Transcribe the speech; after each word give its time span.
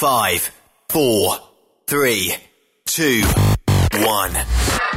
5, 0.00 0.08
4, 0.08 0.52
3, 0.88 1.52
2, 1.90 2.04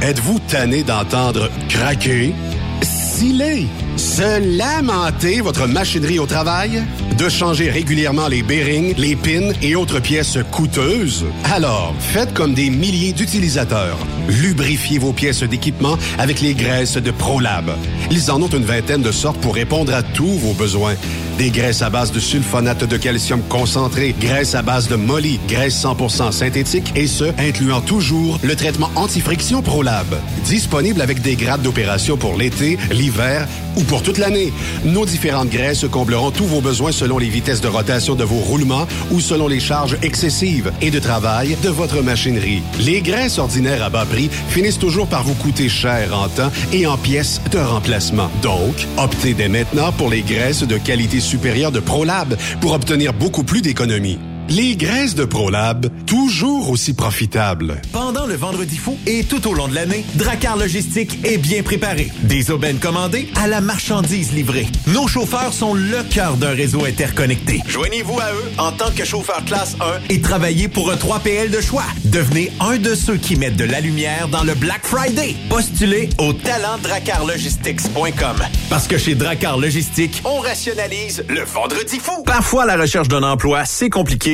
Êtes-vous 0.00 0.38
tanné 0.48 0.82
d'entendre 0.82 1.50
craquer, 1.68 2.34
sciller, 2.80 3.66
se 3.98 4.56
lamenter 4.56 5.42
votre 5.42 5.66
machinerie 5.66 6.18
au 6.18 6.24
travail? 6.24 6.82
De 7.18 7.28
changer 7.28 7.68
régulièrement 7.68 8.28
les 8.28 8.42
bearings, 8.42 8.94
les 8.96 9.14
pins 9.14 9.52
et 9.60 9.76
autres 9.76 10.00
pièces 10.00 10.38
coûteuses? 10.50 11.26
Alors, 11.52 11.94
faites 11.98 12.32
comme 12.32 12.54
des 12.54 12.70
milliers 12.70 13.12
d'utilisateurs. 13.12 13.98
Lubrifiez 14.28 14.98
vos 14.98 15.12
pièces 15.12 15.42
d'équipement 15.42 15.98
avec 16.18 16.40
les 16.40 16.54
graisses 16.54 16.96
de 16.96 17.10
ProLab. 17.10 17.70
Ils 18.10 18.30
en 18.30 18.40
ont 18.42 18.48
une 18.48 18.64
vingtaine 18.64 19.02
de 19.02 19.12
sortes 19.12 19.38
pour 19.38 19.54
répondre 19.54 19.94
à 19.94 20.02
tous 20.02 20.38
vos 20.38 20.52
besoins. 20.52 20.94
Des 21.38 21.50
graisses 21.50 21.82
à 21.82 21.90
base 21.90 22.12
de 22.12 22.20
sulfonate 22.20 22.84
de 22.84 22.96
calcium 22.96 23.42
concentré, 23.48 24.14
graisses 24.20 24.54
à 24.54 24.62
base 24.62 24.88
de 24.88 24.94
molly, 24.94 25.40
graisse 25.48 25.74
100% 25.82 26.30
synthétique 26.30 26.92
et 26.94 27.08
ce, 27.08 27.24
incluant 27.38 27.80
toujours 27.80 28.38
le 28.42 28.54
traitement 28.54 28.90
anti-friction 28.94 29.60
ProLab. 29.60 30.06
Disponible 30.44 31.00
avec 31.02 31.22
des 31.22 31.34
grades 31.34 31.62
d'opération 31.62 32.16
pour 32.16 32.36
l'été, 32.36 32.78
l'hiver 32.92 33.48
ou 33.76 33.82
pour 33.82 34.02
toute 34.04 34.18
l'année. 34.18 34.52
Nos 34.84 35.04
différentes 35.04 35.50
graisses 35.50 35.86
combleront 35.90 36.30
tous 36.30 36.46
vos 36.46 36.60
besoins 36.60 36.92
selon 36.92 37.18
les 37.18 37.28
vitesses 37.28 37.60
de 37.60 37.68
rotation 37.68 38.14
de 38.14 38.22
vos 38.22 38.38
roulements 38.38 38.86
ou 39.10 39.18
selon 39.20 39.48
les 39.48 39.58
charges 39.58 39.96
excessives 40.02 40.70
et 40.80 40.92
de 40.92 41.00
travail 41.00 41.56
de 41.64 41.68
votre 41.68 42.00
machinerie. 42.00 42.62
Les 42.78 43.00
graisses 43.00 43.38
ordinaires 43.38 43.82
à 43.82 43.90
bas 43.90 44.04
finissent 44.48 44.78
toujours 44.78 45.06
par 45.06 45.24
vous 45.24 45.34
coûter 45.34 45.68
cher 45.68 46.16
en 46.16 46.28
temps 46.28 46.50
et 46.72 46.86
en 46.86 46.96
pièces 46.96 47.40
de 47.50 47.58
remplacement. 47.58 48.30
Donc, 48.42 48.86
optez 48.96 49.34
dès 49.34 49.48
maintenant 49.48 49.92
pour 49.92 50.10
les 50.10 50.22
graisses 50.22 50.62
de 50.62 50.78
qualité 50.78 51.20
supérieure 51.20 51.72
de 51.72 51.80
ProLab 51.80 52.36
pour 52.60 52.72
obtenir 52.72 53.12
beaucoup 53.12 53.44
plus 53.44 53.62
d'économies. 53.62 54.18
Les 54.50 54.76
graisses 54.76 55.14
de 55.14 55.24
ProLab, 55.24 55.88
toujours 56.04 56.68
aussi 56.68 56.92
profitables. 56.92 57.80
Pendant 57.92 58.26
le 58.26 58.34
vendredi 58.34 58.76
fou 58.76 58.98
et 59.06 59.24
tout 59.24 59.48
au 59.48 59.54
long 59.54 59.68
de 59.68 59.74
l'année, 59.74 60.04
Dracar 60.16 60.58
Logistique 60.58 61.18
est 61.24 61.38
bien 61.38 61.62
préparé. 61.62 62.12
Des 62.24 62.50
aubaines 62.50 62.78
commandées 62.78 63.30
à 63.36 63.46
la 63.46 63.62
marchandise 63.62 64.32
livrée. 64.32 64.66
Nos 64.88 65.08
chauffeurs 65.08 65.54
sont 65.54 65.72
le 65.72 66.02
cœur 66.10 66.36
d'un 66.36 66.50
réseau 66.50 66.84
interconnecté. 66.84 67.62
Joignez-vous 67.66 68.20
à 68.20 68.32
eux 68.32 68.52
en 68.58 68.72
tant 68.72 68.90
que 68.90 69.02
chauffeur 69.04 69.42
classe 69.46 69.76
1 69.80 69.84
et 70.10 70.20
travaillez 70.20 70.68
pour 70.68 70.90
un 70.90 70.96
3PL 70.96 71.48
de 71.50 71.62
choix. 71.62 71.86
Devenez 72.04 72.52
un 72.60 72.76
de 72.76 72.94
ceux 72.94 73.16
qui 73.16 73.36
mettent 73.36 73.56
de 73.56 73.64
la 73.64 73.80
lumière 73.80 74.28
dans 74.28 74.44
le 74.44 74.52
Black 74.54 74.84
Friday. 74.84 75.36
Postulez 75.48 76.10
au 76.18 76.34
talentdracarlogistics.com. 76.34 78.36
Parce 78.68 78.88
que 78.88 78.98
chez 78.98 79.14
Dracar 79.14 79.56
Logistique, 79.56 80.20
on 80.26 80.40
rationalise 80.40 81.24
le 81.28 81.44
vendredi 81.44 81.98
fou. 81.98 82.22
Parfois, 82.24 82.66
la 82.66 82.76
recherche 82.76 83.08
d'un 83.08 83.22
emploi, 83.22 83.64
c'est 83.64 83.88
compliqué 83.88 84.33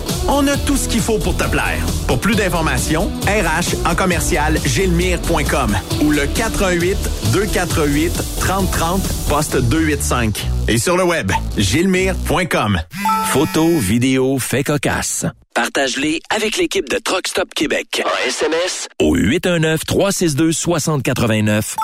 On 0.27 0.45
a 0.47 0.55
tout 0.57 0.77
ce 0.77 0.87
qu'il 0.87 1.01
faut 1.01 1.17
pour 1.17 1.35
te 1.35 1.43
plaire. 1.43 1.83
Pour 2.07 2.19
plus 2.19 2.35
d'informations, 2.35 3.11
RH 3.25 3.87
en 3.87 3.95
commercial 3.95 4.57
gilmire.com 4.65 5.75
ou 6.03 6.11
le 6.11 6.27
418 6.27 6.97
248 7.33 8.13
3030 8.39 9.01
poste 9.29 9.57
285. 9.57 10.45
Et 10.67 10.77
sur 10.77 10.95
le 10.97 11.03
web, 11.03 11.31
gilmire.com. 11.57 12.79
Photos, 13.27 13.79
vidéos, 13.81 14.37
faits 14.39 14.67
cocasse. 14.67 15.25
Partage-les 15.53 16.21
avec 16.29 16.57
l'équipe 16.57 16.87
de 16.89 16.97
Truck 16.97 17.27
Stop 17.27 17.53
Québec. 17.53 18.01
En 18.05 18.09
SMS 18.27 18.87
au 18.99 19.17
819-362-6089. 19.17 21.75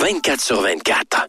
24 0.00 0.40
sur 0.40 0.60
24. 0.60 1.28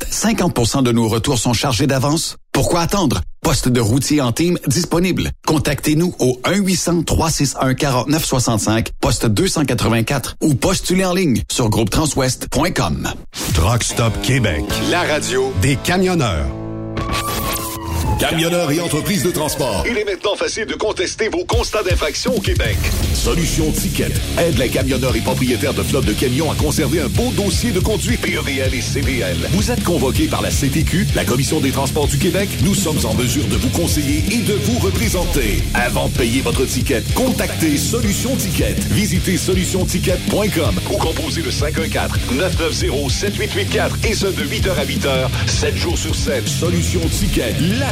50% 0.00 0.82
de 0.82 0.90
nos 0.92 1.08
retours 1.08 1.38
sont 1.38 1.52
chargés 1.52 1.86
d'avance? 1.86 2.36
Pourquoi 2.52 2.80
attendre? 2.80 3.20
Poste 3.42 3.68
de 3.68 3.80
routier 3.80 4.20
en 4.20 4.32
team 4.32 4.58
disponible. 4.66 5.30
Contactez-nous 5.46 6.14
au 6.18 6.40
1-800-361-4965, 6.44 8.88
poste 9.00 9.26
284 9.26 10.36
ou 10.42 10.54
postulez 10.54 11.04
en 11.04 11.14
ligne 11.14 11.42
sur 11.50 11.68
groupetranswest.com. 11.70 13.08
Truck 13.54 13.82
Stop 13.82 14.12
Québec, 14.22 14.64
la 14.90 15.02
radio 15.02 15.52
des 15.60 15.76
camionneurs. 15.76 16.46
Camionneurs 18.18 18.70
et 18.70 18.80
entreprises 18.80 19.22
de 19.24 19.30
transport. 19.30 19.84
Il 19.88 19.96
est 19.98 20.04
maintenant 20.04 20.36
facile 20.36 20.66
de 20.66 20.74
contester 20.74 21.28
vos 21.28 21.44
constats 21.44 21.82
d'infraction 21.82 22.34
au 22.36 22.40
Québec. 22.40 22.76
Solution 23.14 23.70
Ticket 23.72 24.12
aide 24.38 24.58
les 24.58 24.68
camionneurs 24.68 25.16
et 25.16 25.20
propriétaires 25.20 25.74
de 25.74 25.82
flottes 25.82 26.04
de 26.04 26.12
camions 26.12 26.50
à 26.50 26.54
conserver 26.54 27.00
un 27.00 27.08
beau 27.08 27.30
dossier 27.36 27.70
de 27.72 27.80
conduite 27.80 28.20
PEVL 28.20 28.74
et 28.74 28.80
CVL. 28.80 29.36
Vous 29.50 29.70
êtes 29.70 29.82
convoqué 29.82 30.26
par 30.28 30.42
la 30.42 30.50
CTQ, 30.50 31.06
la 31.14 31.24
Commission 31.24 31.60
des 31.60 31.70
transports 31.70 32.06
du 32.06 32.18
Québec. 32.18 32.48
Nous 32.62 32.74
sommes 32.74 33.04
en 33.04 33.14
mesure 33.14 33.46
de 33.46 33.56
vous 33.56 33.70
conseiller 33.70 34.22
et 34.30 34.38
de 34.38 34.54
vous 34.54 34.78
représenter. 34.78 35.62
Avant 35.74 36.08
de 36.08 36.16
payer 36.16 36.40
votre 36.42 36.64
ticket, 36.64 37.02
contactez 37.14 37.76
Solution 37.76 38.34
Ticket. 38.36 38.76
Visitez 38.90 39.36
solutionticket.com 39.36 40.74
ou 40.92 40.96
composez 40.96 41.42
le 41.42 41.50
514-990-7884 41.50 44.06
et 44.08 44.14
ce 44.14 44.26
de 44.26 44.44
8h 44.44 44.70
à 44.76 44.84
8h, 44.84 45.28
7 45.46 45.76
jours 45.76 45.98
sur 45.98 46.14
7. 46.14 46.48
Solution 46.48 47.00
Ticket, 47.10 47.54
la 47.78 47.91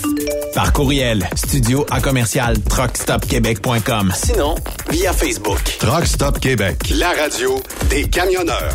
Par 0.55 0.73
courriel, 0.73 1.29
studio 1.37 1.87
à 1.91 2.01
commercial 2.01 2.59
truckstopquebec.com. 2.61 4.13
Sinon, 4.15 4.55
via 4.91 5.13
Facebook. 5.13 5.61
Truck 5.79 6.07
Stop 6.07 6.41
Québec, 6.41 6.93
la 6.97 7.11
radio 7.11 7.63
des 7.89 8.09
camionneurs. 8.09 8.75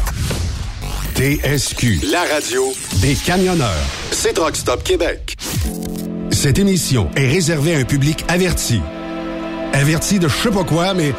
TSQ, 1.15 2.01
la 2.11 2.25
radio 2.25 2.73
des 3.01 3.15
camionneurs. 3.15 3.85
C'est 4.11 4.33
Truck 4.33 4.53
Stop 4.57 4.83
Québec. 4.83 5.37
Cette 6.29 6.59
émission 6.59 7.09
est 7.15 7.29
réservée 7.29 7.73
à 7.73 7.77
un 7.77 7.85
public 7.85 8.25
averti. 8.27 8.81
Averti 9.71 10.19
de 10.19 10.27
je 10.27 10.35
sais 10.35 10.51
pas 10.51 10.65
quoi, 10.65 10.93
mais 10.93 11.13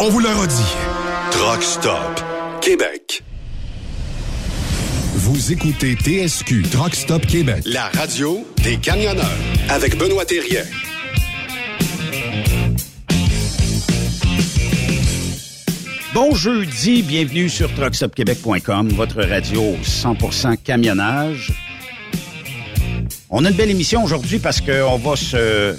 on 0.00 0.08
vous 0.08 0.20
le 0.20 0.30
redit. 0.30 0.54
Truck 1.32 1.62
Stop 1.62 2.22
Québec. 2.62 3.22
Vous 5.16 5.52
écoutez 5.52 5.96
TSQ 5.96 6.62
Truck 6.70 6.94
Stop 6.94 7.26
Québec, 7.26 7.62
la 7.66 7.90
radio 7.90 8.42
des 8.64 8.78
camionneurs 8.78 9.26
avec 9.68 9.98
Benoît 9.98 10.24
Thérien. 10.24 10.64
Bon 16.16 16.34
jeudi, 16.34 17.02
bienvenue 17.02 17.50
sur 17.50 17.70
truckstopquebec.com, 17.74 18.88
votre 18.94 19.22
radio 19.22 19.76
100% 19.82 20.56
camionnage. 20.64 21.52
On 23.28 23.44
a 23.44 23.50
une 23.50 23.54
belle 23.54 23.68
émission 23.68 24.02
aujourd'hui 24.02 24.38
parce 24.38 24.62
qu'on 24.62 24.96
va 24.96 25.14
se 25.14 25.76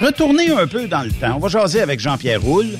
retourner 0.00 0.50
un 0.50 0.68
peu 0.68 0.86
dans 0.86 1.02
le 1.02 1.10
temps. 1.10 1.34
On 1.34 1.40
va 1.40 1.48
jaser 1.48 1.80
avec 1.80 1.98
Jean-Pierre 1.98 2.40
Roule 2.40 2.78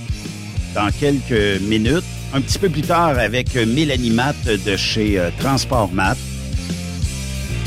dans 0.77 0.93
quelques 0.93 1.61
minutes. 1.61 2.05
Un 2.33 2.41
petit 2.41 2.61
peu 2.61 2.69
plus 2.69 2.83
tard 2.83 3.19
avec 3.19 3.57
Mélanie 3.57 4.11
Matt 4.11 4.37
de 4.45 4.77
chez 4.77 5.19
euh, 5.19 5.31
Transport 5.41 5.91
Matt. 5.93 6.19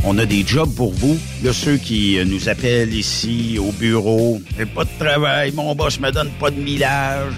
On 0.06 0.18
a 0.18 0.26
des 0.26 0.48
jobs 0.48 0.74
pour 0.74 0.94
vous. 0.94 1.20
Là, 1.44 1.52
ceux 1.52 1.76
qui 1.76 2.18
euh, 2.18 2.24
nous 2.24 2.48
appellent 2.48 2.94
ici 2.94 3.60
au 3.60 3.74
bureau. 3.74 4.42
J'ai 4.58 4.66
pas 4.66 4.86
de 4.86 5.06
travail, 5.06 5.52
mon 5.52 5.76
boss 5.76 6.00
me 6.00 6.10
donne 6.10 6.30
pas 6.40 6.52
de 6.52 6.62
millage. 6.62 7.34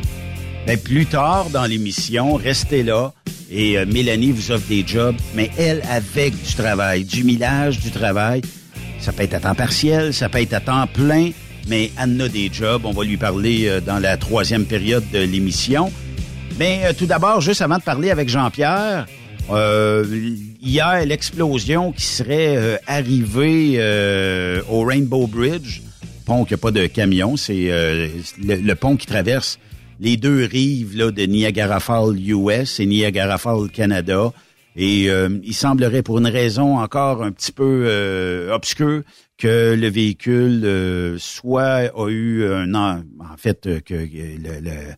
Ben, 0.68 0.78
plus 0.78 1.06
tard 1.06 1.50
dans 1.52 1.66
l'émission, 1.66 2.36
restez 2.36 2.84
là 2.84 3.14
et 3.52 3.78
euh, 3.78 3.86
Mélanie 3.86 4.32
vous 4.32 4.52
offre 4.52 4.68
des 4.68 4.86
jobs, 4.86 5.16
mais 5.34 5.50
elle 5.58 5.82
avec 5.90 6.40
du 6.42 6.54
travail, 6.54 7.04
du 7.04 7.24
millage, 7.24 7.80
du 7.80 7.90
travail. 7.90 8.42
Ça 9.00 9.12
peut 9.12 9.24
être 9.24 9.34
à 9.34 9.40
temps 9.40 9.56
partiel, 9.56 10.14
ça 10.14 10.30
peut 10.30 10.42
être 10.42 10.54
à 10.54 10.60
temps 10.60 10.86
plein, 10.88 11.32
mais 11.68 11.92
elle 12.00 12.22
a 12.22 12.28
des 12.28 12.50
jobs. 12.52 12.82
On 12.86 12.92
va 12.92 13.04
lui 13.04 13.18
parler 13.18 13.68
euh, 13.68 13.82
dans 13.82 13.98
la 13.98 14.18
troisième 14.18 14.66
période 14.66 15.04
de 15.12 15.20
l'émission. 15.20 15.92
Mais 16.60 16.94
tout 16.94 17.06
d'abord, 17.06 17.42
juste 17.42 17.62
avant 17.62 17.78
de 17.78 17.84
parler 17.84 18.12
avec 18.12 18.30
Jean-Pierre, 18.30 19.08
euh, 19.52 20.06
hier, 20.62 21.06
l'explosion 21.06 21.92
qui 21.92 22.04
serait 22.04 22.56
euh, 22.58 22.78
arrivée 22.88 23.76
euh, 23.78 24.62
au 24.70 24.84
Rainbow 24.84 25.28
Bridge, 25.28 25.82
pont 26.26 26.46
qui 26.46 26.54
n'a 26.54 26.58
pas 26.58 26.72
de 26.72 26.86
camion, 26.88 27.38
c'est 27.38 27.72
euh, 27.72 28.08
le, 28.44 28.74
pont 28.76 28.96
qui 28.96 29.08
traverse 29.08 29.60
les 30.00 30.18
deux 30.18 30.46
rives 30.46 30.98
là, 30.98 31.12
de 31.12 31.24
Niagara 31.24 31.80
Falls 31.80 32.18
US 32.30 32.80
et 32.80 32.86
Niagara 32.86 33.38
Falls 33.38 33.70
Canada. 33.72 34.32
Et 34.76 35.08
il 35.08 35.54
semblerait, 35.54 36.04
pour 36.04 36.20
une 36.20 36.28
raison 36.28 36.78
encore 36.78 37.22
un 37.22 37.32
petit 37.32 37.52
peu 37.52 38.50
obscure, 38.54 39.02
que 39.38 39.76
le 39.76 39.90
véhicule 39.90 41.18
soit 41.20 41.92
a 41.94 42.08
eu 42.08 42.46
un 42.46 42.74
en 42.76 43.04
fait 43.38 43.84
que 43.84 43.94
le, 43.94 44.94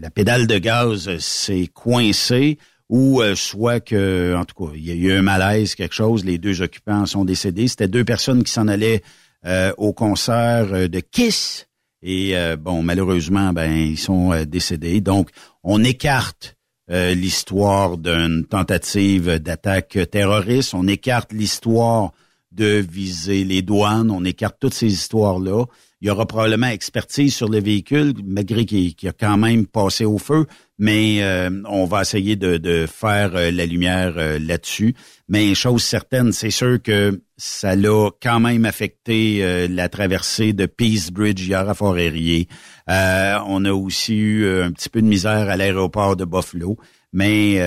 la 0.00 0.10
pédale 0.10 0.46
de 0.46 0.58
gaz 0.58 1.16
s'est 1.18 1.68
coincée 1.72 2.58
ou 2.92 3.22
euh, 3.22 3.34
soit 3.34 3.80
que, 3.80 4.34
en 4.36 4.44
tout 4.44 4.66
cas, 4.66 4.72
il 4.74 4.84
y 4.84 4.90
a 4.90 4.94
eu 4.94 5.16
un 5.16 5.22
malaise, 5.22 5.74
quelque 5.74 5.94
chose, 5.94 6.26
les 6.26 6.36
deux 6.36 6.60
occupants 6.60 7.06
sont 7.06 7.24
décédés. 7.24 7.66
C'était 7.66 7.88
deux 7.88 8.04
personnes 8.04 8.44
qui 8.44 8.52
s'en 8.52 8.68
allaient 8.68 9.02
euh, 9.46 9.72
au 9.78 9.94
concert 9.94 10.68
euh, 10.74 10.88
de 10.88 11.00
Kiss. 11.00 11.68
Et 12.02 12.34
bon, 12.58 12.82
malheureusement, 12.82 13.52
ben 13.52 13.72
ils 13.72 13.98
sont 13.98 14.44
décédés. 14.44 15.00
Donc, 15.00 15.30
on 15.62 15.84
écarte 15.84 16.56
l'histoire 16.88 17.96
d'une 17.96 18.44
tentative 18.44 19.38
d'attaque 19.38 19.98
terroriste. 20.10 20.74
On 20.74 20.88
écarte 20.88 21.32
l'histoire 21.32 22.12
de 22.50 22.84
viser 22.86 23.44
les 23.44 23.62
douanes. 23.62 24.10
On 24.10 24.24
écarte 24.24 24.56
toutes 24.60 24.74
ces 24.74 24.92
histoires-là. 24.92 25.64
Il 26.00 26.08
y 26.08 26.10
aura 26.10 26.26
probablement 26.26 26.66
expertise 26.66 27.34
sur 27.34 27.48
le 27.48 27.60
véhicule, 27.60 28.14
malgré 28.24 28.66
qu'il 28.66 28.94
a 29.08 29.12
quand 29.12 29.36
même 29.36 29.66
passé 29.66 30.04
au 30.04 30.18
feu, 30.18 30.46
mais 30.82 31.22
euh, 31.22 31.48
on 31.68 31.84
va 31.84 32.02
essayer 32.02 32.34
de, 32.34 32.86
faire 32.88 33.36
euh, 33.36 33.52
la 33.52 33.66
lumière 33.66 34.14
euh, 34.16 34.40
là-dessus. 34.40 34.96
Mais 35.28 35.54
chose 35.54 35.84
certaine, 35.84 36.32
c'est 36.32 36.50
sûr 36.50 36.82
que 36.82 37.22
ça 37.36 37.76
l'a 37.76 38.10
quand 38.20 38.40
même 38.40 38.64
affecté 38.64 39.68
la 39.68 39.88
traversée 39.88 40.52
de 40.52 40.66
Peace 40.66 41.10
Bridge 41.12 41.40
hier 41.40 41.68
à 41.68 41.74
Fort-Erie. 41.74 42.48
on 42.88 43.64
a 43.64 43.72
aussi 43.72 44.16
eu 44.16 44.62
un 44.62 44.70
petit 44.72 44.88
peu 44.88 45.00
de 45.00 45.06
misère 45.06 45.48
à 45.48 45.56
l'aéroport 45.56 46.16
de 46.16 46.24
Buffalo, 46.24 46.76
mais 47.12 47.58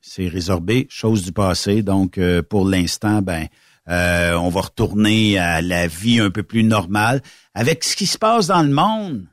c'est 0.00 0.28
résorbé, 0.28 0.86
chose 0.88 1.24
du 1.24 1.32
passé. 1.32 1.82
Donc, 1.82 2.18
pour 2.48 2.68
l'instant, 2.68 3.20
ben 3.20 3.48
euh, 3.90 4.34
on 4.34 4.50
va 4.50 4.60
retourner 4.60 5.38
à 5.38 5.62
la 5.62 5.86
vie 5.86 6.20
un 6.20 6.30
peu 6.30 6.42
plus 6.42 6.62
normale. 6.62 7.22
Avec 7.54 7.82
ce 7.82 7.96
qui 7.96 8.06
se 8.06 8.18
passe 8.18 8.46
dans 8.46 8.62
le 8.62 8.70
monde, 8.70 9.26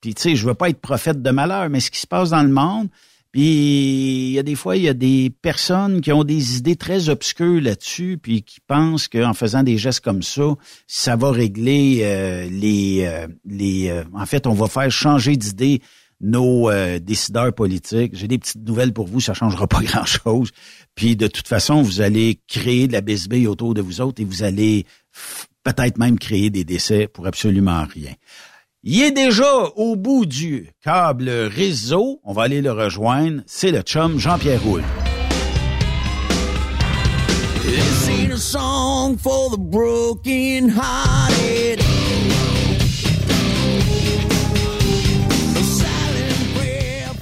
puis 0.00 0.14
tu 0.14 0.22
sais, 0.22 0.36
je 0.36 0.46
veux 0.46 0.54
pas 0.54 0.68
être 0.68 0.80
prophète 0.80 1.22
de 1.22 1.30
malheur, 1.30 1.68
mais 1.68 1.80
ce 1.80 1.90
qui 1.90 2.00
se 2.00 2.06
passe 2.06 2.30
dans 2.30 2.42
le 2.42 2.48
monde, 2.50 2.88
puis 3.32 4.28
il 4.28 4.32
y 4.32 4.38
a 4.38 4.42
des 4.42 4.56
fois, 4.56 4.76
il 4.76 4.82
y 4.82 4.88
a 4.88 4.94
des 4.94 5.30
personnes 5.42 6.00
qui 6.00 6.12
ont 6.12 6.24
des 6.24 6.56
idées 6.56 6.76
très 6.76 7.08
obscures 7.08 7.60
là-dessus, 7.60 8.18
puis 8.20 8.42
qui 8.42 8.58
pensent 8.60 9.06
qu'en 9.06 9.34
faisant 9.34 9.62
des 9.62 9.78
gestes 9.78 10.00
comme 10.00 10.22
ça, 10.22 10.54
ça 10.86 11.16
va 11.16 11.30
régler 11.30 12.00
euh, 12.02 12.48
les... 12.50 13.04
Euh, 13.04 13.28
les 13.46 14.02
en 14.14 14.26
fait, 14.26 14.46
on 14.46 14.54
va 14.54 14.66
faire 14.66 14.90
changer 14.90 15.36
d'idée 15.36 15.80
nos 16.20 16.70
décideurs 16.98 17.54
politiques. 17.54 18.14
J'ai 18.14 18.28
des 18.28 18.36
petites 18.36 18.66
nouvelles 18.66 18.92
pour 18.92 19.06
vous, 19.06 19.20
ça 19.20 19.32
changera 19.32 19.66
pas 19.66 19.80
grand-chose. 19.82 20.50
Puis 20.94 21.16
de 21.16 21.28
toute 21.28 21.48
façon, 21.48 21.80
vous 21.80 22.00
allez 22.00 22.40
créer 22.46 22.88
de 22.88 22.92
la 22.92 23.00
bisbille 23.00 23.46
autour 23.46 23.72
de 23.72 23.80
vous 23.80 24.00
autres 24.00 24.20
et 24.20 24.24
vous 24.24 24.42
allez 24.42 24.84
peut-être 25.64 25.98
même 25.98 26.18
créer 26.18 26.50
des 26.50 26.64
décès 26.64 27.06
pour 27.06 27.26
absolument 27.26 27.84
rien. 27.84 28.12
Il 28.82 29.02
est 29.02 29.10
déjà 29.10 29.44
au 29.76 29.94
bout 29.94 30.24
du 30.24 30.70
câble 30.82 31.28
réseau. 31.28 32.18
On 32.24 32.32
va 32.32 32.44
aller 32.44 32.62
le 32.62 32.72
rejoindre. 32.72 33.42
C'est 33.44 33.72
le 33.72 33.82
chum 33.82 34.18
Jean-Pierre 34.18 34.62
Roule. 34.62 34.82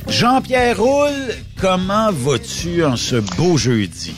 Jean-Pierre 0.08 0.80
Roule, 0.80 1.34
comment 1.60 2.12
vas-tu 2.12 2.84
en 2.84 2.94
ce 2.94 3.16
beau 3.36 3.56
jeudi? 3.56 4.14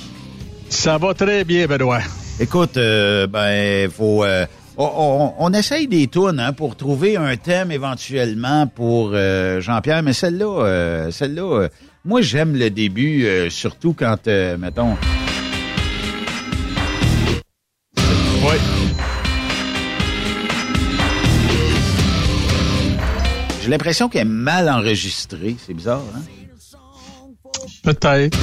Ça 0.69 0.99
va 0.99 1.15
très 1.15 1.45
bien, 1.45 1.67
Benoît. 1.67 2.03
Écoute, 2.39 2.77
euh, 2.77 3.27
ben, 3.27 3.91
faut... 3.91 4.25
Euh, 4.25 4.45
on, 4.83 5.53
essaye 5.53 5.87
des 5.87 6.07
tunes 6.09 6.41
hein, 6.41 6.53
pour 6.53 6.77
trouver 6.77 7.17
un 7.17 7.37
thème 7.37 7.71
éventuellement 7.71 8.67
pour 8.67 9.11
euh, 9.13 9.61
Jean-Pierre, 9.61 10.03
mais 10.03 10.13
celle-là, 10.13 11.11
celle-là, 11.11 11.69
moi 12.05 12.23
j'aime 12.23 12.57
le 12.57 12.71
début, 12.71 13.27
surtout 13.51 13.95
quand, 13.95 14.27
mettons... 14.59 14.97
Oui. 18.43 18.57
J'ai 23.63 23.69
l'impression 23.69 24.09
qu'elle 24.09 24.23
est 24.23 24.25
mal 24.25 24.71
enregistrée. 24.71 25.57
C'est 25.65 25.75
bizarre, 25.75 26.03
hein? 26.17 26.23
Peut-être. 27.83 28.39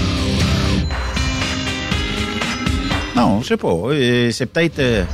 Non, 3.16 3.42
je 3.42 3.48
sais 3.48 3.58
pas. 3.58 3.68
Euh, 3.68 4.32
c'est 4.32 4.46
peut-être... 4.46 5.08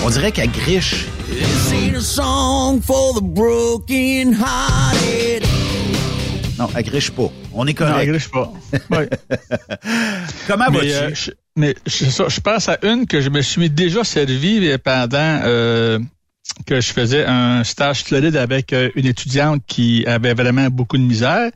Euh, 0.00 0.06
on 0.06 0.10
dirait 0.10 0.32
qu'elle 0.32 0.50
griche. 0.50 1.06
Non, 6.58 6.68
elle 6.74 6.84
griche 6.84 7.10
pas. 7.10 7.30
On 7.52 7.66
est 7.66 7.74
correct. 7.74 7.94
Non, 7.94 8.00
elle 8.00 8.08
griche 8.08 8.30
pas. 8.30 8.52
Oui. 8.90 9.04
Comment 10.46 10.70
vas-tu? 10.70 10.90
Euh, 10.90 11.10
mais 11.56 11.74
je, 11.86 12.04
je, 12.04 12.40
pense 12.40 12.68
à 12.68 12.78
une 12.82 13.06
que 13.06 13.20
je 13.20 13.30
me 13.30 13.42
suis 13.42 13.70
déjà 13.70 14.04
servi 14.04 14.76
pendant 14.78 16.00
que 16.66 16.80
je 16.80 16.92
faisais 16.92 17.24
un 17.24 17.64
stage 17.64 18.04
solide 18.04 18.36
avec 18.36 18.72
euh, 18.72 18.90
une 18.94 19.06
étudiante 19.06 19.62
qui 19.66 20.04
avait 20.06 20.34
vraiment 20.34 20.68
beaucoup 20.68 20.98
de 20.98 21.02
misère. 21.02 21.50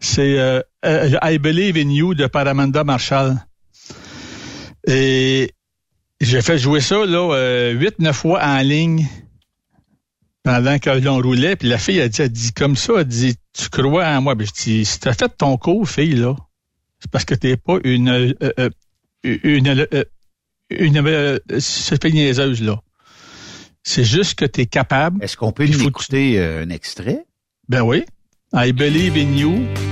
C'est 0.00 0.38
euh, 0.38 0.60
euh, 0.84 1.18
I 1.22 1.38
Believe 1.38 1.76
in 1.76 1.90
You 1.90 2.14
de 2.14 2.26
Paramanda 2.26 2.84
Marshall. 2.84 3.36
Et 4.86 5.52
j'ai 6.20 6.42
fait 6.42 6.58
jouer 6.58 6.80
ça 6.80 7.04
là 7.06 7.72
huit, 7.72 7.98
neuf 7.98 8.16
fois 8.16 8.42
en 8.42 8.60
ligne 8.60 9.06
pendant 10.42 10.78
que 10.78 10.90
l'on 10.90 11.20
roulait. 11.20 11.56
Puis 11.56 11.68
la 11.68 11.78
fille 11.78 12.00
a 12.00 12.08
dit, 12.08 12.22
elle 12.22 12.30
dit 12.30 12.52
comme 12.52 12.76
ça, 12.76 12.94
elle 12.98 13.04
dit, 13.04 13.36
tu 13.52 13.68
crois 13.68 14.06
en 14.06 14.22
moi? 14.22 14.34
Ben, 14.34 14.46
je 14.46 14.52
dis, 14.52 14.84
si 14.84 14.98
t'as 14.98 15.12
fait 15.12 15.28
ton 15.36 15.56
cours, 15.58 15.88
fille, 15.88 16.14
là, 16.14 16.34
c'est 17.00 17.10
parce 17.10 17.24
que 17.24 17.34
t'es 17.34 17.56
pas 17.56 17.78
une 17.84 18.34
une 19.24 19.38
une, 19.44 19.76
une, 20.70 20.98
une, 21.00 21.40
une 21.50 22.14
niaiseuse, 22.14 22.62
là. 22.62 22.80
C'est 23.82 24.04
juste 24.04 24.34
que 24.34 24.44
tu 24.44 24.62
es 24.62 24.66
capable. 24.66 25.22
Est-ce 25.22 25.36
qu'on 25.36 25.52
peut 25.52 25.66
nous 25.66 25.86
écouter 25.86 26.38
euh, 26.38 26.64
un 26.64 26.70
extrait? 26.70 27.24
Ben 27.68 27.82
oui. 27.82 28.04
I 28.52 28.72
believe 28.72 29.16
in 29.16 29.36
you. 29.36 29.87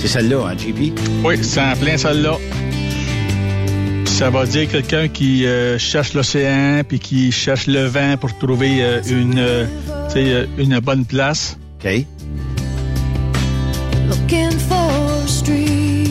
C'est 0.00 0.08
celle-là, 0.08 0.46
hein, 0.46 0.56
JP? 0.56 0.98
Oui, 1.22 1.34
c'est 1.42 1.60
en 1.60 1.76
plein 1.76 1.98
celle-là. 1.98 2.38
Ça 4.06 4.30
va 4.30 4.46
dire 4.46 4.66
quelqu'un 4.66 5.08
qui 5.08 5.44
euh, 5.44 5.76
cherche 5.76 6.14
l'océan 6.14 6.80
puis 6.88 6.98
qui 6.98 7.30
cherche 7.30 7.66
le 7.66 7.84
vent 7.84 8.16
pour 8.18 8.36
trouver 8.38 8.82
euh, 8.82 9.02
une, 9.10 9.68
une 10.56 10.80
bonne 10.80 11.04
place. 11.04 11.58
OK. 11.84 12.06
Looking 14.08 14.58
for 14.58 14.90
a 14.90 15.28
street. 15.28 16.06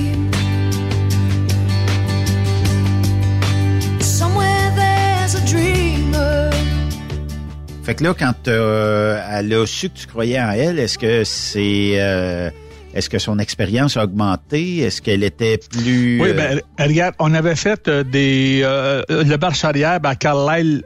Fait 7.84 7.96
que 7.96 8.04
là, 8.04 8.14
quand 8.14 8.48
euh, 8.48 9.20
elle 9.32 9.52
a 9.52 9.66
su 9.66 9.90
que 9.90 9.98
tu 9.98 10.06
croyais 10.06 10.40
en 10.40 10.52
elle, 10.52 10.78
est-ce 10.78 11.00
que 11.00 11.24
c'est... 11.24 12.52
est-ce 13.00 13.10
que 13.10 13.18
son 13.20 13.40
expérience 13.40 13.98
a 13.98 14.04
augmenté? 14.04 14.80
Est-ce 14.80 15.02
qu'elle 15.02 15.24
était 15.24 15.58
plus... 15.58 16.22
Oui, 16.22 16.30
euh, 16.30 16.34
ben, 16.34 16.62
regarde, 16.88 17.16
on 17.20 17.34
avait 17.34 17.56
fait 17.56 17.88
euh, 17.88 18.04
des 18.04 18.62
euh, 18.64 19.04
le 19.10 19.38
marche 19.38 19.64
arrière 19.66 20.00
à 20.04 20.16
Carlisle, 20.16 20.84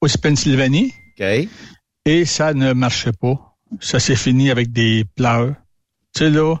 au 0.00 0.06
Pennsylvanie, 0.22 0.92
OK. 1.18 1.48
et 2.06 2.24
ça 2.26 2.54
ne 2.54 2.72
marchait 2.74 3.12
pas. 3.12 3.56
Ça 3.80 3.98
s'est 3.98 4.14
fini 4.16 4.50
avec 4.50 4.72
des 4.72 5.04
pleurs. 5.16 5.54
Tu 6.14 6.24
sais, 6.24 6.30
là, 6.30 6.56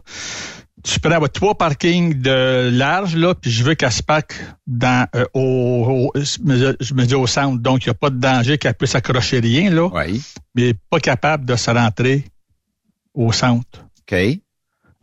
tu 0.82 0.98
prends 1.00 1.18
votre 1.18 1.32
trois 1.34 1.54
parkings 1.54 2.20
de 2.20 2.70
large, 2.72 3.14
là, 3.14 3.34
puis 3.34 3.50
je 3.50 3.62
veux 3.62 3.74
qu'elle 3.74 3.92
se 3.92 4.02
parque 4.02 4.34
dans, 4.66 5.06
euh, 5.14 5.24
au, 5.34 6.12
je 6.14 6.94
me 6.94 7.04
dis 7.04 7.14
au 7.14 7.26
centre, 7.26 7.58
donc 7.60 7.84
il 7.84 7.88
n'y 7.88 7.92
a 7.92 7.94
pas 7.94 8.10
de 8.10 8.18
danger 8.18 8.58
qu'elle 8.58 8.74
puisse 8.74 8.94
accrocher 8.94 9.40
rien, 9.40 9.70
là, 9.70 9.88
Oui. 9.92 10.22
mais 10.54 10.74
pas 10.90 10.98
capable 11.00 11.44
de 11.44 11.56
se 11.56 11.70
rentrer 11.70 12.24
au 13.14 13.32
centre. 13.32 13.84
OK. 14.10 14.16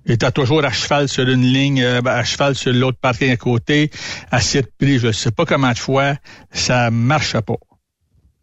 Et 0.05 0.17
t'as 0.17 0.31
toujours 0.31 0.63
à 0.65 0.71
cheval 0.71 1.07
sur 1.07 1.27
une 1.27 1.43
ligne, 1.43 1.81
euh, 1.81 2.01
ben, 2.01 2.11
à 2.11 2.23
cheval 2.23 2.55
sur 2.55 2.73
l'autre 2.73 2.97
parking 2.99 3.31
à 3.31 3.37
côté, 3.37 3.91
à 4.31 4.41
cette 4.41 4.75
prix, 4.77 4.99
je 4.99 5.11
sais 5.11 5.31
pas 5.31 5.45
comment 5.45 5.71
de 5.71 5.77
fois, 5.77 6.15
ça 6.51 6.89
marche 6.89 7.39
pas. 7.39 7.57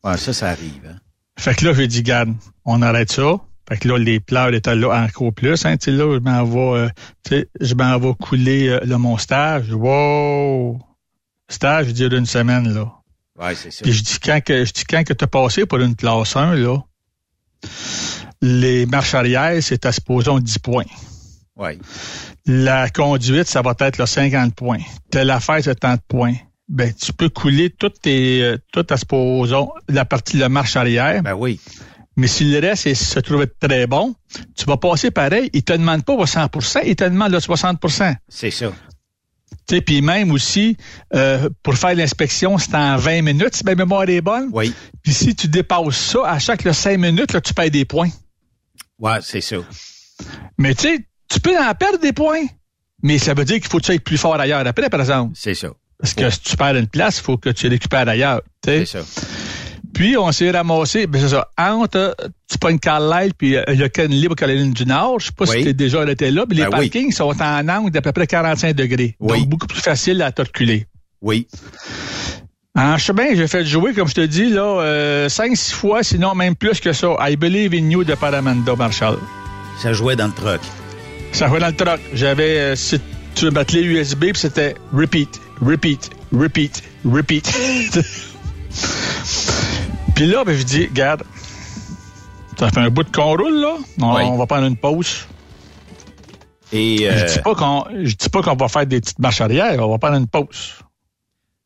Ouais, 0.05 0.17
ça, 0.17 0.33
ça 0.33 0.51
arrive. 0.51 0.83
Hein? 0.89 0.97
Fait 1.39 1.55
que 1.55 1.65
là, 1.65 1.73
j'ai 1.75 1.89
dit, 1.89 2.03
garde, 2.03 2.35
on 2.65 2.83
arrête 2.83 3.11
ça. 3.11 3.41
Fait 3.69 3.77
que 3.77 3.89
là, 3.89 3.99
les 3.99 4.19
pleurs 4.19 4.55
étaient 4.55 4.75
là 4.75 5.05
encore 5.05 5.33
plus. 5.33 5.67
Hein, 5.67 5.77
tu 5.77 5.91
là, 5.91 6.15
je 6.15 6.21
m'en 6.21 6.45
vais, 6.45 6.91
euh, 7.31 7.45
je 7.61 7.75
m'en 7.75 7.99
vais 7.99 8.15
couler 8.15 8.69
euh, 8.69 8.81
là, 8.85 8.97
mon 8.97 9.19
stage. 9.19 9.71
Wow! 9.73 10.81
Stage, 11.49 11.93
dure 11.93 12.15
une 12.15 12.27
semaine, 12.27 12.73
là. 12.73 12.93
Ouais, 13.39 13.55
c'est 13.55 13.71
ça. 13.71 13.83
Puis 13.83 13.93
je 13.93 14.03
dis 14.03 14.19
quand 14.21 14.41
que 14.43 14.65
je 14.65 14.73
dis 14.73 14.85
quand 14.85 15.05
que 15.05 15.13
t'as 15.13 15.27
passé 15.27 15.67
pour 15.67 15.79
une 15.79 15.95
classe 15.95 16.35
1, 16.35 16.55
là, 16.55 16.79
les 18.41 18.87
marches 18.87 19.15
arrière, 19.15 19.63
c'est 19.63 19.87
à 19.87 19.93
supposons 19.93 20.39
10 20.39 20.59
points. 20.59 20.85
Ouais. 21.59 21.79
La 22.47 22.89
conduite, 22.89 23.47
ça 23.49 23.63
va 23.63 23.75
être 23.81 23.99
là, 23.99 24.07
50 24.07 24.55
points. 24.55 24.79
Telle 25.11 25.31
affaire, 25.31 25.59
c'est 25.63 25.75
tant 25.75 25.95
de 25.95 26.01
points. 26.07 26.35
Ben, 26.69 26.93
tu 26.95 27.13
peux 27.13 27.29
couler 27.29 27.71
toutes 27.71 28.01
tes, 28.01 28.43
euh, 28.43 28.59
tout 28.73 28.87
à 28.91 28.97
supposons, 28.97 29.71
la 29.89 30.05
partie 30.05 30.37
de 30.37 30.41
la 30.43 30.49
marche 30.49 30.77
arrière. 30.77 31.23
Ben 31.23 31.35
oui. 31.35 31.61
Mais 32.17 32.27
si 32.27 32.45
le 32.45 32.59
reste 32.59 32.87
est- 32.87 32.95
se 32.95 33.19
trouve 33.21 33.43
être 33.43 33.59
très 33.59 33.87
bon, 33.87 34.15
tu 34.57 34.65
vas 34.67 34.77
passer 34.77 35.11
pareil. 35.11 35.51
Il 35.53 35.63
te 35.63 35.73
demande 35.73 36.05
pas 36.05 36.15
100% 36.27 36.81
il 36.85 36.97
te 36.97 37.05
demande 37.05 37.33
le 37.33 37.41
60% 37.41 38.15
C'est 38.29 38.51
ça. 38.51 38.73
Tu 39.67 39.81
puis 39.83 40.03
même 40.03 40.31
aussi, 40.33 40.77
euh, 41.15 41.49
pour 41.63 41.75
faire 41.75 41.95
l'inspection, 41.95 42.59
c'est 42.59 42.75
en 42.75 42.97
20 42.97 43.23
minutes, 43.23 43.55
si 43.57 43.65
ma 43.65 43.75
mémoire 43.75 44.09
est 44.09 44.21
bonne. 44.21 44.49
Oui. 44.53 44.75
Puis 45.03 45.13
si 45.15 45.35
tu 45.35 45.49
dépasses 45.49 45.97
ça, 45.97 46.21
à 46.27 46.39
chaque 46.39 46.65
là, 46.65 46.73
5 46.73 46.99
minutes, 46.99 47.33
là, 47.33 47.41
tu 47.41 47.55
perds 47.55 47.71
des 47.71 47.85
points. 47.85 48.11
Ouais, 48.99 49.19
c'est 49.23 49.41
ça. 49.41 49.57
Mais 50.59 50.75
tu 50.75 50.83
sais, 50.89 51.07
tu 51.29 51.41
peux 51.41 51.57
en 51.59 51.75
perdre 51.75 51.99
des 51.99 52.13
points. 52.13 52.45
Mais 53.03 53.19
ça 53.19 53.33
veut 53.35 53.45
dire 53.45 53.57
qu'il 53.57 53.69
faut 53.69 53.79
que 53.79 53.85
tu 53.85 53.93
ailles 53.93 54.01
plus 54.01 54.19
fort 54.19 54.35
ailleurs 54.41 54.67
après, 54.67 54.91
par 54.91 55.01
exemple. 55.01 55.33
C'est 55.37 55.55
ça. 55.55 55.69
Parce 56.01 56.15
que 56.15 56.29
si 56.31 56.41
tu 56.41 56.57
perds 56.57 56.77
une 56.77 56.87
place, 56.89 57.19
il 57.19 57.23
faut 57.23 57.37
que 57.37 57.51
tu 57.51 57.69
récupères 57.69 58.09
ailleurs. 58.09 58.41
C'est 58.65 58.85
ça. 58.87 59.01
Puis 59.95 60.17
on 60.17 60.31
s'est 60.33 60.51
ramassé, 60.51 61.07
ben 61.07 61.21
c'est 61.21 61.31
ça, 61.31 61.49
entre, 61.59 62.15
tu 62.49 62.59
pognes 62.59 62.79
Carlisle 62.79 63.33
puis 63.37 63.57
euh, 63.57 63.63
le 63.69 63.89
Ken 63.89 64.11
Libre 64.11 64.35
Caroline 64.37 64.73
du 64.73 64.85
Nord, 64.85 65.19
je 65.19 65.27
sais 65.27 65.33
pas 65.33 65.45
Oui. 65.49 65.59
si 65.59 65.65
tu 65.65 65.75
déjà 65.75 66.09
été 66.09 66.31
là, 66.31 66.45
mais 66.49 66.55
les 66.57 66.63
Ben 66.63 66.69
oui. 66.79 66.89
parkings 66.91 67.11
sont 67.13 67.35
en 67.41 67.69
angle 67.69 67.91
d'à 67.91 68.03
peu 68.03 68.13
près 68.13 68.27
45 68.27 68.75
degrés. 68.77 69.17
Oui. 69.19 69.41
Donc 69.41 69.49
beaucoup 69.49 69.67
plus 69.67 69.81
facile 69.81 70.21
à 70.23 70.31
te 70.31 70.43
reculer. 70.43 70.87
Oui. 71.23 71.49
En 72.77 72.97
chemin, 72.99 73.35
j'ai 73.35 73.49
fait 73.49 73.65
jouer, 73.65 73.93
comme 73.93 74.07
je 74.09 74.15
te 74.15 74.21
dis, 74.27 74.51
là, 74.51 74.81
euh, 74.83 75.29
5-6 75.29 75.73
fois, 75.73 76.03
sinon 76.05 76.35
même 76.35 76.55
plus 76.55 76.79
que 76.81 76.93
ça. 76.93 77.09
I 77.21 77.37
Believe 77.37 77.73
in 77.75 77.91
You 77.91 78.05
de 78.05 78.15
Paramanda 78.15 78.77
Marshall. 78.77 79.19
Ça 79.83 79.93
jouait 79.93 80.15
dans 80.17 80.27
le 80.29 80.33
truck. 80.35 80.61
Ça 81.33 81.49
jouait 81.49 81.61
dans 81.61 81.69
le 81.69 81.77
truck. 81.77 82.01
J'avais, 82.15 82.59
euh, 82.59 82.77
si 82.77 83.01
tu 83.35 83.45
veux 83.47 83.51
battre 83.51 83.75
les 83.75 83.83
USB, 83.83 84.21
puis 84.33 84.37
c'était 84.37 84.75
repeat, 84.93 85.41
repeat, 85.61 86.11
repeat, 86.33 86.83
repeat. 87.05 87.47
puis 90.15 90.27
là, 90.27 90.45
ben, 90.45 90.57
je 90.57 90.63
dis, 90.65 90.87
regarde, 90.87 91.23
ça 92.59 92.71
fait 92.71 92.81
un 92.81 92.91
bout 92.91 93.05
de 93.05 93.11
qu'on 93.11 93.37
roule, 93.37 93.61
là. 93.61 93.77
On, 94.01 94.17
Oui. 94.17 94.23
on 94.25 94.37
va 94.37 94.47
prendre 94.47 94.67
une 94.67 94.77
pause. 94.77 95.27
Et 96.73 96.99
Je 96.99 97.05
euh, 97.07 97.25
dis 97.25 97.39
pas 97.41 97.55
qu'on, 97.55 97.85
je 98.05 98.15
dis 98.15 98.29
pas 98.29 98.43
qu'on 98.43 98.57
va 98.57 98.69
faire 98.69 98.87
des 98.87 99.01
petites 99.01 99.19
marches 99.21 99.41
arrière, 99.41 99.79
on 99.87 99.91
va 99.91 99.99
prendre 99.99 100.17
une 100.17 100.27
pause. 100.27 100.75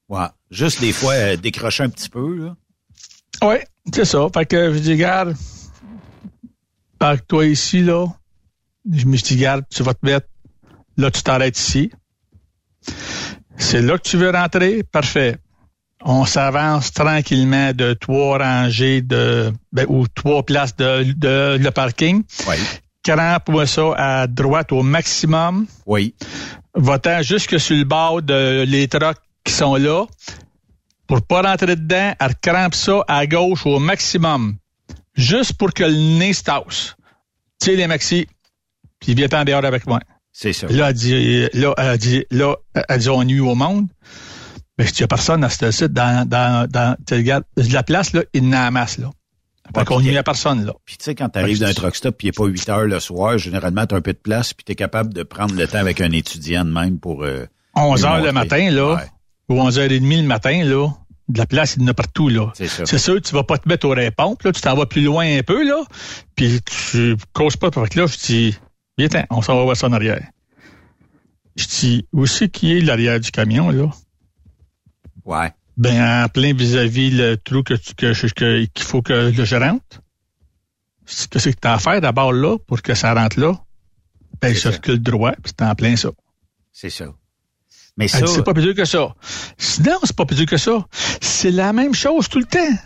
ouais, 0.08 0.26
juste 0.50 0.80
des 0.80 0.92
fois 0.92 1.14
euh, 1.14 1.36
décrocher 1.36 1.84
un 1.84 1.88
petit 1.88 2.08
peu. 2.08 2.36
Là. 2.36 2.54
Oui, 3.42 3.56
c'est 3.92 4.04
ça. 4.04 4.26
Fait 4.32 4.46
que 4.46 4.72
je 4.74 4.78
dis, 4.78 4.92
regarde, 4.92 5.34
parque-toi 6.98 7.46
ici, 7.46 7.80
là. 7.82 8.06
Je 8.90 9.06
me 9.06 9.16
suis 9.16 9.36
dit, 9.36 9.42
regarde, 9.42 9.64
tu 9.70 9.82
vas 9.82 9.94
te 9.94 10.04
mettre, 10.04 10.26
là, 10.96 11.10
tu 11.10 11.22
t'arrêtes 11.22 11.58
ici. 11.58 11.90
C'est 13.56 13.82
là 13.82 13.96
que 13.98 14.02
tu 14.02 14.16
veux 14.16 14.30
rentrer? 14.30 14.82
Parfait. 14.82 15.38
On 16.04 16.24
s'avance 16.24 16.92
tranquillement 16.92 17.72
de 17.72 17.92
trois 17.92 18.38
rangées 18.38 19.02
de, 19.02 19.52
ben, 19.72 19.86
ou 19.88 20.08
trois 20.08 20.42
places 20.42 20.74
de, 20.76 21.12
de, 21.12 21.56
le 21.60 21.70
parking. 21.70 22.24
Oui. 22.48 22.56
Crampe-moi 23.04 23.66
ça 23.66 23.94
à 23.96 24.26
droite 24.26 24.72
au 24.72 24.82
maximum. 24.82 25.66
Oui. 25.86 26.14
Va-t'en 26.74 27.22
jusque 27.22 27.58
sur 27.60 27.76
le 27.76 27.84
bord 27.84 28.22
de 28.22 28.64
les 28.66 28.88
trucks 28.88 29.18
qui 29.44 29.52
sont 29.52 29.76
là. 29.76 30.06
Pour 31.06 31.22
pas 31.22 31.42
rentrer 31.42 31.76
dedans, 31.76 32.14
elle 32.18 32.34
crampe 32.40 32.74
ça 32.74 33.04
à 33.06 33.26
gauche 33.26 33.66
au 33.66 33.78
maximum. 33.78 34.56
Juste 35.14 35.54
pour 35.54 35.72
que 35.72 35.84
le 35.84 36.18
nez 36.18 36.32
se 36.32 36.44
tasse. 36.44 36.96
Tire 37.58 37.76
les 37.76 37.86
maxi, 37.86 38.26
puis 39.02 39.14
viens 39.14 39.28
en 39.34 39.44
dehors 39.44 39.64
avec 39.64 39.86
moi. 39.86 40.00
C'est 40.32 40.54
ça. 40.54 40.66
Là, 40.68 40.88
elle 40.88 40.94
dit, 40.94 41.48
là, 41.52 41.74
elle 41.76 41.98
dit, 41.98 42.24
là, 42.30 42.56
elle 42.88 42.98
dit, 43.00 43.08
on 43.10 43.22
nuit 43.22 43.40
au 43.40 43.54
monde? 43.54 43.88
Mais 44.78 44.86
il 44.86 44.96
n'y 44.96 45.02
a 45.02 45.06
personne 45.08 45.44
à 45.44 45.50
ce 45.50 45.70
site 45.70 45.92
dans, 45.92 46.26
dans, 46.26 46.66
dans, 46.70 46.96
tu 47.06 47.14
regardes, 47.14 47.44
la 47.56 47.82
place, 47.82 48.14
là, 48.14 48.22
il 48.32 48.54
a 48.54 48.68
en 48.68 48.70
masse, 48.70 48.96
là. 48.96 49.10
Fait 49.74 49.80
Ouais, 49.80 49.84
qu'on 49.84 50.00
nuit 50.00 50.16
à 50.16 50.22
personne, 50.22 50.64
là. 50.64 50.72
Puis 50.86 50.96
tu 50.96 51.04
sais, 51.04 51.14
quand 51.14 51.28
tu 51.28 51.38
arrives 51.38 51.60
d'un 51.60 51.72
truck 51.72 51.94
stop 51.94 52.16
puis 52.16 52.26
il 52.26 52.30
n'est 52.30 52.32
pas 52.32 52.46
8 52.46 52.68
heures 52.70 52.86
le 52.86 52.98
soir, 52.98 53.36
généralement, 53.38 53.86
tu 53.86 53.94
as 53.94 53.98
un 53.98 54.00
peu 54.00 54.12
de 54.12 54.18
place 54.18 54.54
puis 54.54 54.64
tu 54.64 54.72
es 54.72 54.74
capable 54.74 55.12
de 55.14 55.22
prendre 55.22 55.54
le 55.54 55.66
temps 55.68 55.78
avec 55.78 56.00
un 56.00 56.10
étudiant 56.12 56.64
de 56.64 56.70
même 56.70 56.98
pour... 56.98 57.22
euh, 57.24 57.46
11 57.76 58.00
lui 58.00 58.06
heures 58.08 58.22
le 58.22 58.32
matin, 58.32 58.70
là, 58.70 58.94
Ouais, 58.96 59.02
ou 59.48 59.54
11h30 59.62 60.22
le 60.22 60.26
matin, 60.26 60.64
là, 60.64 60.88
de 61.28 61.38
la 61.38 61.46
place, 61.46 61.76
il 61.76 61.82
y 61.82 61.84
en 61.84 61.88
a 61.88 61.94
partout, 61.94 62.28
là. 62.28 62.50
c'est 62.54 62.66
ça. 62.68 62.84
C'est 62.86 62.98
sûr, 62.98 63.20
tu 63.22 63.34
vas 63.34 63.44
pas 63.44 63.56
te 63.58 63.68
mettre 63.68 63.86
aux 63.86 63.94
réponses, 63.94 64.38
là, 64.44 64.52
tu 64.52 64.60
t'en 64.60 64.74
vas 64.74 64.86
plus 64.86 65.02
loin 65.02 65.24
un 65.38 65.42
peu, 65.42 65.66
là, 65.66 65.82
puis 66.34 66.60
tu 66.62 67.16
causes 67.32 67.56
pas, 67.56 67.70
fait 67.70 67.88
que 67.88 68.00
là, 68.00 68.06
je 68.06 68.16
dis, 68.18 68.58
viens, 68.98 69.08
on 69.30 69.42
s'en 69.42 69.56
va 69.56 69.64
voir 69.64 69.76
ça 69.76 69.88
en 69.88 69.92
arrière. 69.92 70.26
Je 71.56 71.66
dis, 71.66 72.08
où 72.12 72.26
c'est 72.26 72.48
qui 72.48 72.72
est 72.72 72.80
l'arrière 72.80 73.20
du 73.20 73.30
camion, 73.30 73.70
là? 73.70 73.90
Ouais. 75.24 75.52
Ben, 75.76 76.24
en 76.24 76.28
plein 76.28 76.54
vis-à-vis 76.54 77.10
le 77.10 77.36
trou 77.36 77.62
que 77.62 77.74
tu, 77.74 77.94
que, 77.94 78.64
qu'il 78.64 78.84
faut 78.84 79.02
que 79.02 79.32
je 79.32 79.56
rentre. 79.56 80.00
Qu'est-ce 81.06 81.28
que 81.28 81.38
c'est 81.38 81.52
que 81.52 81.60
t'as 81.60 81.74
à 81.74 81.78
faire 81.78 82.00
d'abord 82.00 82.32
là 82.32 82.58
pour 82.58 82.80
que 82.82 82.94
ça 82.94 83.12
rentre 83.14 83.38
là? 83.38 83.54
Ben, 84.40 84.54
je 84.54 84.60
ça. 84.60 84.70
recule 84.70 84.98
droit, 84.98 85.32
puis 85.32 85.52
c'est 85.56 85.62
en 85.62 85.74
plein 85.74 85.96
ça. 85.96 86.10
C'est 86.72 86.90
ça. 86.90 87.06
Mais 87.96 88.08
ça, 88.08 88.26
c'est 88.26 88.42
pas 88.42 88.54
plus 88.54 88.62
dur 88.62 88.74
que 88.74 88.86
ça. 88.86 89.14
Non, 89.84 89.98
c'est 90.04 90.16
pas 90.16 90.24
plus 90.24 90.36
dur 90.36 90.46
que 90.46 90.56
ça. 90.56 90.86
C'est 91.20 91.50
la 91.50 91.72
même 91.72 91.94
chose 91.94 92.28
tout 92.28 92.38
le 92.38 92.46
temps. 92.46 92.78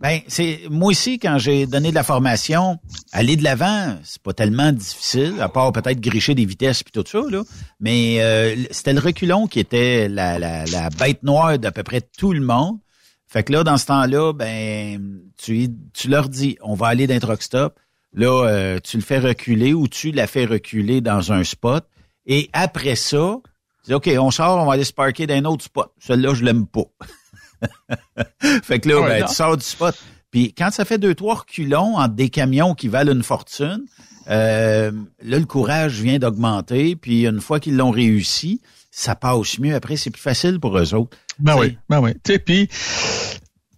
Ben, 0.00 0.20
c'est 0.28 0.60
moi 0.70 0.90
aussi, 0.90 1.18
quand 1.18 1.38
j'ai 1.38 1.66
donné 1.66 1.90
de 1.90 1.94
la 1.94 2.04
formation, 2.04 2.78
aller 3.10 3.34
de 3.34 3.42
l'avant, 3.42 3.96
c'est 4.04 4.22
pas 4.22 4.32
tellement 4.32 4.70
difficile, 4.70 5.34
à 5.40 5.48
part 5.48 5.72
peut-être 5.72 6.00
gricher 6.00 6.36
des 6.36 6.44
vitesses 6.44 6.84
puis 6.84 6.92
tout 6.92 7.04
ça, 7.06 7.20
là. 7.28 7.42
Mais 7.80 8.18
euh, 8.20 8.54
c'était 8.70 8.92
le 8.92 9.00
reculon 9.00 9.48
qui 9.48 9.58
était 9.58 10.08
la, 10.08 10.38
la, 10.38 10.64
la 10.66 10.90
bête 10.90 11.24
noire 11.24 11.58
d'à 11.58 11.72
peu 11.72 11.82
près 11.82 12.00
tout 12.00 12.32
le 12.32 12.40
monde. 12.40 12.78
Fait 13.26 13.42
que 13.42 13.52
là, 13.52 13.64
dans 13.64 13.76
ce 13.76 13.86
temps-là, 13.86 14.32
ben, 14.32 15.20
tu, 15.36 15.68
tu 15.92 16.08
leur 16.08 16.28
dis, 16.28 16.56
on 16.62 16.74
va 16.74 16.86
aller 16.86 17.06
d'un 17.06 17.18
truck 17.18 17.42
stop. 17.42 17.78
Là, 18.14 18.46
euh, 18.46 18.78
tu 18.82 18.96
le 18.96 19.02
fais 19.02 19.18
reculer 19.18 19.74
ou 19.74 19.88
tu 19.88 20.12
la 20.12 20.26
fais 20.26 20.46
reculer 20.46 21.00
dans 21.00 21.32
un 21.32 21.44
spot. 21.44 21.84
Et 22.24 22.48
après 22.52 22.94
ça, 22.94 23.36
tu 23.84 23.88
dis, 23.88 23.94
OK, 23.94 24.08
on 24.18 24.30
sort, 24.30 24.58
on 24.58 24.66
va 24.66 24.74
aller 24.74 24.84
se 24.84 24.92
parker 24.92 25.26
dans 25.26 25.34
un 25.34 25.44
autre 25.44 25.64
spot. 25.64 25.92
Celui-là, 25.98 26.34
je 26.34 26.44
l'aime 26.44 26.66
pas. 26.66 26.84
fait 28.62 28.80
que 28.80 28.88
là, 28.88 29.02
ben, 29.02 29.26
tu 29.26 29.34
sors 29.34 29.56
du 29.56 29.64
spot. 29.64 29.94
Puis 30.30 30.52
quand 30.52 30.70
ça 30.70 30.84
fait 30.84 30.98
deux, 30.98 31.14
trois 31.14 31.36
reculons 31.36 31.96
entre 31.96 32.14
des 32.14 32.28
camions 32.28 32.74
qui 32.74 32.88
valent 32.88 33.12
une 33.12 33.22
fortune, 33.22 33.84
euh, 34.28 34.92
là, 35.22 35.38
le 35.38 35.46
courage 35.46 36.00
vient 36.00 36.18
d'augmenter. 36.18 36.96
Puis 36.96 37.26
une 37.26 37.40
fois 37.40 37.60
qu'ils 37.60 37.76
l'ont 37.76 37.90
réussi, 37.90 38.60
ça 38.90 39.14
passe 39.14 39.58
mieux. 39.58 39.74
Après, 39.74 39.96
c'est 39.96 40.10
plus 40.10 40.20
facile 40.20 40.60
pour 40.60 40.76
eux 40.78 40.94
autres. 40.94 41.16
Ben 41.38 41.52
T'sais. 41.54 41.60
oui, 41.60 41.78
ben 41.88 42.00
oui. 42.00 42.12
Tu 42.24 42.32
sais, 42.32 42.38
puis 42.38 42.68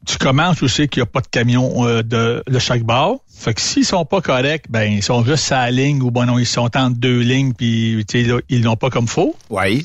tu 0.07 0.19
commences 0.19 0.63
aussi 0.63 0.89
qu'il 0.89 1.03
n'y 1.03 1.05
a 1.05 1.07
pas 1.07 1.21
de 1.21 1.29
camion 1.29 1.87
euh, 1.87 2.03
de, 2.03 2.43
de 2.47 2.59
chaque 2.59 2.83
bord. 2.83 3.23
Fait 3.29 3.55
que 3.55 3.61
s'ils 3.61 3.85
sont 3.85 4.05
pas 4.05 4.21
corrects, 4.21 4.67
ben 4.71 4.93
ils 4.93 5.03
sont 5.03 5.25
juste 5.25 5.53
à 5.53 5.67
la 5.67 5.71
ligne 5.71 6.03
ou 6.03 6.11
bon 6.11 6.27
non, 6.27 6.39
ils 6.39 6.47
sont 6.47 6.77
entre 6.77 6.97
deux 6.97 7.21
lignes 7.21 7.53
puis 7.53 8.05
tu 8.09 8.23
sais, 8.23 8.29
là, 8.29 8.41
ils 8.49 8.63
l'ont 8.63 8.77
pas 8.77 8.91
comme 8.91 9.09
faux. 9.09 9.37
Oui. 9.51 9.85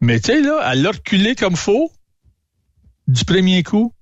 Mais 0.00 0.20
tu 0.20 0.32
sais 0.32 0.40
là, 0.40 0.60
à 0.62 0.74
leur 0.74 0.94
reculer 0.94 1.34
comme 1.34 1.56
faux 1.56 1.90
du 3.10 3.24
premier 3.24 3.62
coup, 3.62 3.92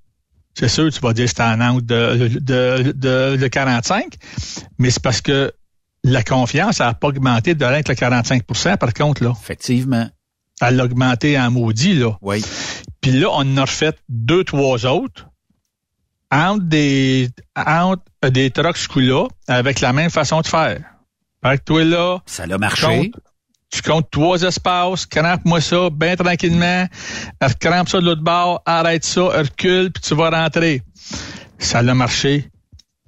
c'est 0.54 0.68
sûr, 0.68 0.90
tu 0.92 1.00
vas 1.00 1.12
dire 1.12 1.26
que 1.26 1.32
c'est 1.36 1.42
en 1.42 1.60
angle 1.60 1.84
de, 1.84 2.28
de, 2.40 2.92
de, 2.92 3.36
de 3.36 3.48
45, 3.48 4.14
mais 4.78 4.90
c'est 4.90 5.02
parce 5.02 5.20
que 5.20 5.52
la 6.04 6.22
confiance 6.22 6.80
n'a 6.80 6.94
pas 6.94 7.08
augmenté 7.08 7.54
de 7.54 7.64
que 7.64 7.88
le 7.90 7.94
45% 7.94 8.76
par 8.76 8.92
contre, 8.92 9.24
là. 9.24 9.32
Effectivement. 9.40 10.08
Elle 10.60 10.80
a 10.80 10.84
augmenté 10.84 11.38
en 11.38 11.50
maudit, 11.50 11.94
là. 11.94 12.16
Oui. 12.22 12.44
Puis 13.00 13.12
là, 13.12 13.28
on 13.30 13.42
en 13.42 13.56
a 13.58 13.62
refait 13.62 13.94
deux, 14.08 14.42
trois 14.44 14.84
autres 14.86 15.28
entre 16.30 16.64
des, 16.64 17.30
entre 17.56 18.02
des 18.30 18.50
trucks 18.50 18.76
ce 18.76 18.88
coup-là 18.88 19.28
avec 19.46 19.80
la 19.80 19.92
même 19.92 20.10
façon 20.10 20.40
de 20.40 20.46
faire. 20.46 20.82
Fait 21.42 21.58
que 21.58 21.64
toi, 21.64 21.84
là. 21.84 22.18
Ça 22.26 22.44
a 22.44 22.58
marché. 22.58 23.12
Tu 23.70 23.82
comptes 23.82 24.10
trois 24.10 24.42
espaces, 24.42 25.06
crampe-moi 25.06 25.60
ça, 25.60 25.90
bien 25.90 26.16
tranquillement, 26.16 26.86
crampe 27.60 27.88
ça 27.88 28.00
de 28.00 28.06
l'autre 28.06 28.22
bord, 28.22 28.62
arrête 28.64 29.04
ça, 29.04 29.22
recule, 29.22 29.92
puis 29.92 30.02
tu 30.02 30.14
vas 30.14 30.30
rentrer. 30.30 30.82
Ça 31.58 31.78
a 31.78 31.94
marché. 31.94 32.48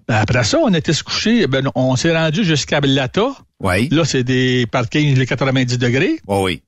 Ben, 0.07 0.17
après 0.17 0.45
ça, 0.45 0.59
on 0.59 0.75
était 0.75 0.93
se 0.93 1.05
coucher, 1.05 1.47
ben, 1.47 1.71
on 1.75 1.97
s'est 1.97 2.17
rendu 2.17 2.45
jusqu'à 2.45 2.81
Blata. 2.81 3.29
Oui. 3.61 3.89
Là, 3.91 4.05
c'est 4.05 4.25
des 4.25 4.67
parkings 4.67 5.17
les 5.17 5.27
90 5.27 5.79
degrés. 5.79 6.21
Oui, 6.27 6.39
oui. 6.43 6.63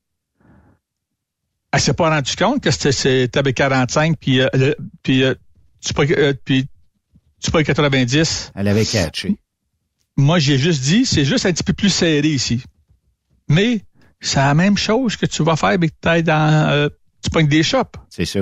Elle 1.72 1.80
s'est 1.80 1.94
pas 1.94 2.10
rendu 2.10 2.36
compte 2.36 2.62
que 2.62 2.70
c'était 2.70 3.38
avec 3.38 3.56
45 3.56 4.16
puis, 4.18 4.40
euh, 4.40 4.48
le, 4.52 4.76
puis, 5.02 5.24
euh, 5.24 5.34
tu 5.84 5.94
pas, 5.94 6.04
euh, 6.04 6.34
puis 6.44 6.66
tu 7.42 7.50
pas 7.50 7.64
90. 7.64 8.52
Elle 8.54 8.68
avait 8.68 8.84
catché. 8.84 9.36
Moi, 10.16 10.38
j'ai 10.38 10.58
juste 10.58 10.82
dit, 10.82 11.06
c'est 11.06 11.24
juste 11.24 11.46
un 11.46 11.52
petit 11.52 11.64
peu 11.64 11.72
plus 11.72 11.88
serré 11.90 12.28
ici. 12.28 12.62
Mais 13.52 13.82
c'est 14.20 14.38
la 14.38 14.54
même 14.54 14.78
chose 14.78 15.16
que 15.16 15.26
tu 15.26 15.42
vas 15.42 15.56
faire 15.56 15.70
avec 15.70 15.92
que 16.00 16.20
dans 16.20 16.70
euh, 16.70 16.88
tu 17.22 17.30
pognes 17.30 17.48
des 17.48 17.62
shops. 17.62 17.98
C'est 18.08 18.24
ça. 18.24 18.40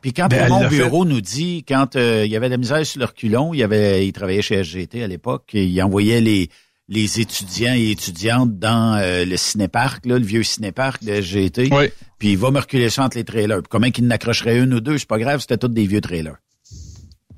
Puis 0.00 0.12
quand 0.12 0.28
Ben, 0.28 0.48
mon 0.48 0.62
l'a 0.62 0.68
bureau 0.68 1.04
nous 1.04 1.20
dit, 1.20 1.64
quand 1.66 1.94
euh, 1.94 2.24
il 2.24 2.32
y 2.32 2.36
avait 2.36 2.48
de 2.48 2.54
la 2.54 2.58
misère 2.58 2.84
sur 2.84 2.98
le 2.98 3.06
reculon, 3.06 3.54
il, 3.54 3.62
avait, 3.62 4.06
il 4.06 4.12
travaillait 4.12 4.42
chez 4.42 4.62
SGT 4.62 5.02
à 5.02 5.06
l'époque, 5.06 5.50
il 5.52 5.80
envoyait 5.80 6.20
les, 6.20 6.50
les 6.88 7.20
étudiants 7.20 7.74
et 7.74 7.90
étudiantes 7.90 8.58
dans 8.58 8.96
euh, 8.96 9.24
le 9.24 9.36
cinéparc, 9.36 10.04
là, 10.06 10.18
le 10.18 10.24
vieux 10.24 10.42
cinéparc 10.42 11.04
de 11.04 11.20
SGT. 11.20 11.68
Oui. 11.70 11.90
Puis 12.18 12.32
il 12.32 12.38
va 12.38 12.50
me 12.50 12.58
reculer 12.58 12.90
ça 12.90 13.04
entre 13.04 13.16
les 13.16 13.24
trailers. 13.24 13.58
Puis 13.58 13.68
comment 13.68 13.90
qu'il 13.90 14.06
n'accrocherait 14.06 14.58
une 14.58 14.74
ou 14.74 14.80
deux, 14.80 14.98
c'est 14.98 15.08
pas 15.08 15.18
grave, 15.18 15.40
c'était 15.40 15.58
tous 15.58 15.68
des 15.68 15.86
vieux 15.86 16.00
trailers. 16.00 16.36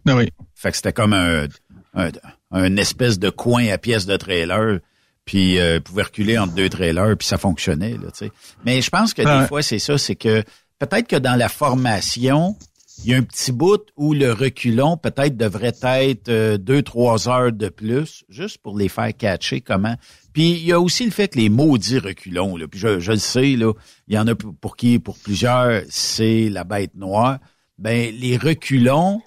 Ben 0.06 0.16
oui. 0.16 0.30
Fait 0.54 0.70
que 0.70 0.76
c'était 0.76 0.92
comme 0.92 1.12
un, 1.12 1.46
un, 1.94 2.10
un 2.50 2.76
espèce 2.76 3.18
de 3.18 3.28
coin 3.30 3.68
à 3.68 3.78
pièces 3.78 4.06
de 4.06 4.16
trailer. 4.16 4.80
Puis 5.24 5.58
euh, 5.58 5.80
pouvait 5.80 6.02
reculer 6.02 6.36
entre 6.38 6.54
deux 6.54 6.68
trailers, 6.68 7.16
puis 7.16 7.26
ça 7.26 7.38
fonctionnait. 7.38 7.92
Là, 7.92 8.10
tu 8.10 8.26
sais. 8.26 8.32
Mais 8.64 8.82
je 8.82 8.90
pense 8.90 9.14
que 9.14 9.22
Ouais. 9.22 9.40
des 9.42 9.46
fois, 9.46 9.62
c'est 9.62 9.78
ça, 9.78 9.96
c'est 9.98 10.16
que 10.16 10.42
peut-être 10.78 11.08
que 11.08 11.16
dans 11.16 11.34
la 11.36 11.48
formation, 11.48 12.56
il 13.04 13.10
y 13.10 13.14
a 13.14 13.16
un 13.16 13.22
petit 13.22 13.50
bout 13.50 13.80
où 13.96 14.12
le 14.14 14.32
reculon 14.32 14.96
peut-être 14.96 15.36
devrait 15.36 15.72
être 15.82 16.28
euh, 16.28 16.58
deux, 16.58 16.82
trois 16.82 17.28
heures 17.28 17.52
de 17.52 17.68
plus, 17.68 18.24
juste 18.28 18.58
pour 18.58 18.78
les 18.78 18.88
faire 18.88 19.16
catcher 19.16 19.60
comment. 19.62 19.96
Puis 20.32 20.50
il 20.52 20.64
y 20.66 20.72
a 20.72 20.78
aussi 20.80 21.04
le 21.04 21.10
fait 21.10 21.28
que 21.28 21.38
les 21.38 21.48
maudits 21.48 21.98
reculons, 21.98 22.56
là, 22.56 22.68
puis 22.68 22.78
je, 22.78 23.00
je 23.00 23.12
le 23.12 23.18
sais, 23.18 23.56
là, 23.56 23.72
il 24.08 24.14
y 24.14 24.18
en 24.18 24.26
a 24.28 24.34
pour 24.34 24.54
pour 24.54 24.76
qui, 24.76 24.98
pour 24.98 25.16
plusieurs, 25.18 25.82
c'est 25.88 26.48
la 26.50 26.64
bête 26.64 26.94
noire. 26.94 27.38
Ben 27.78 28.14
les 28.14 28.36
reculons, 28.36 29.20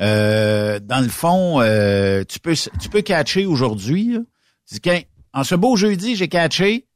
euh, 0.00 0.78
dans 0.78 1.00
le 1.00 1.08
fond, 1.08 1.60
euh, 1.60 2.22
tu 2.28 2.38
peux 2.38 2.54
tu 2.54 2.88
peux 2.88 3.02
catcher 3.02 3.46
aujourd'hui. 3.46 4.12
là. 4.12 4.20
Tu 5.34 5.40
en 5.40 5.44
ce 5.44 5.54
beau 5.54 5.76
jeudi, 5.76 6.16
j'ai 6.16 6.28
catché, 6.28 6.86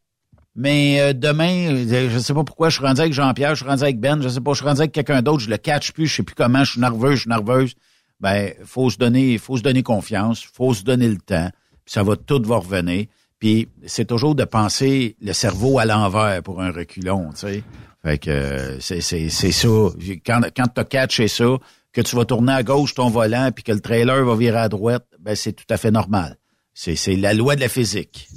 mais 0.54 1.00
euh, 1.00 1.12
demain, 1.12 1.68
euh, 1.70 2.10
je 2.10 2.18
sais 2.18 2.34
pas 2.34 2.44
pourquoi, 2.44 2.68
je 2.68 2.76
suis 2.76 2.84
rendu 2.84 3.00
avec 3.00 3.12
Jean-Pierre, 3.12 3.54
je 3.54 3.62
suis 3.62 3.68
rendu 3.68 3.82
avec 3.82 4.00
Ben, 4.00 4.20
je 4.22 4.28
sais 4.28 4.40
pas, 4.40 4.52
je 4.52 4.58
suis 4.58 4.66
rendu 4.66 4.80
avec 4.80 4.92
quelqu'un 4.92 5.22
d'autre, 5.22 5.40
je 5.40 5.50
le 5.50 5.56
catch 5.56 5.92
plus, 5.92 6.06
je 6.06 6.16
sais 6.16 6.22
plus 6.22 6.34
comment, 6.34 6.64
je 6.64 6.72
suis 6.72 6.80
nerveux, 6.80 7.14
je 7.14 7.20
suis 7.22 7.30
nerveuse. 7.30 7.74
Ben, 8.20 8.52
faut 8.64 8.90
se 8.90 8.98
donner, 8.98 9.36
faut 9.38 9.56
se 9.56 9.62
donner 9.62 9.82
confiance, 9.82 10.42
faut 10.42 10.74
se 10.74 10.84
donner 10.84 11.08
le 11.08 11.16
temps, 11.16 11.50
puis 11.84 11.92
ça 11.92 12.02
va 12.02 12.16
tout 12.16 12.42
va 12.44 12.56
revenir. 12.56 13.06
Puis 13.38 13.68
c'est 13.86 14.04
toujours 14.04 14.36
de 14.36 14.44
penser 14.44 15.16
le 15.20 15.32
cerveau 15.32 15.78
à 15.80 15.84
l'envers 15.84 16.42
pour 16.42 16.62
un 16.62 16.70
reculon, 16.70 17.30
tu 17.33 17.40
sais. 17.40 17.64
Fait 18.04 18.18
que 18.18 18.78
c'est 18.80 19.00
c'est 19.00 19.28
c'est 19.28 19.52
ça. 19.52 19.68
Quand 20.24 20.40
quand 20.57 20.68
t'as 20.68 20.85
catché 20.85 21.26
ça, 21.26 21.59
que 21.92 22.00
tu 22.00 22.14
vas 22.16 22.24
tourner 22.24 22.52
à 22.52 22.62
gauche 22.62 22.94
ton 22.94 23.09
volant 23.09 23.50
puis 23.52 23.64
que 23.64 23.72
le 23.72 23.80
trailer 23.80 24.24
va 24.24 24.37
virer 24.37 24.59
à 24.59 24.68
droite, 24.68 25.07
ben 25.18 25.35
c'est 25.35 25.52
tout 25.52 25.64
à 25.70 25.76
fait 25.76 25.90
normal. 25.90 26.37
C'est 26.74 26.96
c'est 26.96 27.16
la 27.16 27.35
loi 27.35 27.56
de 27.56 27.61
la 27.61 27.68
physique. 27.68 28.28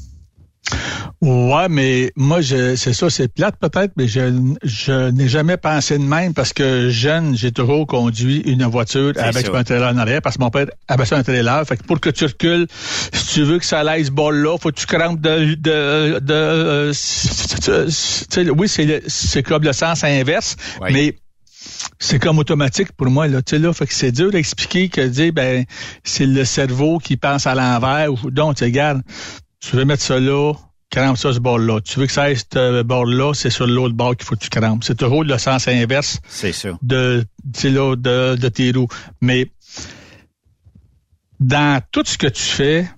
Ouais, 1.22 1.70
mais 1.70 2.12
moi, 2.16 2.42
je, 2.42 2.76
c'est 2.76 2.94
ça, 2.94 3.10
c'est 3.10 3.28
plate 3.34 3.56
peut-être, 3.60 3.94
mais 3.96 4.08
je, 4.08 4.54
je 4.64 5.10
n'ai 5.12 5.28
jamais 5.28 5.58
pensé 5.58 5.98
de 5.98 6.04
même 6.04 6.34
parce 6.34 6.54
que 6.54 6.90
jeune, 6.90 7.38
j'ai 7.38 7.52
toujours 7.52 7.86
conduit 7.88 8.40
une 8.42 8.64
voiture 8.66 9.14
avec 9.18 9.48
un 9.54 9.64
trailer 9.64 9.94
en 9.94 9.98
arrière 9.98 10.22
parce 10.22 10.38
que 10.38 10.44
mon 10.44 10.50
père 10.50 10.68
avait 10.88 11.06
ça 11.06 11.18
un 11.18 11.24
trailer. 11.24 11.66
Fait 11.66 11.78
que 11.78 11.84
pour 11.84 12.00
que 12.00 12.10
tu 12.10 12.26
recules, 12.26 12.68
si 13.14 13.34
tu 13.36 13.44
veux 13.44 13.60
que 13.60 13.66
ça 13.66 13.80
aille 13.82 14.06
ce 14.06 14.12
bol-là, 14.12 14.58
faut 14.60 14.70
que 14.72 14.80
tu 14.80 14.88
crampes 14.88 15.22
de, 15.22 15.54
de, 15.56 16.20
de, 16.20 16.34
euh, 16.34 16.94
oui, 18.58 18.68
c'est, 18.68 18.86
le- 18.86 19.02
c'est 19.08 19.44
comme 19.44 19.64
le 19.64 19.74
sens 19.74 20.04
inverse, 20.04 20.56
Oui. 20.82 20.90
mais 20.92 21.16
c'est 22.00 22.20
comme 22.20 22.40
automatique 22.40 22.92
pour 22.94 23.08
moi 23.08 23.28
là 23.28 23.42
tu 23.42 23.52
sais 23.52 23.60
là. 23.60 23.74
Fait 23.74 23.88
que 23.88 23.94
c'est 23.94 24.12
dur 24.12 24.32
d'expliquer 24.32 24.90
que 24.90 25.02
dire 25.02 25.34
ben 25.34 25.66
c'est 26.04 26.26
le 26.26 26.46
cerveau 26.46 27.00
qui 27.00 27.18
pense 27.18 27.48
à 27.48 27.56
l'envers 27.56 28.12
ou 28.12 28.32
donc 28.32 28.56
tu 28.56 28.60
sais, 28.60 28.66
regarde 28.66 29.02
tu 29.60 29.76
veux 29.76 29.86
mettre 29.86 30.04
ça 30.04 30.20
là 30.20 30.54
crampe 30.92 31.18
ça 31.18 31.34
ce 31.34 31.40
bord 31.40 31.58
là 31.58 31.82
tu 31.82 32.00
veux 32.00 32.06
que 32.06 32.12
ça 32.12 32.24
aille 32.24 32.38
ce 32.38 32.84
bord 32.84 33.06
là 33.06 33.34
c'est 33.34 33.50
sur 33.50 33.66
l'autre 33.68 33.96
bord 33.96 34.16
qu'il 34.16 34.26
faut 34.26 34.36
que 34.36 34.44
tu 34.44 34.50
crampes. 34.50 34.84
C'est 34.84 34.98
toujours 34.98 35.24
le 35.24 35.38
sens 35.38 35.68
inverse 35.68 36.20
C'est 36.28 36.52
ça. 36.54 36.70
de 36.82 37.26
tu 37.54 37.60
sais 37.62 37.70
là 37.70 37.96
de, 37.96 38.36
de 38.36 38.50
tes 38.50 38.72
roues. 38.72 38.88
Mais 39.22 39.52
dans 41.40 41.82
tout 41.92 42.04
ce 42.06 42.18
que 42.18 42.28
tu 42.28 42.42
fais 42.44 42.90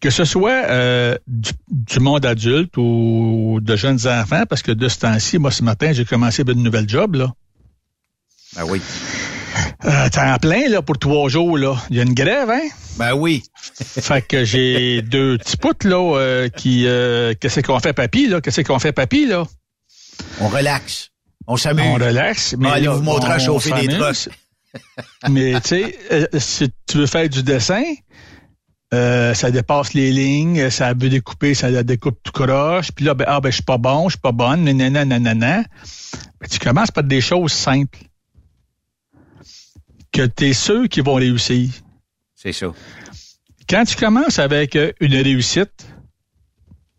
que 0.00 0.10
ce 0.10 0.24
soit 0.24 0.64
euh, 0.68 1.16
du, 1.26 1.50
du 1.68 2.00
monde 2.00 2.24
adulte 2.24 2.76
ou 2.76 3.58
de 3.60 3.76
jeunes 3.76 4.06
enfants, 4.06 4.44
parce 4.48 4.62
que 4.62 4.72
de 4.72 4.88
ce 4.88 4.98
temps-ci, 5.00 5.38
moi, 5.38 5.50
ce 5.50 5.62
matin, 5.62 5.92
j'ai 5.92 6.04
commencé 6.04 6.42
une 6.42 6.62
nouvelle 6.62 6.88
job, 6.88 7.14
là. 7.14 7.32
Ben 8.56 8.64
oui. 8.64 8.80
Euh, 9.84 10.08
temps 10.08 10.36
plein, 10.38 10.68
là, 10.68 10.82
pour 10.82 10.98
trois 10.98 11.28
jours, 11.28 11.56
là. 11.56 11.76
Il 11.90 11.96
y 11.96 12.00
a 12.00 12.02
une 12.02 12.14
grève, 12.14 12.50
hein? 12.50 12.68
Ben 12.98 13.14
oui. 13.14 13.42
fait 13.74 14.22
que 14.22 14.44
j'ai 14.44 15.02
deux 15.02 15.38
petits 15.38 15.56
poutres, 15.56 15.86
là, 15.86 16.16
euh, 16.18 16.48
qui, 16.48 16.86
euh, 16.86 17.34
qu'est-ce 17.38 17.60
qu'on 17.60 17.78
fait, 17.78 17.92
papy, 17.92 18.28
là? 18.28 18.40
Qu'est-ce 18.40 18.62
qu'on 18.62 18.78
fait, 18.78 18.92
papy, 18.92 19.26
là? 19.26 19.44
On 20.40 20.48
relaxe. 20.48 21.10
On 21.46 21.56
s'amuse. 21.56 21.86
On 21.86 21.94
relaxe. 21.94 22.54
Allez 22.64 22.86
là, 22.86 22.94
vous 22.94 23.16
à 23.16 23.38
chauffer 23.38 23.86
des 23.86 23.98
mais, 25.28 25.60
tu 25.60 25.68
sais, 25.68 25.98
euh, 26.12 26.26
si 26.38 26.68
tu 26.86 26.98
veux 26.98 27.06
faire 27.06 27.28
du 27.28 27.42
dessin, 27.42 27.82
euh, 28.92 29.34
ça 29.34 29.50
dépasse 29.50 29.94
les 29.94 30.10
lignes, 30.10 30.68
ça 30.70 30.94
veut 30.94 31.08
découper, 31.08 31.54
ça 31.54 31.70
la 31.70 31.84
découpe 31.84 32.18
tout 32.22 32.32
croche, 32.32 32.90
puis 32.90 33.04
là, 33.04 33.14
ben, 33.14 33.24
ah, 33.28 33.40
ben, 33.40 33.50
je 33.50 33.56
suis 33.56 33.62
pas 33.62 33.78
bon, 33.78 34.08
je 34.08 34.14
suis 34.14 34.20
pas 34.20 34.32
bonne, 34.32 34.64
nanana, 34.64 35.04
nanana. 35.04 35.62
Ben, 36.40 36.48
tu 36.50 36.58
commences 36.58 36.90
par 36.90 37.04
des 37.04 37.20
choses 37.20 37.52
simples. 37.52 37.98
Que 40.12 40.26
tu 40.26 40.46
es 40.46 40.52
sûr 40.52 40.88
qu'ils 40.88 41.04
vont 41.04 41.14
réussir. 41.14 41.70
C'est 42.34 42.52
ça. 42.52 42.72
Quand 43.68 43.84
tu 43.84 43.94
commences 43.94 44.40
avec 44.40 44.74
euh, 44.74 44.92
une 44.98 45.14
réussite, 45.14 45.86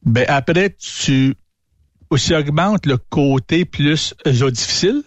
ben 0.06 0.23
après, 0.30 0.73
tu 0.80 1.36
aussi 2.10 2.34
augmentes 2.34 2.86
le 2.86 2.97
côté 2.97 3.65
plus 3.65 4.13
euh, 4.25 4.51
difficile, 4.51 5.04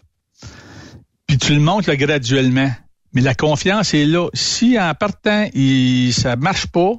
puis 1.27 1.38
tu 1.38 1.55
le 1.55 1.61
montes 1.61 1.87
là, 1.87 1.97
graduellement. 1.97 2.70
Mais 3.14 3.20
la 3.20 3.35
confiance 3.35 3.94
est 3.94 4.05
là. 4.05 4.29
Si 4.35 4.79
en 4.79 4.92
partant, 4.94 5.48
il, 5.55 6.12
ça 6.12 6.37
marche 6.37 6.66
pas, 6.66 6.92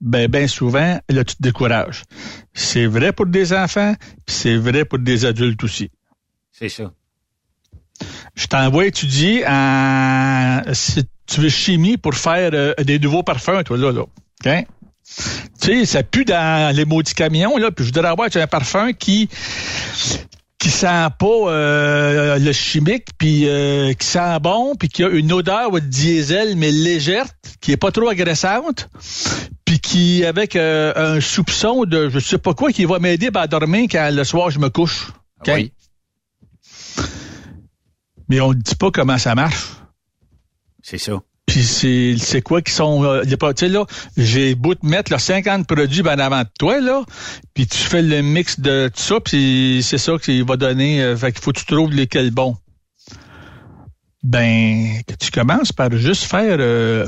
ben, 0.00 0.28
ben 0.28 0.46
souvent, 0.46 1.00
là, 1.08 1.24
tu 1.24 1.34
te 1.34 1.42
décourages. 1.42 2.04
C'est 2.54 2.86
vrai 2.86 3.12
pour 3.12 3.26
des 3.26 3.52
enfants, 3.52 3.94
puis 4.26 4.36
c'est 4.36 4.56
vrai 4.56 4.84
pour 4.84 4.98
des 4.98 5.24
adultes 5.24 5.64
aussi. 5.64 5.90
C'est 6.52 6.68
ça. 6.68 6.92
Je 8.34 8.46
t'envoie 8.46 8.86
étudier 8.86 9.44
en 9.46 10.62
si 10.72 11.04
tu 11.26 11.40
veux 11.40 11.48
chimie 11.48 11.96
pour 11.96 12.14
faire 12.14 12.50
euh, 12.52 12.74
des 12.84 12.98
nouveaux 12.98 13.22
parfums, 13.22 13.62
toi, 13.64 13.76
là, 13.76 13.92
là. 13.92 14.02
OK? 14.02 14.66
Tu 15.60 15.66
sais, 15.66 15.86
ça 15.86 16.02
pue 16.02 16.24
dans 16.24 16.74
les 16.74 16.84
maudits 16.84 17.14
camions, 17.14 17.56
là, 17.56 17.70
puis 17.70 17.84
je 17.84 17.92
voudrais 17.92 18.08
avoir 18.08 18.28
un 18.32 18.46
parfum 18.46 18.92
qui 18.92 19.28
qui 20.58 20.70
sent 20.70 21.06
pas 21.18 21.26
euh, 21.26 22.38
le 22.38 22.52
chimique, 22.52 23.06
puis 23.16 23.48
euh, 23.48 23.92
qui 23.92 24.06
sent 24.06 24.40
bon, 24.40 24.74
puis 24.74 24.88
qui 24.88 25.04
a 25.04 25.08
une 25.08 25.32
odeur 25.32 25.70
de 25.70 25.78
diesel, 25.78 26.56
mais 26.56 26.72
légère, 26.72 27.26
qui 27.60 27.72
est 27.72 27.76
pas 27.76 27.92
trop 27.92 28.08
agressante, 28.08 28.88
puis 29.64 29.78
qui, 29.78 30.24
avec 30.24 30.56
euh, 30.56 31.16
un 31.16 31.20
soupçon 31.20 31.84
de 31.84 32.08
je 32.08 32.18
sais 32.18 32.38
pas 32.38 32.54
quoi, 32.54 32.72
qui 32.72 32.84
va 32.84 32.98
m'aider 32.98 33.30
à 33.34 33.46
dormir 33.46 33.86
quand 33.90 34.10
le 34.12 34.24
soir 34.24 34.50
je 34.50 34.58
me 34.58 34.68
couche. 34.68 35.12
Oui. 35.46 35.72
Mais 38.28 38.40
on 38.40 38.50
ne 38.50 38.54
dit 38.54 38.74
pas 38.74 38.90
comment 38.90 39.16
ça 39.16 39.34
marche. 39.34 39.76
C'est 40.82 40.98
ça. 40.98 41.20
Puis 41.48 41.64
c'est 41.64 42.16
c'est 42.18 42.42
quoi 42.42 42.60
qui 42.60 42.72
sont 42.72 43.02
euh, 43.04 43.22
tu 43.24 43.36
sais 43.56 43.68
là 43.68 43.86
j'ai 44.18 44.54
beau 44.54 44.74
te 44.74 44.84
mettre 44.84 45.10
là, 45.10 45.18
50 45.18 45.66
produits 45.66 46.02
ben 46.02 46.20
avant 46.20 46.42
de 46.42 46.48
toi 46.58 46.78
là 46.78 47.02
puis 47.54 47.66
tu 47.66 47.78
fais 47.78 48.02
le 48.02 48.20
mix 48.20 48.60
de 48.60 48.88
tout 48.88 49.00
ça 49.00 49.18
puis 49.18 49.80
c'est 49.82 49.96
ça 49.96 50.12
qui 50.22 50.42
va 50.42 50.58
donner 50.58 51.02
euh, 51.02 51.16
fait 51.16 51.32
qu'il 51.32 51.42
faut 51.42 51.52
que 51.52 51.58
tu 51.60 51.64
trouves 51.64 51.90
lesquels 51.90 52.30
bons. 52.30 52.56
ben, 54.22 55.00
que 55.06 55.14
tu 55.14 55.30
commences 55.30 55.72
par 55.72 55.90
juste 55.96 56.24
faire 56.24 56.58
euh, 56.60 57.06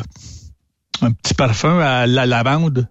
un 1.03 1.13
petit 1.13 1.35
parfum 1.35 1.79
à 1.79 2.07
la 2.07 2.25
lavande, 2.25 2.89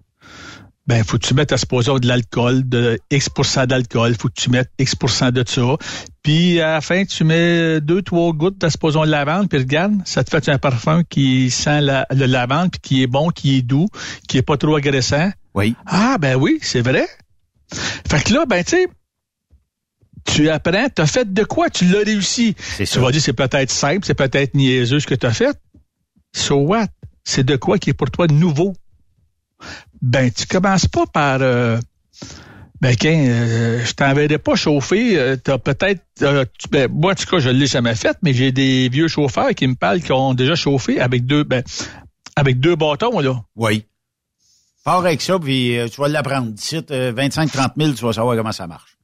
ben, 0.90 1.04
faut 1.04 1.18
que 1.18 1.26
tu 1.26 1.34
mettes 1.34 1.52
à 1.52 1.56
supposer 1.56 1.92
de 2.00 2.08
l'alcool, 2.08 2.68
de 2.68 2.98
X 3.12 3.28
d'alcool, 3.68 4.16
faut 4.18 4.26
que 4.26 4.34
tu 4.34 4.50
mettes 4.50 4.72
X 4.76 4.96
de 5.32 5.44
ça. 5.46 5.76
Puis, 6.24 6.60
à 6.60 6.72
la 6.72 6.80
fin, 6.80 7.04
tu 7.04 7.22
mets 7.22 7.80
deux, 7.80 8.02
trois 8.02 8.32
gouttes 8.32 8.64
à 8.64 8.70
supposons 8.70 9.04
de 9.04 9.10
lavande, 9.10 9.48
puis 9.48 9.60
regarde, 9.60 9.94
ça 10.04 10.24
te 10.24 10.30
fait 10.30 10.48
un 10.48 10.58
parfum 10.58 11.04
qui 11.08 11.48
sent 11.52 11.80
la, 11.82 12.08
le 12.10 12.26
lavande, 12.26 12.72
puis 12.72 12.80
qui 12.80 13.02
est 13.04 13.06
bon, 13.06 13.28
qui 13.28 13.58
est 13.58 13.62
doux, 13.62 13.86
qui 14.26 14.38
est 14.38 14.42
pas 14.42 14.56
trop 14.56 14.74
agressant. 14.74 15.30
Oui. 15.54 15.76
Ah, 15.86 16.18
ben 16.18 16.34
oui, 16.34 16.58
c'est 16.60 16.82
vrai. 16.82 17.06
Fait 17.72 18.24
que 18.24 18.34
là, 18.34 18.44
ben, 18.46 18.64
tu 18.64 18.70
sais, 18.70 18.88
tu 20.24 20.48
apprends, 20.48 20.88
tu 20.88 21.02
as 21.02 21.06
fait 21.06 21.32
de 21.32 21.44
quoi? 21.44 21.70
Tu 21.70 21.84
l'as 21.84 22.02
réussi. 22.02 22.56
Tu 22.78 22.98
vas 22.98 23.12
dire, 23.12 23.22
c'est 23.22 23.32
peut-être 23.32 23.70
simple, 23.70 24.04
c'est 24.04 24.14
peut-être 24.14 24.54
niaiseux 24.54 24.98
ce 24.98 25.06
que 25.06 25.14
tu 25.14 25.24
as 25.24 25.32
fait. 25.32 25.56
So 26.34 26.56
what? 26.56 26.88
C'est 27.22 27.44
de 27.44 27.54
quoi 27.54 27.78
qui 27.78 27.90
est 27.90 27.94
pour 27.94 28.10
toi 28.10 28.26
nouveau? 28.26 28.74
Ben, 30.02 30.30
tu 30.30 30.46
commences 30.46 30.86
pas 30.86 31.06
par... 31.06 31.38
Euh, 31.42 31.78
ben, 32.80 32.96
euh, 33.04 33.84
je 33.84 33.92
t'enverrai 33.92 34.38
pas 34.38 34.54
chauffer. 34.54 35.18
Euh, 35.18 35.36
t'as 35.36 35.58
peut-être... 35.58 36.02
Euh, 36.22 36.46
ben, 36.70 36.90
moi, 36.90 37.12
en 37.12 37.14
tout 37.14 37.26
cas, 37.26 37.38
je 37.38 37.50
l'ai 37.50 37.66
jamais 37.66 37.94
fait, 37.94 38.16
mais 38.22 38.32
j'ai 38.32 38.52
des 38.52 38.88
vieux 38.88 39.08
chauffeurs 39.08 39.50
qui 39.54 39.66
me 39.66 39.74
parlent 39.74 40.02
qui 40.02 40.12
ont 40.12 40.34
déjà 40.34 40.54
chauffé 40.54 41.00
avec 41.00 41.26
deux... 41.26 41.44
Ben, 41.44 41.62
avec 42.36 42.58
deux 42.58 42.76
bâtons, 42.76 43.18
là. 43.20 43.42
Oui. 43.56 43.84
Pars 44.84 45.00
avec 45.00 45.20
ça, 45.20 45.38
puis 45.38 45.76
tu 45.92 46.00
vas 46.00 46.08
l'apprendre. 46.08 46.52
D'ici 46.52 46.76
25-30 46.78 47.72
000, 47.76 47.92
tu 47.92 48.04
vas 48.04 48.14
savoir 48.14 48.34
comment 48.36 48.52
ça 48.52 48.66
marche. 48.66 48.96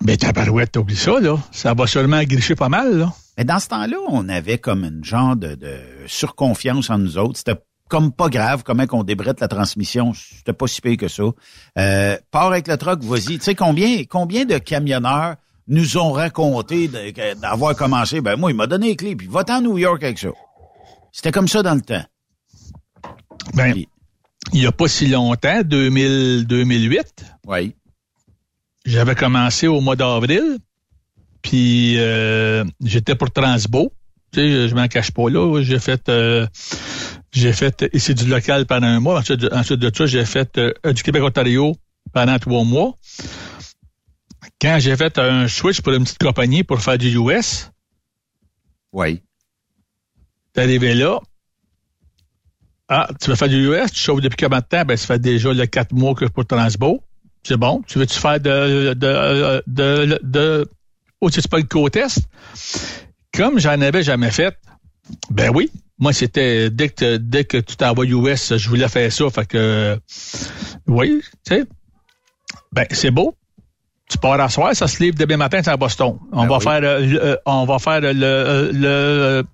Ben, 0.00 0.16
tabarouette, 0.16 0.76
oublie 0.76 0.94
ça, 0.94 1.18
là. 1.18 1.36
Ça 1.50 1.74
va 1.74 1.88
seulement 1.88 2.22
gricher 2.22 2.54
pas 2.54 2.68
mal, 2.68 2.98
là. 2.98 3.12
Mais 3.36 3.44
dans 3.44 3.58
ce 3.58 3.66
temps-là, 3.68 3.96
on 4.08 4.28
avait 4.28 4.58
comme 4.58 4.84
une 4.84 5.04
genre 5.04 5.34
de, 5.34 5.56
de 5.56 5.76
surconfiance 6.06 6.88
en 6.90 6.98
nous 6.98 7.18
autres. 7.18 7.38
C'était 7.38 7.56
comme 7.88 8.12
pas 8.12 8.28
grave 8.28 8.62
comment 8.64 8.86
qu'on 8.86 9.04
débrette 9.04 9.40
la 9.40 9.48
transmission. 9.48 10.12
C'était 10.14 10.52
pas 10.52 10.66
si 10.66 10.80
pire 10.80 10.96
que 10.96 11.08
ça. 11.08 11.24
Euh, 11.78 12.16
pars 12.30 12.50
avec 12.50 12.68
le 12.68 12.76
truck, 12.76 13.02
vas-y. 13.02 13.38
Tu 13.38 13.40
sais 13.40 13.54
combien, 13.54 14.04
combien 14.04 14.44
de 14.44 14.58
camionneurs 14.58 15.36
nous 15.68 15.96
ont 15.96 16.12
raconté 16.12 16.88
d'avoir 17.40 17.74
commencé? 17.76 18.20
Ben 18.20 18.36
moi, 18.36 18.50
il 18.50 18.56
m'a 18.56 18.66
donné 18.66 18.88
les 18.88 18.96
clés, 18.96 19.16
puis 19.16 19.26
va-t'en 19.26 19.60
New 19.60 19.78
York 19.78 20.02
avec 20.02 20.18
ça. 20.18 20.28
C'était 21.12 21.32
comme 21.32 21.48
ça 21.48 21.62
dans 21.62 21.74
le 21.74 21.80
temps. 21.80 22.04
Ben, 23.54 23.74
il 24.52 24.62
y 24.62 24.66
a 24.66 24.72
pas 24.72 24.88
si 24.88 25.06
longtemps, 25.06 25.62
2000, 25.62 26.46
2008. 26.46 27.24
Oui. 27.46 27.74
J'avais 28.84 29.14
commencé 29.14 29.66
au 29.66 29.80
mois 29.80 29.96
d'avril, 29.96 30.58
puis 31.40 31.94
euh, 31.98 32.64
j'étais 32.82 33.14
pour 33.14 33.30
Transbo. 33.30 33.92
Tu 34.32 34.40
sais, 34.40 34.68
je 34.68 34.74
m'en 34.74 34.88
cache 34.88 35.10
pas 35.12 35.30
là. 35.30 35.62
J'ai 35.62 35.78
fait 35.78 36.08
euh, 36.08 36.46
j'ai 37.34 37.52
fait 37.52 37.84
ici 37.92 38.14
du 38.14 38.26
local 38.26 38.64
pendant 38.64 38.86
un 38.86 39.00
mois. 39.00 39.18
Ensuite, 39.18 39.40
de 39.40 39.92
ça, 39.94 40.06
j'ai 40.06 40.24
fait 40.24 40.56
euh, 40.56 40.92
du 40.92 41.02
Québec-Ontario 41.02 41.76
pendant 42.12 42.38
trois 42.38 42.64
mois. 42.64 42.96
Quand 44.60 44.78
j'ai 44.78 44.96
fait 44.96 45.18
un 45.18 45.48
switch 45.48 45.80
pour 45.80 45.92
une 45.92 46.04
petite 46.04 46.22
compagnie 46.22 46.62
pour 46.62 46.80
faire 46.80 46.96
du 46.96 47.18
US. 47.18 47.70
Oui. 48.92 49.22
T'es 50.52 50.62
arrivé 50.62 50.94
là. 50.94 51.18
Ah, 52.88 53.08
tu 53.20 53.30
veux 53.30 53.36
faire 53.36 53.48
du 53.48 53.68
US, 53.68 53.90
tu 53.90 54.00
chauffes 54.00 54.20
depuis 54.20 54.36
combien 54.36 54.60
de 54.60 54.64
temps? 54.64 54.84
Ben, 54.84 54.96
ça 54.96 55.06
fait 55.06 55.18
déjà 55.18 55.52
le 55.52 55.66
quatre 55.66 55.92
mois 55.92 56.14
que 56.14 56.26
pour 56.26 56.46
Transbo. 56.46 57.02
C'est 57.42 57.56
bon. 57.56 57.82
Tu 57.86 57.98
veux-tu 57.98 58.18
faire 58.18 58.38
de, 58.38 58.94
de, 58.94 59.62
de, 59.66 60.20
de, 60.22 60.70
oh, 61.20 61.30
c'est 61.30 61.48
pas 61.48 61.58
le 61.58 61.64
co-test? 61.64 62.28
Comme 63.32 63.58
j'en 63.58 63.80
avais 63.80 64.02
jamais 64.04 64.30
fait, 64.30 64.56
ben 65.30 65.50
oui. 65.52 65.70
Moi, 65.98 66.12
c'était 66.12 66.70
dès 66.70 66.88
que 66.88 67.16
dès 67.16 67.44
que 67.44 67.58
tu 67.58 67.76
t'envoies 67.76 68.06
US, 68.06 68.56
je 68.56 68.68
voulais 68.68 68.88
faire 68.88 69.12
ça. 69.12 69.30
Fait 69.30 69.46
que 69.46 69.98
oui, 70.86 71.22
tu 71.46 71.54
sais. 71.54 71.64
Ben, 72.72 72.86
c'est 72.90 73.10
beau. 73.10 73.34
Tu 74.08 74.18
pars 74.18 74.38
à 74.40 74.48
soir, 74.48 74.74
ça 74.74 74.86
se 74.86 75.02
livre 75.02 75.16
demain 75.16 75.36
matin, 75.36 75.60
c'est 75.62 75.70
à 75.70 75.76
Boston. 75.76 76.18
On 76.32 76.42
ben 76.42 76.48
va 76.48 76.60
faire 76.60 76.82
euh, 76.82 77.00
euh, 77.00 77.36
on 77.46 77.64
va 77.64 77.78
faire 77.78 78.00
le, 78.00 78.12
euh, 78.22 78.70
le, 78.72 79.44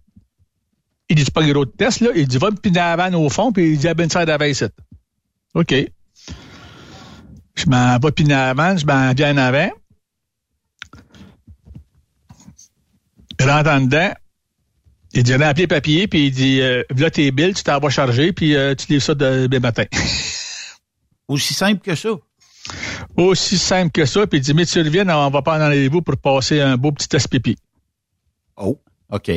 il 1.09 1.16
dit 1.16 1.31
pas 1.31 1.46
gros 1.46 1.66
test, 1.66 2.00
là. 2.00 2.11
Il 2.14 2.26
dit 2.26 2.38
va 2.38 2.50
me 2.50 2.57
piner 2.57 2.79
la 2.79 2.96
vanne 2.96 3.14
au 3.14 3.29
fond, 3.29 3.53
puis 3.53 3.72
il 3.72 3.79
dit 3.79 3.88
à 3.88 3.94
ben 3.94 4.09
ça 4.09 4.24
ici. 4.48 4.64
OK. 5.55 5.74
Je 7.55 7.66
m'en 7.66 7.98
vais 7.98 8.12
piner 8.12 8.35
avant, 8.35 8.76
je 8.76 8.87
m'en 8.87 9.12
viens 9.12 9.35
en 9.35 9.37
avant. 9.37 9.70
Je 13.38 13.46
rentre 13.46 13.70
en 13.70 13.81
dedans. 13.81 14.12
Il 15.12 15.25
dit, 15.25 15.35
remplis 15.35 15.66
papier, 15.66 16.07
puis 16.07 16.27
il 16.27 16.31
dit, 16.31 16.61
euh, 16.61 16.83
là, 16.96 17.11
tes 17.11 17.31
billes, 17.33 17.55
tu 17.55 17.64
t'en 17.64 17.79
vas 17.81 17.90
charger, 17.90 18.33
puis 18.33 18.55
euh, 18.55 18.75
tu 18.75 18.87
livres 18.88 19.03
ça 19.03 19.14
demain 19.14 19.59
matin. 19.59 19.85
Aussi 21.29 21.53
simple 21.55 21.81
que 21.81 21.94
ça. 21.94 22.11
Aussi 23.16 23.59
simple 23.59 23.90
que 23.90 24.05
ça, 24.05 24.27
puis 24.27 24.38
il 24.38 24.42
dit, 24.42 24.55
mais 24.55 24.66
tu 24.66 24.81
reviens, 24.81 25.09
on 25.09 25.31
va 25.31 25.42
pas 25.42 25.57
en 25.57 25.61
rendez-vous 25.61 26.03
pour 26.03 26.16
passer 26.16 26.61
un 26.61 26.77
beau 26.77 26.92
petit 26.92 27.09
test 27.09 27.29
pipi. 27.29 27.57
Oh, 28.57 28.79
OK. 29.11 29.31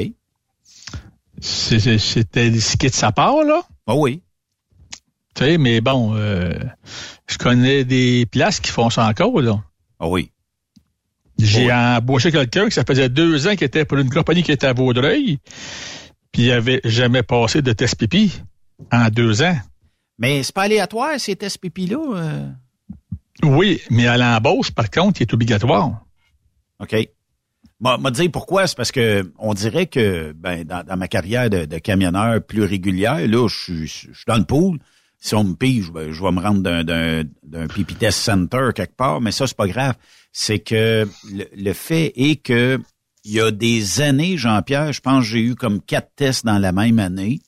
C'était 1.40 1.98
ce 1.98 2.20
de 2.20 2.90
sa 2.90 3.12
part, 3.12 3.44
là? 3.44 3.64
Oh 3.88 3.96
oui. 3.98 4.22
Tu 5.36 5.44
sais, 5.44 5.58
mais 5.58 5.82
bon, 5.82 6.16
euh, 6.16 6.54
je 7.28 7.38
connais 7.38 7.84
des 7.84 8.28
places 8.28 8.60
qui 8.60 8.72
font 8.72 8.90
ça 8.90 9.08
encore, 9.08 9.42
là. 9.42 9.64
Ah 10.00 10.08
oui. 10.08 10.32
J'ai 11.40 11.72
embauché 11.72 12.32
quelqu'un 12.32 12.66
qui 12.66 12.72
ça 12.74 12.84
faisait 12.86 13.10
deux 13.10 13.48
ans 13.48 13.56
qui 13.56 13.64
était 13.64 13.86
pour 13.86 13.98
une 13.98 14.10
compagnie 14.10 14.44
qui 14.44 14.52
était 14.52 14.68
à 14.68 14.74
Vaudreuil, 14.74 15.40
puis 16.32 16.44
il 16.44 16.52
avait 16.52 16.82
jamais 16.84 17.24
passé 17.24 17.62
de 17.62 17.74
test 17.74 17.96
pipi 17.98 18.42
en 18.92 19.10
deux 19.10 19.42
ans. 19.42 19.58
Mais 20.20 20.44
c'est 20.44 20.54
pas 20.54 20.64
aléatoire, 20.64 21.20
ces 21.20 21.36
tests 21.36 21.58
pipi-là? 21.58 21.98
Euh? 22.16 22.50
Oui, 23.44 23.82
mais 23.90 24.08
à 24.08 24.18
l'embauche, 24.18 24.72
par 24.72 24.90
contre, 24.90 25.22
il 25.22 25.24
est 25.24 25.34
obligatoire. 25.34 26.06
OK. 26.80 26.96
Moi, 27.80 27.98
moi 27.98 28.12
dire 28.12 28.30
pourquoi, 28.32 28.68
c'est 28.68 28.78
parce 28.78 28.92
que 28.92 29.32
on 29.40 29.54
dirait 29.54 29.88
que 29.88 30.32
ben, 30.34 30.64
dans, 30.64 30.98
ma 30.98 31.08
carrière 31.08 31.50
de, 31.50 31.66
camionneur 31.80 32.42
plus 32.42 32.64
régulière, 32.64 33.28
là, 33.28 33.48
je 33.48 33.86
suis 33.86 34.12
dans 34.28 34.38
le 34.38 34.46
pool 34.46 34.80
si 35.24 35.36
on 35.36 35.46
me 35.46 35.54
pige, 35.56 35.90
ben, 35.90 36.12
je 36.12 36.22
vais 36.22 36.32
me 36.34 36.42
rendre 36.42 36.62
d'un, 36.62 37.24
d'un, 37.44 37.68
pipi 37.68 37.96
test 37.96 38.20
center 38.20 38.72
quelque 38.76 38.98
part, 38.98 39.22
mais 39.22 39.32
ça, 39.32 39.48
c'est 39.48 39.56
pas 39.56 39.70
grave. 39.70 39.96
C'est 40.34 40.60
que 40.60 41.08
le, 41.56 41.74
fait 41.74 42.12
est 42.18 42.36
que 42.36 42.78
il 43.24 43.32
y 43.32 43.40
a 43.40 43.50
des 43.50 44.02
années, 44.02 44.36
Jean-Pierre, 44.36 44.92
je 44.92 45.00
pense 45.00 45.24
que 45.24 45.30
j'ai 45.30 45.40
eu 45.40 45.56
comme 45.56 45.80
quatre 45.80 46.10
tests 46.18 46.46
dans 46.46 46.58
la 46.60 46.74
même 46.74 47.00
année. 47.00 47.40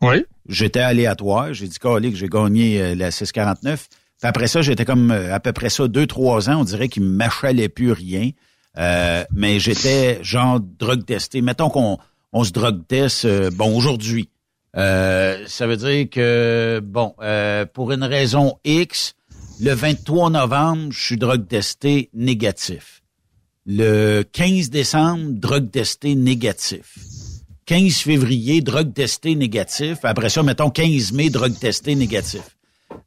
Oui. 0.00 0.24
J'étais 0.48 0.80
aléatoire. 0.80 1.54
J'ai 1.54 1.68
dit, 1.68 1.78
que 1.78 2.14
j'ai 2.14 2.28
gagné 2.28 2.82
euh, 2.82 2.94
la 2.96 3.12
649. 3.12 3.88
Puis 3.88 4.28
après 4.28 4.48
ça, 4.48 4.60
j'étais 4.60 4.84
comme 4.84 5.12
euh, 5.12 5.32
à 5.32 5.38
peu 5.38 5.52
près 5.52 5.70
ça, 5.70 5.86
deux, 5.86 6.08
trois 6.08 6.50
ans. 6.50 6.62
On 6.62 6.64
dirait 6.64 6.88
qu'il 6.88 7.04
me 7.04 7.10
m'achalait 7.10 7.68
plus 7.68 7.92
rien. 7.92 8.30
Euh, 8.76 9.22
mais 9.30 9.60
j'étais 9.60 10.18
genre 10.24 10.58
drug 10.58 11.04
testé. 11.04 11.42
Mettons 11.42 11.70
qu'on 11.70 11.96
on 12.32 12.42
se 12.42 12.50
drug 12.50 12.84
test, 12.88 13.24
bon, 13.52 13.76
aujourd'hui. 13.76 14.28
Euh, 14.76 15.44
ça 15.46 15.66
veut 15.66 15.76
dire 15.76 16.08
que, 16.10 16.80
bon, 16.82 17.14
euh, 17.22 17.64
pour 17.66 17.92
une 17.92 18.04
raison 18.04 18.58
X, 18.64 19.14
le 19.60 19.72
23 19.72 20.30
novembre, 20.30 20.92
je 20.92 21.00
suis 21.00 21.16
drogue 21.16 21.46
testé 21.46 22.10
négatif. 22.12 23.02
Le 23.66 24.22
15 24.22 24.70
décembre, 24.70 25.30
drogue 25.30 25.70
testé 25.70 26.14
négatif. 26.14 26.98
15 27.66 27.94
février, 27.98 28.60
drogue 28.60 28.92
testé 28.92 29.34
négatif. 29.36 29.98
Après 30.02 30.28
ça, 30.28 30.42
mettons 30.42 30.70
15 30.70 31.12
mai, 31.12 31.30
drogue 31.30 31.58
testé 31.58 31.94
négatif. 31.94 32.42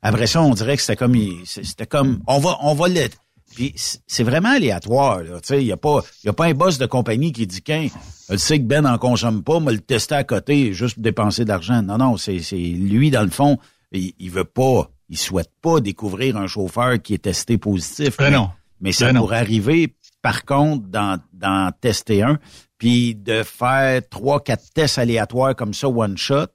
Après 0.01 0.25
ça, 0.25 0.41
on 0.41 0.53
dirait 0.53 0.77
que 0.77 0.81
c'était 0.81 0.95
comme, 0.95 1.15
c'était 1.45 1.85
comme, 1.85 2.21
on 2.27 2.39
va, 2.39 2.57
on 2.61 2.73
va 2.73 2.87
le, 2.87 3.07
puis 3.57 3.73
c'est 3.75 4.23
vraiment 4.23 4.51
aléatoire. 4.51 5.21
Il 5.49 5.57
n'y 5.57 5.71
a, 5.71 5.77
pas, 5.77 6.03
y 6.23 6.29
a 6.29 6.33
pas 6.33 6.45
un 6.45 6.53
boss 6.53 6.77
de 6.77 6.85
compagnie 6.85 7.31
qui 7.31 7.47
dit 7.47 7.63
qu'un 7.63 7.87
le 8.29 8.37
sait 8.37 8.59
que 8.59 8.65
Ben 8.65 8.85
en 8.85 8.99
consomme 8.99 9.43
pas, 9.43 9.59
mais 9.59 9.71
le 9.71 9.79
tester 9.79 10.13
à 10.13 10.23
côté 10.23 10.73
juste 10.73 10.93
pour 10.93 11.01
dépenser 11.01 11.43
de 11.43 11.49
l'argent. 11.49 11.81
Non, 11.81 11.97
non, 11.97 12.17
c'est 12.17 12.37
lui, 12.51 13.09
dans 13.09 13.23
le 13.23 13.31
fond, 13.31 13.57
il, 13.91 14.13
il 14.19 14.29
veut 14.29 14.43
pas, 14.43 14.91
il 15.09 15.17
souhaite 15.17 15.49
pas 15.59 15.79
découvrir 15.79 16.37
un 16.37 16.45
chauffeur 16.45 17.01
qui 17.01 17.15
est 17.15 17.23
testé 17.23 17.57
positif. 17.57 18.17
Ben 18.17 18.31
non. 18.31 18.51
Mais 18.79 18.91
ça 18.91 19.11
ben 19.11 19.17
pourrait 19.17 19.39
arriver, 19.39 19.95
par 20.21 20.45
contre, 20.45 20.85
d'en 20.85 21.71
tester 21.81 22.21
un, 22.21 22.37
puis 22.77 23.15
de 23.15 23.41
faire 23.41 24.07
trois, 24.07 24.39
quatre 24.43 24.71
tests 24.71 24.99
aléatoires 24.99 25.55
comme 25.55 25.73
ça, 25.73 25.89
one 25.89 26.15
shot, 26.15 26.45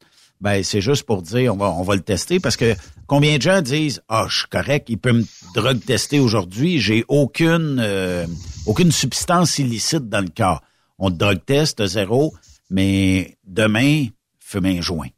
ben 0.43 0.65
c'est 0.65 0.81
juste 0.81 1.05
pour 1.05 1.23
dire 1.23 1.55
on 1.55 1.57
va 1.57 1.71
on 1.71 1.85
va 1.85 1.95
le 1.95 2.03
tester 2.03 2.41
parce 2.41 2.57
que 2.57 2.75
combien 3.07 3.37
de 3.37 3.43
gens 3.43 3.63
disent 3.63 4.03
ah 4.09 4.27
je 4.29 4.41
suis 4.41 4.49
correct 4.49 4.89
il 4.89 4.99
peut 4.99 5.13
me 5.13 5.25
drug 5.55 5.81
tester 5.85 6.19
aujourd'hui 6.19 6.81
j'ai 6.81 7.05
aucune 7.07 7.79
euh, 7.79 8.27
aucune 8.67 8.91
substance 8.91 9.59
illicite 9.59 10.09
dans 10.09 10.21
le 10.21 10.31
corps. 10.37 10.61
On 10.99 11.11
te 11.11 11.17
drug 11.17 11.39
teste 11.47 11.87
zéro 11.87 12.35
mais 12.71 13.39
demain 13.47 14.07
fume 14.41 14.67
un 14.67 14.81
joint. 14.81 15.09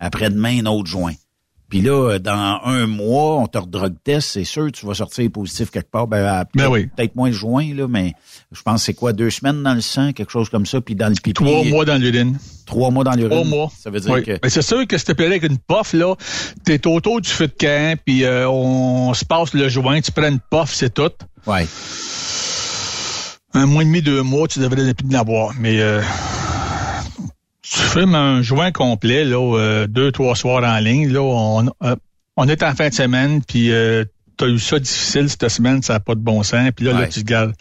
Après-demain 0.00 0.64
un 0.64 0.66
autre 0.66 0.88
joint 0.88 1.14
Puis 1.72 1.80
là, 1.80 2.18
dans 2.18 2.60
un 2.66 2.86
mois, 2.86 3.38
on 3.38 3.46
te 3.46 3.56
redrogue 3.56 3.94
test, 4.04 4.28
c'est 4.32 4.44
sûr, 4.44 4.70
tu 4.70 4.84
vas 4.84 4.92
sortir 4.92 5.30
positif 5.30 5.70
quelque 5.70 5.90
part. 5.90 6.06
Ben, 6.06 6.44
peut-être, 6.52 6.70
oui. 6.70 6.86
peut-être 6.94 7.16
moins 7.16 7.30
juin, 7.30 7.74
là, 7.74 7.88
mais 7.88 8.12
je 8.52 8.60
pense 8.60 8.82
que 8.82 8.84
c'est 8.84 8.92
quoi, 8.92 9.14
deux 9.14 9.30
semaines 9.30 9.62
dans 9.62 9.72
le 9.72 9.80
sang, 9.80 10.12
quelque 10.12 10.30
chose 10.30 10.50
comme 10.50 10.66
ça, 10.66 10.82
puis 10.82 10.94
dans 10.94 11.08
le 11.08 11.14
pipi. 11.14 11.32
Trois 11.32 11.64
mois 11.64 11.86
dans 11.86 11.96
l'urine. 11.96 12.38
Trois 12.66 12.90
mois 12.90 13.04
dans 13.04 13.12
l'urine. 13.12 13.30
Trois 13.30 13.44
mois. 13.46 13.72
Ça 13.74 13.88
veut 13.88 14.00
dire 14.00 14.12
Oui. 14.12 14.22
que. 14.22 14.32
Mais 14.42 14.50
c'est 14.50 14.60
sûr 14.60 14.86
que 14.86 14.98
si 14.98 15.06
t'es 15.06 15.24
avec 15.24 15.44
une 15.44 15.56
puff, 15.56 15.94
là, 15.94 16.14
t'es 16.66 16.86
autour 16.86 17.22
du 17.22 17.30
feu 17.30 17.46
de 17.46 17.54
camp, 17.58 17.98
puis 18.04 18.24
euh, 18.24 18.46
on 18.50 19.14
se 19.14 19.24
passe 19.24 19.54
le 19.54 19.66
joint, 19.70 20.02
tu 20.02 20.12
prends 20.12 20.28
une 20.28 20.40
puff, 20.50 20.74
c'est 20.74 20.92
tout. 20.92 21.10
Ouais. 21.46 21.66
Un 23.54 23.64
mois 23.64 23.82
et 23.82 23.86
demi, 23.86 24.02
deux 24.02 24.20
mois, 24.20 24.46
tu 24.46 24.58
devrais 24.58 24.92
plus 24.92 25.08
de 25.08 25.12
l'avoir. 25.14 25.54
Mais 25.58 25.80
euh, 25.80 26.02
tu 27.62 27.78
fumes 27.78 28.14
un 28.14 28.42
joint 28.42 28.72
complet, 28.72 29.24
là, 29.24 29.56
euh, 29.58 29.86
deux, 29.86 30.10
trois 30.12 30.34
soirs 30.36 30.64
en 30.64 30.78
ligne, 30.78 31.12
là, 31.12 31.20
on, 31.22 31.66
euh, 31.84 31.96
on 32.36 32.48
est 32.48 32.62
en 32.62 32.74
fin 32.74 32.88
de 32.88 32.94
semaine, 32.94 33.42
puis 33.42 33.70
euh, 33.70 34.04
t'as 34.36 34.46
eu 34.48 34.58
ça 34.58 34.78
difficile 34.78 35.28
cette 35.30 35.48
semaine, 35.48 35.82
ça 35.82 35.94
n'a 35.94 36.00
pas 36.00 36.14
de 36.14 36.20
bon 36.20 36.42
sens, 36.42 36.70
puis 36.74 36.84
là, 36.86 36.92
là, 36.92 37.06
tu 37.06 37.20
te 37.22 37.26
gardes. 37.28 37.54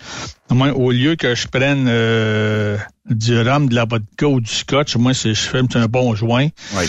Au 0.49 0.55
moins, 0.55 0.71
au 0.71 0.91
lieu 0.91 1.15
que 1.15 1.35
je 1.35 1.47
prenne 1.47 1.85
euh, 1.87 2.77
du 3.09 3.39
rhum, 3.39 3.69
de 3.69 3.75
la 3.75 3.85
vodka 3.85 4.27
ou 4.27 4.41
du 4.41 4.51
scotch, 4.51 4.95
moi, 4.95 5.13
je 5.13 5.33
fume 5.33 5.67
un 5.75 5.85
bon 5.85 6.15
joint, 6.15 6.47
Ouais. 6.75 6.85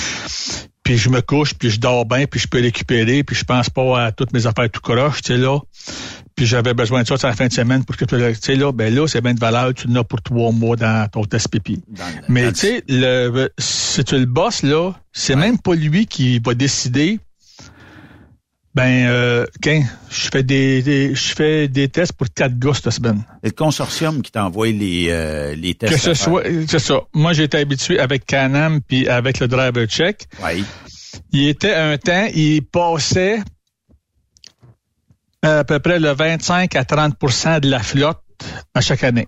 puis 0.83 0.97
je 0.97 1.11
me 1.11 1.21
couche, 1.21 1.55
puis 1.55 1.71
je 1.71 1.79
dors 1.81 2.07
bien, 2.07 2.25
puis 2.27 2.41
je 2.41 2.49
peux 2.49 2.61
récupérer, 2.63 3.25
puis 3.25 3.37
je 3.37 3.45
pense 3.45 3.69
pas 3.69 4.07
à 4.07 4.13
toutes 4.13 4.33
mes 4.33 4.47
affaires 4.47 4.71
tout 4.71 4.81
croche, 4.81 5.21
tu 5.23 5.33
sais, 5.35 5.39
là. 5.39 5.59
Puis 6.35 6.47
j'avais 6.47 6.75
besoin 6.75 7.03
de 7.03 7.07
ça 7.07 7.17
sur 7.17 7.29
la 7.29 7.35
fin 7.35 7.47
de 7.47 7.53
semaine 7.53 7.85
pour 7.85 7.97
que 7.97 8.05
tu 8.05 8.17
sais 8.41 8.55
là, 8.57 8.73
ben 8.73 8.95
là, 8.95 9.07
c'est 9.07 9.21
bien 9.21 9.35
de 9.35 9.41
valeur, 9.41 9.75
tu 9.75 9.87
l'as 9.89 10.03
pour 10.05 10.21
trois 10.23 10.51
mois 10.53 10.77
dans 10.77 11.09
ton 11.11 11.25
test 11.25 11.49
pipi. 11.49 11.83
Dans 11.89 12.05
le- 12.07 12.13
Mais 12.29 12.53
tu 12.53 12.59
sais, 12.61 12.85
le 12.89 13.51
si 13.59 14.03
tu 14.05 14.19
le 14.19 14.25
bosses, 14.27 14.63
là, 14.63 14.93
c'est 15.13 15.37
même 15.37 15.59
pas 15.59 15.75
lui 15.75 16.07
qui 16.07 16.39
va 16.39 16.55
décider. 16.55 17.21
Ben 18.75 19.07
euh, 19.07 19.45
je 19.63 20.29
fais 20.33 20.43
des, 20.43 20.81
des- 20.81 21.15
je 21.15 21.35
fais 21.35 21.69
des 21.69 21.89
tests 21.91 22.15
pour 22.15 22.27
quatre 22.35 22.59
gars 22.59 22.73
cette 22.73 22.91
semaine. 22.91 23.23
C'est 23.43 23.51
le 23.51 23.55
consortium 23.55 24.23
qui 24.23 24.33
t'envoie 24.33 24.69
les, 24.69 25.09
euh, 25.11 25.55
les 25.55 25.75
tests. 25.75 25.93
Que 25.93 26.01
ce 26.01 26.15
soit 26.15 26.43
c'est 26.67 26.79
ça. 26.79 27.03
Moi 27.13 27.39
été 27.39 27.59
habitué 27.59 27.99
avec 28.01 28.25
Canam 28.25 28.81
puis 28.81 29.07
avec 29.09 29.41
le 29.41 29.49
driver 29.49 29.87
check. 29.87 30.27
Ouais. 30.43 30.63
Il 31.33 31.49
était 31.49 31.75
un 31.75 31.99
temps, 31.99 32.27
il 32.35 32.63
passait 32.63 33.41
à 35.43 35.65
peu 35.65 35.79
près 35.81 35.99
le 35.99 36.13
25 36.13 36.75
à 36.77 36.85
30% 36.85 37.61
de 37.61 37.69
la 37.69 37.81
flotte 37.81 38.21
à 38.75 38.81
chaque 38.81 39.05
année. 39.05 39.27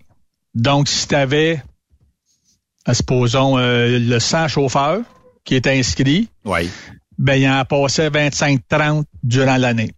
Donc, 0.54 0.88
si 0.88 1.08
tu 1.08 1.14
avais, 1.14 1.62
supposons, 2.92 3.58
euh, 3.58 3.98
le 3.98 4.18
100 4.20 4.48
chauffeurs 4.48 5.00
qui 5.44 5.56
est 5.56 5.66
inscrit, 5.66 6.28
Ouais. 6.44 6.68
ben, 7.18 7.34
il 7.34 7.48
en 7.48 7.64
passait 7.64 8.08
25-30 8.10 9.04
durant 9.22 9.56
l'année. 9.56 9.90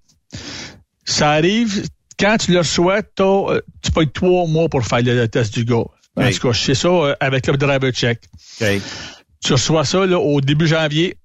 Ça 1.05 1.33
arrive, 1.33 1.87
quand 2.19 2.37
tu 2.39 2.53
le 2.53 2.59
reçois, 2.59 3.01
euh, 3.21 3.61
tu 3.83 3.93
peux 3.93 4.03
être 4.03 4.13
trois 4.13 4.47
mois 4.47 4.69
pour 4.69 4.85
faire 4.85 5.03
le, 5.03 5.27
test 5.29 5.55
du 5.55 5.65
gars. 5.65 5.77
En 5.77 6.25
Oui. 6.25 6.35
tout 6.35 6.49
cas, 6.49 6.53
je 6.53 6.61
sais 6.63 6.75
ça 6.75 6.89
euh, 6.89 7.15
avec 7.21 7.47
le 7.47 7.57
driver 7.57 7.93
check. 7.93 8.21
Tu 8.59 9.53
reçois 9.53 9.85
ça 9.85 10.07
là, 10.07 10.19
au 10.19 10.41
début 10.41 10.67
janvier. 10.67 11.17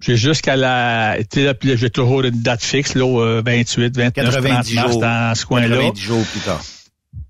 J'ai 0.00 0.16
jusqu'à 0.16 0.56
la. 0.56 1.18
J'ai 1.32 1.90
toujours 1.90 2.22
une 2.22 2.40
date 2.42 2.62
fixe, 2.62 2.94
là, 2.94 3.04
au, 3.04 3.20
euh, 3.22 3.42
28, 3.44 3.96
29, 3.96 4.30
30 4.30 4.42
90 4.44 4.74
mars 4.74 4.92
jours. 4.92 5.00
dans 5.00 5.34
ce 5.34 5.44
coin-là. 5.46 5.76
90 5.76 6.00
jours 6.00 6.24
plus 6.24 6.40
tard. 6.40 6.62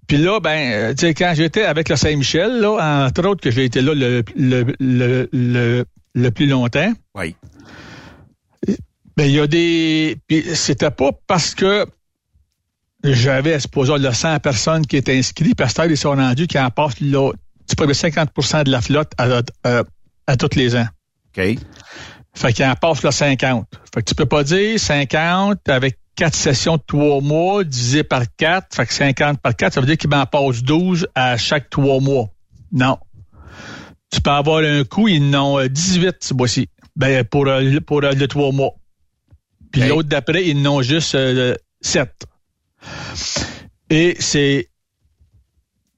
Puis 0.07 0.19
là, 0.19 0.41
ben, 0.41 0.73
euh, 0.73 0.95
tu 0.95 1.07
sais, 1.07 1.15
quand 1.15 1.33
j'étais 1.37 1.65
avec 1.65 1.89
le 1.89 1.97
Saint-Michel, 1.97 2.61
là, 2.61 3.07
entre 3.07 3.27
autres 3.29 3.41
que 3.41 3.51
j'ai 3.51 3.65
été 3.65 3.81
là 3.81 3.95
le, 3.95 4.23
le, 4.37 4.75
le, 4.81 5.29
le, 5.33 5.85
le 6.15 6.31
plus 6.31 6.47
longtemps, 6.47 6.93
Oui. 7.15 7.35
ben, 9.17 9.25
il 9.25 9.33
y 9.33 9.41
a 9.41 9.47
des. 9.47 10.17
Puis 10.27 10.45
c'était 10.55 10.91
pas 10.91 11.11
parce 11.27 11.55
que 11.55 11.87
j'avais, 13.05 13.59
supposons, 13.61 13.97
le 13.97 14.13
100 14.13 14.41
personnes 14.41 14.87
qui 14.87 14.97
étaient 14.97 15.17
inscrites, 15.17 15.57
parce 15.57 15.75
que 15.75 15.89
ils 15.89 15.97
sont 15.97 16.15
rendus 16.15 16.47
qui 16.47 16.59
en 16.59 16.71
passent 16.71 17.01
là, 17.01 17.33
tu 17.69 17.77
peux 17.77 17.87
50% 17.87 18.65
de 18.65 18.71
la 18.71 18.81
flotte 18.81 19.13
à, 19.17 19.43
à, 19.65 19.83
à 20.27 20.37
tous 20.37 20.57
les 20.57 20.77
ans. 20.77 20.87
OK. 21.37 21.57
Fait 22.35 22.53
qu'il 22.53 22.65
en 22.65 22.75
passe 22.75 23.03
le 23.03 23.11
50. 23.11 23.67
Fait 23.95 24.03
que 24.03 24.09
tu 24.09 24.15
peux 24.15 24.27
pas 24.27 24.45
dire 24.45 24.79
50 24.79 25.69
avec 25.69 25.99
quatre 26.15 26.35
sessions 26.37 26.77
de 26.77 26.83
trois 26.87 27.21
mois 27.21 27.65
divisé 27.65 28.05
par 28.05 28.23
4. 28.37 28.75
Fait 28.75 28.87
que 28.87 28.93
50 28.95 29.41
par 29.41 29.55
4, 29.57 29.75
ça 29.75 29.81
veut 29.81 29.87
dire 29.87 29.97
qu'il 29.99 30.11
m'en 30.11 30.27
passe 30.27 30.63
12 30.63 31.09
à 31.15 31.37
chaque 31.37 31.71
trois 31.71 32.01
mois. 32.01 32.29
Non. 32.73 32.99
Tu 34.13 34.21
peux 34.21 34.31
avoir 34.31 34.63
un 34.63 34.85
coup, 34.85 35.09
ils 35.09 35.29
n'ont 35.31 35.59
euh, 35.59 35.69
18 35.69 36.17
ce 36.21 36.35
mois-ci. 36.35 36.69
Ben, 36.97 37.25
pour, 37.25 37.47
euh, 37.47 37.79
pour 37.87 38.03
euh, 38.03 38.13
le 38.13 38.29
trois 38.29 38.53
mois. 38.53 38.75
Puis 39.73 39.83
Ok. 39.83 39.89
l'autre 39.89 40.09
d'après, 40.09 40.47
ils 40.47 40.61
n'ont 40.61 40.83
juste 40.83 41.15
euh, 41.15 41.55
7. 41.81 42.11
Et 43.91 44.17
c'est 44.19 44.69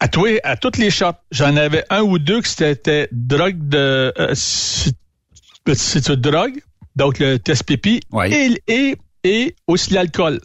à 0.00 0.08
toi, 0.08 0.28
à 0.44 0.56
toutes 0.56 0.78
les 0.78 0.90
shots, 0.90 1.12
j'en 1.30 1.56
avais 1.56 1.84
un 1.90 2.02
ou 2.02 2.18
deux 2.18 2.40
que 2.42 2.48
c'était 2.48 3.08
drogue 3.12 3.68
de 3.68 4.12
euh, 4.18 4.34
c'est 5.75 6.09
une 6.09 6.16
drogue, 6.16 6.61
donc 6.96 7.18
le 7.18 7.38
test 7.38 7.64
pipi 7.64 8.01
Ouais. 8.11 8.31
et, 8.31 8.62
et, 8.68 8.96
et 9.25 9.57
aussi 9.66 9.92
l'alcool. 9.94 10.40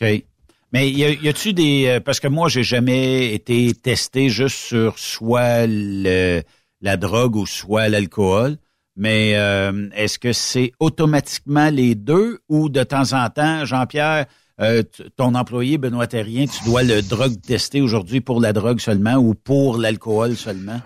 OK. 0.00 0.24
Mais 0.72 0.90
y 0.90 1.28
a-tu 1.28 1.52
des... 1.52 1.86
euh, 1.86 2.00
Parce 2.00 2.20
que 2.20 2.28
moi, 2.28 2.48
j'ai 2.48 2.64
jamais 2.64 3.32
été 3.32 3.72
testé 3.72 4.28
juste 4.28 4.56
sur 4.58 4.98
soit 4.98 5.66
le, 5.66 6.42
la 6.82 6.96
drogue 6.96 7.36
ou 7.36 7.46
soit 7.46 7.88
l'alcool. 7.88 8.56
Mais 8.96 9.32
euh, 9.36 9.88
est-ce 9.94 10.18
que 10.18 10.32
c'est 10.32 10.72
automatiquement 10.80 11.70
les 11.70 11.94
deux 11.94 12.40
ou 12.48 12.68
de 12.68 12.82
temps 12.82 13.12
en 13.12 13.28
temps, 13.30 13.64
Jean-Pierre, 13.64 14.26
euh, 14.60 14.82
ton 15.16 15.34
employé 15.34 15.76
Benoît 15.78 16.06
Terrien, 16.06 16.46
tu 16.46 16.64
dois 16.64 16.82
le 16.82 17.02
drogue 17.02 17.40
tester 17.40 17.80
aujourd'hui 17.82 18.20
pour 18.22 18.40
la 18.40 18.52
drogue 18.54 18.80
seulement 18.80 19.14
ou 19.16 19.34
pour 19.34 19.76
l'alcool 19.78 20.34
seulement? 20.36 20.80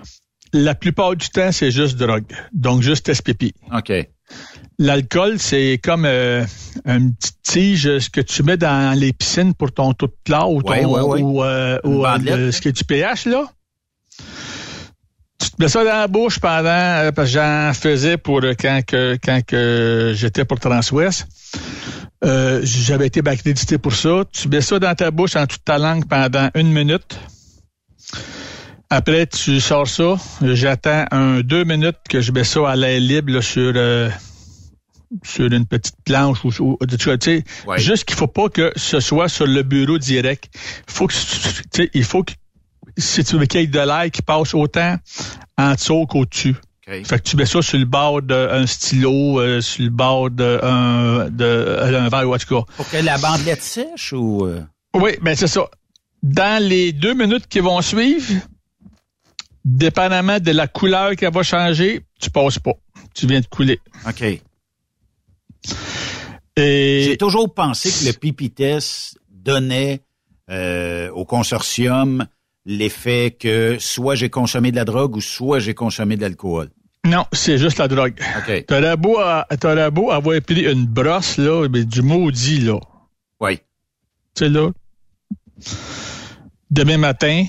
La 0.52 0.74
plupart 0.74 1.14
du 1.16 1.28
temps, 1.28 1.52
c'est 1.52 1.70
juste 1.70 1.96
drogue, 1.96 2.24
donc 2.52 2.82
juste 2.82 3.08
pipi. 3.22 3.54
OK. 3.74 3.92
L'alcool, 4.78 5.38
c'est 5.38 5.78
comme 5.82 6.04
euh, 6.06 6.44
une 6.86 7.14
petite 7.14 7.42
tige 7.42 7.98
ce 7.98 8.08
que 8.10 8.20
tu 8.20 8.42
mets 8.42 8.56
dans 8.56 8.98
les 8.98 9.12
piscines 9.12 9.54
pour 9.54 9.72
ton 9.72 9.92
taux 9.92 10.06
de 10.06 10.12
ou, 10.48 10.62
ton, 10.62 10.70
Ouais, 10.70 10.84
ouais, 10.84 11.00
ouais. 11.02 11.22
ou, 11.22 11.42
euh, 11.44 11.78
ou, 11.84 12.06
euh, 12.06 12.18
le- 12.18 12.52
ce 12.52 12.60
qui 12.60 12.68
est 12.68 12.72
du 12.72 12.84
pH, 12.84 13.26
là. 13.26 13.44
Tu 15.38 15.50
te 15.50 15.56
mets 15.62 15.68
ça 15.68 15.84
dans 15.84 15.90
la 15.90 16.08
bouche 16.08 16.38
pendant, 16.38 16.68
euh, 16.68 17.12
parce 17.12 17.28
que 17.28 17.34
j'en 17.34 17.72
faisais 17.74 18.16
pour 18.18 18.42
euh, 18.44 18.54
quand 18.58 18.80
que, 18.86 19.18
quand 19.22 19.40
que 19.46 20.12
j'étais 20.14 20.44
pour 20.44 20.60
Transwest. 20.60 21.26
Euh, 22.24 22.60
J'avais 22.62 23.06
été 23.06 23.20
accrédité 23.26 23.78
pour 23.78 23.94
ça. 23.94 24.24
Tu 24.32 24.48
mets 24.48 24.60
ça 24.60 24.78
dans 24.78 24.94
ta 24.94 25.10
bouche 25.10 25.36
en 25.36 25.46
toute 25.46 25.64
ta 25.64 25.78
langue 25.78 26.06
pendant 26.06 26.50
une 26.54 26.70
minute. 26.72 27.18
Après, 28.90 29.26
tu 29.26 29.60
sors 29.60 29.86
ça. 29.86 30.16
J'attends 30.42 31.04
un 31.12 31.40
deux 31.40 31.64
minutes 31.64 31.98
que 32.08 32.20
je 32.20 32.32
mets 32.32 32.44
ça 32.44 32.68
à 32.70 32.76
l'air 32.76 33.00
libre 33.00 33.32
là, 33.34 33.42
sur 33.42 33.72
euh, 33.76 34.10
sur 35.24 35.46
une 35.46 35.66
petite 35.66 35.94
planche 36.04 36.44
ou, 36.44 36.50
ou 36.80 36.86
tu 36.86 36.98
sais, 37.20 37.44
Ouais. 37.66 37.78
juste 37.78 38.04
qu'il 38.04 38.16
faut 38.16 38.26
pas 38.26 38.48
que 38.48 38.72
ce 38.76 38.98
soit 39.00 39.28
sur 39.28 39.46
le 39.46 39.62
bureau 39.62 39.98
direct. 39.98 40.52
Faut 40.88 41.06
que 41.06 41.12
tu 41.12 41.18
sais, 41.72 41.90
il 41.94 42.04
faut 42.04 42.24
que 42.24 42.32
si 42.98 43.22
tu 43.22 43.36
veux 43.38 43.46
qu'il 43.46 43.60
y 43.60 43.64
ait 43.64 43.66
de 43.68 43.78
l'air 43.78 44.10
qui 44.10 44.22
passe 44.22 44.54
autant 44.54 44.96
en 45.56 45.74
dessous 45.74 46.06
qu'au-dessus. 46.06 46.56
OK. 46.88 47.04
Fait 47.06 47.18
que 47.18 47.22
tu 47.22 47.36
mets 47.36 47.46
ça 47.46 47.62
sur 47.62 47.78
le 47.78 47.84
bord 47.84 48.22
d'un 48.22 48.66
stylo, 48.66 49.38
euh, 49.38 49.60
sur 49.60 49.84
le 49.84 49.90
bord 49.90 50.30
d'un 50.30 51.28
de, 51.30 51.44
euh, 51.44 52.08
verre 52.10 52.28
ou 52.28 52.34
en 52.34 52.38
tout 52.38 52.56
cas. 52.62 52.72
Pour 52.76 52.88
que 52.90 52.96
la 52.96 53.18
bandelette 53.18 53.62
sèche 53.62 54.12
ou... 54.12 54.46
euh, 54.46 54.62
Oui, 54.94 55.12
ben 55.22 55.36
c'est 55.36 55.46
ça. 55.46 55.68
Dans 56.22 56.60
les 56.62 56.92
deux 56.92 57.14
minutes 57.14 57.46
qui 57.48 57.60
vont 57.60 57.80
suivre, 57.80 58.34
dépendamment 59.64 60.38
de 60.40 60.50
la 60.52 60.66
couleur 60.66 61.14
qu'elle 61.16 61.32
va 61.32 61.42
changer, 61.42 62.04
tu 62.20 62.30
passes 62.30 62.58
pas. 62.58 62.72
Tu 63.14 63.26
viens 63.26 63.40
de 63.40 63.46
couler. 63.46 63.78
OK. 64.08 64.24
J'ai 66.56 67.16
toujours 67.18 67.52
pensé 67.54 67.90
que 67.90 68.06
le 68.06 68.12
pipi 68.12 68.50
test 68.50 69.18
donnait 69.30 70.00
euh, 70.50 71.10
au 71.12 71.24
consortium 71.24 72.26
l'effet 72.66 73.36
que 73.38 73.78
soit 73.78 74.14
j'ai 74.14 74.28
consommé 74.28 74.70
de 74.70 74.76
la 74.76 74.84
drogue 74.84 75.16
ou 75.16 75.20
soit 75.20 75.58
j'ai 75.60 75.74
consommé 75.74 76.16
de 76.16 76.22
l'alcool. 76.22 76.68
non, 77.06 77.24
c'est 77.32 77.56
juste 77.56 77.78
la 77.78 77.88
drogue. 77.88 78.20
OK. 78.38 78.66
T'aurais 78.66 78.96
beau, 78.96 79.18
à- 79.18 79.46
beau 79.90 80.10
avoir 80.10 80.40
pris 80.42 80.70
une 80.70 80.84
brosse, 80.86 81.38
là, 81.38 81.66
mais 81.68 81.84
du 81.84 82.02
maudit, 82.02 82.60
là. 82.60 82.78
Oui. 83.40 83.56
Tu 84.34 84.44
sais, 84.44 84.48
là. 84.50 84.70
Demain 86.70 86.98
matin, 86.98 87.46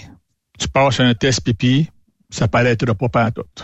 tu 0.58 0.68
passes 0.70 1.00
un 1.02 1.14
test 1.14 1.42
pipi, 1.44 1.90
ça 2.32 2.48
paraîtra 2.48 2.96
pas 2.96 3.10
pantoute. 3.10 3.64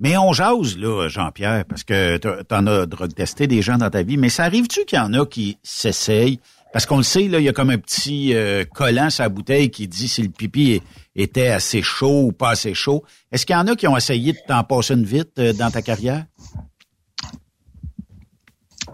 Mais 0.00 0.16
on 0.16 0.32
jase, 0.32 0.76
là, 0.76 1.08
Jean-Pierre, 1.08 1.64
parce 1.66 1.84
que 1.84 2.16
t'en 2.42 2.66
as 2.66 2.86
drogue 2.86 3.14
testé 3.14 3.46
des 3.46 3.62
gens 3.62 3.78
dans 3.78 3.90
ta 3.90 4.02
vie, 4.02 4.16
mais 4.16 4.28
ça 4.28 4.44
arrive-tu 4.44 4.84
qu'il 4.84 4.98
y 4.98 5.00
en 5.00 5.12
a 5.14 5.24
qui 5.24 5.58
s'essayent? 5.62 6.40
Parce 6.72 6.86
qu'on 6.86 6.96
le 6.96 7.04
sait, 7.04 7.28
là, 7.28 7.38
il 7.38 7.44
y 7.44 7.48
a 7.48 7.52
comme 7.52 7.70
un 7.70 7.78
petit 7.78 8.34
euh, 8.34 8.64
collant 8.64 9.08
sur 9.08 9.22
la 9.22 9.28
bouteille 9.28 9.70
qui 9.70 9.86
dit 9.86 10.08
si 10.08 10.22
le 10.22 10.28
pipi 10.28 10.82
était 11.14 11.46
assez 11.46 11.82
chaud 11.82 12.24
ou 12.26 12.32
pas 12.32 12.50
assez 12.50 12.74
chaud. 12.74 13.04
Est-ce 13.30 13.46
qu'il 13.46 13.54
y 13.54 13.58
en 13.58 13.68
a 13.68 13.76
qui 13.76 13.86
ont 13.86 13.96
essayé 13.96 14.32
de 14.32 14.38
t'en 14.48 14.64
passer 14.64 14.94
une 14.94 15.04
vite 15.04 15.38
euh, 15.38 15.52
dans 15.52 15.70
ta 15.70 15.82
carrière? 15.82 16.24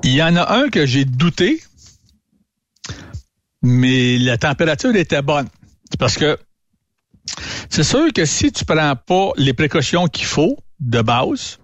Il 0.04 0.12
y 0.12 0.22
en 0.22 0.36
a 0.36 0.58
un 0.58 0.68
que 0.68 0.84
j'ai 0.84 1.06
douté, 1.06 1.62
mais 3.62 4.18
la 4.18 4.36
température 4.36 4.94
était 4.94 5.22
bonne. 5.22 5.48
Parce 5.98 6.16
que 6.16 6.38
c'est 7.68 7.84
sûr 7.84 8.12
que 8.12 8.24
si 8.24 8.52
tu 8.52 8.64
prends 8.64 8.94
pas 8.96 9.30
les 9.36 9.52
précautions 9.52 10.06
qu'il 10.06 10.26
faut 10.26 10.58
de 10.80 11.02
base, 11.02 11.58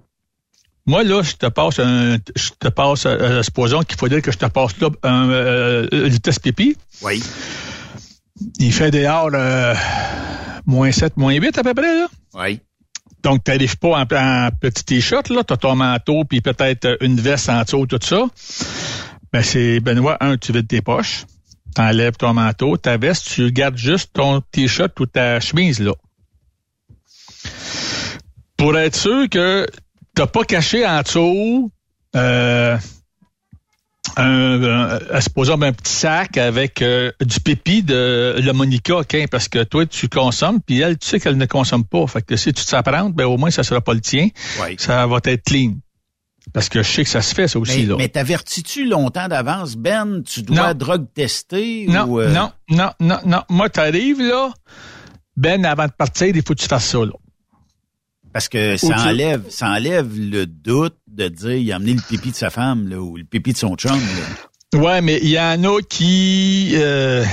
moi, 0.87 1.02
là, 1.02 1.20
je 1.22 1.35
te 1.35 1.46
passe 1.46 1.81
un, 1.81 2.16
je 2.37 2.50
te 2.59 2.68
passe, 2.68 3.07
euh, 3.07 3.42
supposons 3.42 3.83
qu'il 3.83 3.98
faudrait 3.98 4.22
que 4.22 4.31
je 4.31 4.38
te 4.38 4.46
passe 4.46 4.79
là 4.79 4.88
un, 5.02 5.29
euh, 5.31 5.88
le 5.90 6.16
test 6.18 6.40
pipi. 6.40 6.76
Oui. 7.02 7.20
Il 8.61 8.72
fait 8.72 8.92
dehors 8.92 9.31
euh, 9.35 9.74
moins 10.64 10.92
7, 10.92 11.16
moins 11.16 11.35
8 11.35 11.59
à 11.59 11.62
peu 11.64 11.74
près, 11.74 11.92
là. 11.92 12.07
Oui. 12.35 12.61
Donc, 13.24 13.42
tu 13.42 13.50
n'arrives 13.50 13.79
pas 13.79 13.98
en, 13.98 14.02
en 14.02 14.50
petit 14.61 14.85
t-shirt, 14.85 15.29
là. 15.29 15.42
Tu 15.42 15.52
as 15.55 15.57
ton 15.57 15.74
manteau, 15.74 16.24
puis 16.24 16.40
peut-être 16.40 16.98
une 17.00 17.20
veste 17.20 17.48
en 17.48 17.62
dessous, 17.62 17.87
tout 17.87 17.98
ça. 18.00 18.24
Ben, 19.33 19.42
c'est, 19.42 19.81
Benoît, 19.81 20.18
un, 20.20 20.37
tu 20.37 20.52
vides 20.52 20.68
tes 20.68 20.83
poches. 20.83 21.24
T'enlèves 21.76 22.16
ton 22.16 22.32
manteau, 22.32 22.78
ta 22.78 22.96
veste, 22.96 23.26
tu 23.34 23.52
gardes 23.52 23.76
juste 23.76 24.14
ton 24.14 24.40
t-shirt 24.40 24.98
ou 24.98 25.04
ta 25.04 25.40
chemise, 25.40 25.78
là. 25.78 25.92
Pour 28.56 28.78
être 28.78 28.96
sûr 28.96 29.28
que 29.28 29.66
t'as 30.14 30.26
pas 30.26 30.44
caché 30.44 30.86
en 30.86 31.02
dessous 31.02 31.70
euh, 32.16 32.78
un, 34.16 34.62
un, 34.62 35.20
supposons 35.20 35.60
un 35.60 35.72
petit 35.74 35.92
sac 35.92 36.38
avec 36.38 36.80
euh, 36.80 37.12
du 37.20 37.40
pépi 37.40 37.82
de 37.82 38.36
la 38.38 38.54
Monica, 38.54 38.96
okay, 38.96 39.26
parce 39.26 39.48
que 39.48 39.62
toi, 39.62 39.84
tu 39.84 40.08
consommes, 40.08 40.62
puis 40.62 40.80
elle, 40.80 40.96
tu 40.96 41.06
sais 41.06 41.20
qu'elle 41.20 41.36
ne 41.36 41.44
consomme 41.44 41.84
pas. 41.84 42.06
Fait 42.06 42.22
que 42.22 42.36
si 42.36 42.54
tu 42.54 42.64
t'apprends, 42.64 43.10
ben 43.10 43.26
au 43.26 43.36
moins, 43.36 43.50
ça 43.50 43.62
sera 43.62 43.82
pas 43.82 43.92
le 43.92 44.00
tien. 44.00 44.28
Ça 44.78 45.06
va 45.06 45.18
être 45.24 45.44
clean. 45.44 45.74
Parce 46.52 46.68
que 46.68 46.82
je 46.82 46.90
sais 46.90 47.04
que 47.04 47.11
ça 47.11 47.22
se 47.22 47.35
fait, 47.35 47.48
ça 47.48 47.59
aussi. 47.59 47.80
Mais, 47.80 47.87
là. 47.87 47.96
mais 47.98 48.09
t'avertis-tu 48.09 48.87
longtemps 48.87 49.28
d'avance, 49.28 49.76
Ben? 49.76 50.22
Tu 50.22 50.42
dois 50.42 50.74
drogue 50.74 51.06
tester? 51.12 51.87
Non, 51.88 52.04
ou, 52.04 52.20
euh... 52.20 52.32
non, 52.32 52.50
non, 52.70 52.90
non, 53.00 53.18
non. 53.26 53.42
Moi, 53.50 53.68
t'arrives, 53.68 54.20
là, 54.20 54.52
Ben, 55.37 55.64
avant 55.64 55.87
de 55.87 55.92
partir, 55.92 56.28
il 56.28 56.42
faut 56.42 56.54
que 56.54 56.61
tu 56.61 56.68
fasses 56.68 56.87
ça, 56.87 56.98
là. 56.98 57.12
Parce 58.37 58.50
que 58.50 58.76
ça 58.76 58.96
enlève, 58.98 59.44
ça 59.48 59.70
enlève 59.70 60.11
le 60.14 60.44
doute 60.44 60.96
de 61.09 61.28
dire 61.28 61.54
il 61.54 61.72
a 61.72 61.76
amené 61.76 61.94
le 61.94 62.02
pipi 62.02 62.32
de 62.32 62.37
sa 62.37 62.50
femme 62.50 62.87
là, 62.87 62.98
ou 62.98 63.16
le 63.16 63.24
pipi 63.24 63.54
de 63.54 63.56
son 63.56 63.76
chum. 63.76 63.98
Là. 63.98 64.78
Ouais, 64.78 65.00
mais 65.00 65.18
il 65.22 65.30
y 65.30 65.40
en 65.40 65.64
a 65.64 65.80
qui 65.80 66.72
euh, 66.74 67.24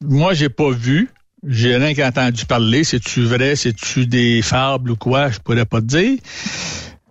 moi 0.00 0.32
j'ai 0.32 0.48
pas 0.48 0.70
vu. 0.70 1.10
J'ai 1.44 1.76
rien 1.76 1.92
qu'entendu 1.92 2.46
parler. 2.46 2.84
C'est-tu 2.84 3.24
vrai, 3.24 3.56
c'est-tu 3.56 4.06
des 4.06 4.42
fables 4.42 4.92
ou 4.92 4.96
quoi, 4.96 5.30
je 5.30 5.40
pourrais 5.40 5.66
pas 5.66 5.80
te 5.80 5.86
dire. 5.86 6.18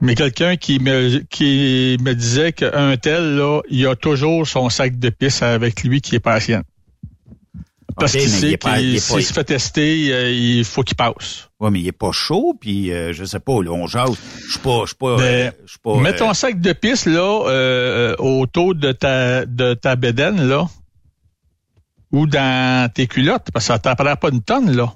Mais 0.02 0.16
quelqu'un 0.16 0.58
qui 0.58 0.80
me 0.80 1.20
qui 1.30 1.98
me 2.02 2.14
disait 2.14 2.52
qu'un 2.52 2.98
tel, 2.98 3.36
là, 3.36 3.62
il 3.70 3.86
a 3.88 3.96
toujours 3.96 4.48
son 4.48 4.70
sac 4.70 5.00
de 5.00 5.10
pisse 5.10 5.42
avec 5.42 5.84
lui 5.84 6.02
qui 6.02 6.16
est 6.16 6.20
patient. 6.20 6.62
Parce 7.96 8.14
Okay, 8.14 8.22
qu'il 8.22 8.30
sait 8.30 8.58
qu'il 8.58 9.02
s'il 9.02 9.24
se 9.24 9.34
fait 9.34 9.44
tester, 9.44 10.12
euh, 10.12 10.32
il 10.32 10.66
faut 10.66 10.82
qu'il 10.84 10.96
passe. 10.98 11.50
Ouais, 11.60 11.70
mais 11.70 11.80
il 11.80 11.88
est 11.88 11.92
pas 11.92 12.12
chaud, 12.12 12.58
puis 12.60 12.92
euh, 12.92 13.14
je 13.14 13.24
sais 13.24 13.40
pas, 13.40 13.62
là, 13.62 13.72
on 13.72 13.86
jase. 13.86 14.18
Je 14.48 14.52
suis 14.52 14.60
pas, 14.60 14.82
je 14.82 14.88
suis 14.88 14.96
pas, 14.96 15.18
Ben, 15.18 15.24
euh, 15.24 15.52
je 15.66 15.70
suis 15.70 15.80
pas. 15.80 15.98
Mets 15.98 16.14
euh, 16.14 16.18
ton 16.18 16.34
sac 16.34 16.60
de 16.60 16.74
pisse 16.74 17.06
là 17.06 17.46
euh, 17.48 18.16
autour 18.18 18.74
de 18.74 18.92
ta 18.94 19.46
de 19.46 19.76
ta 19.76 19.96
bédaine 19.96 20.42
là 20.48 20.68
ou 22.12 22.26
dans 22.26 22.92
tes 22.92 23.06
culottes 23.08 23.50
parce 23.54 23.68
que 23.68 23.74
ça 23.74 23.80
t'en 23.80 23.96
prend 23.96 24.16
pas 24.16 24.30
une 24.30 24.42
tonne 24.42 24.76
là. 24.76 24.94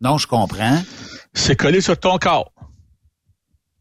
Non, 0.00 0.16
je 0.16 0.28
comprends. 0.28 0.80
C'est 1.34 1.56
collé 1.56 1.80
sur 1.80 1.98
ton 1.98 2.18
corps. 2.18 2.52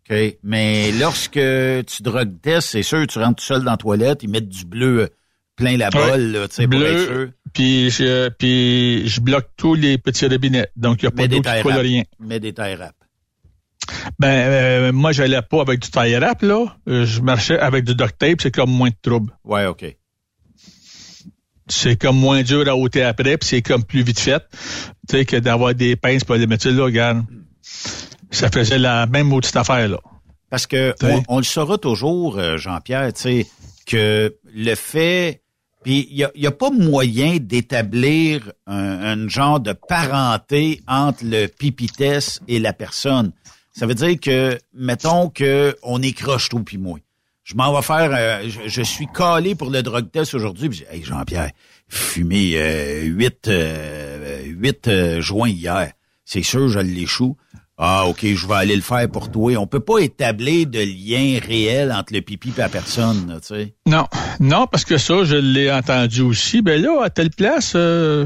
OK. 0.09 0.37
Mais 0.43 0.91
lorsque 0.93 1.33
tu 1.33 2.01
drogues 2.03 2.39
testes, 2.41 2.69
c'est 2.69 2.83
sûr, 2.83 3.05
tu 3.07 3.19
rentres 3.19 3.35
tout 3.41 3.45
seul 3.45 3.63
dans 3.63 3.71
la 3.71 3.77
toilette, 3.77 4.23
ils 4.23 4.29
mettent 4.29 4.47
du 4.49 4.65
bleu 4.65 4.99
euh, 5.01 5.07
plein 5.55 5.75
la 5.77 5.89
Ouais. 5.93 6.09
bolle, 6.11 6.31
là, 6.31 6.47
tu 6.47 6.55
sais, 6.55 6.67
pour 6.67 6.81
être 6.81 7.05
sûr. 7.05 7.29
Puis 7.53 7.89
je 7.89 8.29
puis 8.29 9.07
je 9.07 9.19
bloque 9.21 9.49
tous 9.57 9.73
les 9.73 9.97
petits 9.97 10.27
robinets. 10.27 10.67
Donc 10.75 11.01
il 11.01 11.05
y 11.05 11.07
a 11.07 11.11
pas 11.11 11.27
d'eau 11.27 11.41
qui 11.41 11.61
coule 11.61 11.71
rien. 11.73 12.03
Mets 12.19 12.39
des 12.39 12.53
tailles 12.53 12.75
rap. 12.75 12.93
Ben 14.19 14.27
euh, 14.27 14.91
moi 14.91 15.11
j'allais 15.13 15.41
pas 15.41 15.61
avec 15.61 15.79
du 15.79 15.89
taille 15.89 16.15
rap 16.17 16.41
là, 16.41 16.65
Euh, 16.89 17.05
je 17.05 17.21
marchais 17.21 17.57
avec 17.57 17.85
du 17.85 17.95
duct 17.95 18.17
tape, 18.17 18.41
c'est 18.41 18.51
comme 18.53 18.69
moins 18.69 18.89
de 18.89 18.95
trouble. 19.01 19.31
Ouais, 19.45 19.65
OK. 19.65 19.85
c'est 21.69 21.95
comme 21.99 22.17
moins 22.17 22.43
dur 22.43 22.67
à 22.69 22.75
ôter 22.75 23.03
après, 23.03 23.37
puis 23.37 23.47
c'est 23.47 23.61
comme 23.61 23.83
plus 23.83 24.01
vite 24.03 24.19
fait. 24.19 24.43
Tu 25.09 25.17
sais, 25.17 25.25
que 25.25 25.37
d'avoir 25.37 25.73
des 25.73 25.95
pinces 25.95 26.23
pour 26.23 26.35
les 26.35 26.47
mettre 26.47 26.69
là, 26.69 26.83
regarde. 26.83 27.23
Ça 28.31 28.49
faisait 28.49 28.79
la 28.79 29.05
même 29.05 29.27
maudite 29.27 29.55
affaire, 29.55 29.87
là. 29.87 29.99
Parce 30.49 30.65
que 30.67 30.93
on, 31.03 31.23
on 31.27 31.37
le 31.37 31.43
saura 31.43 31.77
toujours, 31.77 32.37
euh, 32.37 32.57
Jean-Pierre, 32.57 33.11
tu 33.13 33.21
sais, 33.21 33.47
que 33.85 34.35
le 34.53 34.75
fait, 34.75 35.41
puis 35.83 36.07
il 36.09 36.17
y 36.17 36.23
a, 36.23 36.31
y 36.35 36.47
a 36.47 36.51
pas 36.51 36.69
moyen 36.69 37.37
d'établir 37.39 38.51
un, 38.65 38.75
un 39.23 39.27
genre 39.27 39.59
de 39.59 39.73
parenté 39.73 40.81
entre 40.87 41.23
le 41.23 41.47
pipitesse 41.47 42.41
et 42.47 42.59
la 42.59 42.73
personne. 42.73 43.31
Ça 43.73 43.85
veut 43.85 43.93
dire 43.95 44.19
que, 44.19 44.57
mettons 44.73 45.29
que 45.29 45.75
on 45.83 46.01
écroche 46.01 46.49
tout 46.49 46.63
puis 46.63 46.77
moi. 46.77 46.97
Je 47.43 47.55
m'en 47.55 47.73
vais 47.73 47.81
faire, 47.81 48.09
euh, 48.13 48.49
je, 48.49 48.67
je 48.67 48.81
suis 48.81 49.07
calé 49.07 49.55
pour 49.55 49.69
le 49.69 49.81
drug 49.83 50.11
test 50.11 50.33
aujourd'hui. 50.33 50.69
puis 50.69 50.83
Hey 50.89 51.03
Jean-Pierre, 51.03 51.51
fumé 51.87 52.53
euh, 52.55 53.03
huit 53.03 53.47
euh, 53.47 54.43
huit 54.45 54.87
euh, 54.87 55.21
joints 55.21 55.49
hier. 55.49 55.91
C'est 56.25 56.43
sûr, 56.43 56.67
je 56.67 56.79
l'échoue. 56.79 57.37
Ah, 57.79 58.05
OK, 58.07 58.25
je 58.25 58.47
vais 58.47 58.55
aller 58.55 58.75
le 58.75 58.81
faire 58.81 59.07
pour 59.07 59.29
toi. 59.29 59.55
On 59.57 59.67
peut 59.67 59.79
pas 59.79 59.99
établir 59.99 60.65
de 60.65 60.79
lien 60.79 61.39
réel 61.39 61.91
entre 61.91 62.13
le 62.13 62.21
pipi 62.21 62.49
et 62.49 62.59
la 62.59 62.69
personne, 62.69 63.27
là, 63.29 63.39
tu 63.39 63.53
sais. 63.53 63.75
Non, 63.85 64.05
non, 64.39 64.65
parce 64.65 64.83
que 64.83 64.97
ça, 64.97 65.23
je 65.23 65.35
l'ai 65.35 65.71
entendu 65.71 66.21
aussi. 66.21 66.63
Ben 66.63 66.81
là, 66.81 67.03
à 67.03 67.11
telle 67.11 67.29
place, 67.29 67.73
euh, 67.75 68.25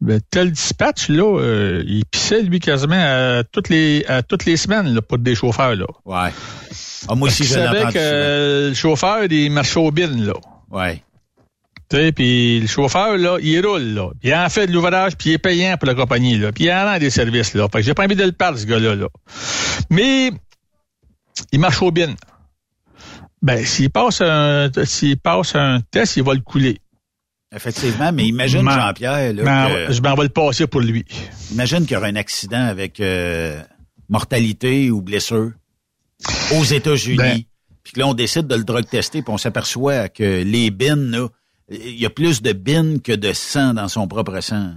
ben, 0.00 0.20
tel 0.28 0.50
dispatch, 0.50 1.08
là, 1.08 1.38
euh, 1.38 1.84
il 1.86 2.04
pissait, 2.04 2.42
lui, 2.42 2.58
quasiment 2.58 2.98
à 2.98 3.44
toutes 3.44 3.68
les, 3.68 4.04
à 4.08 4.24
toutes 4.24 4.44
les 4.44 4.56
semaines, 4.56 4.92
là, 4.92 5.00
pour 5.00 5.18
des 5.18 5.36
chauffeurs, 5.36 5.76
là. 5.76 5.86
Ouais. 6.04 6.32
Ah, 7.08 7.14
moi 7.14 7.28
aussi, 7.28 7.44
je 7.44 7.54
l'ai 7.54 7.68
entendu 7.68 7.92
que 7.92 7.98
euh, 7.98 8.68
le 8.70 8.74
chauffeur, 8.74 9.24
il 9.30 9.52
marchait 9.52 9.78
au 9.78 9.92
bin, 9.92 10.08
là. 10.08 10.34
Ouais. 10.70 11.00
Tu 11.90 11.96
sais, 11.96 12.12
puis 12.12 12.60
le 12.60 12.66
chauffeur, 12.66 13.16
là, 13.18 13.36
il 13.42 13.64
roule, 13.64 13.82
là. 13.94 14.10
Il 14.22 14.34
en 14.34 14.48
fait 14.48 14.66
de 14.66 14.72
l'ouvrage, 14.72 15.16
puis 15.16 15.30
il 15.30 15.32
est 15.34 15.38
payant 15.38 15.76
pour 15.76 15.86
la 15.86 15.94
compagnie, 15.94 16.38
là. 16.38 16.50
Puis 16.50 16.64
il 16.64 16.72
en 16.72 16.84
rend 16.84 16.98
des 16.98 17.10
services, 17.10 17.54
là. 17.54 17.68
Fait 17.70 17.78
que 17.80 17.84
j'ai 17.84 17.94
pas 17.94 18.04
envie 18.04 18.16
de 18.16 18.24
le 18.24 18.32
perdre, 18.32 18.58
ce 18.58 18.64
gars-là, 18.64 18.94
là. 18.94 19.08
Mais, 19.90 20.32
il 21.52 21.60
marche 21.60 21.82
au 21.82 21.90
bin. 21.90 22.14
Ben, 23.42 23.64
s'il 23.66 23.90
passe 23.90 24.22
un, 24.22 24.70
s'il 24.84 25.18
passe 25.18 25.54
un 25.54 25.80
test, 25.90 26.16
il 26.16 26.22
va 26.22 26.32
le 26.34 26.40
couler. 26.40 26.78
Effectivement, 27.54 28.10
mais 28.12 28.24
imagine, 28.26 28.62
Jean-Pierre, 28.74 29.32
là, 29.34 29.44
que- 29.68 29.92
Je 29.92 30.00
m'en 30.00 30.14
vais 30.14 30.22
le 30.24 30.28
passer 30.30 30.66
pour 30.66 30.80
lui. 30.80 31.04
imagine 31.52 31.82
qu'il 31.82 31.92
y 31.92 31.96
aura 31.96 32.06
un 32.06 32.16
accident 32.16 32.64
avec 32.64 32.98
euh, 33.00 33.62
mortalité 34.08 34.90
ou 34.90 35.02
blessure 35.02 35.52
aux 36.56 36.64
États-Unis. 36.64 37.16
Ben- 37.18 37.40
puis 37.84 37.92
que 37.92 38.00
là, 38.00 38.06
on 38.06 38.14
décide 38.14 38.46
de 38.46 38.54
le 38.54 38.64
drug 38.64 38.86
tester, 38.88 39.20
puis 39.20 39.30
on 39.32 39.36
s'aperçoit 39.36 40.08
que 40.08 40.42
les 40.42 40.70
bins, 40.70 40.96
là, 40.96 41.28
il 41.70 41.98
y 41.98 42.06
a 42.06 42.10
plus 42.10 42.42
de 42.42 42.52
bins 42.52 42.98
que 42.98 43.12
de 43.12 43.32
sang 43.32 43.74
dans 43.74 43.88
son 43.88 44.06
propre 44.06 44.40
sang. 44.40 44.72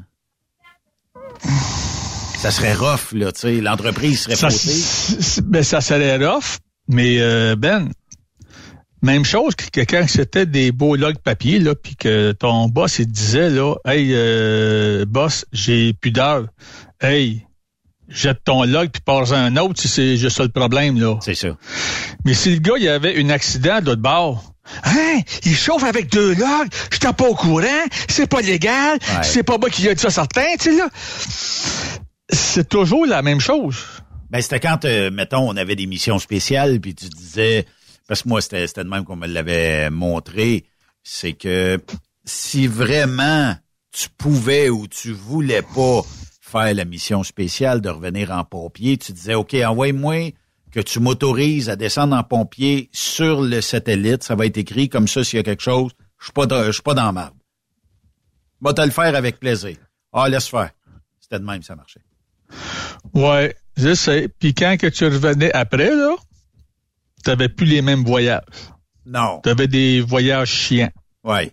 Ça 2.37 2.51
serait 2.51 2.73
rough, 2.73 3.13
là, 3.13 3.31
tu 3.31 3.41
sais. 3.41 3.61
L'entreprise 3.61 4.21
serait 4.21 4.35
Ça, 4.35 5.41
ben, 5.43 5.63
ça 5.63 5.81
serait 5.81 6.17
rough, 6.17 6.59
mais 6.87 7.17
euh, 7.19 7.55
Ben, 7.55 7.89
même 9.01 9.25
chose 9.25 9.55
que, 9.55 9.81
quand 9.81 10.05
c'était 10.07 10.45
des 10.45 10.71
beaux 10.71 10.95
logs 10.95 11.19
papier, 11.19 11.59
là, 11.59 11.75
puis 11.75 11.95
que 11.95 12.31
ton 12.31 12.67
boss, 12.67 12.99
il 12.99 13.07
te 13.07 13.11
disait, 13.11 13.49
là, 13.49 13.75
hey, 13.85 14.09
euh, 14.11 15.05
boss, 15.05 15.45
j'ai 15.51 15.93
plus 15.93 16.11
d'heure. 16.11 16.47
Hey, 17.01 17.45
jette 18.07 18.43
ton 18.43 18.63
log 18.63 18.89
puis 18.89 19.01
passe 19.03 19.31
un 19.31 19.55
autre 19.57 19.79
si 19.79 19.87
c'est 19.87 20.17
juste 20.17 20.37
ça 20.37 20.43
le 20.43 20.49
problème, 20.49 20.99
là. 20.99 21.17
C'est 21.21 21.35
ça. 21.35 21.49
Mais 22.25 22.33
si 22.33 22.53
le 22.53 22.59
gars, 22.59 22.75
il 22.79 22.87
avait 22.87 23.21
un 23.21 23.29
accident 23.29 23.81
de 23.81 23.87
l'autre 23.87 24.01
bord, 24.01 24.53
Hein? 24.83 25.19
Il 25.45 25.55
chauffe 25.55 25.83
avec 25.83 26.09
deux 26.11 26.33
logs, 26.35 26.67
je 26.91 26.97
t'en 26.99 27.13
pas 27.13 27.27
au 27.27 27.35
courant, 27.35 27.85
c'est 28.07 28.27
pas 28.27 28.41
légal, 28.41 28.97
Ouais. 29.01 29.23
c'est 29.23 29.43
pas 29.43 29.57
moi 29.57 29.69
qui 29.69 29.87
a 29.89 29.93
dit 29.93 30.01
ça 30.01 30.09
certain, 30.09 30.45
tu 30.59 30.71
sais, 30.71 30.77
là. 30.77 30.89
C'est 32.29 32.67
toujours 32.67 33.05
la 33.05 33.21
même 33.21 33.39
chose. 33.39 33.77
Ben, 34.29 34.41
c'était 34.41 34.59
quand, 34.59 34.83
euh, 34.85 35.09
mettons, 35.09 35.49
on 35.49 35.55
avait 35.55 35.75
des 35.75 35.85
missions 35.87 36.19
spéciales, 36.19 36.79
puis 36.81 36.93
tu 36.93 37.07
disais, 37.07 37.65
parce 38.07 38.23
que 38.23 38.29
moi, 38.29 38.41
c'était 38.41 38.67
c'était 38.67 38.83
de 38.83 38.89
même 38.89 39.05
qu'on 39.05 39.15
me 39.15 39.27
l'avait 39.27 39.89
montré, 39.89 40.65
c'est 41.03 41.33
que 41.33 41.79
si 42.25 42.67
vraiment 42.67 43.55
tu 43.93 44.09
pouvais 44.17 44.69
ou 44.69 44.87
tu 44.87 45.13
voulais 45.13 45.61
pas 45.61 46.01
faire 46.41 46.73
la 46.73 46.83
mission 46.85 47.23
spéciale 47.23 47.79
de 47.81 47.89
revenir 47.89 48.31
en 48.31 48.43
pompier, 48.43 48.97
tu 48.97 49.13
disais, 49.13 49.33
OK, 49.35 49.53
envoie-moi 49.53 50.31
que 50.77 50.81
tu 50.83 50.99
m'autorises 50.99 51.69
à 51.71 51.75
descendre 51.75 52.15
en 52.15 52.23
pompier 52.23 52.91
sur 52.93 53.41
le 53.41 53.61
satellite. 53.61 54.21
Ça 54.21 54.35
va 54.35 54.45
être 54.45 54.57
écrit 54.57 54.89
comme 54.89 55.07
ça 55.07 55.23
s'il 55.23 55.37
y 55.37 55.39
a 55.39 55.43
quelque 55.43 55.63
chose. 55.63 55.91
Je 56.19 56.25
suis 56.25 56.33
pas, 56.33 56.45
dans- 56.45 56.65
je 56.65 56.71
suis 56.71 56.83
pas 56.83 56.93
dans. 56.93 57.11
Va 58.61 58.73
te 58.73 58.81
le 58.81 58.91
faire 58.91 59.15
avec 59.15 59.39
plaisir. 59.39 59.75
Ah, 60.13 60.29
laisse 60.29 60.47
faire. 60.47 60.69
C'était 61.19 61.39
de 61.39 61.45
même, 61.45 61.63
ça 61.63 61.75
marchait. 61.75 62.01
Ouais, 63.15 63.55
je 63.75 63.95
sais. 63.95 64.29
Puis 64.39 64.53
quand 64.53 64.77
que 64.79 64.85
tu 64.85 65.05
revenais 65.05 65.51
après, 65.51 65.89
là, 65.89 66.15
tu 67.23 67.29
n'avais 67.31 67.49
plus 67.49 67.65
les 67.65 67.81
mêmes 67.81 68.03
voyages. 68.03 68.43
Non. 69.03 69.39
Tu 69.43 69.49
avais 69.49 69.67
des 69.67 70.01
voyages 70.01 70.51
chiants. 70.51 70.91
Oui. 71.23 71.51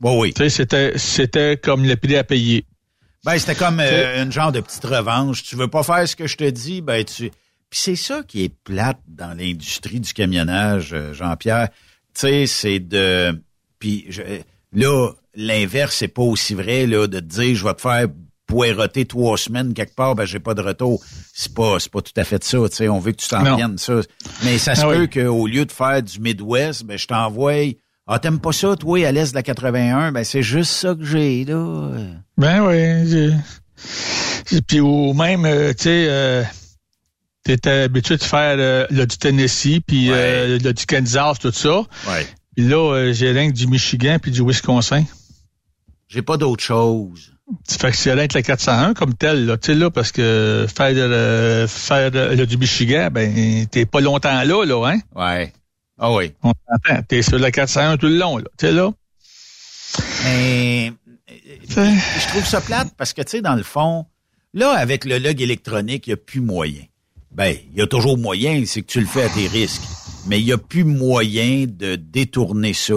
Bon, 0.00 0.20
oui. 0.20 0.32
Tu 0.34 0.42
sais, 0.42 0.48
c'était, 0.48 0.98
c'était 0.98 1.56
comme 1.56 1.84
le 1.84 1.94
prix 1.94 2.16
à 2.16 2.24
payer. 2.24 2.66
Ben, 3.24 3.38
c'était 3.38 3.54
comme 3.54 3.78
euh, 3.78 4.24
une 4.24 4.32
genre 4.32 4.50
de 4.50 4.60
petite 4.60 4.84
revanche. 4.84 5.44
Tu 5.44 5.54
veux 5.54 5.68
pas 5.68 5.84
faire 5.84 6.08
ce 6.08 6.16
que 6.16 6.26
je 6.26 6.36
te 6.36 6.50
dis, 6.50 6.80
ben 6.80 7.04
tu. 7.04 7.30
Puis 7.76 7.82
c'est 7.82 7.96
ça 8.02 8.22
qui 8.26 8.42
est 8.42 8.48
plate 8.64 9.00
dans 9.06 9.36
l'industrie 9.36 10.00
du 10.00 10.14
camionnage, 10.14 10.94
euh, 10.94 11.12
Jean-Pierre. 11.12 11.68
Tu 12.14 12.20
sais, 12.22 12.46
c'est 12.46 12.78
de. 12.80 13.38
Puis 13.78 14.06
je... 14.08 14.22
là, 14.72 15.10
l'inverse, 15.34 15.96
c'est 15.96 16.08
pas 16.08 16.22
aussi 16.22 16.54
vrai 16.54 16.86
là 16.86 17.06
de 17.06 17.20
te 17.20 17.24
dire, 17.26 17.54
je 17.54 17.62
vais 17.62 17.74
te 17.74 17.82
faire 17.82 18.06
poireauter 18.46 19.04
trois 19.04 19.36
semaines 19.36 19.74
quelque 19.74 19.94
part, 19.94 20.14
ben 20.14 20.24
j'ai 20.24 20.38
pas 20.40 20.54
de 20.54 20.62
retour. 20.62 21.04
C'est 21.34 21.52
pas, 21.52 21.78
c'est 21.78 21.92
pas 21.92 22.00
tout 22.00 22.14
à 22.16 22.24
fait 22.24 22.42
ça. 22.42 22.56
Tu 22.70 22.76
sais, 22.76 22.88
on 22.88 22.98
veut 22.98 23.12
que 23.12 23.18
tu 23.20 23.28
t'en 23.28 23.56
viennes 23.56 23.76
ça. 23.76 24.00
Mais 24.42 24.56
ça 24.56 24.74
se 24.74 24.80
Ah 24.80 24.88
peut 24.88 25.00
oui. 25.00 25.10
qu'au 25.10 25.46
lieu 25.46 25.66
de 25.66 25.72
faire 25.72 26.02
du 26.02 26.18
Midwest, 26.18 26.84
ben 26.84 26.96
je 26.96 27.06
t'envoie. 27.06 27.74
Ah, 28.06 28.18
t'aimes 28.18 28.40
pas 28.40 28.52
ça, 28.52 28.74
toi, 28.76 29.04
à 29.06 29.12
l'est 29.12 29.32
de 29.32 29.34
la 29.34 29.42
81? 29.42 30.12
Ben 30.12 30.24
c'est 30.24 30.42
juste 30.42 30.70
ça 30.70 30.94
que 30.94 31.04
j'ai 31.04 31.44
là. 31.44 31.90
Ben 32.38 32.64
oui. 32.64 33.34
Puis 34.66 34.80
ou 34.80 35.12
même, 35.12 35.44
euh, 35.44 35.74
tu 35.74 35.82
sais, 35.82 36.06
euh, 36.08 36.42
t'étais 37.46 37.82
habitué 37.82 38.16
de 38.16 38.24
faire 38.24 38.56
euh, 38.58 38.86
le 38.90 39.06
du 39.06 39.16
Tennessee, 39.18 39.80
puis 39.86 40.10
euh, 40.10 40.58
le 40.58 40.72
du 40.72 40.86
Kansas, 40.86 41.38
tout 41.38 41.52
ça. 41.52 41.78
Ouais. 42.08 42.26
Puis 42.56 42.66
là, 42.66 42.76
euh, 42.76 43.12
j'ai 43.12 43.30
rien 43.30 43.48
que 43.48 43.54
du 43.54 43.66
Michigan 43.68 44.18
puis 44.20 44.32
du 44.32 44.42
Wisconsin. 44.42 45.04
J'ai 46.08 46.22
pas 46.22 46.36
d'autre 46.36 46.62
chose. 46.62 47.32
Ça 47.68 47.78
fait 47.78 47.90
que 47.92 47.96
c'est 47.96 48.12
rien 48.12 48.26
que 48.26 48.34
la 48.34 48.42
401 48.42 48.94
comme 48.94 49.14
tel, 49.14 49.46
là, 49.46 49.56
tu 49.56 49.66
sais, 49.66 49.74
là, 49.74 49.90
parce 49.90 50.10
que 50.10 50.66
faire, 50.74 50.92
euh, 50.96 51.68
faire 51.68 52.10
euh, 52.14 52.34
le 52.34 52.46
du 52.46 52.56
Michigan, 52.56 53.08
ben, 53.12 53.66
t'es 53.66 53.86
pas 53.86 54.00
longtemps 54.00 54.42
là, 54.42 54.64
là, 54.64 54.86
hein? 54.88 54.98
Ouais. 55.14 55.52
Ah 55.98 56.12
oui. 56.12 56.32
On 56.42 56.52
t'entend. 56.52 57.02
T'es 57.02 57.22
sur 57.22 57.38
la 57.38 57.52
401 57.52 57.96
tout 57.98 58.06
le 58.06 58.16
long, 58.16 58.38
là, 58.38 58.44
tu 58.58 58.66
sais, 58.66 58.72
là. 58.72 58.90
Mais 60.24 60.92
je 61.68 62.28
trouve 62.28 62.44
ça 62.44 62.60
plate 62.60 62.88
parce 62.96 63.12
que, 63.12 63.22
tu 63.22 63.30
sais, 63.30 63.40
dans 63.42 63.54
le 63.54 63.62
fond, 63.62 64.06
là, 64.52 64.70
avec 64.72 65.04
le 65.04 65.18
log 65.18 65.40
électronique, 65.40 66.08
il 66.08 66.10
n'y 66.10 66.14
a 66.14 66.16
plus 66.16 66.40
moyen. 66.40 66.82
Ben, 67.36 67.54
il 67.70 67.78
y 67.78 67.82
a 67.82 67.86
toujours 67.86 68.16
moyen, 68.16 68.64
c'est 68.66 68.80
que 68.80 68.86
tu 68.86 68.98
le 69.00 69.06
fais 69.06 69.22
à 69.24 69.28
tes 69.28 69.46
risques. 69.46 69.82
Mais 70.26 70.40
il 70.40 70.46
n'y 70.46 70.52
a 70.52 70.58
plus 70.58 70.84
moyen 70.84 71.66
de 71.68 71.94
détourner 71.96 72.72
ça, 72.72 72.94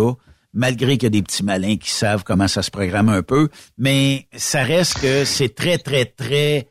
malgré 0.54 0.98
qu'il 0.98 1.04
y 1.04 1.08
a 1.08 1.10
des 1.10 1.22
petits 1.22 1.44
malins 1.44 1.76
qui 1.76 1.92
savent 1.92 2.24
comment 2.24 2.48
ça 2.48 2.64
se 2.64 2.72
programme 2.72 3.10
un 3.10 3.22
peu. 3.22 3.50
Mais 3.78 4.28
ça 4.36 4.64
reste 4.64 5.00
que 5.02 5.26
c'est 5.26 5.54
très, 5.54 5.78
très, 5.78 6.06
très 6.06 6.70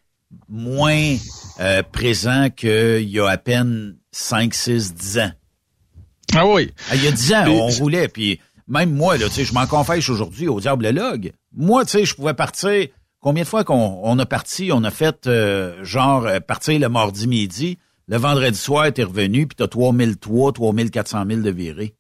moins 0.49 1.15
euh, 1.61 1.83
présent 1.83 2.49
qu'il 2.51 3.09
y 3.09 3.21
a 3.21 3.29
à 3.29 3.37
peine 3.37 3.97
5, 4.13 4.55
6, 4.55 4.95
10 4.95 5.19
ans. 5.19 5.31
Ah 6.35 6.47
oui. 6.47 6.73
Ah, 6.91 6.97
il 6.97 7.05
y 7.05 7.07
a 7.07 7.13
10 7.13 7.33
ans, 7.35 7.43
Puis- 7.45 7.53
on 7.53 7.69
roulait, 7.69 8.09
puis 8.09 8.41
même 8.67 8.93
moi, 8.93 9.17
là, 9.19 9.27
tu 9.29 9.35
sais, 9.35 9.45
je 9.45 9.53
m'en 9.55 9.67
confesse 9.67 10.09
aujourd'hui 10.09 10.49
au 10.49 10.59
Diable 10.61 10.89
Log. 10.89 11.33
Moi, 11.55 11.85
tu 11.85 11.93
sais, 11.93 12.05
je 12.07 12.15
pouvais 12.15 12.35
partir. 12.35 12.89
Combien 13.21 13.43
de 13.43 13.49
fois 13.49 13.65
qu'on 13.65 14.01
on 14.03 14.19
a 14.19 14.27
parti, 14.27 14.71
on 14.73 14.85
a 14.85 14.91
fait 14.91 15.27
euh, 15.27 15.83
genre 15.85 16.27
euh, 16.27 16.39
partir 16.41 16.79
le 16.79 16.89
mardi 16.89 17.27
midi, 17.27 17.79
le 18.07 18.17
vendredi 18.17 18.57
soir, 18.59 18.93
t'es 18.93 19.03
revenu, 19.03 19.47
puis 19.47 19.57
t'as 19.57 19.67
3003, 19.67 20.53
3400 20.53 21.25
000 21.29 21.41
de 21.43 21.51
virés. 21.51 21.95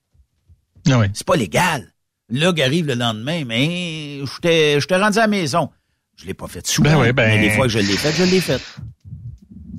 Ah 0.88 0.98
oui. 1.00 1.06
C'est 1.12 1.26
pas 1.26 1.36
légal. 1.36 1.92
Log 2.30 2.60
arrive 2.60 2.86
le 2.86 2.94
lendemain, 2.94 3.44
mais 3.46 4.20
j'étais 4.24 4.80
j'étais 4.80 4.96
rendu 4.96 5.18
à 5.18 5.22
la 5.22 5.26
maison. 5.28 5.70
Je 6.16 6.26
l'ai 6.26 6.34
pas 6.34 6.46
fait 6.46 6.66
souvent, 6.66 6.90
Ben 6.90 7.00
oui, 7.00 7.12
ben- 7.12 7.28
mais 7.28 7.42
les 7.42 7.50
fois 7.50 7.64
que 7.66 7.72
je 7.72 7.78
l'ai 7.78 7.96
fait, 7.96 8.12
je 8.12 8.24
l'ai 8.30 8.40
fait. 8.40 8.60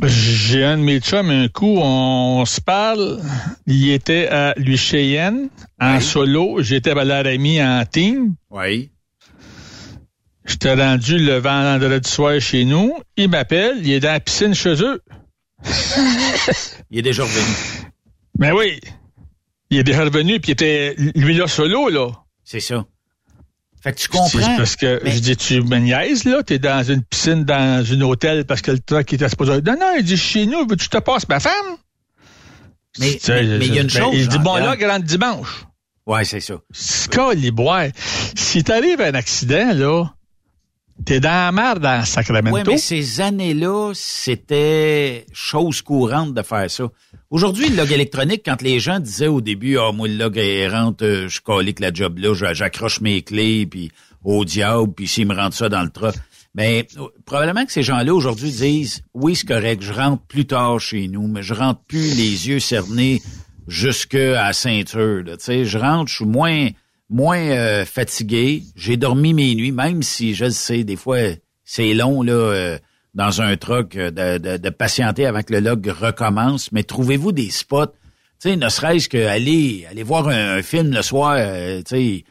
J'ai 0.03 0.63
un 0.63 0.77
de 0.77 0.83
mes 0.83 0.99
chums, 1.01 1.29
un 1.29 1.49
coup, 1.49 1.77
on 1.77 2.45
se 2.45 2.61
parle. 2.61 3.19
Il 3.67 3.89
était 3.91 4.27
à 4.29 4.53
lui 4.55 4.77
Cheyenne, 4.77 5.49
en 5.79 5.97
Oui. 5.97 6.01
solo. 6.01 6.61
J'étais 6.61 6.91
à 6.97 7.03
Laramie 7.03 7.61
en 7.61 7.83
team. 7.85 8.35
Oui. 8.49 8.91
J'étais 10.49 10.73
rendu 10.73 11.17
le 11.19 11.37
vendredi 11.37 12.09
soir 12.09 12.39
chez 12.41 12.65
nous. 12.65 12.97
Il 13.17 13.29
m'appelle. 13.29 13.77
Il 13.81 13.91
est 13.91 13.99
dans 13.99 14.11
la 14.11 14.19
piscine 14.19 14.53
chez 14.55 14.81
eux. 14.83 15.01
Il 16.91 16.99
est 16.99 17.01
déjà 17.03 17.23
revenu. 17.23 17.45
Ben 18.37 18.53
oui. 18.53 18.79
Il 19.69 19.77
est 19.77 19.83
déjà 19.83 20.03
revenu, 20.03 20.39
puis 20.39 20.49
il 20.49 20.53
était, 20.53 20.95
lui 20.97 21.35
là, 21.35 21.47
solo, 21.47 21.89
là. 21.89 22.07
C'est 22.43 22.59
ça. 22.59 22.85
Fait 23.83 23.91
que 23.93 23.97
tu 23.99 24.07
C'est 24.11 24.17
comprends. 24.17 24.57
Parce 24.57 24.75
que, 24.75 24.99
Mais- 25.03 25.11
je 25.11 25.19
dis, 25.19 25.37
tu 25.37 25.61
me 25.61 25.77
niaises, 25.77 26.23
là? 26.25 26.41
T'es 26.41 26.57
dans 26.57 26.83
une 26.83 27.03
piscine, 27.03 27.43
dans 27.45 27.85
un 27.87 28.01
hôtel, 28.01 28.45
parce 28.45 28.61
que 28.61 28.71
le 28.71 28.79
truck 28.79 29.13
était 29.13 29.29
supposé... 29.29 29.61
Non, 29.61 29.75
non, 29.79 29.93
il 29.97 30.03
dit, 30.03 30.17
chez 30.17 30.47
nous, 30.47 30.65
veux-tu 30.67 30.85
je 30.85 30.89
te 30.89 30.97
passe 30.97 31.27
ma 31.29 31.39
femme? 31.39 31.53
Mais 32.99 33.13
Tu 33.13 33.19
sais, 33.19 33.43
mais- 33.43 33.57
mais 33.59 33.67
il 33.67 33.75
y 33.75 33.77
a 33.77 33.81
une 33.81 33.87
ben, 33.87 33.93
chose. 34.01 34.15
Il 34.15 34.27
dit, 34.27 34.39
bon, 34.39 34.55
là, 34.55 34.75
grand 34.75 34.99
dimanche. 34.99 35.65
Ouais, 36.07 36.25
c'est 36.25 36.39
ça. 36.39 36.55
Scaliboire. 36.71 37.89
Si 38.35 38.63
t'arrives 38.63 38.99
à 39.01 39.05
un 39.07 39.13
accident, 39.13 39.73
là, 39.75 40.05
t'es 41.05 41.19
dans 41.19 41.29
la 41.29 41.51
merde 41.51 41.79
dans 41.79 42.05
Sacramento? 42.05 42.55
Oui, 42.55 42.61
mais 42.65 42.77
ces 42.77 43.21
années-là, 43.21 43.91
c'était 43.93 45.25
chose 45.33 45.81
courante 45.81 46.33
de 46.33 46.41
faire 46.41 46.69
ça. 46.69 46.85
Aujourd'hui, 47.29 47.69
le 47.69 47.75
log 47.75 47.91
électronique, 47.91 48.41
quand 48.45 48.61
les 48.61 48.79
gens 48.79 48.99
disaient 48.99 49.27
au 49.27 49.41
début, 49.41 49.77
ah, 49.77 49.91
moi, 49.91 50.07
le 50.07 50.15
log 50.15 50.37
errante, 50.37 51.01
euh, 51.01 51.27
je 51.27 51.41
calais 51.41 51.73
que 51.73 51.81
la 51.81 51.93
job 51.93 52.17
là, 52.17 52.33
j'accroche 52.53 53.01
mes 53.01 53.21
clés, 53.21 53.65
puis 53.65 53.91
au 54.23 54.45
diable, 54.45 54.93
puis 54.93 55.07
s'ils 55.07 55.27
me 55.27 55.35
rendent 55.35 55.53
ça 55.53 55.69
dans 55.69 55.83
le 55.83 55.89
truck. 55.89 56.15
Mais 56.55 56.87
euh, 56.97 57.07
probablement 57.25 57.65
que 57.65 57.71
ces 57.71 57.83
gens-là, 57.83 58.13
aujourd'hui, 58.13 58.51
disent, 58.51 59.01
oui, 59.13 59.35
c'est 59.35 59.47
correct, 59.47 59.81
je 59.81 59.93
rentre 59.93 60.23
plus 60.23 60.45
tard 60.45 60.79
chez 60.79 61.07
nous, 61.07 61.27
mais 61.27 61.43
je 61.43 61.53
rentre 61.53 61.81
plus 61.87 62.17
les 62.17 62.47
yeux 62.47 62.59
cernés 62.59 63.21
jusque 63.67 64.15
à 64.15 64.47
la 64.47 64.53
ceinture. 64.53 65.23
Tu 65.25 65.35
sais, 65.39 65.65
je 65.65 65.77
rentre, 65.77 66.09
je 66.09 66.15
suis 66.15 66.25
moins 66.25 66.69
moins 67.09 67.39
euh, 67.39 67.85
fatigué. 67.85 68.63
J'ai 68.75 68.97
dormi 68.97 69.33
mes 69.33 69.55
nuits, 69.55 69.71
même 69.71 70.03
si 70.03 70.35
je 70.35 70.45
le 70.45 70.51
sais, 70.51 70.83
des 70.83 70.95
fois 70.95 71.19
c'est 71.65 71.93
long 71.93 72.23
là 72.23 72.33
euh, 72.33 72.79
dans 73.13 73.41
un 73.41 73.57
truck 73.57 73.95
euh, 73.95 74.11
de, 74.11 74.37
de, 74.37 74.57
de 74.57 74.69
patienter 74.69 75.25
avant 75.25 75.41
que 75.41 75.53
le 75.53 75.59
log 75.59 75.87
recommence. 75.87 76.71
Mais 76.71 76.83
trouvez-vous 76.83 77.31
des 77.31 77.49
spots, 77.49 77.87
tu 77.87 78.49
sais, 78.49 78.55
ne 78.55 78.69
serait-ce 78.69 79.09
que 79.09 79.25
aller 79.27 79.85
voir 80.03 80.27
un, 80.27 80.61
film 80.61 80.91
le 80.93 81.01
soir, 81.01 81.35
euh, 81.37 81.79
tu 81.79 81.95
sais. 81.95 82.23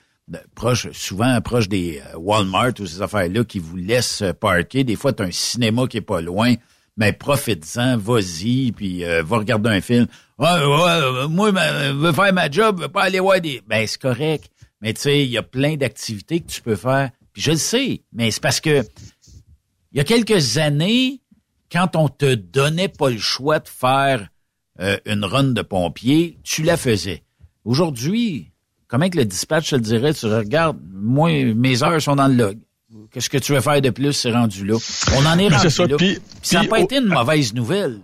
Proche, 0.54 0.92
souvent 0.92 1.40
proche 1.40 1.70
des 1.70 2.02
euh, 2.12 2.18
Walmart 2.18 2.72
ou 2.80 2.86
ces 2.86 3.00
affaires-là 3.00 3.44
qui 3.44 3.58
vous 3.58 3.76
laissent 3.76 4.22
parker. 4.38 4.84
Des 4.84 4.94
fois, 4.94 5.14
tu 5.14 5.22
un 5.22 5.30
cinéma 5.30 5.86
qui 5.86 5.96
est 5.96 6.02
pas 6.02 6.20
loin. 6.20 6.54
Mais 6.98 7.14
profite-en, 7.14 7.96
vas-y, 7.96 8.72
puis 8.72 9.04
va 9.04 9.38
regarder 9.38 9.70
un 9.70 9.80
film. 9.80 10.06
Ouais, 10.38 10.46
ouais, 10.46 10.90
euh, 10.90 11.28
moi, 11.28 11.50
je 11.50 11.92
veux 11.92 12.12
faire 12.12 12.32
ma 12.32 12.48
job, 12.48 12.76
je 12.78 12.82
veux 12.82 12.88
pas 12.88 13.02
aller 13.02 13.18
voir 13.18 13.40
des... 13.40 13.60
Ben, 13.66 13.84
c'est 13.86 14.00
correct. 14.00 14.50
Mais 14.80 14.92
tu 14.94 15.02
sais, 15.02 15.24
il 15.24 15.30
y 15.30 15.38
a 15.38 15.42
plein 15.42 15.76
d'activités 15.76 16.40
que 16.40 16.46
tu 16.50 16.62
peux 16.62 16.76
faire. 16.76 17.10
Puis 17.32 17.42
je 17.42 17.50
le 17.52 17.56
sais, 17.56 18.02
mais 18.12 18.30
c'est 18.30 18.42
parce 18.42 18.60
que 18.60 18.84
il 19.92 19.98
y 19.98 20.00
a 20.00 20.04
quelques 20.04 20.58
années, 20.58 21.20
quand 21.72 21.96
on 21.96 22.08
te 22.08 22.34
donnait 22.34 22.88
pas 22.88 23.10
le 23.10 23.18
choix 23.18 23.58
de 23.58 23.68
faire 23.68 24.28
euh, 24.80 24.98
une 25.06 25.24
run 25.24 25.44
de 25.44 25.62
pompier, 25.62 26.38
tu 26.44 26.62
la 26.62 26.76
faisais. 26.76 27.22
Aujourd'hui, 27.64 28.52
comment 28.86 29.08
que 29.08 29.18
le 29.18 29.24
dispatch 29.24 29.70
te 29.70 29.74
le 29.76 29.80
dirait, 29.80 30.14
tu 30.14 30.26
regardes, 30.26 30.78
moi, 30.92 31.30
mes 31.54 31.82
heures 31.82 32.00
sont 32.00 32.16
dans 32.16 32.28
le 32.28 32.34
log. 32.34 32.58
Qu'est-ce 33.10 33.28
que 33.28 33.38
tu 33.38 33.52
veux 33.52 33.60
faire 33.60 33.80
de 33.80 33.90
plus, 33.90 34.12
c'est 34.12 34.30
rendu 34.30 34.64
là. 34.64 34.76
On 35.14 35.26
en 35.26 35.38
est 35.38 35.48
rendu 35.48 35.62
c'est 35.62 35.70
ça, 35.70 35.86
là. 35.86 35.96
ça 36.42 36.62
n'a 36.62 36.68
pas 36.68 36.80
été 36.80 36.98
une 36.98 37.06
mauvaise 37.06 37.54
nouvelle. 37.54 38.00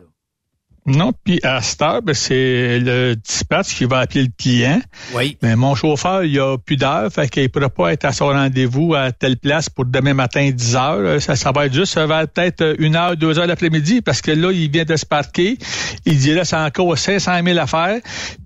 Non, 0.87 1.12
puis 1.24 1.41
à 1.43 1.62
cette 1.62 1.80
heure, 1.80 2.03
ben, 2.03 2.14
c'est 2.14 2.78
le 2.78 3.16
dispatch 3.16 3.74
qui 3.74 3.87
va 3.87 4.01
appeler 4.01 4.24
le 4.24 4.30
client. 4.37 4.82
Oui. 5.14 5.39
Mais 5.41 5.57
mon 5.57 5.74
chauffeur, 5.74 6.24
il 6.24 6.39
a 6.39 6.59
plus 6.59 6.76
d'heure, 6.76 7.11
fait 7.11 7.28
qu'il 7.28 7.45
ne 7.45 7.49
pourra 7.49 7.70
pas 7.70 7.93
être 7.95 8.05
à 8.05 8.12
son 8.12 8.26
rendez-vous 8.26 8.95
à 8.95 9.11
telle 9.11 9.39
place 9.39 9.70
pour 9.70 9.87
demain 9.87 10.12
matin 10.12 10.51
10 10.51 10.76
heures. 10.76 11.22
Ça, 11.22 11.37
ça 11.37 11.53
va 11.53 11.66
être 11.66 11.72
juste 11.72 11.97
vers 11.97 12.28
peut-être 12.28 12.76
une 12.78 12.97
heure, 12.97 13.16
deux 13.16 13.39
heures 13.39 13.47
l'après-midi, 13.47 14.03
parce 14.03 14.20
que 14.20 14.32
là, 14.32 14.53
il 14.53 14.70
vient 14.70 14.85
de 14.85 14.97
se 14.97 15.07
parquer. 15.07 15.57
Il 16.05 16.18
dit 16.18 16.35
là, 16.35 16.45
c'est 16.45 16.57
encore 16.57 16.99
500 16.99 17.43
000 17.43 17.59
à 17.59 17.66
faire. 17.66 18.01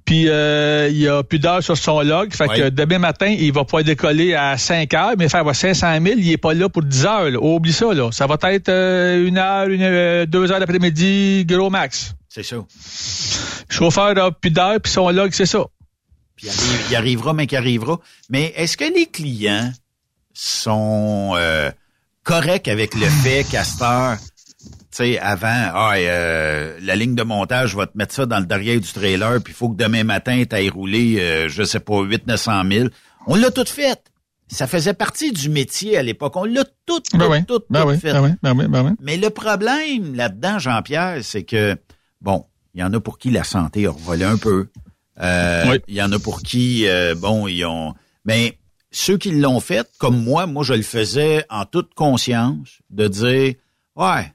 Puis 0.09 0.24
euh, 0.26 0.88
il 0.90 1.06
a 1.06 1.22
plus 1.22 1.38
d'heures 1.38 1.62
sur 1.62 1.76
son 1.76 2.00
log. 2.00 2.32
Fait 2.32 2.48
Oui. 2.48 2.56
que 2.56 2.68
demain 2.70 2.98
matin, 2.98 3.26
il 3.26 3.52
va 3.52 3.64
pouvoir 3.64 3.84
décoller 3.84 4.32
à 4.34 4.56
5 4.56 4.94
heures, 4.94 5.12
mais 5.18 5.28
faire 5.28 5.44
500 5.54 5.98
000, 6.02 6.14
il 6.16 6.32
est 6.32 6.38
pas 6.38 6.54
là 6.54 6.70
pour 6.70 6.82
10 6.82 7.04
heures. 7.04 7.30
là. 7.30 7.38
Oublie 7.38 7.74
ça, 7.74 7.92
là. 7.92 8.11
Ça 8.11 8.26
va 8.26 8.38
être 8.50 8.70
euh, 8.70 9.26
une 9.26 9.36
heure, 9.36 9.68
une, 9.68 9.82
euh, 9.82 10.24
deux 10.24 10.50
heures 10.50 10.61
l'après-midi, 10.61 11.44
gros 11.46 11.68
max. 11.68 12.14
C'est 12.26 12.42
ça. 12.42 12.56
Chauffeur 13.68 14.16
a 14.16 14.30
plus 14.32 14.50
d'heures, 14.50 14.80
puis 14.82 14.90
son 14.90 15.11
log, 15.11 15.32
c'est 15.34 15.44
ça. 15.44 15.66
Puis 16.36 16.46
il 16.46 16.50
arrive- 16.50 16.86
il 16.90 16.96
arrivera, 16.96 17.34
mais 17.34 17.46
qu'il 17.46 17.59
arrivera. 17.59 18.00
Mais 18.30 18.54
est-ce 18.56 18.78
que 18.78 18.84
les 18.84 19.04
clients 19.04 19.70
sont 20.32 21.32
euh, 21.36 21.70
corrects 22.22 22.68
avec 22.68 22.94
le 22.94 23.09
fait 23.09 23.44
qu'à 23.44 23.62
cette 23.62 23.82
heure, 23.82 24.16
sais, 24.97 25.18
avant, 25.18 25.47
ah, 25.74 25.95
euh, 25.97 26.78
la 26.82 26.97
ligne 26.97 27.14
de 27.14 27.22
montage 27.22 27.74
va 27.76 27.86
te 27.86 27.97
mettre 27.97 28.14
ça 28.14 28.26
dans 28.26 28.39
le 28.41 28.47
derrière 28.47 28.80
du 28.80 28.91
trailer, 28.93 29.43
puis 29.43 29.53
il 29.53 29.57
faut 29.57 29.68
que 29.68 29.76
demain 29.76 30.05
matin, 30.05 30.43
tu 30.49 30.55
ailles 30.57 30.70
rouler, 30.70 31.16
euh, 31.20 31.49
je 31.49 31.62
sais 31.62 31.80
pas, 31.80 32.01
8 32.03 32.26
900 32.26 32.62
000. 32.70 32.89
On 33.26 33.34
l'a 33.36 33.51
tout 33.51 33.64
fait. 33.66 34.01
Ça 34.51 34.66
faisait 34.66 34.95
partie 34.95 35.30
du 35.32 35.51
métier 35.51 35.99
à 35.99 36.03
l'époque. 36.03 36.34
On 36.36 36.45
l'a 36.45 36.64
tout, 36.86 37.01
tout, 37.01 37.18
Ben 37.18 37.28
oui, 37.30 37.45
tout, 37.45 37.61
ben 37.68 37.82
tout 37.82 37.89
oui, 37.89 37.99
fait. 37.99 38.12
ben 38.14 38.22
oui, 38.22 38.30
ben 38.43 38.55
oui, 38.57 38.66
ben 38.66 38.82
oui. 38.86 38.91
Mais 39.01 39.18
le 39.18 39.28
problème 39.28 40.14
là-dedans, 40.14 40.59
Jean-Pierre, 40.59 41.18
c'est 41.22 41.43
que, 41.43 41.76
bon, 42.22 42.47
Il 42.74 42.80
y 42.80 42.84
en 42.84 42.93
a 42.95 43.01
pour 43.01 43.18
qui 43.18 43.30
la 43.30 43.45
santé 43.45 43.86
a 43.86 43.91
revolé 43.91 44.24
un 44.24 44.36
peu. 44.39 44.68
Euh, 45.20 45.78
Il 45.89 45.95
y 45.95 46.03
en 46.03 46.12
a 46.12 46.18
pour 46.18 46.43
qui, 46.43 46.86
euh, 46.89 47.14
bon, 47.14 47.47
ils 47.49 47.64
ont... 47.64 47.95
Mais 48.24 48.57
ceux 48.91 49.18
qui 49.18 49.32
l'ont 49.32 49.61
fait, 49.61 49.86
comme 49.99 50.22
moi, 50.22 50.47
moi, 50.47 50.62
je 50.64 50.74
le 50.74 50.82
faisais 50.82 51.45
en 51.51 51.64
toute 51.66 51.93
conscience 51.95 52.78
de 52.91 53.09
dire, 53.09 53.55
ouais, 53.97 54.32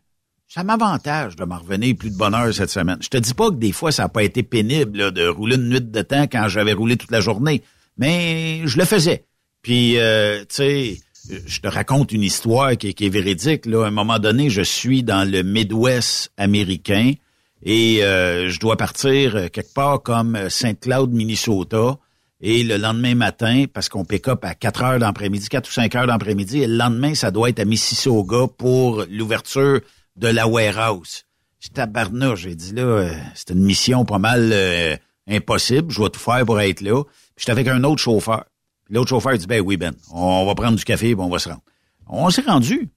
ça 0.53 0.63
m'avantage 0.63 1.35
de 1.35 1.45
m'en 1.45 1.57
revenir 1.57 1.95
plus 1.95 2.11
de 2.11 2.15
bonheur 2.15 2.53
cette 2.53 2.69
semaine. 2.69 2.97
Je 3.01 3.07
te 3.07 3.17
dis 3.17 3.33
pas 3.33 3.49
que 3.49 3.55
des 3.55 3.71
fois, 3.71 3.91
ça 3.91 4.03
n'a 4.03 4.09
pas 4.09 4.21
été 4.21 4.43
pénible 4.43 5.11
de 5.11 5.27
rouler 5.27 5.55
une 5.55 5.67
nuit 5.67 5.81
de 5.81 6.01
temps 6.03 6.27
quand 6.31 6.47
j'avais 6.47 6.73
roulé 6.73 6.95
toute 6.95 7.09
la 7.09 7.21
journée, 7.21 7.63
mais 7.97 8.61
je 8.65 8.77
le 8.77 8.85
faisais. 8.85 9.25
Puis, 9.63 9.97
euh, 9.97 10.41
tu 10.41 10.45
sais, 10.49 10.97
je 11.47 11.59
te 11.59 11.67
raconte 11.67 12.11
une 12.11 12.21
histoire 12.21 12.77
qui, 12.77 12.89
est 12.89 13.09
véridique. 13.09 13.65
Là. 13.65 13.85
À 13.85 13.87
un 13.87 13.91
moment 13.91 14.19
donné, 14.19 14.51
je 14.51 14.61
suis 14.61 15.01
dans 15.01 15.27
le 15.27 15.41
Midwest 15.41 16.31
américain 16.37 17.13
et 17.63 18.03
euh, 18.03 18.47
je 18.47 18.59
dois 18.59 18.77
partir 18.77 19.49
quelque 19.49 19.73
part 19.73 20.03
comme 20.03 20.37
Saint 20.49 20.75
Cloud, 20.75 21.11
Minnesota. 21.11 21.97
Et 22.41 22.63
le 22.63 22.77
lendemain 22.77 23.15
matin, 23.15 23.65
parce 23.73 23.89
qu'on 23.89 24.05
pick 24.05 24.27
up 24.27 24.45
à 24.45 24.53
4 24.53 24.83
heures 24.83 24.99
d'après-midi, 24.99 25.47
4 25.49 25.67
ou 25.67 25.71
5 25.71 25.95
heures 25.95 26.07
d'après-midi, 26.07 26.61
et 26.61 26.67
le 26.67 26.75
lendemain, 26.75 27.15
ça 27.15 27.31
doit 27.31 27.49
être 27.49 27.59
à 27.59 27.65
Mississauga 27.65 28.47
pour 28.55 29.03
l'ouverture 29.09 29.79
de 30.15 30.27
la 30.27 30.47
warehouse. 30.47 31.23
J'étais 31.59 31.81
à 31.81 31.85
Barnard, 31.85 32.35
j'ai 32.35 32.55
dit 32.55 32.73
là, 32.73 32.81
euh, 32.81 33.13
c'est 33.35 33.51
une 33.51 33.63
mission 33.63 34.05
pas 34.05 34.19
mal 34.19 34.49
euh, 34.51 34.97
impossible, 35.27 35.91
je 35.91 36.01
vais 36.01 36.09
tout 36.09 36.19
faire 36.19 36.45
pour 36.45 36.59
être 36.59 36.81
là. 36.81 37.03
J'étais 37.37 37.51
avec 37.51 37.67
un 37.67 37.83
autre 37.83 38.01
chauffeur. 38.01 38.45
L'autre 38.89 39.09
chauffeur 39.09 39.37
dit, 39.37 39.47
ben 39.47 39.61
oui, 39.61 39.77
Ben, 39.77 39.93
on 40.11 40.45
va 40.45 40.55
prendre 40.55 40.77
du 40.77 40.83
café 40.83 41.09
et 41.09 41.15
on 41.15 41.29
va 41.29 41.39
se 41.39 41.49
rendre. 41.49 41.63
On 42.07 42.29
s'est 42.29 42.41
rendu. 42.41 42.89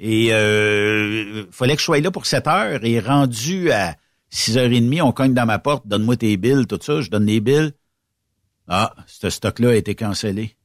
Et 0.00 0.32
euh, 0.32 1.44
fallait 1.50 1.74
que 1.74 1.80
je 1.80 1.84
sois 1.84 2.00
là 2.00 2.10
pour 2.10 2.26
7 2.26 2.46
heures. 2.46 2.84
Et 2.84 2.98
rendu 2.98 3.70
à 3.70 3.94
6h30, 4.32 5.02
on 5.02 5.12
cogne 5.12 5.34
dans 5.34 5.46
ma 5.46 5.58
porte, 5.58 5.86
donne-moi 5.86 6.16
tes 6.16 6.36
billes, 6.36 6.66
tout 6.66 6.78
ça. 6.82 7.00
Je 7.00 7.10
donne 7.10 7.26
les 7.26 7.40
billes. 7.40 7.72
Ah, 8.68 8.94
ce 9.06 9.30
stock-là 9.30 9.70
a 9.70 9.74
été 9.74 9.94
cancellé. 9.94 10.56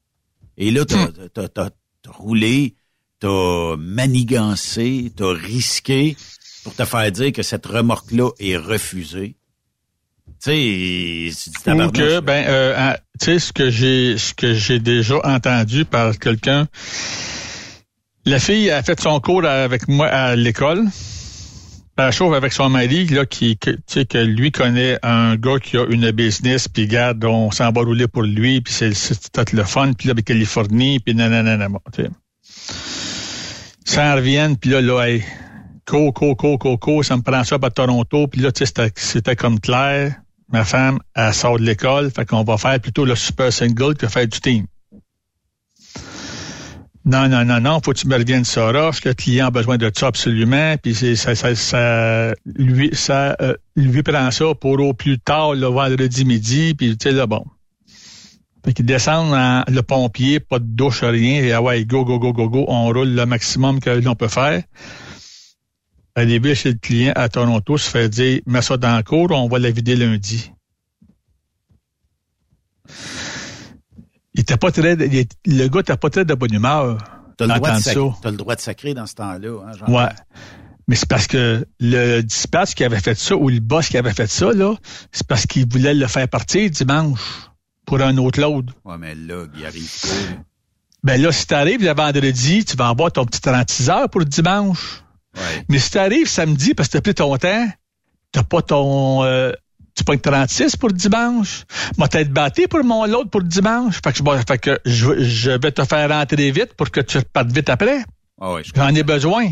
Et 0.57 0.71
là, 0.71 0.85
t'as 0.85 1.63
as, 1.63 1.69
roulé, 2.07 2.75
t'as 3.19 3.75
manigancé, 3.77 5.11
t'as 5.15 5.33
risqué 5.33 6.15
pour 6.63 6.73
te 6.73 6.85
faire 6.85 7.11
dire 7.11 7.31
que 7.31 7.43
cette 7.43 7.65
remorque-là 7.65 8.29
est 8.39 8.57
refusée. 8.57 9.35
Tu 10.41 11.31
sais, 11.31 11.71
Ou 11.73 11.91
que, 11.91 12.19
ben, 12.21 12.45
euh, 12.47 12.93
tu 13.19 13.25
sais, 13.25 13.39
ce 13.39 13.51
que 13.51 13.69
j'ai, 13.69 14.17
ce 14.17 14.33
que 14.33 14.53
j'ai 14.53 14.79
déjà 14.79 15.19
entendu 15.25 15.83
par 15.83 16.17
quelqu'un. 16.17 16.67
La 18.25 18.39
fille 18.39 18.69
a 18.69 18.81
fait 18.83 18.99
son 19.01 19.19
cours 19.19 19.45
avec 19.45 19.87
moi 19.87 20.07
à 20.07 20.35
l'école. 20.35 20.85
Elle 21.97 22.13
chauffe 22.13 22.33
avec 22.33 22.53
son 22.53 22.69
mari, 22.69 23.07
là, 23.07 23.25
qui, 23.25 23.57
tu 23.57 23.75
sais, 23.85 24.05
que 24.05 24.17
lui 24.17 24.53
connaît 24.53 24.97
un 25.03 25.35
gars 25.35 25.59
qui 25.61 25.75
a 25.77 25.85
une 25.89 26.11
business, 26.11 26.69
puis 26.69 26.87
garde, 26.87 27.25
on 27.25 27.51
s'en 27.51 27.71
va 27.73 27.81
rouler 27.81 28.07
pour 28.07 28.23
lui, 28.23 28.61
puis 28.61 28.73
c'est, 28.73 28.93
c'est 28.93 29.51
le 29.51 29.63
fun, 29.65 29.91
puis 29.91 30.07
là, 30.07 30.11
avec 30.11 30.23
Californie, 30.23 30.99
puis 31.01 31.13
nanana, 31.13 31.67
tu 31.91 32.03
sais 32.03 32.09
ça 33.89 34.15
revienne, 34.15 34.55
puis 34.55 34.69
là, 34.69 34.81
là, 34.81 35.01
hey, 35.01 35.23
co, 35.85 36.11
co, 36.11 36.35
co, 36.35 36.59
co, 36.59 36.77
co, 36.77 37.01
ça 37.01 37.17
me 37.17 37.23
prend 37.23 37.43
ça 37.43 37.57
à 37.59 37.69
Toronto, 37.71 38.27
puis 38.27 38.39
là, 38.39 38.51
tu 38.51 38.63
sais, 38.63 38.91
c'était 38.95 39.35
comme 39.35 39.59
clair. 39.59 40.15
Ma 40.51 40.63
femme, 40.63 40.99
elle 41.15 41.33
sort 41.33 41.57
de 41.57 41.63
l'école, 41.63 42.11
fait 42.11 42.25
qu'on 42.25 42.43
va 42.43 42.57
faire 42.57 42.79
plutôt 42.79 43.05
le 43.05 43.15
super 43.15 43.51
single 43.51 43.95
que 43.95 44.07
faire 44.07 44.27
du 44.27 44.39
team. 44.39 44.65
Non, 47.05 47.27
non, 47.27 47.43
non, 47.45 47.59
non, 47.59 47.79
faut 47.83 47.93
que 47.93 47.97
tu 47.97 48.07
me 48.07 48.15
reviennes 48.15 48.45
ça 48.45 48.71
roche, 48.71 49.03
le 49.05 49.13
client 49.13 49.47
a 49.47 49.51
besoin 49.51 49.77
de 49.77 49.91
ça 49.95 50.07
absolument, 50.07 50.75
puis 50.77 50.93
ça, 50.93 51.33
ça, 51.33 51.55
ça, 51.55 52.33
lui, 52.45 52.91
ça, 52.93 53.35
euh, 53.41 53.55
lui 53.75 54.03
prend 54.03 54.29
ça 54.29 54.53
pour 54.53 54.79
au 54.79 54.93
plus 54.93 55.17
tard 55.17 55.55
le 55.55 55.65
vendredi 55.65 56.25
midi, 56.25 56.75
puis 56.75 56.95
tu 56.95 57.09
sais, 57.09 57.15
là, 57.15 57.25
bon. 57.25 57.43
Fait 58.69 58.73
qu'ils 58.73 58.85
descendent 58.85 59.33
en, 59.33 59.63
le 59.67 59.81
pompier, 59.81 60.39
pas 60.39 60.59
de 60.59 60.63
douche, 60.63 61.01
rien, 61.01 61.41
et 61.41 61.53
ah 61.53 61.59
ouais, 61.59 61.85
go, 61.85 62.05
go, 62.05 62.19
go, 62.19 62.31
go, 62.31 62.47
go, 62.47 62.65
on 62.67 62.85
roule 62.85 63.15
le 63.15 63.25
maximum 63.25 63.79
que 63.79 63.89
l'on 63.89 64.13
peut 64.13 64.27
faire. 64.27 64.61
À 66.13 66.23
début, 66.23 66.53
chez 66.53 66.73
le 66.73 66.77
client 66.77 67.13
à 67.15 67.29
Toronto, 67.29 67.79
se 67.79 67.89
fait 67.89 68.09
dire, 68.09 68.41
mets 68.45 68.61
ça 68.61 68.77
dans 68.77 68.95
le 68.95 69.01
cours, 69.01 69.31
on 69.31 69.47
va 69.47 69.57
la 69.57 69.71
vider 69.71 69.95
lundi. 69.95 70.51
Il 74.35 74.41
était 74.41 74.57
pas 74.57 74.71
très, 74.71 74.95
le 74.95 75.67
gars 75.67 75.79
n'était 75.79 75.97
pas 75.97 76.09
très 76.11 76.23
de 76.23 76.35
bonne 76.35 76.53
humeur. 76.53 76.99
T'as 77.37 77.47
le, 77.47 77.55
droit 77.55 77.71
de 77.71 78.27
as 78.27 78.29
le 78.29 78.37
droit 78.37 78.55
de 78.55 78.61
sacrer 78.61 78.93
dans 78.93 79.07
ce 79.07 79.15
temps-là. 79.15 79.63
Hein, 79.65 79.91
ouais. 79.91 80.09
Mais 80.87 80.93
c'est 80.95 81.09
parce 81.09 81.25
que 81.25 81.65
le 81.79 82.21
dispatch 82.21 82.75
qui 82.75 82.83
avait 82.83 82.99
fait 82.99 83.17
ça, 83.17 83.35
ou 83.35 83.49
le 83.49 83.61
boss 83.61 83.89
qui 83.89 83.97
avait 83.97 84.13
fait 84.13 84.29
ça, 84.29 84.53
là, 84.53 84.75
c'est 85.11 85.25
parce 85.25 85.47
qu'il 85.47 85.67
voulait 85.67 85.95
le 85.95 86.05
faire 86.05 86.27
partir 86.27 86.69
dimanche 86.69 87.48
pour 87.89 88.01
un 88.01 88.15
autre 88.17 88.39
load. 88.39 88.69
Ouais, 88.85 88.99
mais 88.99 89.15
là, 89.15 89.45
il 89.57 89.65
arrive 89.65 90.01
pas. 90.01 90.07
Ben 91.01 91.19
là, 91.19 91.31
si 91.31 91.47
t'arrives 91.47 91.83
le 91.83 91.93
vendredi, 91.95 92.63
tu 92.63 92.77
vas 92.77 92.89
avoir 92.89 93.11
ton 93.11 93.25
petit 93.25 93.41
36 93.41 93.89
heures 93.89 94.09
pour 94.09 94.19
le 94.19 94.27
dimanche. 94.27 95.01
Ouais. 95.35 95.65
Mais 95.69 95.79
si 95.79 95.89
t'arrives 95.89 96.27
samedi 96.27 96.75
parce 96.75 96.89
que 96.89 96.93
t'as 96.93 97.01
plus 97.01 97.15
ton 97.15 97.35
temps, 97.37 97.67
t'as 98.31 98.43
pas 98.43 98.61
ton... 98.61 99.23
Euh, 99.23 99.51
tu 99.95 100.03
pas 100.03 100.15
36 100.15 100.75
pour 100.75 100.89
le 100.89 100.93
dimanche. 100.93 101.65
Moi, 101.97 102.07
t'as 102.07 102.21
être 102.21 102.31
batté 102.31 102.67
pour 102.67 102.83
mon 102.83 103.05
load 103.05 103.31
pour 103.31 103.41
le 103.41 103.47
dimanche. 103.47 103.99
Fait 104.03 104.13
que, 104.13 104.21
bon, 104.21 104.39
fait 104.47 104.59
que 104.59 104.79
je, 104.85 105.23
je, 105.23 105.51
vais 105.51 105.71
te 105.71 105.83
faire 105.83 106.09
rentrer 106.09 106.51
vite 106.51 106.75
pour 106.75 106.91
que 106.91 107.01
tu 107.01 107.17
repartes 107.17 107.51
vite 107.51 107.69
après. 107.69 108.03
Ah 108.39 108.53
ouais, 108.53 108.61
J'en 108.75 108.93
ai 108.93 109.03
besoin. 109.03 109.51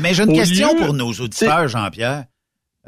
Mais 0.00 0.14
j'ai 0.14 0.22
une 0.22 0.34
question 0.34 0.76
pour 0.76 0.94
nos 0.94 1.12
auditeurs, 1.12 1.66
Jean-Pierre. 1.66 2.26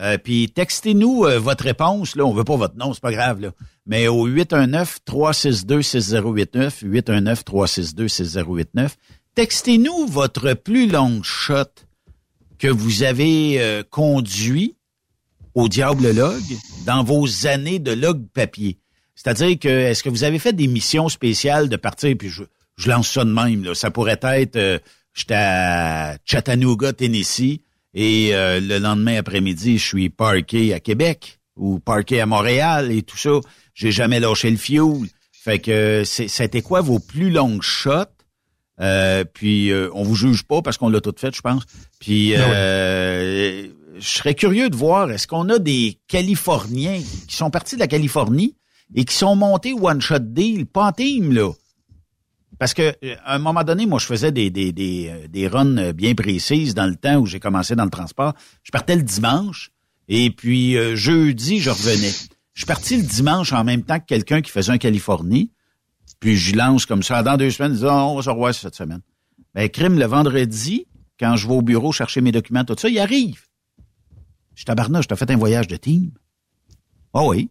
Euh, 0.01 0.17
puis 0.17 0.49
textez-nous 0.51 1.25
euh, 1.25 1.39
votre 1.39 1.65
réponse. 1.65 2.15
Là, 2.15 2.25
on 2.25 2.33
veut 2.33 2.45
pas 2.45 2.57
votre 2.57 2.77
nom, 2.77 2.95
c'est 2.95 3.03
pas 3.03 3.13
grave. 3.13 3.41
Là. 3.41 3.51
Mais 3.87 4.07
au 4.09 4.29
819-362-6089, 4.29 6.85
819-362-6089, 6.85 8.91
textez-nous 9.35 10.07
votre 10.07 10.55
plus 10.55 10.89
longue 10.89 11.25
shot 11.25 11.65
que 12.59 12.69
vous 12.69 13.03
avez 13.03 13.61
euh, 13.61 13.83
conduit 13.89 14.77
au 15.55 15.69
Diable 15.69 16.13
Log 16.13 16.43
dans 16.87 17.03
vos 17.03 17.47
années 17.47 17.81
de 17.81 17.93
log 17.93 18.27
papier. 18.33 18.79
C'est-à-dire 19.17 19.59
que 19.59 19.69
est-ce 19.69 20.05
que 20.05 20.11
vous 20.11 20.25
avez 20.25 20.39
fait 20.39 20.53
des 20.53 20.69
missions 20.69 21.09
spéciales 21.09 21.69
de 21.69 21.77
partir, 21.77 22.17
puis 22.17 22.29
je, 22.29 22.45
je 22.77 22.89
lance 22.89 23.11
ça 23.11 23.25
de 23.25 23.33
même, 23.33 23.65
là. 23.65 23.75
ça 23.75 23.91
pourrait 23.91 24.21
être 24.23 24.81
j'étais 25.13 25.35
à 25.35 26.17
Chattanooga, 26.25 26.93
Tennessee, 26.93 27.63
et 28.01 28.33
euh, 28.33 28.61
le 28.61 28.79
lendemain 28.79 29.19
après-midi, 29.19 29.77
je 29.77 29.85
suis 29.85 30.09
parké 30.09 30.73
à 30.73 30.79
Québec 30.79 31.41
ou 31.57 31.81
parké 31.81 32.21
à 32.21 32.27
Montréal 32.27 32.93
et 32.93 33.03
tout 33.03 33.17
ça. 33.17 33.41
J'ai 33.75 33.91
jamais 33.91 34.21
lâché 34.21 34.49
le 34.53 34.57
fuel. 34.57 35.09
Fait 35.33 35.59
que 35.59 36.05
c'était 36.05 36.63
quoi 36.63 36.81
vos 36.81 37.01
plus 37.01 37.31
longues 37.31 37.63
shots? 37.63 38.05
Euh, 38.81 39.25
puis 39.25 39.73
euh, 39.73 39.91
on 39.95 40.05
vous 40.05 40.15
juge 40.15 40.45
pas 40.45 40.63
parce 40.63 40.77
qu'on 40.77 40.89
l'a 40.89 41.01
tout 41.01 41.15
fait, 41.19 41.35
je 41.35 41.41
pense. 41.41 41.65
Puis 41.99 42.37
ah 42.37 42.49
euh, 42.49 43.67
je 43.99 44.07
serais 44.07 44.37
curieux 44.37 44.71
de 44.71 44.77
voir 44.77 45.11
est-ce 45.11 45.27
qu'on 45.27 45.49
a 45.49 45.59
des 45.59 45.99
Californiens 46.07 47.01
qui 47.27 47.35
sont 47.35 47.51
partis 47.51 47.75
de 47.75 47.81
la 47.81 47.89
Californie 47.89 48.55
et 48.95 49.05
qui 49.05 49.15
sont 49.17 49.35
montés 49.35 49.73
one 49.73 50.01
shot 50.01 50.21
deal, 50.21 50.67
pas 50.67 50.85
en 50.85 50.93
team 50.93 51.33
là. 51.33 51.51
Parce 52.59 52.75
que 52.75 52.95
euh, 53.05 53.17
à 53.25 53.35
un 53.35 53.39
moment 53.39 53.63
donné, 53.63 53.87
moi, 53.87 53.99
je 53.99 54.07
faisais 54.07 54.33
des, 54.33 54.51
des, 54.51 54.73
des, 54.73 55.09
euh, 55.09 55.29
des 55.29 55.49
runs 55.49 55.77
euh, 55.79 55.93
bien 55.93 56.15
précises 56.15 56.75
dans 56.75 56.87
le 56.87 56.97
temps 56.97 57.17
où 57.17 57.27
j'ai 57.27 57.41
commencé 57.41 57.77
dans 57.77 57.85
le 57.85 57.91
transport. 57.91 58.35
Je 58.63 58.71
partais 58.71 58.97
le 58.97 59.03
dimanche 59.03 59.71
et 60.09 60.31
puis 60.31 60.75
jeudi, 60.97 61.61
je 61.61 61.69
revenais. 61.69 62.11
Je 62.55 62.61
suis 62.63 62.67
parti 62.67 62.97
le 62.97 63.03
dimanche 63.03 63.53
en 63.53 63.63
même 63.63 63.83
temps 63.83 64.01
que 64.01 64.07
quelqu'un 64.07 64.41
qui 64.41 64.51
faisait 64.51 64.73
un 64.73 64.79
Californie. 64.79 65.53
Puis 66.19 66.37
je 66.37 66.57
lance 66.57 66.87
comme 66.87 67.03
ça. 67.03 67.23
Dans 67.23 67.37
deux 67.37 67.51
semaines, 67.51 67.75
je 67.75 67.81
dis, 67.81 67.85
oh, 67.85 67.91
on 67.91 68.17
va 68.17 68.23
se 68.23 68.31
revoir 68.31 68.55
cette 68.55 68.75
semaine. 68.75 69.03
Ben, 69.55 69.69
crime, 69.69 69.99
le 69.99 70.07
vendredi, 70.07 70.87
quand 71.21 71.37
je 71.37 71.47
vais 71.47 71.55
au 71.55 71.63
bureau 71.63 71.93
chercher 71.93 72.23
mes 72.23 72.33
documents, 72.33 72.65
tout 72.65 72.75
ça, 72.79 72.89
il 72.89 72.99
arrive. 72.99 73.43
Je 74.55 74.65
tabarnage, 74.65 75.05
je 75.05 75.09
t'ai 75.09 75.17
fait 75.17 75.31
un 75.31 75.37
voyage 75.37 75.69
de 75.69 75.77
team? 75.77 76.11
Oh 77.13 77.31
oui. 77.31 77.51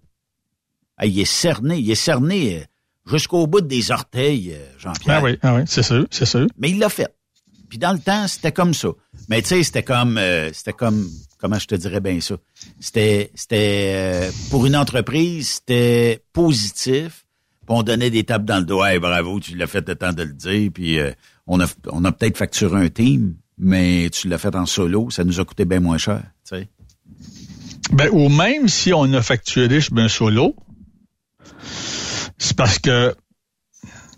Ah, 0.97 1.05
il 1.05 1.19
est 1.19 1.25
cerné, 1.25 1.77
il 1.77 1.89
est 1.91 1.95
cerné 1.95 2.65
jusqu'au 3.10 3.47
bout 3.47 3.62
des 3.62 3.91
orteils, 3.91 4.53
euh, 4.53 4.66
Jean-Pierre. 4.78 5.20
Ah 5.20 5.24
oui, 5.24 5.39
ah 5.41 5.55
oui, 5.55 5.62
c'est 5.66 5.84
sûr, 5.84 6.05
c'est 6.12 6.26
sûr. 6.26 6.47
Mais 6.58 6.70
il 6.70 6.80
l'a 6.80 6.89
fait. 6.89 7.14
Puis 7.70 7.78
dans 7.78 7.91
le 7.91 7.99
temps, 7.99 8.28
c'était 8.28 8.51
comme 8.51 8.74
ça. 8.74 8.89
Mais 9.30 9.41
tu 9.41 9.49
sais, 9.49 9.64
c'était 9.64 9.84
comme, 9.84 10.18
euh, 10.18 10.51
c'était 10.53 10.74
comme, 10.74 11.08
comment 11.38 11.60
je 11.60 11.68
te 11.68 11.76
dirais 11.76 11.99
bien 11.99 12.20
ça? 12.22 12.36
C'était, 12.80 13.32
c'était 13.36 13.91
euh, 13.95 14.32
pour 14.49 14.66
une 14.66 14.76
entreprise, 14.76 15.60
c'était 15.60 16.24
positif. 16.34 17.26
Puis 17.66 17.76
on 17.76 17.84
donnait 17.84 18.10
des 18.10 18.24
tapes 18.24 18.45
dans 18.45 18.60
le 18.60 18.66
doigt. 18.66 18.93
Hey, 18.93 18.99
bravo, 18.99 19.39
tu 19.39 19.55
l'as 19.55 19.68
fait 19.68 19.88
le 19.88 19.95
temps 19.95 20.14
de 20.14 20.24
le 20.24 20.34
dire. 20.34 20.72
Puis 20.74 20.97
on 21.45 21.60
a, 21.60 21.66
on 21.91 22.05
a 22.05 22.14
peut-être 22.14 22.38
facturé 22.38 22.86
un 22.86 22.88
team, 22.88 23.36
mais 23.58 24.10
tu 24.10 24.30
l'as 24.30 24.38
fait 24.38 24.55
en 24.55 24.66
solo. 24.66 25.10
Ça 25.10 25.26
nous 25.26 25.41
a 25.41 25.43
coûté 25.43 25.66
bien 25.66 25.82
moins 25.82 25.97
cher. 25.97 26.24
Tu 26.47 26.55
sais. 26.55 26.70
Ben 27.91 28.10
ou 28.12 28.30
même 28.30 28.70
si 28.70 28.93
on 28.93 29.12
a 29.14 29.22
facturé 29.22 29.80
un 29.97 30.08
solo, 30.08 30.55
c'est 32.38 32.55
parce 32.55 32.79
que 32.79 33.15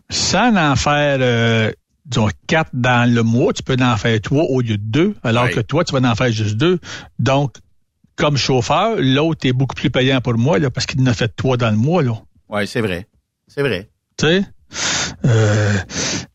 sans 0.09 0.55
en 0.55 0.75
faire 0.75 1.17
euh, 1.21 1.71
disons 2.05 2.29
quatre 2.47 2.71
dans 2.73 3.11
le 3.11 3.23
mois, 3.23 3.53
tu 3.53 3.63
peux 3.63 3.77
en 3.79 3.97
faire 3.97 4.19
trois 4.21 4.43
au 4.43 4.61
lieu 4.61 4.77
de 4.77 4.83
deux, 4.83 5.15
alors 5.23 5.49
que 5.49 5.59
toi, 5.59 5.83
tu 5.83 5.93
vas 5.97 6.09
en 6.09 6.15
faire 6.15 6.31
juste 6.31 6.57
deux. 6.57 6.79
Donc, 7.19 7.53
comme 8.19 8.37
chauffeur. 8.37 8.97
L'autre 8.99 9.47
est 9.47 9.53
beaucoup 9.53 9.75
plus 9.75 9.89
payant 9.89 10.21
pour 10.21 10.37
moi, 10.37 10.59
là, 10.59 10.69
parce 10.69 10.85
qu'il 10.85 11.01
en 11.01 11.05
a 11.07 11.13
fait 11.13 11.33
trois 11.35 11.57
dans 11.57 11.71
le 11.71 11.77
mois, 11.77 12.03
là. 12.03 12.21
Oui, 12.49 12.67
c'est 12.67 12.81
vrai. 12.81 13.07
C'est 13.47 13.61
vrai. 13.61 13.89
Tu 14.17 14.27
sais? 14.27 14.43
Euh, 15.25 15.77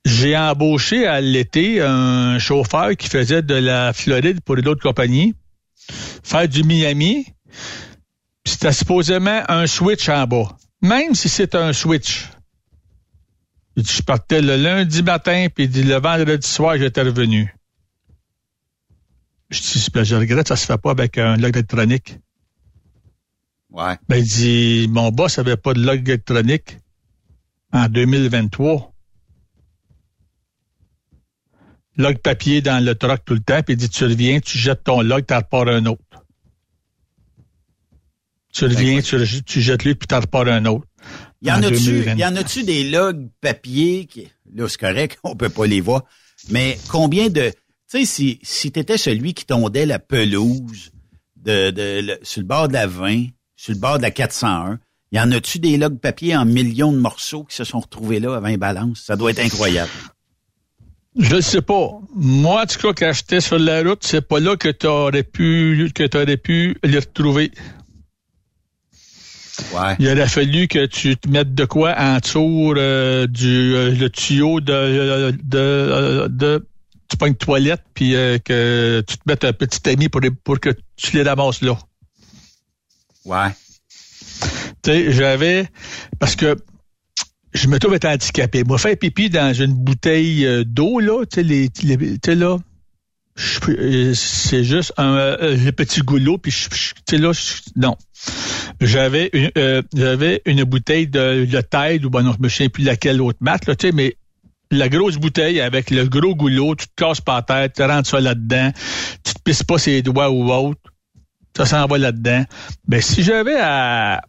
j'ai 0.05 0.37
embauché 0.37 1.07
à 1.07 1.21
l'été 1.21 1.81
un 1.81 2.39
chauffeur 2.39 2.97
qui 2.97 3.09
faisait 3.09 3.43
de 3.43 3.55
la 3.55 3.93
Floride 3.93 4.41
pour 4.41 4.57
une 4.57 4.67
autre 4.67 4.83
compagnie, 4.83 5.35
faire 6.23 6.49
du 6.49 6.65
Miami. 6.65 7.27
C'était 8.45 8.73
supposément 8.73 9.43
un 9.49 9.67
switch 9.67 10.09
en 10.09 10.27
bas. 10.27 10.57
Même 10.85 11.15
si 11.15 11.31
c'est 11.31 11.55
un 11.55 11.73
switch. 11.73 12.29
Je 13.75 14.03
partais 14.03 14.43
le 14.43 14.57
lundi 14.57 15.03
matin, 15.03 15.47
puis 15.53 15.67
le 15.67 15.99
vendredi 15.99 16.47
soir, 16.47 16.77
j'étais 16.77 17.01
revenu. 17.01 17.57
Je 19.49 19.61
dis, 19.61 20.05
je 20.05 20.15
regrette, 20.15 20.47
ça 20.47 20.57
se 20.57 20.67
fait 20.67 20.77
pas 20.77 20.91
avec 20.91 21.17
un 21.17 21.39
log 21.39 21.57
électronique. 21.57 22.19
Ouais. 23.71 23.97
Ben, 24.11 24.19
il 24.19 24.25
dit, 24.25 24.87
mon 24.91 25.11
boss 25.11 25.39
avait 25.39 25.57
pas 25.57 25.73
de 25.73 25.83
log 25.83 26.07
électronique 26.07 26.77
en 27.73 27.89
2023. 27.89 28.93
Log 31.97 32.19
papier 32.19 32.61
dans 32.61 32.85
le 32.85 32.95
truck 32.95 33.25
tout 33.25 33.35
le 33.35 33.41
temps, 33.41 33.63
puis 33.63 33.73
il 33.73 33.79
dit, 33.79 33.89
tu 33.89 34.05
reviens, 34.05 34.39
tu 34.39 34.59
jettes 34.59 34.85
ton 34.85 35.01
log, 35.01 35.25
tu 35.27 35.33
repars 35.33 35.67
un 35.67 35.87
autre. 35.87 36.04
Tu 38.55 38.65
reviens, 38.67 39.01
tu, 39.03 39.17
tu 39.43 39.61
jettes 39.61 39.85
lui, 39.85 39.95
puis 39.95 40.07
tu 40.07 40.15
repars 40.15 40.47
un 40.47 40.65
autre. 40.67 40.87
Y 41.43 41.51
en 41.51 41.63
a-tu, 41.63 42.05
y 42.17 42.25
en 42.25 42.37
a-tu 42.37 42.63
des 42.63 42.89
logs 42.89 43.29
papier 43.41 44.07
qui, 44.07 44.29
là, 44.55 44.69
c'est 44.69 44.81
correct, 44.81 45.19
on 45.25 45.37
peut 45.37 45.51
pas 45.51 45.67
les 45.67 45.81
voir, 45.81 46.05
mais 46.51 46.79
combien 46.89 47.29
de, 47.29 47.51
tu 47.51 47.57
sais, 47.87 48.05
si, 48.07 48.39
si 48.43 48.73
t'étais 48.73 48.97
celui 48.97 49.35
qui 49.35 49.45
tondait 49.45 49.87
la 49.87 49.99
pelouse 49.99 50.93
de, 51.37 51.71
de, 51.71 52.19
sur 52.23 52.41
le 52.41 52.47
bord 52.47 52.69
de 52.69 52.75
la 52.75 52.87
20, 52.87 53.27
sur 53.57 53.75
le 53.75 53.79
bord 53.79 53.99
de 53.99 54.03
la 54.03 54.11
401, 54.11 54.79
y 55.13 55.21
en 55.21 55.31
a-tu 55.33 55.59
des 55.59 55.77
logs 55.77 55.99
papier 55.99 56.37
en 56.37 56.45
millions 56.45 56.93
de 56.93 56.99
morceaux 56.99 57.45
qui 57.45 57.57
se 57.57 57.65
sont 57.65 57.81
retrouvés 57.81 58.21
là 58.21 58.37
à 58.37 58.41
20 58.41 58.57
balances? 58.57 59.03
Ça 59.05 59.17
doit 59.17 59.31
être 59.31 59.41
incroyable. 59.41 59.91
Je 61.17 61.37
ne 61.37 61.41
sais 61.41 61.63
pas. 61.63 61.91
Moi, 62.15 62.67
tu 62.67 62.79
crois 62.79 62.95
qu'acheter 62.95 63.41
sur 63.41 63.59
la 63.59 63.83
route, 63.83 64.03
c'est 64.03 64.27
pas 64.27 64.41
là 64.41 64.57
que 64.57 64.69
tu 64.69 64.87
aurais 64.87 65.23
pu 65.23 65.91
que 65.95 66.05
tu 66.05 66.17
aurais 66.17 66.37
pu 66.37 66.77
les 66.83 66.99
retrouver. 66.99 67.53
Ouais. 69.73 69.95
Il 69.99 70.09
aurait 70.09 70.29
fallu 70.29 70.69
que 70.69 70.87
tu 70.87 71.17
te 71.17 71.29
mettes 71.29 71.55
de 71.55 71.65
quoi 71.65 71.95
en 71.99 72.19
dessous 72.19 72.75
euh, 72.77 73.27
du 73.27 73.75
euh, 73.75 73.91
le 73.91 74.11
tuyau 74.11 74.61
de 74.61 75.31
de, 75.43 76.27
de, 76.29 76.67
tu 77.09 77.17
prends 77.17 77.27
une 77.27 77.37
toilette 77.37 77.83
puis 77.95 78.17
euh, 78.17 78.39
que 78.39 79.05
tu 79.07 79.17
te 79.17 79.23
mettes 79.27 79.45
un 79.45 79.53
petit 79.53 79.89
ami 79.89 80.09
pour 80.09 80.21
pour 80.43 80.59
que 80.59 80.71
tu 80.97 81.17
les 81.17 81.23
ramasses 81.23 81.63
là. 81.63 81.79
Ouais. 83.25 83.51
Tu 84.83 84.91
sais, 84.91 85.13
j'avais 85.13 85.69
parce 86.19 86.35
que 86.37 86.57
je 87.53 87.69
me 87.69 87.79
trouve 87.79 87.95
être 87.95 88.07
handicapé. 88.07 88.65
Moi, 88.65 88.79
faire 88.79 88.97
pipi 88.97 89.31
dans 89.31 89.55
une 89.55 89.73
bouteille 89.73 90.45
euh, 90.45 90.65
d'eau, 90.65 90.99
là, 90.99 91.25
tu 91.25 91.37
sais, 91.37 91.43
les, 91.43 91.71
les 91.85 91.97
tu 91.97 92.19
sais, 92.25 92.35
là, 92.35 92.59
c'est 93.37 94.65
juste 94.65 94.93
un 94.97 95.17
euh, 95.17 95.73
petit 95.73 96.01
goulot, 96.01 96.39
puis 96.39 96.55
tu 97.07 97.17
là, 97.17 97.33
non. 97.77 97.97
J'avais 98.81 99.31
une, 99.33 99.51
euh, 99.59 99.83
j'avais 99.95 100.41
une 100.47 100.65
bouteille 100.65 101.09
de, 101.09 101.45
de 101.45 101.61
Tide, 101.61 102.05
ou 102.05 102.11
bon, 102.11 102.23
non, 102.23 102.33
je 102.37 102.43
me 102.43 102.49
souviens 102.49 102.69
plus 102.69 102.85
laquelle 102.85 103.21
autre 103.21 103.39
marque, 103.41 103.67
là, 103.67 103.75
tu 103.75 103.89
sais, 103.89 103.93
mais 103.93 104.17
la 104.71 104.89
grosse 104.89 105.17
bouteille 105.17 105.61
avec 105.61 105.91
le 105.91 106.07
gros 106.07 106.35
goulot, 106.35 106.75
tu 106.77 106.87
te 106.87 106.93
casses 106.97 107.21
la 107.27 107.43
tête, 107.43 107.75
tu 107.75 107.83
rentres 107.83 108.09
ça 108.09 108.21
là-dedans, 108.21 108.73
tu 109.23 109.35
te 109.35 109.41
pisses 109.43 109.63
pas 109.63 109.79
ses 109.79 110.03
doigts 110.03 110.31
ou 110.31 110.51
autre, 110.53 110.81
ça 111.57 111.67
s'en 111.67 111.87
va 111.87 111.99
là-dedans. 111.99 112.45
Ben, 112.87 113.01
si 113.01 113.23
j'avais 113.23 113.59
à 113.61 114.23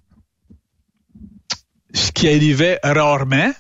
ce 1.94 2.12
qui 2.12 2.28
arrivait 2.28 2.80
rarement, 2.84 3.52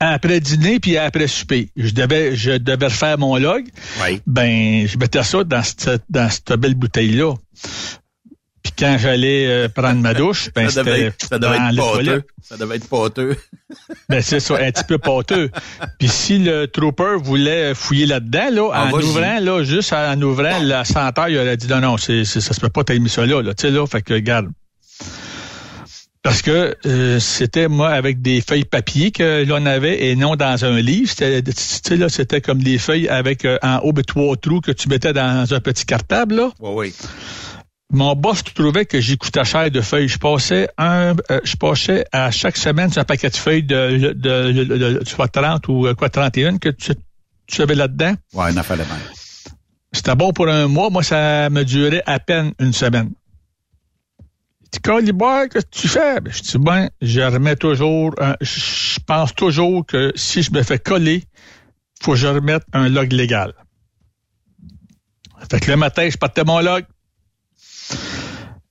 après 0.00 0.40
dîner 0.40 0.78
puis 0.80 0.96
après 0.98 1.26
souper. 1.26 1.68
Je 1.76 1.90
devais, 1.92 2.36
je 2.36 2.52
devais 2.52 2.86
refaire 2.86 3.18
mon 3.18 3.36
log. 3.36 3.66
Oui. 4.02 4.20
Ben, 4.26 4.86
je 4.86 4.98
mettais 4.98 5.22
ça 5.22 5.44
dans 5.44 5.62
cette, 5.62 6.02
dans 6.10 6.28
cette 6.30 6.52
belle 6.52 6.74
bouteille-là. 6.74 7.34
Puis 8.62 8.72
quand 8.76 8.96
j'allais 8.98 9.46
euh, 9.46 9.68
prendre 9.68 10.00
ma 10.00 10.12
douche, 10.12 10.50
ben, 10.54 10.68
ça 10.68 10.82
devait, 10.82 11.12
ça 11.22 11.38
devait 11.38 11.56
être 11.56 11.76
pâteux. 11.76 12.22
Ça 12.42 12.56
devait 12.56 12.76
être 12.76 12.88
pâteux. 12.88 13.36
Ben, 14.08 14.20
c'est 14.22 14.40
ça, 14.40 14.54
un 14.56 14.70
petit 14.72 14.84
peu 14.84 14.98
pâteux. 14.98 15.50
Puis 15.98 16.08
si 16.08 16.38
le 16.38 16.66
trooper 16.66 17.16
voulait 17.22 17.74
fouiller 17.74 18.06
là-dedans, 18.06 18.48
là, 18.50 18.70
Ah, 18.74 18.86
en 18.86 18.92
ouvrant, 19.00 19.38
là, 19.40 19.62
juste 19.62 19.92
en 19.92 20.20
ouvrant 20.20 20.58
la 20.62 20.84
senteur, 20.84 21.28
il 21.28 21.38
aurait 21.38 21.56
dit 21.56 21.68
non, 21.68 21.80
non, 21.80 21.96
c'est- 21.96 22.24
ça 22.24 22.40
se 22.52 22.60
peut 22.60 22.68
pas, 22.68 22.82
t'as 22.84 22.98
mis 22.98 23.08
ça 23.08 23.24
là, 23.24 23.40
là. 23.40 23.54
Tu 23.54 23.62
sais, 23.62 23.70
là, 23.70 23.86
fait 23.86 24.02
que, 24.02 24.14
regarde. 24.14 24.48
Parce 26.26 26.42
que 26.42 26.76
euh, 26.86 27.20
c'était, 27.20 27.68
moi, 27.68 27.90
avec 27.90 28.20
des 28.20 28.40
feuilles 28.40 28.64
papier 28.64 29.12
que 29.12 29.44
l'on 29.44 29.64
avait 29.64 30.06
et 30.06 30.16
non 30.16 30.34
dans 30.34 30.64
un 30.64 30.80
livre. 30.80 31.08
C'était, 31.08 31.96
là, 31.96 32.08
c'était 32.08 32.40
comme 32.40 32.62
des 32.62 32.78
feuilles 32.78 33.08
avec 33.08 33.44
euh, 33.44 33.58
en 33.62 33.78
haut 33.84 33.92
trois 34.02 34.36
trous 34.36 34.60
que 34.60 34.72
tu 34.72 34.88
mettais 34.88 35.12
dans 35.12 35.46
un 35.54 35.60
petit 35.60 35.86
cartable, 35.86 36.34
là. 36.34 36.50
Oui, 36.58 36.70
oui. 36.74 36.94
Mon 37.92 38.16
boss 38.16 38.42
trouvait 38.42 38.86
que 38.86 39.00
j'écoutais 39.00 39.44
cher 39.44 39.70
de 39.70 39.80
feuilles. 39.80 40.08
Je 40.08 40.18
passais 40.18 40.68
un, 40.76 41.14
euh, 41.30 41.40
je 41.44 41.54
passais 41.54 42.04
à 42.10 42.32
chaque 42.32 42.56
semaine 42.56 42.90
sur 42.90 43.00
un 43.00 43.04
paquet 43.04 43.30
de 43.30 43.36
feuilles 43.36 43.62
de, 43.62 44.12
de, 44.12 44.52
de, 44.52 44.64
de- 44.64 45.02
soit 45.06 45.28
30 45.28 45.68
ou 45.68 45.86
euh, 45.86 45.94
quoi 45.94 46.08
31 46.08 46.58
que 46.58 46.70
tu, 46.70 46.90
tu 47.46 47.62
avais 47.62 47.76
là-dedans. 47.76 48.14
Ouais, 48.34 48.50
une 48.50 48.58
affaire 48.58 48.78
de 48.78 48.82
même. 48.82 48.98
C'était 49.92 50.16
bon 50.16 50.32
pour 50.32 50.48
un 50.48 50.66
mois. 50.66 50.90
Moi, 50.90 51.04
ça 51.04 51.48
me 51.50 51.62
durait 51.62 52.02
à 52.06 52.18
peine 52.18 52.52
une 52.58 52.72
semaine. 52.72 53.12
Dit, 54.76 54.82
Calibre, 54.82 55.48
qu'est-ce 55.50 55.66
que 55.66 55.70
tu 55.70 55.88
fais? 55.88 56.20
Ben, 56.20 56.32
je 56.32 56.42
dis, 56.42 56.58
ben, 56.58 56.90
je 57.00 57.20
remets 57.20 57.56
toujours, 57.56 58.14
je 58.40 58.98
pense 59.06 59.34
toujours 59.34 59.86
que 59.86 60.12
si 60.14 60.42
je 60.42 60.52
me 60.52 60.62
fais 60.62 60.78
coller, 60.78 61.24
faut 62.02 62.12
que 62.12 62.18
je 62.18 62.26
remette 62.26 62.62
un 62.72 62.88
log 62.88 63.12
légal. 63.12 63.54
Fait 65.50 65.60
que 65.60 65.70
le 65.70 65.76
matin, 65.76 66.08
je 66.08 66.16
partais 66.16 66.44
mon 66.44 66.60
log. 66.60 66.84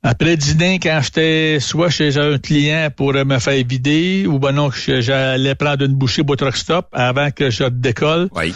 Après 0.03 0.37
dîner, 0.37 0.79
quand 0.79 0.99
j'étais 1.01 1.59
soit 1.59 1.89
chez 1.89 2.15
un 2.17 2.37
client 2.37 2.89
pour 2.95 3.13
me 3.13 3.39
faire 3.39 3.65
vider, 3.65 4.27
ou 4.27 4.37
ben 4.37 4.51
non, 4.51 4.69
j'allais 4.71 5.55
prendre 5.55 5.83
une 5.83 5.95
bouchée 5.95 6.21
au 6.27 6.35
truck 6.35 6.55
stop 6.55 6.87
avant 6.91 7.31
que 7.31 7.49
je 7.49 7.63
décolle, 7.63 8.29
Oui. 8.35 8.53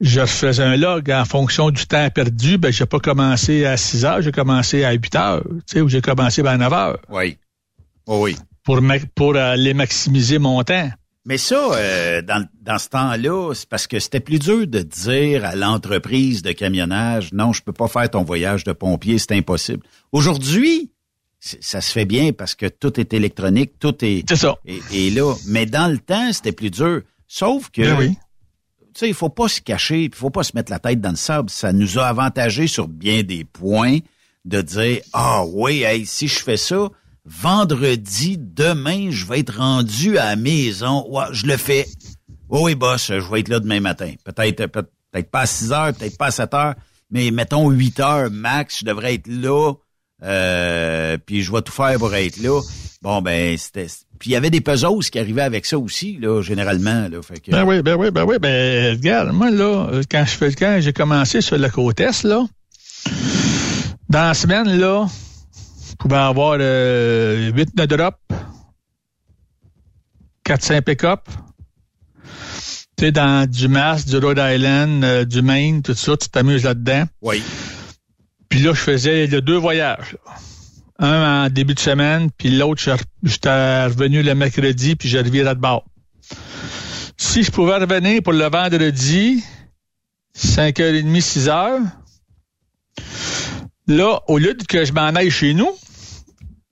Je 0.00 0.24
faisais 0.26 0.62
un 0.62 0.76
log 0.76 1.10
en 1.10 1.24
fonction 1.24 1.70
du 1.70 1.86
temps 1.86 2.08
perdu. 2.10 2.58
Ben, 2.58 2.72
j'ai 2.72 2.86
pas 2.86 3.00
commencé 3.00 3.64
à 3.64 3.76
6 3.76 4.04
heures, 4.04 4.22
j'ai 4.22 4.32
commencé 4.32 4.84
à 4.84 4.92
8 4.92 5.14
heures, 5.16 5.42
tu 5.44 5.60
sais, 5.66 5.80
ou 5.80 5.88
j'ai 5.88 6.00
commencé 6.02 6.46
à 6.46 6.56
9 6.56 6.72
heures 6.72 6.98
Oui. 7.08 7.38
Oui, 8.06 8.16
oui. 8.32 8.36
pour, 8.62 8.80
ma- 8.82 8.98
pour 9.14 9.36
aller 9.36 9.74
maximiser 9.74 10.38
mon 10.38 10.62
temps. 10.62 10.90
Mais 11.24 11.38
ça, 11.38 11.56
euh, 11.72 12.22
dans, 12.22 12.46
dans 12.62 12.78
ce 12.78 12.88
temps-là, 12.90 13.52
c'est 13.54 13.68
parce 13.68 13.88
que 13.88 13.98
c'était 13.98 14.20
plus 14.20 14.38
dur 14.38 14.66
de 14.68 14.80
dire 14.82 15.44
à 15.44 15.56
l'entreprise 15.56 16.42
de 16.42 16.52
camionnage, 16.52 17.32
non, 17.32 17.52
je 17.52 17.62
peux 17.62 17.72
pas 17.72 17.88
faire 17.88 18.08
ton 18.08 18.22
voyage 18.22 18.62
de 18.62 18.72
pompier, 18.72 19.18
c'est 19.18 19.32
impossible. 19.32 19.82
Aujourd'hui, 20.12 20.92
ça 21.40 21.80
se 21.80 21.90
fait 21.92 22.04
bien 22.04 22.32
parce 22.32 22.54
que 22.54 22.66
tout 22.66 23.00
est 23.00 23.12
électronique, 23.12 23.72
tout 23.80 24.04
est, 24.04 24.22
C'est 24.28 24.36
ça. 24.36 24.54
est, 24.66 24.80
est 24.94 25.10
là. 25.10 25.34
Mais 25.48 25.66
dans 25.66 25.90
le 25.90 25.98
temps, 25.98 26.32
c'était 26.32 26.52
plus 26.52 26.70
dur. 26.70 27.02
Sauf 27.26 27.70
que, 27.70 27.82
Ben 27.82 27.96
oui. 27.98 28.16
Tu 28.96 29.00
sais, 29.00 29.08
il 29.08 29.14
faut 29.14 29.28
pas 29.28 29.48
se 29.48 29.60
cacher, 29.60 30.04
il 30.04 30.14
faut 30.14 30.30
pas 30.30 30.42
se 30.42 30.52
mettre 30.54 30.72
la 30.72 30.78
tête 30.78 31.00
dans 31.02 31.10
le 31.10 31.16
sable. 31.16 31.50
Ça 31.50 31.72
nous 31.72 31.98
a 31.98 32.06
avantagé 32.06 32.66
sur 32.66 32.88
bien 32.88 33.22
des 33.22 33.44
points 33.44 33.98
de 34.46 34.62
dire, 34.62 35.00
ah 35.12 35.44
oui, 35.44 35.82
hey, 35.82 36.06
si 36.06 36.28
je 36.28 36.38
fais 36.38 36.56
ça, 36.56 36.88
vendredi, 37.26 38.36
demain, 38.38 39.10
je 39.10 39.26
vais 39.26 39.40
être 39.40 39.58
rendu 39.58 40.16
à 40.18 40.26
la 40.30 40.36
maison. 40.36 41.04
Ouais, 41.10 41.24
je 41.32 41.46
le 41.46 41.56
fais. 41.56 41.86
Oui, 42.48 42.60
oui, 42.62 42.74
boss, 42.74 43.08
je 43.08 43.30
vais 43.30 43.40
être 43.40 43.48
là 43.48 43.60
demain 43.60 43.80
matin. 43.80 44.14
Peut-être 44.24 44.66
peut- 44.66 44.86
peut-être 45.12 45.30
pas 45.30 45.40
à 45.40 45.46
6 45.46 45.72
heures, 45.72 45.92
peut-être 45.92 46.16
pas 46.16 46.26
à 46.26 46.30
7 46.30 46.54
heures, 46.54 46.74
mais 47.10 47.30
mettons 47.30 47.68
8 47.70 48.00
heures 48.00 48.30
max, 48.30 48.80
je 48.80 48.84
devrais 48.86 49.14
être 49.14 49.26
là. 49.26 49.72
Euh, 50.22 51.18
puis 51.26 51.42
je 51.42 51.52
vais 51.52 51.60
tout 51.62 51.72
faire 51.72 51.98
pour 51.98 52.14
être 52.14 52.38
là. 52.38 52.60
Bon, 53.06 53.22
ben, 53.22 53.56
c'était... 53.56 53.86
Puis 54.18 54.30
il 54.30 54.32
y 54.32 54.36
avait 54.36 54.50
des 54.50 54.60
puzzles 54.60 54.98
qui 55.12 55.20
arrivaient 55.20 55.42
avec 55.42 55.64
ça 55.64 55.78
aussi, 55.78 56.18
là, 56.20 56.42
généralement. 56.42 57.06
Là, 57.06 57.22
fait 57.22 57.38
que, 57.38 57.52
Ben 57.52 57.64
oui, 57.64 57.80
ben 57.80 57.94
oui, 57.94 58.10
ben 58.10 58.24
oui. 58.24 58.38
Ben, 58.40 58.96
regarde, 58.96 59.30
moi, 59.30 59.48
là, 59.48 60.00
quand 60.10 60.24
je 60.26 60.32
fais, 60.32 60.52
quand 60.52 60.78
j'ai 60.80 60.92
commencé 60.92 61.40
sur 61.40 61.56
la 61.56 61.70
côte 61.70 62.00
Est, 62.00 62.24
là, 62.24 62.44
dans 64.08 64.26
la 64.26 64.34
semaine, 64.34 64.76
là, 64.80 65.06
je 65.88 65.94
pouvais 65.94 66.16
avoir 66.16 66.56
euh, 66.58 67.52
8-9 67.52 67.86
drops, 67.86 68.18
4-5 70.44 70.80
pick-up. 70.80 71.28
Tu 72.96 73.04
sais, 73.04 73.12
dans 73.12 73.48
du 73.48 73.68
Mass, 73.68 74.04
du 74.04 74.16
Rhode 74.16 74.40
Island, 74.42 75.04
euh, 75.04 75.24
du 75.24 75.42
Maine, 75.42 75.80
tout 75.80 75.94
ça, 75.94 76.16
tu 76.16 76.28
t'amuses 76.28 76.64
là-dedans. 76.64 77.04
Oui. 77.22 77.40
Puis 78.48 78.62
là, 78.62 78.72
je 78.74 78.80
faisais 78.80 79.28
les 79.28 79.40
deux 79.40 79.58
voyages. 79.58 80.16
là. 80.26 80.34
Un 80.98 81.44
en 81.44 81.50
début 81.50 81.74
de 81.74 81.80
semaine, 81.80 82.30
puis 82.36 82.50
l'autre, 82.50 82.82
j'étais 83.22 83.84
revenu 83.84 84.22
le 84.22 84.34
mercredi, 84.34 84.96
puis 84.96 85.08
je 85.08 85.18
revirais 85.18 85.54
de 85.54 85.60
bord. 85.60 85.84
Si 87.18 87.42
je 87.42 87.50
pouvais 87.50 87.76
revenir 87.76 88.22
pour 88.22 88.32
le 88.32 88.48
vendredi, 88.48 89.42
5h30, 90.36 91.20
6h, 91.20 91.82
Là, 93.88 94.20
au 94.26 94.38
lieu 94.38 94.56
que 94.68 94.84
je 94.84 94.92
m'en 94.92 95.14
aille 95.14 95.30
chez 95.30 95.54
nous, 95.54 95.70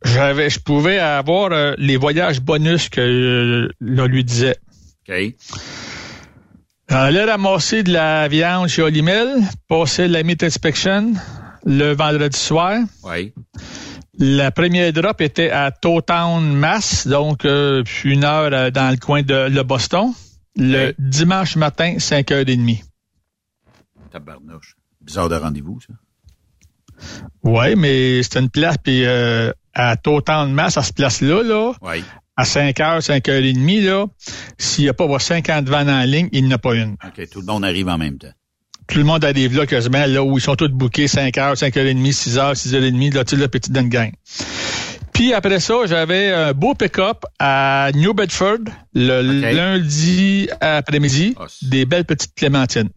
j'avais, 0.05 0.51
je 0.51 0.59
pouvais 0.59 0.99
avoir 0.99 1.53
euh, 1.53 1.75
les 1.79 1.97
voyages 1.97 2.41
bonus 2.41 2.89
que 2.89 3.01
euh, 3.01 3.69
là 3.81 4.07
lui 4.07 4.25
disait. 4.25 4.57
OK. 5.09 5.15
Aller 6.89 7.25
ramasser 7.25 7.85
de 7.85 7.93
la 7.93 8.27
viande 8.27 8.69
chez 8.69 8.83
Olimel, 8.83 9.43
passer 9.69 10.09
la 10.09 10.23
meat 10.25 10.43
inspection 10.43 11.15
le 11.65 11.95
vendredi 11.95 12.39
soir. 12.39 12.81
Oui. 13.05 13.33
La 14.19 14.53
première 14.53 14.93
drop 14.93 15.21
était 15.21 15.51
à 15.51 15.73
Towtown, 15.73 16.55
Mass, 16.55 17.07
donc 17.07 17.45
euh, 17.45 17.83
une 18.05 18.25
heure 18.25 18.51
euh, 18.53 18.71
dans 18.71 18.91
le 18.91 18.97
coin 18.97 19.23
de 19.23 19.49
le 19.49 19.63
Boston. 19.65 20.13
Le 20.57 20.95
dimanche 20.99 21.57
matin, 21.57 21.97
5h30. 21.97 22.85
Tabarnouche. 24.13 24.77
Bizarre 25.01 25.29
de 25.29 25.35
rendez-vous, 25.35 25.81
ça. 25.81 25.95
Oui, 27.43 27.75
mais 27.75 28.23
c'est 28.23 28.39
une 28.39 28.51
place, 28.51 28.77
puis 28.79 29.05
euh, 29.05 29.51
à 29.75 29.97
Towtown, 29.97 30.53
Mass, 30.53 30.79
à 30.79 30.83
cette 30.83 30.95
place-là, 30.95 31.43
là, 31.43 31.73
à 32.37 32.45
5h, 32.45 33.01
5h30, 33.01 33.85
là, 33.85 34.07
s'il 34.59 34.85
n'y 34.85 34.91
a 34.91 34.95
pas 34.95 35.07
vos 35.07 35.19
50 35.19 35.69
vannes 35.69 35.91
en 35.91 36.05
ligne, 36.05 36.29
il 36.31 36.45
n'y 36.45 36.53
en 36.53 36.57
a 36.57 36.59
pas 36.59 36.75
une. 36.77 36.93
OK, 37.05 37.29
tout 37.31 37.41
le 37.41 37.47
monde 37.47 37.65
arrive 37.65 37.89
en 37.89 37.99
même 37.99 38.19
temps. 38.19 38.33
Tout 38.87 38.99
le 38.99 39.05
monde 39.05 39.25
arrive 39.25 39.57
là 39.57 39.67
quasiment, 39.67 40.05
là 40.07 40.23
où 40.23 40.37
ils 40.39 40.41
sont 40.43 40.57
tous 40.57 40.69
bookés 40.69 41.07
5h, 41.07 41.57
5h30, 41.57 42.13
6h, 42.13 42.55
6h30, 42.55 43.15
là, 43.15 43.25
tu 43.25 43.35
sais, 43.37 43.41
la 43.43 43.49
petite 43.49 43.73
d'une 43.73 43.89
gang. 43.89 44.11
Puis 45.13 45.33
après 45.33 45.61
ça, 45.61 45.75
j'avais 45.87 46.33
un 46.33 46.53
beau 46.53 46.75
pick-up 46.75 47.25
à 47.39 47.91
New 47.95 48.13
Bedford 48.15 48.59
le 48.95 49.23
lundi 49.55 50.49
après-midi, 50.61 51.35
c'est- 51.49 51.69
des 51.69 51.87
belles 51.87 52.05
petites 52.05 52.35
clémentines. 52.35 52.89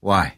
Ouais. 0.00 0.32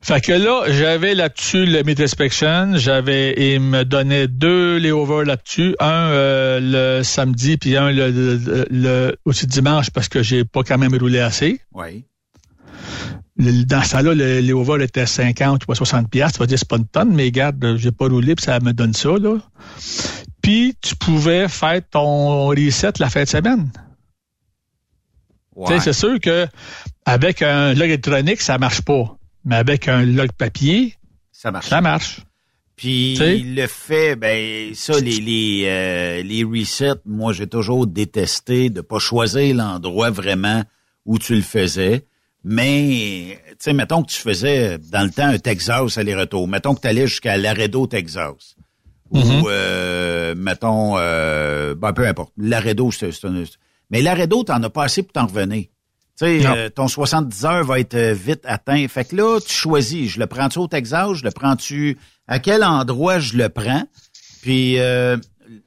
Fait 0.00 0.20
que 0.20 0.32
là, 0.32 0.64
j'avais 0.68 1.14
là-dessus 1.14 1.64
le 1.64 1.82
Meat 1.82 1.98
Inspection, 1.98 2.72
j'avais, 2.76 3.54
il 3.54 3.60
me 3.60 3.84
donnait 3.84 4.28
deux 4.28 4.76
layovers 4.78 5.24
là-dessus, 5.24 5.74
un 5.80 6.08
euh, 6.10 6.60
le 6.98 7.02
samedi 7.02 7.56
puis 7.56 7.76
un 7.76 7.90
le, 7.90 8.10
le, 8.10 8.66
le- 8.70 9.16
aussi 9.24 9.46
dimanche 9.46 9.90
parce 9.90 10.08
que 10.08 10.22
j'ai 10.22 10.44
pas 10.44 10.62
quand 10.62 10.76
même 10.78 10.94
roulé 10.94 11.20
assez. 11.20 11.60
Oui. 11.72 12.04
Le- 13.36 13.64
Dans 13.64 13.82
ce 13.82 13.92
temps-là, 13.92 14.14
le 14.14 14.40
layover 14.40 14.84
était 14.84 15.06
50 15.06 15.62
ou 15.68 15.74
60 15.74 16.08
piastres. 16.10 16.38
Tu 16.38 16.40
vas 16.40 16.46
dire, 16.46 16.58
c'est 16.58 16.68
pas 16.68 16.76
une 16.76 16.86
tonne, 16.86 17.14
mais 17.14 17.24
regarde, 17.24 17.76
j'ai 17.76 17.90
pas 17.92 18.06
roulé, 18.08 18.34
puis 18.34 18.44
ça 18.44 18.60
me 18.60 18.72
donne 18.72 18.92
ça, 18.94 19.10
là. 19.18 19.38
Puis, 20.42 20.76
tu 20.80 20.94
pouvais 20.96 21.48
faire 21.48 21.80
ton 21.90 22.48
reset 22.48 22.92
la 23.00 23.08
fin 23.10 23.22
de 23.24 23.28
semaine. 23.28 23.70
Ouais. 25.56 25.78
c'est 25.80 25.92
sûr 25.92 26.18
que 26.20 26.46
avec 27.04 27.40
un 27.42 27.74
log 27.74 27.84
électronique, 27.88 28.40
ça 28.40 28.58
marche 28.58 28.82
pas. 28.82 29.16
Mais 29.44 29.54
avec 29.56 29.86
un 29.88 30.02
log 30.04 30.32
papier, 30.32 30.94
Ça 31.30 31.50
marche. 31.52 31.68
ça 31.68 31.80
marche. 31.80 32.20
Puis 32.76 33.14
T'sais? 33.14 33.38
le 33.38 33.66
fait, 33.68 34.16
ben 34.16 34.74
ça, 34.74 34.98
les 34.98 35.20
les 35.20 35.64
euh, 35.68 36.22
les 36.24 36.42
resets, 36.42 36.98
moi 37.04 37.32
j'ai 37.32 37.46
toujours 37.46 37.86
détesté 37.86 38.68
de 38.68 38.80
pas 38.80 38.98
choisir 38.98 39.54
l'endroit 39.54 40.10
vraiment 40.10 40.64
où 41.06 41.20
tu 41.20 41.36
le 41.36 41.42
faisais. 41.42 42.04
Mais 42.44 43.38
tu 43.48 43.54
sais, 43.58 43.72
mettons 43.72 44.02
que 44.02 44.10
tu 44.10 44.20
faisais 44.20 44.78
dans 44.92 45.02
le 45.02 45.10
temps 45.10 45.26
un 45.26 45.38
Texas 45.38 45.96
aller-retour. 45.98 46.46
Mettons 46.46 46.74
que 46.74 46.80
tu 46.82 46.88
allais 46.88 47.06
jusqu'à 47.06 47.36
Laredo, 47.36 47.86
Texas. 47.86 48.56
Ou 49.10 49.48
euh, 49.48 50.34
mettons 50.36 50.94
euh, 50.98 51.74
ben, 51.74 51.92
peu 51.92 52.06
importe. 52.06 52.32
Laredo, 52.36 52.90
c'est 52.90 53.12
c'est 53.12 53.26
un- 53.26 53.44
Mais 53.90 54.02
Laredo, 54.02 54.42
t'en 54.44 54.62
as 54.62 54.70
pas 54.70 54.84
assez 54.84 55.02
pour 55.02 55.12
t'en 55.12 55.26
revenir. 55.26 55.64
Tu 56.18 56.26
sais, 56.42 56.46
euh, 56.46 56.68
ton 56.68 56.86
70 56.86 57.44
heures 57.44 57.64
va 57.64 57.80
être 57.80 57.94
euh, 57.94 58.12
vite 58.12 58.42
atteint. 58.44 58.86
Fait 58.88 59.04
que 59.04 59.16
là, 59.16 59.40
tu 59.40 59.52
choisis. 59.52 60.10
Je 60.12 60.20
le 60.20 60.26
prends-tu 60.26 60.58
au 60.58 60.68
Texas? 60.68 61.14
Je 61.14 61.24
le 61.24 61.30
prends-tu... 61.30 61.98
À 62.28 62.38
quel 62.38 62.62
endroit 62.64 63.18
je 63.18 63.36
le 63.36 63.48
prends? 63.48 63.82
Puis, 64.42 64.78
euh, 64.78 65.16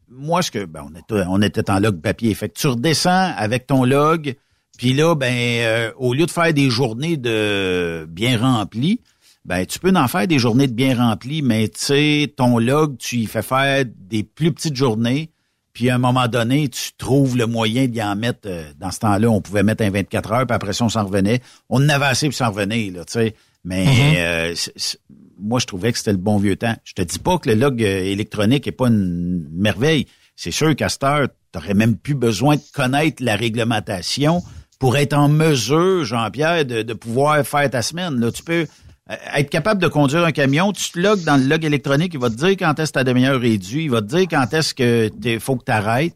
moi, 0.10 0.42
ce 0.42 0.50
que... 0.52 0.64
Ben, 0.66 0.88
on, 0.90 0.96
était, 0.98 1.26
on 1.28 1.42
était 1.42 1.70
en 1.70 1.80
log 1.80 2.00
papier. 2.02 2.34
Fait 2.34 2.48
que 2.50 2.58
tu 2.58 2.68
redescends 2.68 3.34
avec 3.36 3.68
ton 3.68 3.84
log. 3.84 4.36
Puis 4.78 4.94
là, 4.94 5.16
ben, 5.16 5.34
euh, 5.34 5.92
au 5.98 6.14
lieu 6.14 6.26
de 6.26 6.32
faire 6.32 6.54
des 6.54 6.70
journées 6.70 7.18
de 7.18 8.06
bien 8.10 8.38
remplies, 8.40 9.02
ben, 9.46 9.66
tu 9.66 9.80
peux 9.80 9.92
en 9.96 10.08
faire 10.08 10.28
des 10.28 10.40
journées 10.40 10.68
de 10.68 10.74
bien 10.74 10.96
remplies, 10.96 11.42
mais 11.42 11.68
tu 11.70 11.80
sais, 11.80 12.34
ton 12.36 12.58
log, 12.60 12.98
tu 12.98 13.18
y 13.18 13.26
fais 13.26 13.42
faire 13.42 13.86
des 13.86 14.24
plus 14.24 14.52
petites 14.52 14.76
journées. 14.76 15.30
Puis 15.74 15.90
à 15.90 15.96
un 15.96 16.00
moment 16.00 16.28
donné, 16.28 16.70
tu 16.70 16.90
trouves 16.98 17.38
le 17.38 17.46
moyen 17.46 17.88
d'y 17.88 18.02
en 18.02 18.16
mettre. 18.16 18.48
euh, 18.48 18.64
dans 18.80 18.92
ce 18.92 19.00
temps-là, 19.00 19.30
on 19.30 19.42
pouvait 19.42 19.64
mettre 19.64 19.84
un 19.84 19.90
24 19.92 20.32
heures, 20.32 20.46
puis 20.48 20.56
après 20.56 20.74
ça, 20.74 20.84
on 20.86 20.90
s'en 20.90 21.06
revenait. 21.06 21.40
On 21.70 21.84
en 21.84 21.90
avait 21.90 22.06
assez 22.08 22.28
pour 22.28 22.36
s'en 22.36 22.50
revenir, 22.52 22.94
là, 22.94 23.06
tu 23.06 23.14
sais. 23.14 23.36
Mais 23.64 23.86
euh, 24.18 24.54
c'est- 24.56 24.74
c'est- 24.76 25.00
moi, 25.40 25.60
je 25.60 25.66
trouvais 25.68 25.92
que 25.92 25.98
c'était 26.00 26.12
le 26.14 26.18
bon 26.18 26.38
vieux 26.38 26.56
temps. 26.56 26.76
Je 26.84 26.94
te 26.94 27.02
dis 27.04 27.20
pas 27.20 27.38
que 27.38 27.50
le 27.50 27.56
log 27.56 27.84
euh, 27.84 28.04
électronique 28.04 28.66
est 28.68 28.72
pas 28.72 28.88
une 28.88 29.48
merveille. 29.52 30.08
C'est 30.36 30.52
sûr 30.52 30.76
qu'à 30.76 30.90
cette 30.90 31.04
heure, 31.04 31.28
t'aurais 31.52 31.74
même 31.76 31.96
plus 31.96 32.16
besoin 32.16 32.56
de 32.56 32.62
connaître 32.74 33.24
la 33.24 33.36
réglementation 33.36 34.42
pour 34.80 34.98
être 34.98 35.14
en 35.14 35.30
mesure, 35.30 36.04
Jean-Pierre, 36.04 36.66
de, 36.66 36.94
pouvoir 36.94 37.46
faire 37.46 37.70
ta 37.70 37.82
semaine. 37.82 38.32
Tu 38.32 38.44
peux 38.44 38.68
euh, 39.10 39.16
être 39.36 39.50
capable 39.50 39.82
de 39.82 39.88
conduire 39.88 40.26
un 40.26 40.32
camion, 40.32 40.72
tu 40.72 40.92
te 40.92 41.00
logs 41.00 41.24
dans 41.24 41.38
le 41.38 41.48
log 41.48 41.64
électronique, 41.64 42.14
il 42.14 42.20
va 42.20 42.30
te 42.30 42.36
dire 42.36 42.52
quand 42.58 42.78
est-ce 42.80 42.92
ta 42.92 43.04
demi-heure 43.04 43.44
est 43.44 43.58
due, 43.58 43.84
il 43.84 43.92
va 43.92 44.02
te 44.02 44.08
dire 44.08 44.28
quand 44.30 44.54
est-ce 44.54 44.74
que 44.74 45.10
il 45.24 45.40
faut 45.40 45.56
que 45.56 45.66
tu 45.66 45.72
arrêtes. 45.72 46.16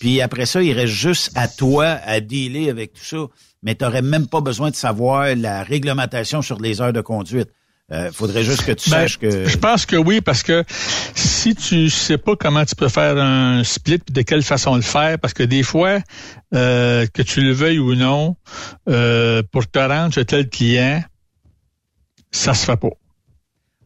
Puis 0.00 0.20
après 0.20 0.46
ça, 0.46 0.62
il 0.62 0.72
reste 0.72 0.92
juste 0.92 1.32
à 1.34 1.48
toi 1.48 1.86
à 2.04 2.20
dealer 2.20 2.68
avec 2.68 2.94
tout 2.94 3.04
ça. 3.04 3.26
Mais 3.62 3.76
tu 3.76 3.84
n'aurais 3.84 4.02
même 4.02 4.26
pas 4.26 4.40
besoin 4.40 4.70
de 4.70 4.74
savoir 4.74 5.36
la 5.36 5.62
réglementation 5.62 6.42
sur 6.42 6.58
les 6.58 6.80
heures 6.80 6.92
de 6.92 7.00
conduite. 7.00 7.48
Euh, 7.92 8.10
faudrait 8.10 8.42
juste 8.42 8.64
que 8.64 8.72
tu 8.72 8.88
Ben, 8.88 9.02
saches 9.02 9.18
que... 9.18 9.46
Je 9.46 9.58
pense 9.58 9.84
que 9.84 9.96
oui, 9.96 10.22
parce 10.22 10.42
que 10.42 10.64
si 11.14 11.54
tu 11.54 11.90
sais 11.90 12.16
pas 12.16 12.36
comment 12.36 12.64
tu 12.64 12.74
peux 12.74 12.88
faire 12.88 13.18
un 13.18 13.62
split, 13.64 14.00
de 14.10 14.22
quelle 14.22 14.42
façon 14.42 14.76
le 14.76 14.82
faire, 14.82 15.18
parce 15.18 15.34
que 15.34 15.42
des 15.42 15.62
fois, 15.62 15.98
euh, 16.54 17.06
que 17.12 17.20
tu 17.20 17.42
le 17.42 17.52
veuilles 17.52 17.78
ou 17.78 17.94
non, 17.94 18.36
euh, 18.88 19.42
pour 19.52 19.66
te 19.70 19.78
rendre 19.78 20.14
chez 20.14 20.24
tel 20.24 20.48
client, 20.48 21.04
ça 22.30 22.54
se 22.54 22.64
fait 22.64 22.78
pas. 22.78 22.88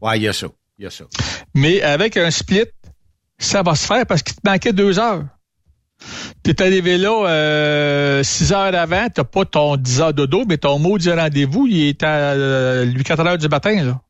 Ouais, 0.00 0.18
il 0.18 0.22
y 0.22 0.28
a 0.28 0.32
ça. 0.32 0.46
Il 0.78 0.84
y 0.84 0.86
a 0.86 0.90
ça. 0.90 1.04
Mais 1.54 1.82
avec 1.82 2.16
un 2.16 2.30
split, 2.30 2.66
ça 3.38 3.62
va 3.62 3.74
se 3.74 3.86
faire 3.86 4.07
parce 4.07 4.22
qu'il 4.22 4.36
te 4.36 4.48
manquait 4.48 4.72
deux 4.72 5.00
heures. 5.00 5.24
Tu 6.47 6.53
es 6.53 6.62
arrivé 6.62 6.97
là 6.97 7.26
euh, 7.26 8.22
six 8.22 8.53
heures 8.53 8.72
avant, 8.72 9.09
t'as 9.12 9.24
pas 9.24 9.44
ton 9.44 9.76
10 9.76 10.01
heures 10.01 10.14
de 10.14 10.26
dos, 10.26 10.44
mais 10.47 10.59
ton 10.59 10.78
maudit 10.78 11.11
rendez-vous, 11.11 11.66
il 11.66 11.88
est 11.88 12.05
à 12.05 12.34
euh, 12.34 12.84
lui 12.84 13.03
4 13.03 13.26
heures 13.26 13.36
du 13.36 13.49
matin. 13.49 13.82
Là. 13.82 14.01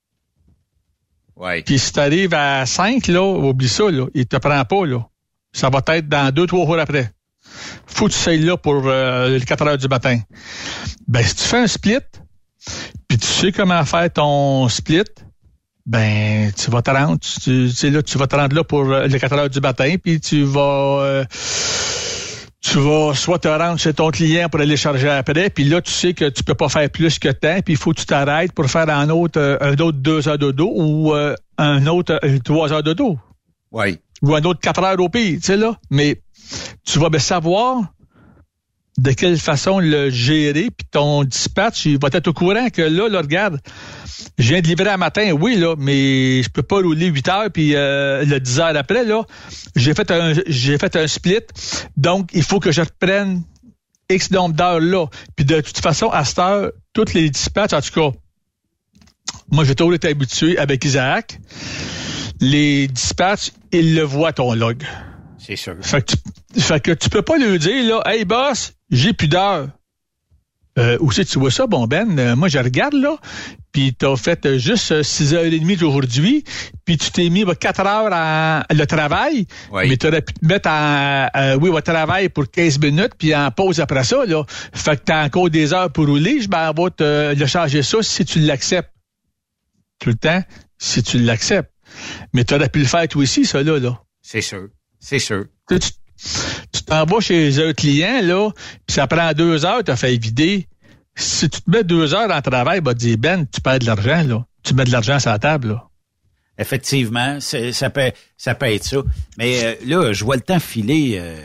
Ouais. 1.37 1.62
Puis 1.62 1.78
si 1.78 1.95
tu 1.95 1.99
arrives 1.99 2.34
à 2.34 2.66
5, 2.66 3.07
là, 3.07 3.22
oublie 3.22 3.70
ça, 3.70 3.91
là, 3.91 4.05
il 4.12 4.26
te 4.26 4.37
prend 4.37 4.62
pas. 4.66 4.84
Là. 4.84 5.07
Ça 5.55 5.70
va 5.70 5.80
être 5.95 6.11
dans 6.11 6.30
deux, 6.30 6.47
trois 6.47 6.66
jours 6.66 6.78
après. 6.78 7.11
Faut 7.87 8.07
que 8.07 8.12
tu 8.12 8.18
sois 8.18 8.37
là 8.37 8.59
pour 8.59 8.82
euh, 8.84 9.39
les 9.39 9.45
4 9.45 9.66
heures 9.66 9.78
du 9.78 9.89
matin. 9.89 10.18
Ben, 11.09 11.22
si 11.22 11.37
tu 11.37 11.43
fais 11.45 11.61
un 11.61 11.66
split, 11.66 12.01
puis 13.09 13.16
tu 13.16 13.26
sais 13.26 13.51
comment 13.51 13.82
faire 13.87 14.12
ton 14.12 14.68
split, 14.68 15.05
ben, 15.87 16.53
tu 16.53 16.70
vas 16.70 16.82
te 16.82 16.91
rendre, 16.91 17.18
tu, 17.18 17.41
tu 17.41 17.70
sais, 17.70 17.89
là, 17.89 18.03
tu 18.03 18.18
vas 18.18 18.26
te 18.26 18.37
rendre 18.37 18.55
là 18.55 18.62
pour 18.62 18.93
euh, 18.93 19.07
les 19.07 19.18
4 19.18 19.32
heures 19.32 19.49
du 19.49 19.61
matin, 19.61 19.95
puis 20.03 20.20
tu 20.20 20.43
vas, 20.43 20.99
euh, 21.01 21.24
tu 22.69 22.79
vas 22.79 23.14
soit 23.14 23.39
te 23.39 23.47
rendre 23.47 23.79
chez 23.79 23.95
ton 23.95 24.11
client 24.11 24.49
pour 24.49 24.61
aller 24.61 24.77
charger 24.77 25.09
après, 25.09 25.51
puis 25.51 25.62
là, 25.64 25.81
tu 25.81 25.93
sais 25.93 26.14
que 26.14 26.29
tu 26.29 26.43
peux 26.43 26.55
pas 26.55 26.69
faire 26.69 26.91
plus 26.91 27.19
que 27.19 27.29
temps, 27.29 27.61
puis 27.64 27.75
il 27.75 27.77
faut 27.77 27.93
que 27.93 28.01
tu 28.01 28.07
t'arrêtes 28.07 28.53
pour 28.53 28.67
faire 28.69 28.89
un 28.89 29.09
autre, 29.09 29.39
euh, 29.41 29.57
un 29.61 29.75
autre 29.75 29.99
deux 29.99 30.27
heures 30.27 30.39
de 30.39 30.51
dos 30.51 30.73
ou 30.75 31.14
euh, 31.14 31.35
un 31.59 31.87
autre 31.87 32.19
euh, 32.25 32.39
trois 32.45 32.73
heures 32.73 32.83
de 32.83 32.93
dos 32.93 33.19
Ouais. 33.71 34.01
ou 34.23 34.35
un 34.35 34.43
autre 34.43 34.59
quatre 34.61 34.83
heures 34.83 34.99
au 34.99 35.09
pire, 35.09 35.39
tu 35.39 35.43
sais, 35.43 35.57
là. 35.57 35.77
Mais 35.91 36.21
tu 36.85 36.99
vas 36.99 37.09
bien 37.09 37.21
savoir 37.21 37.83
de 38.99 39.12
quelle 39.12 39.38
façon 39.38 39.78
le 39.78 40.11
gérer, 40.11 40.70
puis 40.70 40.86
ton 40.90 41.24
dispatch, 41.24 41.84
il 41.84 41.99
va 41.99 42.09
être 42.12 42.28
au 42.28 42.32
courant 42.32 42.70
que 42.70 42.82
là, 42.82 43.09
là, 43.09 43.20
regarde, 43.20 43.61
je 44.38 44.49
viens 44.49 44.61
de 44.61 44.66
livrer 44.66 44.88
un 44.88 44.97
matin, 44.97 45.32
oui, 45.32 45.57
là, 45.57 45.74
mais 45.76 46.42
je 46.42 46.49
peux 46.49 46.62
pas 46.62 46.76
rouler 46.76 47.07
8 47.07 47.28
heures, 47.28 47.51
puis 47.53 47.74
euh, 47.74 48.24
le 48.24 48.40
10 48.40 48.61
heures 48.61 48.76
après, 48.76 49.05
là, 49.05 49.22
j'ai 49.74 49.94
fait 49.94 50.11
un 50.11 50.32
j'ai 50.47 50.78
fait 50.78 50.97
un 50.97 51.07
split, 51.07 51.40
donc 51.97 52.30
il 52.32 52.42
faut 52.42 52.59
que 52.59 52.72
je 52.72 52.80
reprenne 52.80 53.42
X 54.09 54.30
nombre 54.30 54.55
d'heures 54.55 54.80
là. 54.80 55.07
Puis 55.34 55.44
de 55.44 55.61
toute 55.61 55.78
façon, 55.78 56.09
à 56.09 56.24
cette 56.24 56.38
heure, 56.38 56.70
toutes 56.92 57.12
les 57.12 57.28
dispatchs, 57.28 57.74
en 57.74 57.80
tout 57.80 57.92
cas, 57.92 58.16
moi 59.51 59.64
j'ai 59.64 59.74
toujours 59.74 59.94
été 59.94 60.09
habitué 60.09 60.57
avec 60.59 60.84
Isaac, 60.84 61.38
les 62.40 62.88
dispatchs, 62.88 63.53
ils 63.72 63.94
le 63.94 64.03
voient 64.03 64.32
ton 64.32 64.55
log. 64.55 64.84
C'est 65.38 65.57
sûr. 65.57 65.76
Fait 65.82 66.03
que, 66.03 66.12
tu, 66.12 66.61
fait 66.61 66.80
que 66.80 66.92
tu 66.92 67.09
peux 67.09 67.22
pas 67.22 67.36
lui 67.36 67.59
dire, 67.59 67.84
là, 67.84 68.03
hey 68.07 68.24
boss, 68.24 68.72
j'ai 68.91 69.12
plus 69.12 69.28
d'heures. 69.28 69.68
Euh, 70.78 70.99
où 71.01 71.11
c'est 71.11 71.24
que 71.24 71.30
tu 71.30 71.39
vois 71.39 71.51
ça, 71.51 71.66
bon 71.66 71.87
Ben? 71.87 72.18
Euh, 72.18 72.37
moi, 72.37 72.49
je 72.49 72.59
regarde, 72.59 72.93
là, 72.93 73.16
puis 73.72 73.95
t'as 73.95 74.14
fait 74.16 74.45
euh, 74.45 74.59
juste 74.59 74.93
euh, 74.93 75.01
6h30 75.01 75.82
aujourd'hui, 75.82 76.45
puis 76.84 76.99
tu 76.99 77.11
t'es 77.11 77.30
mis 77.30 77.47
bah, 77.47 77.55
4 77.55 77.80
heures 77.80 78.11
à 78.12 78.62
le 78.70 78.84
travail, 78.87 79.47
Oui. 79.72 79.89
mais 79.89 79.97
t'aurais 79.97 80.20
pu 80.20 80.34
te 80.34 80.45
mettre 80.45 80.68
en, 80.68 81.28
euh, 81.34 81.57
oui, 81.57 81.70
au 81.70 81.80
travail 81.80 82.28
pour 82.28 82.51
15 82.51 82.78
minutes, 82.80 83.12
puis 83.16 83.34
en 83.34 83.51
pause 83.51 83.80
après 83.80 84.05
ça, 84.05 84.26
là. 84.26 84.45
Fait 84.74 84.99
que 84.99 85.05
t'as 85.07 85.24
encore 85.24 85.49
des 85.49 85.72
heures 85.72 85.91
pour 85.91 86.05
rouler, 86.09 86.43
je 86.43 86.49
m'en 86.51 86.70
vais 86.74 86.91
te 86.91 87.34
le 87.34 87.47
changer 87.47 87.82
ça 87.82 88.03
si 88.03 88.26
tu 88.26 88.41
l'acceptes. 88.41 88.93
tout 89.99 90.11
le 90.11 90.16
temps 90.16 90.43
si 90.76 91.03
tu 91.03 91.18
l'acceptes. 91.18 91.72
Mais 92.34 92.45
tu 92.45 92.53
aurais 92.55 92.68
pu 92.68 92.80
le 92.80 92.84
faire 92.84 93.09
toi 93.09 93.22
aussi, 93.22 93.47
ça, 93.47 93.62
là. 93.62 93.78
là. 93.78 93.99
C'est 94.20 94.43
sûr. 94.43 94.68
C'est 95.01 95.18
sûr. 95.20 95.47
Tu, 95.70 95.78
tu 95.78 95.89
t'en 96.85 97.05
vas 97.05 97.20
chez 97.20 97.64
un 97.66 97.72
client, 97.72 98.20
là, 98.22 98.51
puis 98.87 98.95
ça 98.95 99.07
prend 99.07 99.33
deux 99.33 99.64
heures, 99.64 99.85
tu 99.85 99.91
as 99.91 99.97
fait 99.97 100.16
vider. 100.16 100.66
Si 101.14 101.49
tu 101.49 101.62
te 101.62 101.70
mets 101.70 101.85
deux 101.85 102.14
heures 102.14 102.31
en 102.31 102.43
travail, 102.43 102.81
bah, 102.81 102.95
dire, 102.95 103.16
Ben, 103.18 103.47
tu 103.47 103.61
perds 103.61 103.79
de 103.79 103.87
l'argent, 103.87 104.22
là. 104.27 104.45
Tu 104.62 104.74
mets 104.74 104.85
de 104.85 104.93
l'argent 104.93 105.18
sur 105.18 105.31
la 105.31 105.39
table, 105.39 105.68
là. 105.68 105.89
Effectivement, 106.59 107.39
ça 107.41 107.91
peut, 107.91 108.12
ça 108.37 108.55
peut 108.55 108.66
être 108.66 108.85
ça. 108.85 108.99
Mais 109.37 109.62
euh, 109.62 109.74
là, 109.87 110.12
je 110.12 110.24
vois 110.24 110.37
le 110.37 110.43
temps 110.43 110.59
filer, 110.59 111.18
euh, 111.20 111.37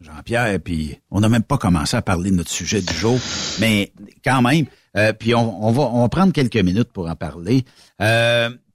Jean-Pierre, 0.00 0.58
puis 0.58 0.98
on 1.10 1.20
n'a 1.20 1.28
même 1.28 1.44
pas 1.44 1.58
commencé 1.58 1.96
à 1.96 2.02
parler 2.02 2.30
de 2.30 2.36
notre 2.36 2.50
sujet 2.50 2.80
du 2.80 2.92
jour, 2.92 3.18
mais 3.60 3.92
quand 4.24 4.42
même, 4.42 4.66
euh, 4.96 5.12
puis 5.12 5.34
on, 5.34 5.70
va, 5.70 5.82
on 5.82 6.02
va 6.02 6.08
prendre 6.08 6.32
quelques 6.32 6.56
minutes 6.56 6.92
pour 6.92 7.08
en 7.08 7.14
parler. 7.14 7.64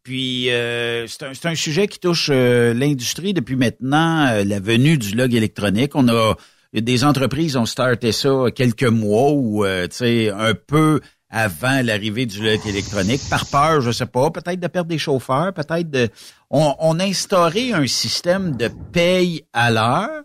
Puis 0.08 0.46
c'est 0.50 1.24
un, 1.24 1.52
un, 1.52 1.56
sujet 1.56 1.88
qui 1.88 2.00
touche 2.00 2.30
l'industrie 2.30 3.34
depuis 3.34 3.58
maintenant 3.58 4.42
la 4.46 4.60
venue 4.62 4.98
du 4.98 5.16
log 5.16 5.36
électronique. 5.36 5.96
On 5.96 6.08
a 6.08 6.36
des 6.74 7.04
entreprises 7.04 7.58
ont 7.58 7.66
starté 7.66 8.14
ça 8.14 8.46
quelques 8.56 8.84
mois 8.84 9.34
ou 9.34 9.66
sais 9.92 10.30
un 10.30 10.54
peu 10.54 11.02
avant 11.30 11.82
l'arrivée 11.84 12.26
du 12.26 12.42
log 12.42 12.60
électronique, 12.66 13.22
par 13.30 13.46
peur, 13.48 13.82
je 13.82 13.92
sais 13.92 14.06
pas, 14.06 14.32
peut-être 14.32 14.60
de 14.60 14.68
perdre 14.68 14.90
des 14.90 14.98
chauffeurs, 14.98 15.54
peut-être 15.54 15.90
de... 15.90 16.10
On, 16.50 17.00
a 17.00 17.04
instauré 17.04 17.74
un 17.74 17.86
système 17.86 18.56
de 18.56 18.70
paye 18.94 19.44
à 19.52 19.70
l'heure, 19.70 20.24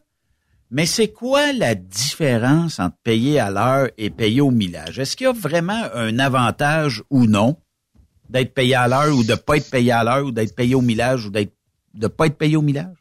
mais 0.70 0.87
c'est 0.87 1.09
quoi 1.09 1.53
la 1.53 1.74
différence 1.74 2.78
entre 2.78 2.97
payer 3.03 3.41
à 3.41 3.51
l'heure 3.51 3.89
et 3.99 4.11
payer 4.11 4.41
au 4.41 4.53
millage? 4.53 5.01
Est-ce 5.01 5.16
qu'il 5.16 5.24
y 5.24 5.28
a 5.30 5.33
vraiment 5.33 5.83
un 5.93 6.18
avantage 6.20 7.03
ou 7.11 7.26
non? 7.26 7.57
D'être 8.33 8.55
payé 8.55 8.74
à 8.74 8.89
l'heure 8.89 9.14
ou 9.14 9.22
de 9.22 9.35
pas 9.35 9.57
être 9.57 9.70
payé 9.70 9.93
à 9.93 10.03
l'heure 10.03 10.24
ou 10.24 10.33
d'être 10.33 10.55
payé 10.57 10.74
au 10.74 10.80
millage 10.80 11.26
ou 11.26 11.30
d'être 11.30 11.53
de 11.95 12.07
pas 12.07 12.26
être 12.26 12.39
payé 12.39 12.57
au 12.57 12.62
millage? 12.62 12.97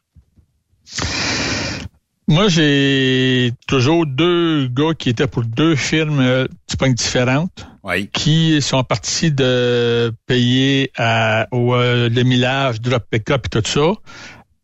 Moi, 2.28 2.48
j'ai 2.48 3.52
toujours 3.66 4.06
deux 4.06 4.68
gars 4.68 4.94
qui 4.96 5.10
étaient 5.10 5.26
pour 5.26 5.44
deux 5.44 5.74
firmes 5.74 6.20
euh, 6.20 6.46
différentes. 6.94 7.66
Qui 8.12 8.62
sont 8.62 8.84
partis 8.84 9.32
de 9.32 10.14
payer 10.26 10.92
à, 10.96 11.48
au 11.50 11.74
euh, 11.74 12.08
le 12.08 12.22
millage, 12.22 12.80
drop 12.80 13.04
pick-up 13.10 13.46
et 13.46 13.48
tout 13.48 13.68
ça, 13.68 13.92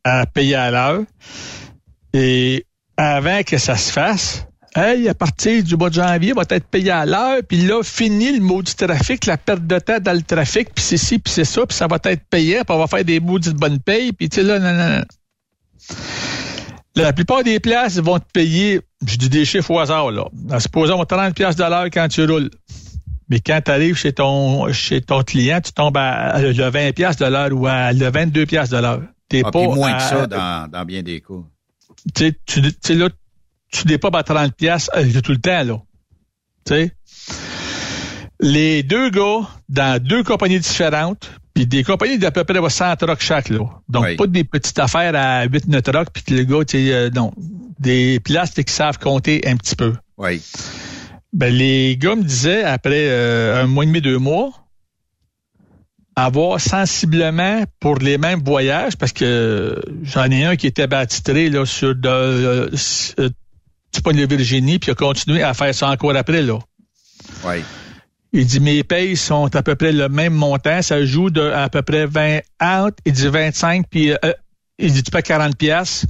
à 0.04 0.26
payer 0.26 0.54
à 0.54 0.70
l'heure. 0.70 1.02
Et 2.14 2.64
avant 2.96 3.42
que 3.42 3.58
ça 3.58 3.76
se 3.76 3.92
fasse, 3.92 4.47
hey, 4.74 5.08
à 5.08 5.14
partir 5.14 5.62
du 5.62 5.76
mois 5.76 5.90
de 5.90 5.94
janvier, 5.94 6.32
va 6.32 6.42
être 6.48 6.66
payé 6.66 6.90
à 6.90 7.06
l'heure, 7.06 7.40
puis 7.46 7.62
là, 7.66 7.82
fini 7.82 8.32
le 8.32 8.40
maudit 8.40 8.74
trafic, 8.74 9.26
la 9.26 9.36
perte 9.36 9.66
de 9.66 9.78
temps 9.78 9.98
dans 10.00 10.12
le 10.12 10.22
trafic, 10.22 10.74
puis 10.74 10.84
c'est 10.84 10.96
ci, 10.96 11.18
puis 11.18 11.32
c'est 11.32 11.44
ça, 11.44 11.66
puis 11.66 11.76
ça 11.76 11.86
va 11.86 11.98
être 12.04 12.24
payé, 12.28 12.56
puis 12.64 12.76
on 12.76 12.78
va 12.78 12.86
faire 12.86 13.04
des 13.04 13.20
maudites 13.20 13.56
bonnes 13.56 13.80
payes, 13.80 14.12
puis 14.12 14.28
tu 14.28 14.36
sais, 14.36 14.42
là, 14.42 14.58
non, 14.58 14.72
non, 14.72 14.98
non. 14.98 15.04
La 16.96 17.12
plupart 17.12 17.44
des 17.44 17.60
places 17.60 17.98
vont 17.98 18.18
te 18.18 18.30
payer, 18.32 18.80
je 19.06 19.16
dis 19.16 19.28
des 19.28 19.44
chiffres 19.44 19.70
au 19.70 19.78
hasard, 19.78 20.10
là. 20.10 20.24
Supposons 20.58 21.04
30 21.04 21.34
pièces 21.34 21.56
de 21.56 21.62
l'heure 21.62 21.86
quand 21.86 22.08
tu 22.08 22.24
roules. 22.24 22.50
Mais 23.28 23.40
quand 23.40 23.60
tu 23.64 23.70
arrives 23.70 23.94
chez 23.94 24.12
ton 24.12 24.72
chez 24.72 25.00
ton 25.02 25.22
client, 25.22 25.60
tu 25.60 25.72
tombes 25.72 25.96
à, 25.96 26.40
le 26.40 26.52
20 26.52 26.92
pièces 26.92 27.16
de 27.16 27.26
l'heure 27.26 27.50
ou 27.52 27.66
à 27.66 27.92
le 27.92 28.10
22 28.10 28.46
pièces 28.46 28.70
de 28.70 28.78
l'heure. 28.78 29.02
T'es 29.28 29.42
ah, 29.44 29.50
pas 29.50 29.64
moins 29.64 29.94
que 29.94 30.02
ça 30.02 30.26
dans, 30.26 30.68
dans 30.70 30.84
bien 30.84 31.02
des 31.02 31.20
cas. 31.20 31.34
Tu 32.14 32.34
sais, 32.46 32.94
là, 32.94 33.08
tu 33.70 33.86
n'es 33.86 33.98
pas 33.98 34.10
à 34.12 34.22
30 34.22 34.54
pièces 34.54 34.90
euh, 34.96 35.20
tout 35.20 35.32
le 35.32 35.38
temps, 35.38 35.62
là. 35.62 35.82
Tu 36.64 36.74
sais? 36.74 36.92
Les 38.40 38.82
deux 38.82 39.10
gars, 39.10 39.48
dans 39.68 40.02
deux 40.02 40.22
compagnies 40.22 40.60
différentes, 40.60 41.30
puis 41.54 41.66
des 41.66 41.82
compagnies 41.82 42.18
d'à 42.18 42.30
peu 42.30 42.44
près 42.44 42.70
100 42.70 42.96
trucks 42.96 43.20
chaque, 43.20 43.48
là. 43.48 43.58
Donc, 43.88 44.16
pas 44.16 44.26
des 44.26 44.44
petites 44.44 44.78
affaires 44.78 45.14
à 45.14 45.46
8-9 45.46 45.82
trucks, 45.82 46.10
puis 46.12 46.22
que 46.22 46.34
le 46.34 46.44
gars, 46.44 46.64
tu 46.64 46.78
sais, 46.78 46.92
euh, 46.92 47.10
non. 47.10 47.32
Des 47.78 48.20
places 48.20 48.52
qui 48.52 48.72
savent 48.72 48.98
compter 48.98 49.42
un 49.46 49.56
petit 49.56 49.76
peu. 49.76 49.94
Oui. 50.16 50.42
Ben, 51.32 51.52
les 51.52 51.96
gars 51.96 52.16
me 52.16 52.22
disaient, 52.22 52.64
après 52.64 53.08
euh, 53.08 53.62
un 53.62 53.66
mois 53.66 53.84
et 53.84 53.86
demi, 53.86 54.00
deux 54.00 54.18
mois, 54.18 54.50
avoir 56.16 56.60
sensiblement 56.60 57.62
pour 57.80 57.96
les 57.96 58.18
mêmes 58.18 58.42
voyages, 58.42 58.96
parce 58.96 59.12
que 59.12 59.80
j'en 60.02 60.30
ai 60.30 60.44
un 60.44 60.56
qui 60.56 60.66
était 60.66 60.86
bâtitré 60.86 61.48
là, 61.48 61.64
sur 61.64 61.94
de, 61.94 62.08
euh, 62.08 63.30
euh 64.06 64.12
de 64.12 64.26
Virginie, 64.26 64.78
puis 64.78 64.90
il 64.90 64.92
a 64.92 64.94
continué 64.94 65.42
à 65.42 65.54
faire 65.54 65.74
ça 65.74 65.90
encore 65.90 66.16
après. 66.16 66.42
là. 66.42 66.58
Oui. 67.44 67.62
Il 68.32 68.46
dit 68.46 68.60
mes 68.60 68.84
payes 68.84 69.16
sont 69.16 69.54
à 69.56 69.62
peu 69.62 69.74
près 69.74 69.92
le 69.92 70.08
même 70.08 70.34
montant, 70.34 70.82
ça 70.82 71.04
joue 71.04 71.30
de 71.30 71.40
à 71.40 71.68
peu 71.70 71.82
près 71.82 72.06
20 72.06 72.40
out, 72.62 72.94
il 73.06 73.12
dit 73.12 73.26
25 73.26 73.86
puis 73.88 74.12
euh, 74.12 74.32
il 74.78 74.92
dit 74.92 75.02
tu 75.02 75.10
payes 75.10 75.22
40 75.22 75.56
pièces. 75.56 76.06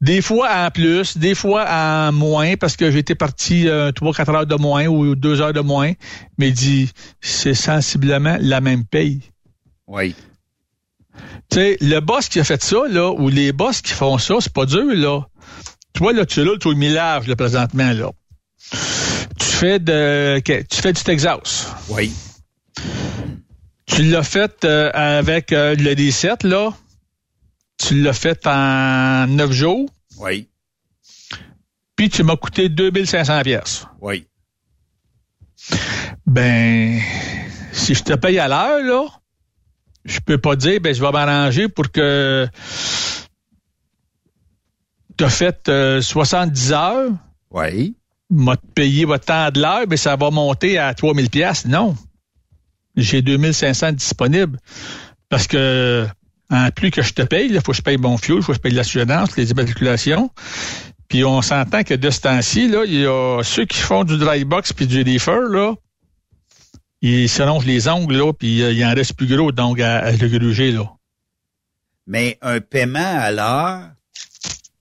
Des 0.00 0.22
fois 0.22 0.48
en 0.64 0.70
plus, 0.70 1.18
des 1.18 1.34
fois 1.34 1.66
en 1.68 2.12
moins, 2.12 2.56
parce 2.56 2.76
que 2.76 2.90
j'étais 2.90 3.14
parti 3.14 3.68
euh, 3.68 3.92
3-4 3.92 4.34
heures 4.34 4.46
de 4.46 4.54
moins 4.54 4.86
ou 4.86 5.14
2 5.14 5.42
heures 5.42 5.52
de 5.52 5.60
moins. 5.60 5.92
Mais 6.38 6.48
il 6.48 6.54
dit, 6.54 6.90
c'est 7.20 7.52
sensiblement 7.52 8.38
la 8.40 8.62
même 8.62 8.86
paye. 8.86 9.20
Oui. 9.86 10.14
Tu 11.50 11.58
sais, 11.58 11.76
le 11.82 12.00
boss 12.00 12.28
qui 12.30 12.40
a 12.40 12.44
fait 12.44 12.62
ça, 12.62 12.78
là, 12.88 13.10
ou 13.10 13.28
les 13.28 13.52
boss 13.52 13.82
qui 13.82 13.92
font 13.92 14.16
ça, 14.16 14.36
c'est 14.40 14.52
pas 14.52 14.64
dur, 14.64 14.86
là. 14.94 15.26
Tu 15.92 16.00
vois, 16.00 16.12
là, 16.12 16.24
tu 16.24 16.40
es 16.40 16.44
là, 16.44 16.52
tu 16.60 16.68
es 16.68 16.70
au 16.70 16.74
millage, 16.74 17.26
là, 17.26 17.36
présentement, 17.36 17.92
là. 17.92 18.10
Tu 19.38 19.46
fais 19.46 19.78
de, 19.78 20.40
tu 20.40 20.80
fais 20.80 20.92
du 20.92 21.02
Texas. 21.02 21.72
Oui. 21.88 22.12
Tu 23.86 24.02
l'as 24.04 24.22
fait 24.22 24.64
euh, 24.64 24.90
avec 24.94 25.52
euh, 25.52 25.74
le 25.74 25.94
D7, 25.94 26.46
là. 26.46 26.70
Tu 27.78 28.00
l'as 28.02 28.12
fait 28.12 28.46
en 28.46 29.26
neuf 29.26 29.50
jours. 29.52 29.88
Oui. 30.18 30.48
Puis 31.96 32.08
tu 32.08 32.22
m'as 32.22 32.36
coûté 32.36 32.68
2500 32.68 33.42
pièces. 33.42 33.86
Oui. 34.00 34.26
Ben, 36.26 37.00
si 37.72 37.94
je 37.94 38.02
te 38.02 38.14
paye 38.14 38.38
à 38.38 38.48
l'heure, 38.48 38.82
là, 38.82 39.06
je 40.04 40.20
peux 40.20 40.38
pas 40.38 40.56
dire, 40.56 40.80
ben, 40.80 40.94
je 40.94 41.00
vais 41.00 41.10
m'arranger 41.10 41.68
pour 41.68 41.90
que 41.90 42.48
tu 45.20 45.24
as 45.24 45.28
fait 45.28 45.70
70 46.00 46.72
euh, 46.72 46.74
heures. 46.74 47.10
Oui. 47.50 47.94
M'a 48.30 48.56
payé 48.56 49.04
votre 49.04 49.26
temps 49.26 49.50
de 49.50 49.60
l'heure, 49.60 49.84
mais 49.86 49.98
ça 49.98 50.16
va 50.16 50.30
monter 50.30 50.78
à 50.78 50.94
3000 50.94 51.28
pièces. 51.28 51.66
Non. 51.66 51.94
J'ai 52.96 53.20
2500 53.20 53.92
disponibles. 53.92 54.58
Parce 55.28 55.46
que 55.46 56.06
en 56.48 56.70
plus 56.70 56.90
que 56.90 57.02
je 57.02 57.12
te 57.12 57.20
paye, 57.20 57.48
il 57.50 57.60
faut 57.60 57.72
que 57.72 57.76
je 57.76 57.82
paye 57.82 57.98
mon 57.98 58.16
fuel, 58.16 58.38
il 58.38 58.42
faut 58.42 58.52
que 58.52 58.56
je 58.56 58.62
paye 58.62 58.72
l'assurance, 58.72 59.36
les 59.36 59.50
immatriculations. 59.50 60.30
Puis 61.08 61.22
on 61.22 61.42
s'entend 61.42 61.82
que 61.82 61.94
de 61.94 62.08
ce 62.08 62.20
temps-ci, 62.22 62.68
là, 62.68 62.84
il 62.86 63.00
y 63.00 63.06
a 63.06 63.42
ceux 63.42 63.66
qui 63.66 63.78
font 63.78 64.04
du 64.04 64.16
dry 64.16 64.44
box 64.44 64.72
puis 64.72 64.86
du 64.86 65.04
defer, 65.04 65.40
là, 65.50 65.74
ils 67.02 67.28
se 67.28 67.42
rongent 67.42 67.66
les 67.66 67.88
ongles, 67.88 68.16
là, 68.16 68.32
puis 68.32 68.62
euh, 68.62 68.72
il 68.72 68.82
en 68.86 68.94
reste 68.94 69.14
plus 69.14 69.26
gros, 69.26 69.52
donc 69.52 69.80
à, 69.80 69.98
à 69.98 70.12
le 70.12 70.28
gruger, 70.28 70.72
là. 70.72 70.90
Mais 72.06 72.38
un 72.40 72.60
paiement 72.60 73.18
à 73.18 73.30
l'heure, 73.30 73.90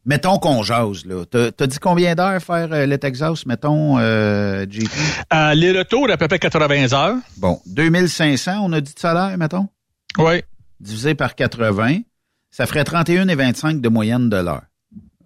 mettons 0.10 0.38
qu'on 0.40 0.62
jase, 0.64 1.06
là. 1.06 1.24
T'as 1.26 1.68
dit 1.68 1.80
combien 1.80 2.16
d'heures 2.16 2.42
faire 2.42 2.74
euh, 2.74 2.86
le 2.86 2.98
Texas, 2.98 3.46
mettons, 3.46 3.98
euh, 3.98 4.66
JP? 4.70 4.90
Euh, 5.34 5.54
les 5.54 5.72
retours, 5.72 6.10
à 6.10 6.18
peu 6.18 6.28
près 6.28 6.40
80 6.40 6.94
heures. 6.94 7.16
Bon, 7.38 7.62
2500, 7.68 8.60
on 8.62 8.74
a 8.74 8.82
dit 8.82 8.94
de 8.94 9.00
salaire, 9.00 9.38
mettons? 9.38 9.70
Oui 10.18 10.42
divisé 10.80 11.16
par 11.16 11.36
80, 11.36 12.00
ça 12.52 12.66
ferait 12.66 12.84
31,25 12.84 13.82
de 13.82 13.90
moyenne 13.90 14.30
de 14.30 14.38
l'heure. 14.38 14.64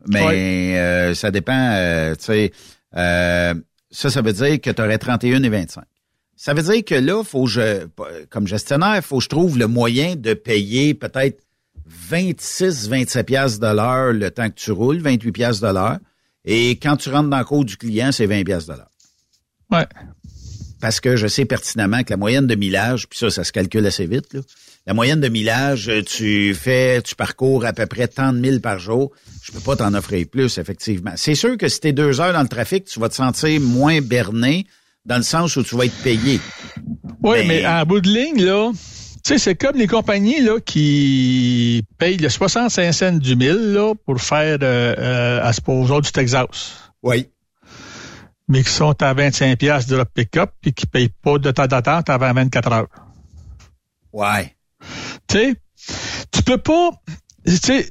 Mais 0.08 0.78
euh, 0.78 1.14
ça 1.14 1.32
dépend, 1.32 1.72
euh, 1.74 2.16
tu 2.16 2.26
sais, 2.26 2.52
euh, 2.96 3.54
ça, 3.90 4.10
ça 4.10 4.22
veut 4.22 4.34
dire 4.34 4.60
que 4.60 4.70
tu 4.70 4.82
aurais 4.82 4.98
31,25. 4.98 5.80
Ça 6.36 6.54
veut 6.54 6.64
dire 6.64 6.84
que 6.84 6.96
là, 6.96 7.24
faut 7.24 7.46
je, 7.46 7.86
comme 8.30 8.48
gestionnaire, 8.48 8.98
il 8.98 9.02
faut 9.02 9.20
que 9.20 9.24
je 9.24 9.30
trouve 9.30 9.58
le 9.58 9.68
moyen 9.68 10.16
de 10.16 10.34
payer 10.34 10.94
peut-être 10.94 11.43
26, 11.86 12.90
27 12.90 13.26
pièces 13.26 13.60
de 13.60 13.68
l'heure 13.68 14.14
le 14.14 14.32
temps 14.32 14.50
que 14.50 14.56
tu 14.56 14.72
roules, 14.72 15.00
28 15.00 15.32
pièces 15.32 15.60
de 15.60 15.68
l'heure. 15.68 16.00
Et 16.46 16.72
quand 16.72 16.98
tu 16.98 17.10
rentres 17.10 17.30
dans 17.30 17.40
le 17.40 17.46
cours 17.46 17.66
du 17.66 17.78
client, 17.78 18.12
c'est 18.12 18.26
20 18.26 18.44
pièces 18.44 18.66
de 18.66 18.74
l'heure. 18.74 18.92
Ouais. 19.72 19.86
Parce 20.82 21.00
que 21.00 21.16
je 21.16 21.28
sais 21.28 21.46
pertinemment 21.46 22.04
que 22.04 22.10
la 22.10 22.18
moyenne 22.18 22.48
de 22.48 22.56
millage, 22.56 23.08
puis 23.08 23.18
ça, 23.18 23.30
ça 23.30 23.44
se 23.44 23.52
calcule 23.52 23.86
assez 23.86 24.06
vite, 24.06 24.34
là, 24.34 24.42
la 24.86 24.94
moyenne 24.94 25.22
de 25.22 25.30
millage, 25.30 25.90
tu 26.06 26.54
fais, 26.54 27.02
tu 27.02 27.16
parcours 27.16 27.64
à 27.66 27.72
peu 27.72 27.86
près 27.86 28.10
tant 28.10 28.34
de 28.34 28.40
milles 28.40 28.60
par 28.60 28.80
jour. 28.80 29.14
Je 29.42 29.54
peux 29.54 29.62
pas 29.62 29.78
t'en 29.78 29.94
offrir 29.94 30.26
plus, 30.30 30.58
effectivement. 30.58 31.14
C'est 31.16 31.36
sûr 31.36 31.58
que 31.58 31.70
si 31.70 31.80
t'es 31.80 31.94
deux 31.94 32.20
heures 32.20 32.34
dans 32.34 32.42
le 32.42 32.50
trafic, 32.50 32.84
tu 32.84 33.00
vas 33.00 33.08
te 33.08 33.16
sentir 33.16 33.62
moins 33.62 34.02
berné 34.02 34.68
dans 35.06 35.16
le 35.16 35.24
sens 35.24 35.56
où 35.56 35.64
tu 35.64 35.78
vas 35.78 35.86
être 35.86 36.04
payé. 36.04 36.42
Oui, 37.22 37.48
mais, 37.48 37.66
en 37.66 37.86
bout 37.86 38.02
de 38.02 38.10
ligne, 38.10 38.44
là, 38.44 38.72
sais, 39.24 39.38
c'est 39.38 39.56
comme 39.56 39.78
les 39.78 39.88
compagnies 39.88 40.42
là 40.42 40.60
qui 40.60 41.84
payent 41.98 42.18
le 42.18 42.30
65 42.30 42.92
cents 42.92 43.12
du 43.14 43.36
mille 43.36 43.74
là, 43.74 43.94
pour 44.06 44.20
faire, 44.20 44.58
euh, 44.62 44.96
euh, 44.98 45.44
à 45.44 45.54
ce 45.54 46.02
du 46.02 46.12
Texas. 46.12 46.92
Oui. 47.02 47.30
Mais 48.48 48.64
qui 48.64 48.70
sont 48.70 49.02
à 49.02 49.14
25 49.14 49.58
pièces 49.58 49.88
de 49.88 49.96
leur 49.96 50.08
pick-up 50.08 50.52
et 50.66 50.74
qui 50.74 50.86
payent 50.86 51.14
pas 51.22 51.38
de 51.38 51.52
temps 51.52 51.68
d'attente 51.68 52.10
avant 52.10 52.34
24 52.34 52.72
heures. 52.74 52.88
Ouais. 54.12 54.56
Tu 55.28 55.38
sais, 55.38 55.56
tu 56.32 56.44
peux 56.44 56.58
pas, 56.58 56.90
tu 57.46 57.56
sais, 57.56 57.90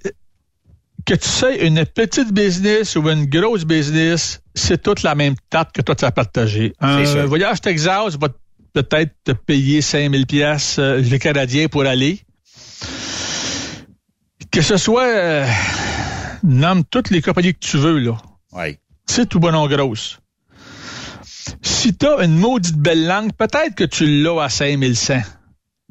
que 1.05 1.15
tu 1.15 1.29
sais 1.29 1.67
une 1.67 1.85
petite 1.85 2.33
business 2.33 2.97
ou 2.97 3.09
une 3.09 3.27
grosse 3.27 3.65
business, 3.65 4.41
c'est 4.55 4.83
toute 4.83 5.03
la 5.03 5.15
même 5.15 5.35
tarte 5.51 5.73
que 5.73 5.83
toi 5.83 5.95
tu 5.95 6.05
as 6.05 6.13
partagé. 6.13 6.75
Un 6.81 7.25
voyage 7.25 7.61
Texas 7.61 8.17
va 8.21 8.29
peut-être 8.73 9.13
te 9.25 9.33
payer 9.33 9.83
5000 9.83 10.27
pièces 10.27 10.79
les 10.79 11.19
Canadiens 11.19 11.69
pour 11.69 11.83
aller. 11.83 12.21
Que 14.51 14.61
ce 14.61 14.77
soit, 14.77 15.07
euh, 15.07 15.47
nomme 16.43 16.85
toutes 16.85 17.11
les 17.11 17.23
compagnies 17.23 17.55
que 17.55 17.61
tu 17.61 17.79
veux, 17.79 17.99
là. 17.99 18.19
Ouais. 18.53 18.79
C'est 19.07 19.29
tout 19.29 19.41
bon 19.41 19.55
en 19.55 19.67
grosse. 19.67 20.19
Si 21.63 21.95
t'as 21.95 22.23
une 22.25 22.37
maudite 22.37 22.77
belle 22.77 23.07
langue, 23.07 23.33
peut-être 23.33 23.75
que 23.75 23.85
tu 23.85 24.23
l'as 24.23 24.43
à 24.43 24.49
5100. 24.49 25.23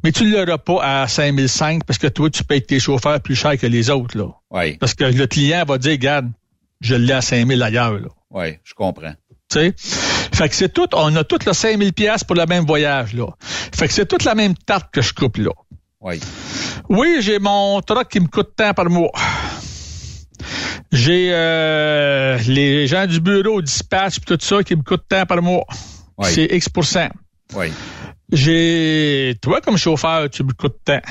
Mais 0.04 0.12
tu 0.12 0.30
l'auras 0.30 0.58
pas 0.58 1.02
à 1.04 1.08
5005 1.08 1.84
parce 1.86 2.00
que 2.00 2.08
toi, 2.08 2.30
tu 2.30 2.44
payes 2.44 2.64
tes 2.64 2.80
chauffeurs 2.80 3.20
plus 3.22 3.36
cher 3.36 3.58
que 3.58 3.68
les 3.68 3.90
autres, 3.90 4.18
là. 4.18 4.30
Ouais. 4.50 4.78
Parce 4.80 4.94
que 4.94 5.04
le 5.06 5.28
client 5.28 5.64
va 5.66 5.78
dire, 5.78 5.92
regarde, 5.92 6.32
je 6.82 6.96
l'ai 6.96 7.14
à 7.14 7.22
5000 7.22 7.62
ailleurs, 7.62 7.94
là. 7.94 8.10
Ouais, 8.30 8.60
je 8.64 8.74
comprends. 8.74 9.14
Tu 9.50 9.60
sais? 9.60 9.76
Fait 10.34 10.50
que 10.50 10.56
c'est 10.56 10.70
tout, 10.70 10.88
on 10.94 11.16
a 11.16 11.24
tout 11.24 11.40
le 11.46 11.54
5000 11.54 11.94
pièces 11.94 12.24
pour 12.24 12.36
le 12.36 12.46
même 12.46 12.66
voyage, 12.66 13.14
là. 13.14 13.28
Fait 13.40 13.88
que 13.88 13.94
c'est 13.94 14.06
toute 14.06 14.24
la 14.24 14.36
même 14.36 14.56
tarte 14.56 14.92
que 14.92 15.02
je 15.02 15.14
coupe, 15.14 15.38
là. 15.38 15.52
Ouais. 16.00 16.20
Oui, 16.90 17.18
j'ai 17.20 17.40
mon 17.40 17.82
truck 17.82 18.10
qui 18.10 18.20
me 18.20 18.28
coûte 18.28 18.52
tant 18.56 18.74
par 18.74 18.90
mois. 18.90 19.12
J'ai 20.92 21.30
euh, 21.32 22.38
les 22.48 22.88
gens 22.88 23.08
du 23.08 23.22
bureau, 23.22 23.62
dispatch, 23.62 24.20
tout 24.26 24.38
ça 24.42 24.64
qui 24.64 24.76
me 24.76 24.84
coûte 24.84 25.04
tant 25.08 25.26
par 25.26 25.42
mois. 25.42 25.66
Ouais. 26.18 26.32
C'est 26.32 26.46
X 26.46 26.68
Ouais. 27.56 27.72
J'ai 28.32 29.38
toi 29.42 29.62
comme 29.62 29.78
chauffeur, 29.78 30.30
tu 30.30 30.44
me 30.44 30.54
coûtes 30.54 30.80
tant. 30.84 31.02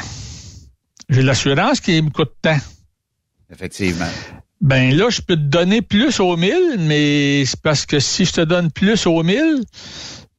J'ai 1.09 1.23
l'assurance 1.23 1.81
qui 1.81 2.01
me 2.01 2.11
coûte 2.11 2.33
tant. 2.43 2.59
Effectivement. 3.51 4.09
Ben 4.61 4.95
là, 4.95 5.09
je 5.09 5.23
peux 5.23 5.37
te 5.37 5.41
donner 5.41 5.81
plus 5.81 6.21
au 6.21 6.37
1000, 6.37 6.53
mais 6.81 7.45
c'est 7.47 7.61
parce 7.61 7.87
que 7.87 7.99
si 7.99 8.27
je 8.27 8.33
te 8.33 8.41
donne 8.43 8.71
plus 8.71 9.07
au 9.07 9.23
1000, 9.23 9.63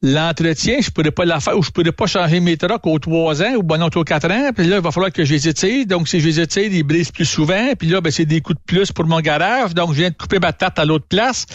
l'entretien, 0.04 0.78
je 0.80 0.92
pourrais 0.92 1.12
pas 1.12 1.26
la 1.26 1.40
faire 1.40 1.58
ou 1.58 1.64
je 1.64 1.72
pourrais 1.72 1.92
pas 1.92 2.06
changer 2.06 2.40
mes 2.40 2.56
trucks 2.56 2.86
aux 2.86 3.00
3 3.00 3.42
ans 3.42 3.56
ou 3.56 3.64
bon, 3.64 3.80
non, 3.80 3.90
aux 3.94 4.04
4 4.04 4.32
ans. 4.32 4.52
Puis 4.56 4.68
là, 4.68 4.78
il 4.78 4.82
va 4.82 4.92
falloir 4.92 5.12
que 5.12 5.26
je 5.26 5.34
les 5.34 5.48
étire. 5.48 5.88
Donc, 5.88 6.08
si 6.08 6.20
je 6.20 6.28
les 6.28 6.40
étire, 6.40 6.72
ils 6.72 6.84
brisent 6.84 7.12
plus 7.12 7.26
souvent. 7.26 7.74
Puis 7.78 7.88
là, 7.88 8.00
ben, 8.00 8.12
c'est 8.12 8.26
des 8.26 8.42
coûts 8.42 8.54
de 8.54 8.60
plus 8.66 8.92
pour 8.92 9.06
mon 9.06 9.22
garage. 9.22 9.74
Donc, 9.74 9.94
je 9.94 10.00
viens 10.00 10.10
de 10.10 10.16
couper 10.16 10.40
ma 10.40 10.54
tarte 10.54 10.78
à 10.78 10.86
l'autre 10.86 11.08
place. 11.08 11.46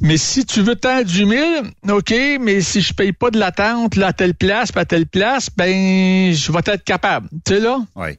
Mais 0.00 0.16
si 0.16 0.44
tu 0.44 0.62
veux 0.62 0.76
tant 0.76 1.02
du 1.02 1.24
1000, 1.24 1.72
OK, 1.88 2.14
mais 2.40 2.60
si 2.60 2.80
je 2.80 2.92
paye 2.92 3.12
pas 3.12 3.30
de 3.30 3.38
l'attente 3.38 3.96
à 3.98 4.12
telle 4.12 4.34
place, 4.34 4.70
puis 4.70 4.80
à 4.80 4.84
telle 4.84 5.06
place, 5.06 5.50
ben, 5.56 6.32
je 6.32 6.52
vais 6.52 6.58
être 6.66 6.84
capable. 6.84 7.28
Tu 7.44 7.54
sais, 7.54 7.60
là? 7.60 7.78
Oui. 7.96 8.10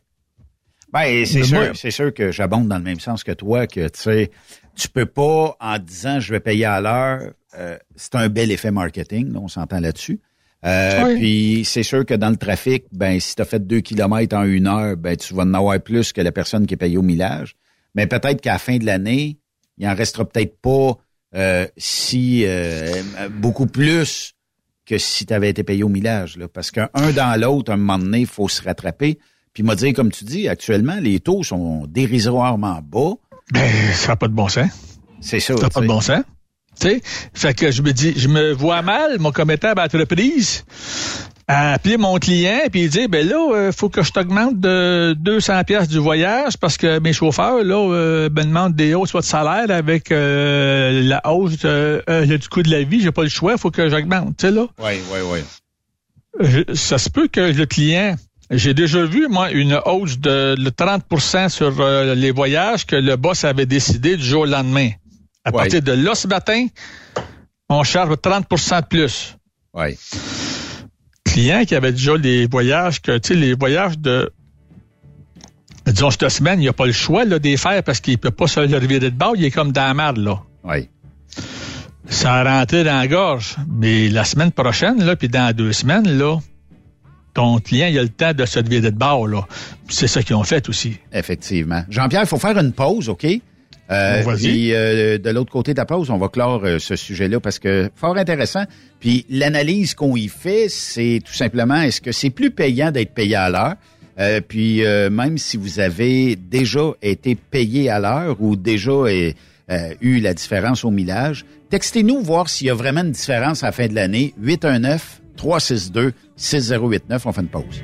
Ben, 0.94 1.26
c'est 1.26 1.44
sûr, 1.44 1.72
c'est 1.76 1.92
sûr 1.92 2.14
que 2.14 2.32
j'abonde 2.32 2.68
dans 2.68 2.78
le 2.78 2.84
même 2.84 3.00
sens 3.00 3.24
que 3.24 3.32
toi, 3.32 3.68
que 3.68 3.88
tu 3.90 4.00
sais, 4.00 4.32
tu 4.76 4.90
peux 4.90 5.06
pas, 5.06 5.56
en 5.60 5.78
disant 5.78 6.20
je 6.20 6.32
vais 6.34 6.40
payer 6.40 6.66
à 6.66 6.82
l'heure, 6.82 7.32
euh, 7.58 7.78
c'est 7.96 8.16
un 8.16 8.30
bel 8.30 8.52
effet 8.52 8.72
marketing, 8.72 9.34
là, 9.34 9.40
on 9.40 9.48
s'entend 9.48 9.80
là-dessus. 9.80 10.20
Euh, 10.66 11.04
Oui. 11.06 11.16
Puis 11.16 11.66
c'est 11.66 11.84
sûr 11.84 12.06
que 12.06 12.14
dans 12.14 12.30
le 12.30 12.36
trafic, 12.38 12.86
ben 12.92 13.20
si 13.20 13.36
tu 13.36 13.42
as 13.42 13.46
fait 13.46 13.66
deux 13.66 13.80
kilomètres 13.80 14.36
en 14.36 14.44
une 14.44 14.68
heure, 14.68 14.98
ben 14.98 15.16
tu 15.16 15.34
vas 15.34 15.44
en 15.44 15.54
avoir 15.54 15.80
plus 15.80 16.12
que 16.12 16.22
la 16.22 16.32
personne 16.32 16.66
qui 16.68 16.74
est 16.74 16.78
payée 16.78 16.98
au 16.98 17.02
millage. 17.02 17.56
Mais 17.96 18.08
peut-être 18.08 18.42
qu'à 18.42 18.54
la 18.54 18.60
fin 18.60 18.78
de 18.78 18.86
l'année, 18.86 19.38
il 19.78 19.88
en 19.88 19.96
restera 19.96 20.28
peut-être 20.28 20.58
pas 20.60 20.98
euh, 21.36 21.68
si 21.78 22.44
euh, 22.46 22.92
beaucoup 23.32 23.68
plus 23.68 24.34
que 24.86 24.98
si 24.98 25.26
tu 25.26 25.34
avais 25.34 25.50
été 25.50 25.64
payé 25.64 25.84
au 25.84 25.90
millage. 25.90 26.36
Là, 26.38 26.48
parce 26.48 26.72
qu'un 26.72 26.90
un 26.94 27.12
dans 27.12 27.40
l'autre, 27.40 27.72
à 27.72 27.76
un 27.76 27.78
moment 27.78 28.00
donné, 28.00 28.22
il 28.22 28.28
faut 28.28 28.50
se 28.50 28.62
rattraper. 28.62 29.20
Puis 29.60 29.66
m'a 29.66 29.76
dit, 29.76 29.91
comme 29.91 30.10
tu 30.10 30.24
dis, 30.24 30.47
actuellement, 30.47 30.95
les 31.01 31.20
taux 31.20 31.43
sont 31.43 31.86
dérisoirement 31.86 32.80
bas. 32.82 33.16
Ben, 33.51 33.70
ça 33.93 34.07
n'a 34.07 34.16
pas 34.16 34.30
de 34.30 34.34
bon 34.34 34.47
sens. 34.47 34.70
C'est 35.20 35.41
ça. 35.41 35.53
Ça 35.57 35.64
n'a 35.64 35.70
pas 35.70 35.82
de 35.82 35.86
bon 35.86 35.99
sens. 35.99 36.22
Tu 36.80 36.88
sais, 36.88 37.01
fait 37.34 37.53
que 37.53 37.70
je 37.70 37.82
me 37.82 37.91
dis, 37.91 38.14
je 38.16 38.30
me 38.30 38.53
vois 38.53 38.82
mal, 38.82 39.20
mon 39.20 39.34
commettable 39.34 39.82
entreprise, 39.82 40.64
à 41.49 41.74
appeler 41.74 41.97
mon 41.97 42.18
client 42.20 42.62
puis 42.72 42.84
il 42.84 42.89
dit, 42.89 43.10
ben 43.10 43.28
là, 43.28 43.53
euh, 43.53 43.72
faut 43.74 43.89
que 43.89 44.01
je 44.01 44.14
t'augmente 44.14 44.57
de 44.62 45.14
200 45.20 45.66
pièces 45.66 45.89
du 45.89 45.97
voyage 45.97 46.55
parce 46.55 46.78
que 46.78 46.99
mes 46.99 47.12
chauffeurs, 47.12 47.62
là, 47.62 47.76
euh, 47.76 48.30
me 48.30 48.43
demandent 48.43 48.76
des 48.76 48.93
hausses 48.93 49.14
de 49.14 49.20
salaire 49.20 49.70
avec 49.70 50.10
euh, 50.14 51.01
la 51.03 51.22
hausse 51.30 51.57
euh, 51.66 52.26
du 52.26 52.47
coût 52.47 52.64
de 52.64 52.72
la 52.72 52.84
vie. 52.84 53.01
J'ai 53.01 53.12
pas 53.12 53.24
le 53.24 53.30
choix, 53.30 53.57
faut 53.57 53.72
que 53.72 53.89
j'augmente, 53.89 54.38
tu 54.38 54.47
sais, 54.47 54.53
là. 54.53 54.68
Oui, 54.82 55.01
oui, 55.12 55.20
oui. 56.39 56.64
Ça 56.76 56.97
se 56.97 57.10
peut 57.10 57.28
que 57.28 57.41
le 57.41 57.66
client, 57.66 58.16
j'ai 58.52 58.74
déjà 58.74 59.04
vu, 59.06 59.28
moi, 59.30 59.52
une 59.52 59.80
hausse 59.86 60.18
de 60.20 60.56
le 60.58 60.70
30% 60.72 61.50
sur 61.50 61.80
euh, 61.80 62.16
les 62.16 62.32
voyages 62.32 62.86
que 62.86 62.95
le 62.95 63.16
boss 63.16 63.43
avait 63.43 63.66
décidé 63.66 64.18
du 64.18 64.24
jour 64.24 64.41
au 64.41 64.45
lendemain. 64.45 64.89
À 65.45 65.52
Ouais. 65.52 65.58
partir 65.58 65.82
de 65.82 65.91
là, 65.91 66.16
ce 66.16 66.28
matin, 66.28 66.66
on 67.70 67.84
charge 67.84 68.12
30% 68.16 68.82
de 68.82 68.86
plus. 68.88 69.36
Oui. 69.74 69.97
Client 71.24 71.64
qui 71.66 71.76
avait 71.76 71.91
déjà 71.91 72.18
les 72.18 72.47
voyages, 72.47 73.02
que, 73.02 73.18
tu 73.20 73.30
sais, 73.30 73.36
les 73.36 73.54
voyages 73.54 73.97
de, 74.00 74.32
disons, 75.86 76.10
cette 76.10 76.30
semaine, 76.30 76.60
il 76.62 76.66
n'a 76.66 76.74
pas 76.74 76.88
le 76.88 76.91
choix, 76.91 77.26
là, 77.26 77.38
des 77.39 77.56
faire 77.58 77.84
parce 77.84 78.00
qu'il 78.00 78.18
peut 78.18 78.32
pas 78.32 78.47
se 78.47 78.60
le 78.60 78.76
revirer 78.78 79.00
de 79.00 79.16
bord, 79.16 79.34
il 79.36 79.43
est 79.45 79.52
comme 79.52 79.72
dans 79.72 79.86
la 79.86 79.93
marde, 79.93 80.18
là. 80.18 80.41
Oui. 80.64 80.89
Ça 82.10 82.34
a 82.34 82.43
rentré 82.60 82.84
dans 82.84 82.97
la 82.97 83.08
gorge. 83.08 83.56
Mais 83.68 84.10
la 84.10 84.24
semaine 84.26 84.52
prochaine, 84.52 85.04
là, 85.06 85.16
puis 85.16 85.30
dans 85.30 85.56
deux 85.56 85.72
semaines, 85.74 86.10
là, 86.18 86.38
ton 87.34 87.60
client, 87.60 87.88
il 87.88 87.98
a 88.00 88.04
le 88.04 88.10
temps 88.10 88.34
de 88.34 88.46
se 88.46 88.60
lever 88.60 88.82
de 88.82 88.90
bord, 88.90 89.28
là. 89.28 89.48
C'est 89.88 90.08
ça 90.08 90.22
qu'ils 90.24 90.36
ont 90.36 90.44
fait 90.44 90.68
aussi. 90.70 90.98
Effectivement. 91.14 91.84
Jean-Pierre, 91.90 92.24
il 92.24 92.28
faut 92.28 92.40
faire 92.40 92.58
une 92.58 92.74
pause, 92.74 93.10
OK? 93.10 93.26
Euh, 93.92 94.22
Bon, 94.22 94.32
vas-y. 94.32 94.42
puis 94.42 94.74
euh, 94.74 95.18
de 95.18 95.30
l'autre 95.32 95.52
côté 95.52 95.74
de 95.74 95.80
la 95.80 95.86
pause, 95.86 96.12
on 96.12 96.18
va 96.18 96.28
clore 96.28 96.62
euh, 96.64 96.78
ce 96.78 96.96
sujet-là 96.96 97.40
parce 97.40 97.58
que 97.58 97.90
fort 97.96 98.18
intéressant. 98.18 98.66
Puis 99.00 99.26
l'analyse 99.30 99.96
qu'on 99.96 100.16
y 100.16 100.28
fait, 100.28 100.68
c'est 100.70 101.22
tout 101.26 101.34
simplement 101.34 101.82
est-ce 101.82 102.00
que 102.00 102.12
c'est 102.12 102.30
plus 102.30 102.52
payant 102.52 102.92
d'être 102.92 103.14
payé 103.14 103.36
à 103.36 103.50
l'heure? 103.50 103.76
Puis 104.50 104.82
même 105.12 105.38
si 105.38 105.56
vous 105.56 105.80
avez 105.80 106.36
déjà 106.36 106.92
été 107.02 107.36
payé 107.36 107.90
à 107.90 108.00
l'heure 108.00 108.36
ou 108.42 108.58
déjà 108.58 108.92
eu 110.02 110.20
la 110.20 110.34
différence 110.34 110.84
au 110.84 110.92
millage, 110.92 111.46
textez-nous 111.70 112.22
voir 112.22 112.50
s'il 112.50 112.68
y 112.68 112.70
a 112.70 112.74
vraiment 112.74 113.00
une 113.00 113.14
différence 113.14 113.64
à 113.64 113.68
la 113.68 113.72
fin 113.72 113.88
de 113.88 113.96
l'année. 113.96 114.34
819 114.42 115.22
362 115.40 116.14
6089. 116.36 117.26
On 117.26 117.32
fait 117.32 117.42
une 117.42 117.48
pause. 117.48 117.84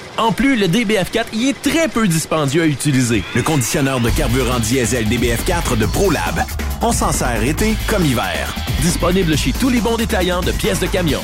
En 0.17 0.31
plus, 0.31 0.55
le 0.55 0.67
DBF4 0.67 1.25
y 1.33 1.49
est 1.49 1.61
très 1.61 1.87
peu 1.87 2.07
dispendieux 2.07 2.63
à 2.63 2.65
utiliser. 2.67 3.23
Le 3.35 3.41
conditionneur 3.41 3.99
de 3.99 4.09
carburant 4.09 4.59
diesel 4.59 5.07
DBF4 5.07 5.77
de 5.77 5.85
ProLab. 5.85 6.43
On 6.81 6.91
s'en 6.91 7.11
sert 7.11 7.43
été 7.43 7.75
comme 7.87 8.05
hiver. 8.05 8.55
Disponible 8.81 9.37
chez 9.37 9.53
tous 9.53 9.69
les 9.69 9.79
bons 9.79 9.97
détaillants 9.97 10.41
de 10.41 10.51
pièces 10.51 10.79
de 10.79 10.87
camion. 10.87 11.21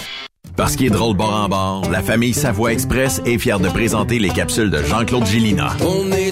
Parce 0.55 0.75
qu'il 0.75 0.87
est 0.87 0.89
drôle 0.89 1.15
bord 1.15 1.33
en 1.35 1.49
bord, 1.49 1.89
la 1.91 2.01
famille 2.01 2.33
Savoie 2.33 2.73
Express 2.73 3.21
est 3.25 3.37
fière 3.37 3.59
de 3.59 3.69
présenter 3.69 4.17
les 4.17 4.29
capsules 4.29 4.71
de 4.71 4.81
Jean-Claude 4.83 5.25
Gillina. 5.27 5.77
On 5.81 6.11
est 6.11 6.31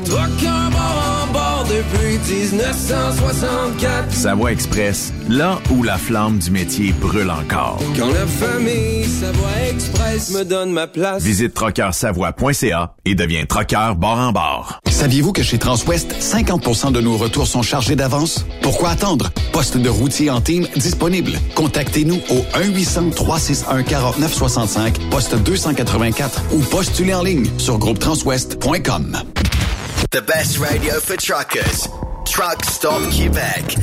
depuis 1.70 2.18
1964. 2.28 4.12
Savoie 4.12 4.52
Express, 4.52 5.14
là 5.30 5.60
où 5.72 5.84
la 5.84 5.98
flamme 5.98 6.40
du 6.40 6.52
métier 6.52 6.92
brûle 6.94 7.30
encore. 7.30 7.80
Quand 7.98 8.12
la 8.12 8.26
famille 8.26 9.06
Savoie 9.06 9.50
Express 9.70 10.32
me 10.32 10.44
donne 10.44 10.72
ma 10.72 10.88
place. 10.88 11.24
Visite 11.24 11.54
trockeursavoie.ca 11.54 12.96
et 13.06 13.16
deviens 13.16 13.46
trockeur 13.46 13.96
bord 13.96 14.20
en 14.20 14.32
bord. 14.32 14.80
Saviez-vous 14.88 15.32
que 15.34 15.44
chez 15.44 15.58
Transwest, 15.58 16.16
50% 16.20 16.92
de 16.92 17.02
nos 17.02 17.18
retours 17.18 17.48
sont 17.48 17.62
chargés 17.62 17.96
d'avance? 17.96 18.46
Pourquoi 18.62 18.90
attendre? 18.90 19.30
Poste 19.52 19.78
de 19.78 19.90
routier 19.90 20.30
en 20.30 20.42
team 20.42 20.68
disponible. 20.76 21.34
Contactez-nous 21.56 22.20
au 22.30 22.46
1-800-361-4965, 22.58 25.10
poste 25.10 25.36
284 25.36 26.42
ou 26.54 26.60
postulez 26.62 27.14
en 27.14 27.24
ligne 27.24 27.46
sur 27.58 27.78
groupetranswest.com. 27.78 29.18
The 30.12 30.22
best 30.22 30.60
radio 30.60 31.00
for 31.00 31.16
truckers. 31.18 31.88
Truck 32.26 32.64
Stop 32.66 33.10
Québec. 33.12 33.78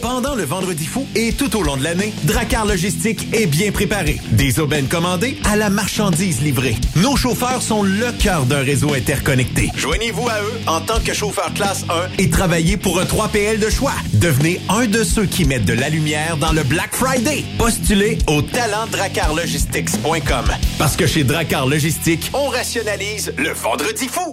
Pendant 0.00 0.34
le 0.34 0.44
vendredi 0.44 0.86
fou 0.86 1.06
et 1.14 1.32
tout 1.32 1.54
au 1.56 1.62
long 1.62 1.76
de 1.76 1.82
l'année, 1.82 2.12
Dracar 2.24 2.64
Logistique 2.64 3.34
est 3.34 3.46
bien 3.46 3.72
préparé. 3.72 4.20
Des 4.30 4.60
aubaines 4.60 4.86
commandées 4.86 5.38
à 5.44 5.56
la 5.56 5.70
marchandise 5.70 6.40
livrée. 6.40 6.76
Nos 6.96 7.16
chauffeurs 7.16 7.62
sont 7.62 7.82
le 7.82 8.12
cœur 8.18 8.46
d'un 8.46 8.62
réseau 8.62 8.94
interconnecté. 8.94 9.70
Joignez-vous 9.76 10.28
à 10.28 10.40
eux 10.40 10.60
en 10.66 10.80
tant 10.80 11.00
que 11.00 11.12
chauffeur 11.12 11.52
classe 11.54 11.84
1 11.90 12.22
et 12.22 12.30
travaillez 12.30 12.76
pour 12.76 13.00
un 13.00 13.04
3PL 13.04 13.58
de 13.58 13.70
choix. 13.70 13.94
Devenez 14.14 14.60
un 14.68 14.86
de 14.86 15.04
ceux 15.04 15.26
qui 15.26 15.44
mettent 15.44 15.66
de 15.66 15.74
la 15.74 15.88
lumière 15.88 16.36
dans 16.36 16.52
le 16.52 16.62
Black 16.62 16.94
Friday. 16.94 17.44
Postulez 17.58 18.18
au 18.28 18.42
talentdracarlogistics.com. 18.42 20.44
Parce 20.78 20.96
que 20.96 21.06
chez 21.06 21.24
Dracar 21.24 21.66
Logistique, 21.66 22.30
on 22.34 22.48
rationalise 22.48 23.32
le 23.36 23.50
vendredi 23.50 24.06
fou. 24.06 24.32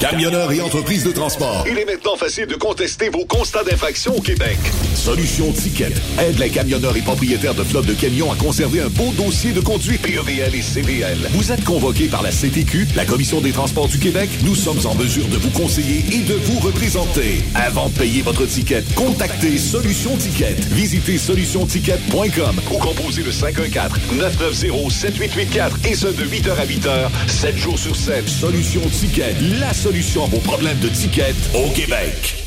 Camionneurs 0.00 0.50
et 0.52 0.60
entreprises 0.60 1.04
de 1.04 1.12
transport. 1.12 1.64
Il 1.70 1.78
est 1.78 1.84
maintenant 1.84 2.16
facile 2.16 2.46
de 2.46 2.56
contester 2.56 3.10
vos 3.10 3.24
constats 3.24 3.62
d'infraction 3.64 4.16
au 4.16 4.20
Québec. 4.20 4.58
Solution 4.94 5.52
Ticket 5.52 5.92
aide 6.18 6.38
les 6.38 6.50
camionneurs 6.50 6.96
et 6.96 7.02
propriétaires 7.02 7.54
de 7.54 7.62
flottes 7.62 7.86
de 7.86 7.94
camions 7.94 8.30
à 8.32 8.36
conserver 8.36 8.80
un 8.80 8.88
beau 8.88 9.12
dossier 9.16 9.52
de 9.52 9.60
conduite 9.60 10.02
PEVL 10.02 10.54
et 10.54 10.62
CVL. 10.62 11.18
Vous 11.30 11.52
êtes 11.52 11.64
convoqué 11.64 12.08
par 12.08 12.22
la 12.22 12.30
CTQ, 12.30 12.88
la 12.96 13.04
Commission 13.04 13.40
des 13.40 13.52
transports 13.52 13.88
du 13.88 13.98
Québec. 13.98 14.28
Nous 14.42 14.54
sommes 14.54 14.84
en 14.86 14.94
mesure 14.94 15.26
de 15.28 15.36
vous 15.36 15.50
conseiller 15.50 16.04
et 16.12 16.20
de 16.22 16.34
vous 16.34 16.58
représenter. 16.60 17.42
Avant 17.54 17.88
de 17.88 17.94
payer 17.94 18.22
votre 18.22 18.46
ticket, 18.46 18.82
contactez 18.96 19.58
Solution 19.58 20.16
Ticket. 20.16 20.56
Visitez 20.70 21.18
solutionticket.com 21.18 22.60
ou 22.72 22.78
composez 22.78 23.22
le 23.22 23.30
514-990-7884 23.30 25.86
et 25.88 25.94
ce 25.94 26.06
de 26.08 26.24
8h 26.24 26.50
à 26.52 26.66
8h, 26.66 27.08
7 27.28 27.56
jours 27.56 27.78
sur 27.78 27.94
7. 27.94 28.28
Solution 28.28 28.80
Ticket, 28.90 29.34
la 29.60 29.72
solution 29.84 30.24
à 30.24 30.28
vos 30.28 30.38
problèmes 30.38 30.78
de 30.78 30.88
ticket 30.88 31.34
au 31.52 31.68
Québec. 31.72 32.46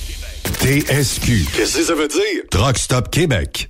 TSQ. 0.60 1.46
Qu'est-ce 1.56 1.78
que 1.78 1.84
ça 1.84 1.94
veut 1.94 2.08
dire? 2.08 2.42
Truck 2.50 2.80
Stop 2.80 3.12
Québec. 3.12 3.70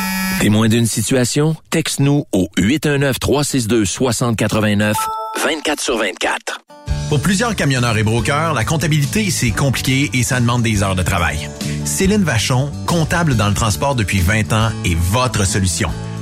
Témoin 0.41 0.67
d'une 0.69 0.87
situation? 0.87 1.55
Texte-nous 1.69 2.25
au 2.31 2.49
819-362-6089, 2.57 4.95
24 5.43 5.79
sur 5.79 5.99
24. 5.99 6.61
Pour 7.09 7.21
plusieurs 7.21 7.55
camionneurs 7.55 7.95
et 7.99 8.01
brokers, 8.01 8.55
la 8.55 8.65
comptabilité, 8.65 9.29
c'est 9.29 9.51
compliqué 9.51 10.09
et 10.15 10.23
ça 10.23 10.39
demande 10.39 10.63
des 10.63 10.81
heures 10.81 10.95
de 10.95 11.03
travail. 11.03 11.47
Céline 11.85 12.23
Vachon, 12.23 12.71
comptable 12.87 13.35
dans 13.35 13.49
le 13.49 13.53
transport 13.53 13.93
depuis 13.93 14.19
20 14.19 14.51
ans, 14.51 14.71
est 14.83 14.97
votre 14.97 15.45
solution. 15.45 15.91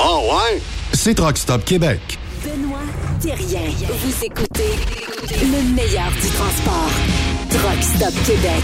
Oh 0.00 0.30
ouais? 0.30 0.60
C'est 0.92 1.14
Truck 1.14 1.36
Stop 1.36 1.64
Québec. 1.64 1.98
Benoît 2.44 2.78
Thérien. 3.20 3.68
Vous 3.88 4.24
écoutez 4.24 4.76
le 5.28 5.74
meilleur 5.74 6.12
du 6.12 6.28
transport. 6.28 6.90
Truck 7.50 7.82
Stop 7.82 8.14
Québec. 8.24 8.62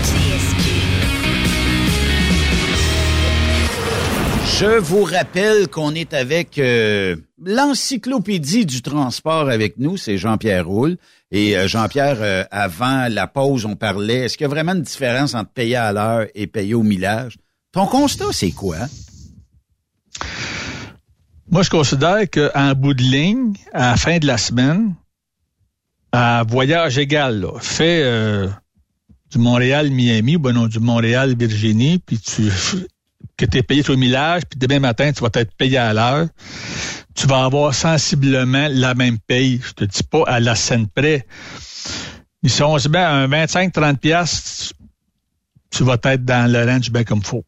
Je 4.60 4.78
vous 4.78 5.02
rappelle 5.02 5.66
qu'on 5.66 5.92
est 5.96 6.14
avec 6.14 6.56
euh, 6.58 7.16
l'encyclopédie 7.44 8.64
du 8.64 8.80
transport 8.80 9.50
avec 9.50 9.76
nous, 9.78 9.96
c'est 9.96 10.18
Jean-Pierre 10.18 10.68
Roule. 10.68 10.98
Et 11.32 11.56
euh, 11.56 11.66
Jean-Pierre, 11.66 12.18
euh, 12.20 12.44
avant 12.52 13.08
la 13.10 13.26
pause, 13.26 13.64
on 13.64 13.74
parlait, 13.74 14.26
est-ce 14.26 14.36
qu'il 14.36 14.44
y 14.44 14.46
a 14.46 14.50
vraiment 14.50 14.74
une 14.74 14.82
différence 14.82 15.34
entre 15.34 15.50
payer 15.50 15.74
à 15.74 15.92
l'heure 15.92 16.28
et 16.36 16.46
payer 16.46 16.74
au 16.74 16.84
millage? 16.84 17.38
Ton 17.72 17.86
constat, 17.86 18.26
c'est 18.30 18.52
quoi? 18.52 18.76
Moi, 21.50 21.62
je 21.62 21.70
considère 21.70 22.22
qu'en 22.30 22.72
bout 22.72 22.94
de 22.94 23.02
ligne, 23.02 23.54
à 23.72 23.90
la 23.90 23.96
fin 23.96 24.18
de 24.18 24.26
la 24.26 24.38
semaine, 24.38 24.94
à 26.12 26.42
voyage 26.44 26.98
égal, 26.98 27.40
là, 27.40 27.58
fais 27.60 28.02
euh, 28.02 28.48
du 29.30 29.38
Montréal-Miami 29.38 30.36
ou 30.36 30.38
ben 30.38 30.52
non, 30.52 30.66
du 30.66 30.78
Montréal-Virginie, 30.80 31.98
puis 31.98 32.18
tu 32.18 32.50
que 33.36 33.44
tu 33.44 33.58
es 33.58 33.62
payé 33.62 33.88
au 33.90 33.96
millage, 33.96 34.42
puis 34.48 34.58
demain 34.58 34.78
matin, 34.78 35.12
tu 35.12 35.20
vas 35.22 35.30
être 35.34 35.54
payé 35.56 35.78
à 35.78 35.92
l'heure, 35.92 36.28
tu 37.14 37.26
vas 37.26 37.44
avoir 37.44 37.74
sensiblement 37.74 38.68
la 38.70 38.94
même 38.94 39.18
paye. 39.18 39.60
Je 39.62 39.72
te 39.72 39.84
dis 39.84 40.02
pas 40.02 40.22
à 40.26 40.40
la 40.40 40.54
scène 40.54 40.86
près. 40.88 41.26
Mais 42.42 42.48
si 42.48 42.62
on 42.62 42.78
se 42.78 42.88
met 42.88 42.98
à 42.98 43.12
un 43.12 43.28
25-30 43.28 43.96
piastres, 43.96 44.74
tu 45.70 45.82
vas 45.82 45.96
être 46.04 46.24
dans 46.24 46.50
le 46.50 46.64
range 46.64 46.90
bien 46.90 47.04
comme 47.04 47.22
faut. 47.22 47.44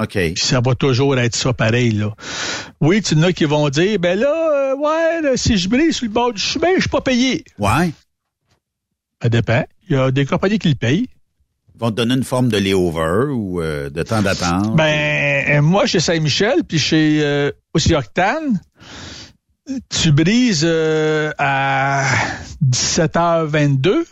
OK. 0.00 0.12
Puis 0.12 0.34
ça 0.36 0.60
va 0.60 0.74
toujours 0.74 1.16
être 1.18 1.36
ça 1.36 1.52
pareil, 1.52 1.92
là. 1.92 2.14
Oui, 2.80 3.00
tu 3.00 3.14
en 3.14 3.22
as 3.22 3.32
qui 3.32 3.44
vont 3.44 3.68
dire, 3.68 3.98
ben 3.98 4.18
là, 4.18 4.72
euh, 4.72 4.76
ouais, 4.76 5.22
là, 5.22 5.36
si 5.36 5.56
je 5.56 5.68
brise 5.68 5.96
sur 5.96 6.06
le 6.06 6.12
bord 6.12 6.32
du 6.32 6.40
chemin, 6.40 6.68
je 6.76 6.80
suis 6.80 6.90
pas 6.90 7.00
payé. 7.00 7.44
Ouais. 7.58 7.92
Ça 9.22 9.28
dépend. 9.28 9.64
Il 9.88 9.96
y 9.96 9.98
a 9.98 10.10
des 10.10 10.26
compagnies 10.26 10.58
qui 10.58 10.68
le 10.68 10.74
payent. 10.74 11.08
Ils 11.74 11.80
vont 11.80 11.90
te 11.90 11.96
donner 11.96 12.14
une 12.14 12.24
forme 12.24 12.48
de 12.48 12.56
layover 12.56 13.32
ou 13.32 13.60
euh, 13.60 13.90
de 13.90 14.02
temps 14.02 14.22
d'attente. 14.22 14.74
Ben, 14.76 15.60
moi, 15.60 15.86
chez 15.86 16.00
Saint-Michel, 16.00 16.64
puis 16.68 16.78
chez 16.78 17.20
euh, 17.22 17.50
aussi 17.72 17.94
Octane, 17.94 18.60
tu 19.88 20.12
brises 20.12 20.66
à 21.38 22.04
17h22, 22.64 24.04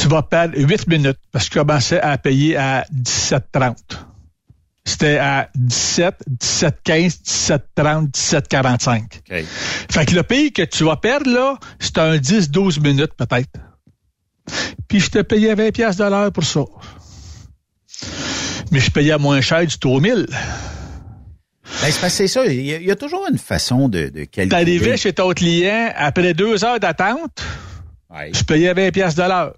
tu 0.00 0.08
vas 0.08 0.22
perdre 0.22 0.54
8 0.56 0.86
minutes 0.88 1.18
parce 1.32 1.48
que 1.48 1.54
tu 1.54 1.58
commençais 1.58 2.00
à 2.00 2.16
payer 2.18 2.56
à 2.56 2.84
17h30. 2.94 3.74
C'était 4.84 5.18
à 5.18 5.50
17, 5.54 6.14
17h15, 6.40 7.22
17h30, 7.76 8.10
17h45. 8.10 9.02
OK. 9.02 9.44
Fait 9.90 10.06
que 10.06 10.14
le 10.14 10.22
pays 10.22 10.52
que 10.52 10.62
tu 10.62 10.84
vas 10.84 10.96
perdre, 10.96 11.30
là, 11.30 11.58
c'est 11.78 11.98
un 11.98 12.16
10-12 12.16 12.80
minutes 12.80 13.12
peut-être. 13.16 13.50
Puis 14.88 15.00
je 15.00 15.10
te 15.10 15.18
payais 15.20 15.54
20 15.54 15.72
pièces 15.72 15.96
de 15.96 16.04
l'heure 16.04 16.32
pour 16.32 16.44
ça. 16.44 16.60
Mais 18.70 18.80
je 18.80 18.90
payais 18.90 19.16
moins 19.18 19.40
cher 19.40 19.66
du 19.66 19.76
taux 19.78 20.00
1000. 20.00 20.26
Ben, 21.82 21.90
c'est 22.08 22.28
ça. 22.28 22.44
Il 22.46 22.62
y, 22.64 22.72
a, 22.74 22.78
il 22.78 22.86
y 22.86 22.90
a 22.90 22.96
toujours 22.96 23.26
une 23.30 23.38
façon 23.38 23.88
de, 23.88 24.08
de 24.08 24.24
calculer. 24.24 24.48
T'arrivais 24.48 24.96
chez 24.96 25.12
ton 25.12 25.30
client, 25.32 25.92
après 25.96 26.32
deux 26.34 26.64
heures 26.64 26.80
d'attente, 26.80 27.42
Ouais. 28.10 28.30
je 28.34 28.42
payais 28.42 28.72
20 28.72 28.90
pièces 28.90 29.14
de 29.14 29.22
l'heure. 29.22 29.54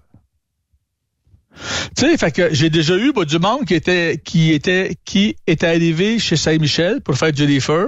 Tu 1.95 2.05
sais, 2.05 2.17
fait 2.17 2.31
que 2.31 2.53
j'ai 2.53 2.69
déjà 2.69 2.95
eu 2.97 3.11
bah, 3.11 3.25
du 3.25 3.39
monde 3.39 3.65
qui 3.65 3.75
était 3.75 4.21
qui 4.23 4.51
était 4.51 4.95
qui 5.05 5.35
était 5.45 5.67
arrivé 5.67 6.19
chez 6.19 6.37
Saint-Michel 6.37 7.01
pour 7.01 7.17
faire 7.17 7.31
du 7.31 7.43
reefer, 7.43 7.87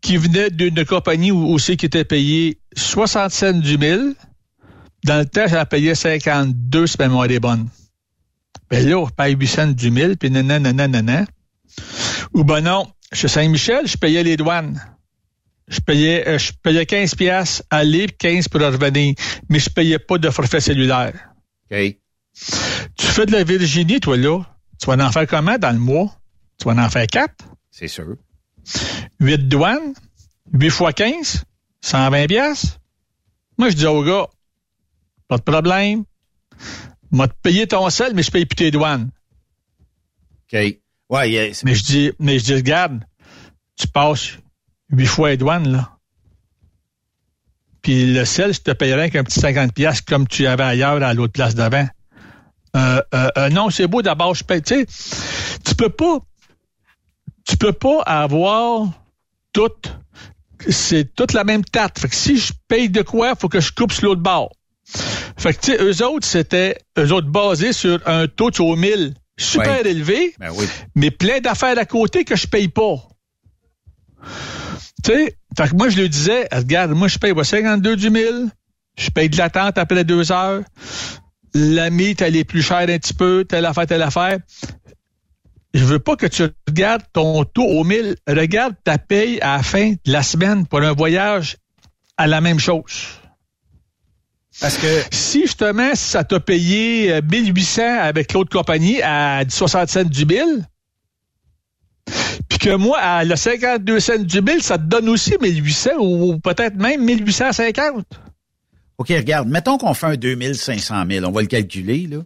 qui 0.00 0.16
venait 0.16 0.50
d'une 0.50 0.84
compagnie 0.84 1.30
aussi 1.30 1.76
qui 1.76 1.86
était 1.86 2.04
payé 2.04 2.58
60 2.76 3.30
cents 3.30 3.52
du 3.52 3.78
mille. 3.78 4.14
Dans 5.04 5.18
le 5.18 5.26
temps, 5.26 5.46
j'en 5.46 5.64
payais 5.66 5.94
52 5.94 6.86
si 6.86 6.96
ma 6.98 7.08
mémoire 7.08 7.30
est 7.30 7.40
bonne. 7.40 7.68
Ben 8.70 8.88
là, 8.88 8.98
on 8.98 9.06
paye 9.06 9.36
8 9.36 9.46
cents 9.46 9.66
du 9.66 9.90
mille, 9.90 10.16
puis 10.16 10.30
nanana, 10.30 10.72
nanana. 10.72 11.26
Ou 12.32 12.42
ben 12.44 12.62
non, 12.62 12.86
chez 13.12 13.28
Saint-Michel, 13.28 13.86
je 13.86 13.96
payais 13.96 14.22
les 14.22 14.36
douanes. 14.36 14.80
je 15.68 15.80
payais, 15.80 16.28
euh, 16.28 16.38
je 16.38 16.52
payais 16.62 16.86
15 16.86 17.14
pièces 17.14 17.62
aller, 17.70 18.06
15 18.06 18.48
pour 18.48 18.60
revenir, 18.60 19.14
mais 19.48 19.58
je 19.58 19.70
payais 19.70 19.98
pas 19.98 20.18
de 20.18 20.30
forfait 20.30 20.60
cellulaire. 20.60 21.30
Tu 22.34 23.06
fais 23.06 23.26
de 23.26 23.32
la 23.32 23.44
Virginie, 23.44 24.00
toi, 24.00 24.16
là. 24.16 24.42
Tu 24.80 24.86
vas 24.86 25.04
en 25.04 25.12
faire 25.12 25.26
comment 25.26 25.56
dans 25.56 25.70
le 25.72 25.78
mois? 25.78 26.14
Tu 26.58 26.68
vas 26.68 26.84
en 26.84 26.90
faire 26.90 27.06
4? 27.06 27.32
C'est 27.70 27.88
sûr. 27.88 28.16
8 29.20 29.48
douanes, 29.48 29.94
8 30.52 30.70
fois 30.70 30.92
15, 30.92 31.44
120 31.80 32.26
pièces. 32.26 32.78
Moi, 33.58 33.70
je 33.70 33.76
dis 33.76 33.86
au 33.86 34.02
gars, 34.02 34.26
pas 35.28 35.36
de 35.36 35.42
problème. 35.42 36.04
M'a 37.10 37.28
te 37.28 37.34
payé 37.42 37.66
ton 37.66 37.88
sel, 37.90 38.14
mais 38.14 38.22
je 38.22 38.30
paye 38.30 38.46
plus 38.46 38.56
tes 38.56 38.70
douanes. 38.70 39.10
OK. 40.52 40.58
Ouais, 41.10 41.30
yeah, 41.30 41.52
mais 41.64 41.74
je 41.74 41.84
dis, 41.84 42.12
mais 42.18 42.38
je 42.38 42.44
dis, 42.44 42.54
regarde, 42.54 43.04
tu 43.76 43.86
passes 43.86 44.38
8 44.90 45.06
fois 45.06 45.30
les 45.30 45.36
douanes, 45.36 45.68
là. 45.70 45.90
Puis 47.82 48.12
le 48.12 48.24
sel, 48.24 48.54
je 48.54 48.60
te 48.60 48.70
payerais 48.70 49.02
avec 49.02 49.16
un 49.16 49.24
petit 49.24 49.38
50 49.38 49.74
pièces 49.74 50.00
comme 50.00 50.26
tu 50.26 50.46
avais 50.46 50.64
ailleurs 50.64 51.02
à 51.02 51.12
l'autre 51.12 51.34
place 51.34 51.54
d'avant. 51.54 51.86
Euh, 52.76 53.02
euh, 53.14 53.28
euh, 53.38 53.48
non, 53.50 53.70
c'est 53.70 53.86
beau 53.86 54.02
d'abord, 54.02 54.34
je 54.34 54.44
paye. 54.44 54.62
Tu 54.62 54.86
sais, 54.86 54.86
tu 55.64 55.74
peux 55.74 55.90
pas, 55.90 56.18
tu 57.46 57.56
peux 57.56 57.72
pas 57.72 58.00
avoir 58.02 58.88
tout, 59.52 59.70
c'est 60.68 61.14
toute 61.14 61.32
la 61.32 61.44
même 61.44 61.64
tarte. 61.64 61.98
Fait 61.98 62.08
que 62.08 62.14
si 62.16 62.36
je 62.36 62.52
paye 62.68 62.88
de 62.88 63.02
quoi, 63.02 63.34
faut 63.36 63.48
que 63.48 63.60
je 63.60 63.72
coupe 63.72 63.92
sur 63.92 64.04
l'autre 64.04 64.22
bord. 64.22 64.52
Fait 65.36 65.54
que, 65.54 65.60
tu 65.60 65.72
sais, 65.72 65.82
eux 65.82 66.06
autres, 66.06 66.26
c'était, 66.26 66.78
eux 66.98 67.12
autres 67.12 67.28
basés 67.28 67.72
sur 67.72 68.00
un 68.06 68.26
taux 68.26 68.50
au 68.60 68.76
1000 68.76 69.14
super 69.36 69.84
élevé, 69.86 70.34
ben 70.38 70.50
oui. 70.54 70.66
mais 70.94 71.10
plein 71.10 71.40
d'affaires 71.40 71.78
à 71.78 71.84
côté 71.84 72.24
que 72.24 72.36
je 72.36 72.46
paye 72.46 72.68
pas. 72.68 72.96
Tu 75.02 75.12
sais, 75.12 75.36
fait 75.56 75.68
que 75.68 75.74
moi, 75.74 75.88
je 75.88 76.00
lui 76.00 76.08
disais, 76.08 76.48
regarde, 76.52 76.92
moi, 76.92 77.08
je 77.08 77.18
paye 77.18 77.32
52 77.42 77.96
du 77.96 78.10
1000, 78.10 78.48
je 78.96 79.10
paye 79.10 79.28
de 79.28 79.36
l'attente 79.36 79.76
après 79.76 80.04
deux 80.04 80.32
heures, 80.32 80.62
la 81.54 81.90
mythe, 81.90 82.20
elle 82.20 82.36
est 82.36 82.44
plus 82.44 82.62
chère 82.62 82.78
un 82.78 82.98
petit 82.98 83.14
peu, 83.14 83.44
telle 83.48 83.64
affaire, 83.64 83.86
telle 83.86 84.02
affaire. 84.02 84.38
Je 85.72 85.84
veux 85.84 85.98
pas 85.98 86.16
que 86.16 86.26
tu 86.26 86.44
regardes 86.68 87.02
ton 87.12 87.44
taux 87.44 87.64
au 87.64 87.84
1000. 87.84 88.16
Regarde 88.28 88.74
ta 88.84 88.98
paye 88.98 89.40
à 89.40 89.56
la 89.56 89.62
fin 89.62 89.90
de 89.90 90.12
la 90.12 90.22
semaine 90.22 90.66
pour 90.66 90.80
un 90.82 90.92
voyage 90.92 91.56
à 92.16 92.26
la 92.26 92.40
même 92.40 92.60
chose. 92.60 93.18
Parce 94.60 94.76
que 94.76 95.02
si 95.10 95.42
justement 95.42 95.94
ça 95.94 96.22
t'a 96.22 96.38
payé 96.38 97.20
1800 97.22 97.82
avec 98.00 98.32
l'autre 98.32 98.56
compagnie 98.56 99.02
à 99.02 99.42
60 99.48 99.88
cents 99.88 100.04
du 100.04 100.24
bill, 100.24 100.64
puis 102.48 102.58
que 102.58 102.76
moi 102.76 102.98
à 102.98 103.24
le 103.24 103.34
52 103.34 103.98
cents 103.98 104.18
du 104.18 104.40
bill, 104.42 104.62
ça 104.62 104.78
te 104.78 104.84
donne 104.84 105.08
aussi 105.08 105.34
1800 105.40 105.90
ou 105.98 106.38
peut-être 106.38 106.76
même 106.76 107.04
1850. 107.04 108.04
OK, 108.98 109.08
regarde, 109.08 109.48
mettons 109.48 109.78
qu'on 109.78 109.94
fait 109.94 110.06
un 110.06 110.16
2500 110.16 111.04
000, 111.10 111.26
on 111.26 111.32
va 111.32 111.40
le 111.40 111.46
calculer 111.46 112.06
là. 112.06 112.18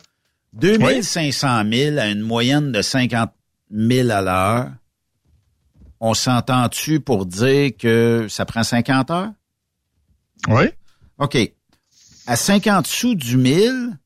2500 0.54 1.62
000 1.70 1.98
à 1.98 2.08
une 2.08 2.20
moyenne 2.20 2.72
de 2.72 2.82
50 2.82 3.30
000 3.70 4.10
à 4.10 4.22
l'heure. 4.22 4.70
On 6.00 6.14
s'entend-tu 6.14 7.00
pour 7.00 7.26
dire 7.26 7.72
que 7.76 8.26
ça 8.28 8.44
prend 8.44 8.62
50 8.62 9.10
heures? 9.10 9.32
Oui. 10.48 10.66
OK 11.18 11.52
à 12.28 12.36
50 12.36 12.86
sous 12.86 13.14
du 13.14 13.38
1000, 13.38 13.96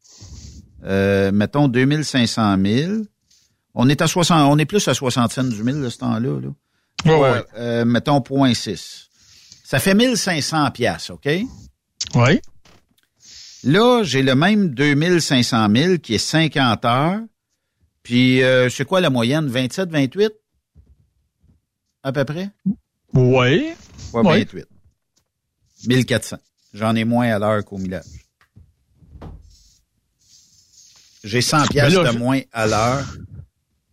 euh, 0.85 1.33
mettons 1.33 1.67
2500 1.67 2.57
000, 2.65 2.93
on 3.75 3.89
est 3.89 4.01
à 4.01 4.07
60, 4.07 4.49
on 4.49 4.59
est 4.59 4.65
plus 4.65 4.87
à 4.87 4.95
60 4.95 5.33
cents 5.33 5.45
du 5.45 5.63
1000 5.63 5.83
de 5.83 5.89
ce 5.89 5.99
temps-là. 5.99 6.41
Là. 6.41 6.49
Ouais, 7.05 7.21
ouais. 7.21 7.45
Euh, 7.57 7.85
mettons 7.85 8.21
0.6. 8.21 9.09
Ça 9.65 9.81
fait 9.81 9.95
1500 9.95 10.71
pièces, 10.71 11.11
OK? 11.11 11.29
Oui. 12.15 12.41
Là, 13.65 14.03
j'ai 14.03 14.23
le 14.23 14.35
même 14.35 14.75
2500 14.75 15.69
000 15.75 15.99
qui 15.99 16.15
est 16.15 16.19
50 16.19 16.85
heures. 16.85 17.21
Puis, 18.03 18.43
euh, 18.43 18.69
c'est 18.69 18.85
quoi 18.85 19.01
la 19.01 19.11
moyenne? 19.11 19.47
27, 19.47 19.91
28? 19.91 20.33
À 22.03 22.13
peu 22.13 22.25
près? 22.25 22.51
Oui. 23.15 23.73
Ouais, 24.13 24.23
28. 24.23 24.67
1400. 25.87 26.37
J'en 26.75 26.95
ai 26.97 27.05
moins 27.05 27.29
à 27.29 27.39
l'heure 27.39 27.65
qu'au 27.65 27.79
millage. 27.79 28.05
J'ai 31.23 31.41
100 31.41 31.67
pièces 31.69 31.95
de 31.95 32.19
moins 32.19 32.41
à 32.53 32.67
l'heure 32.67 33.07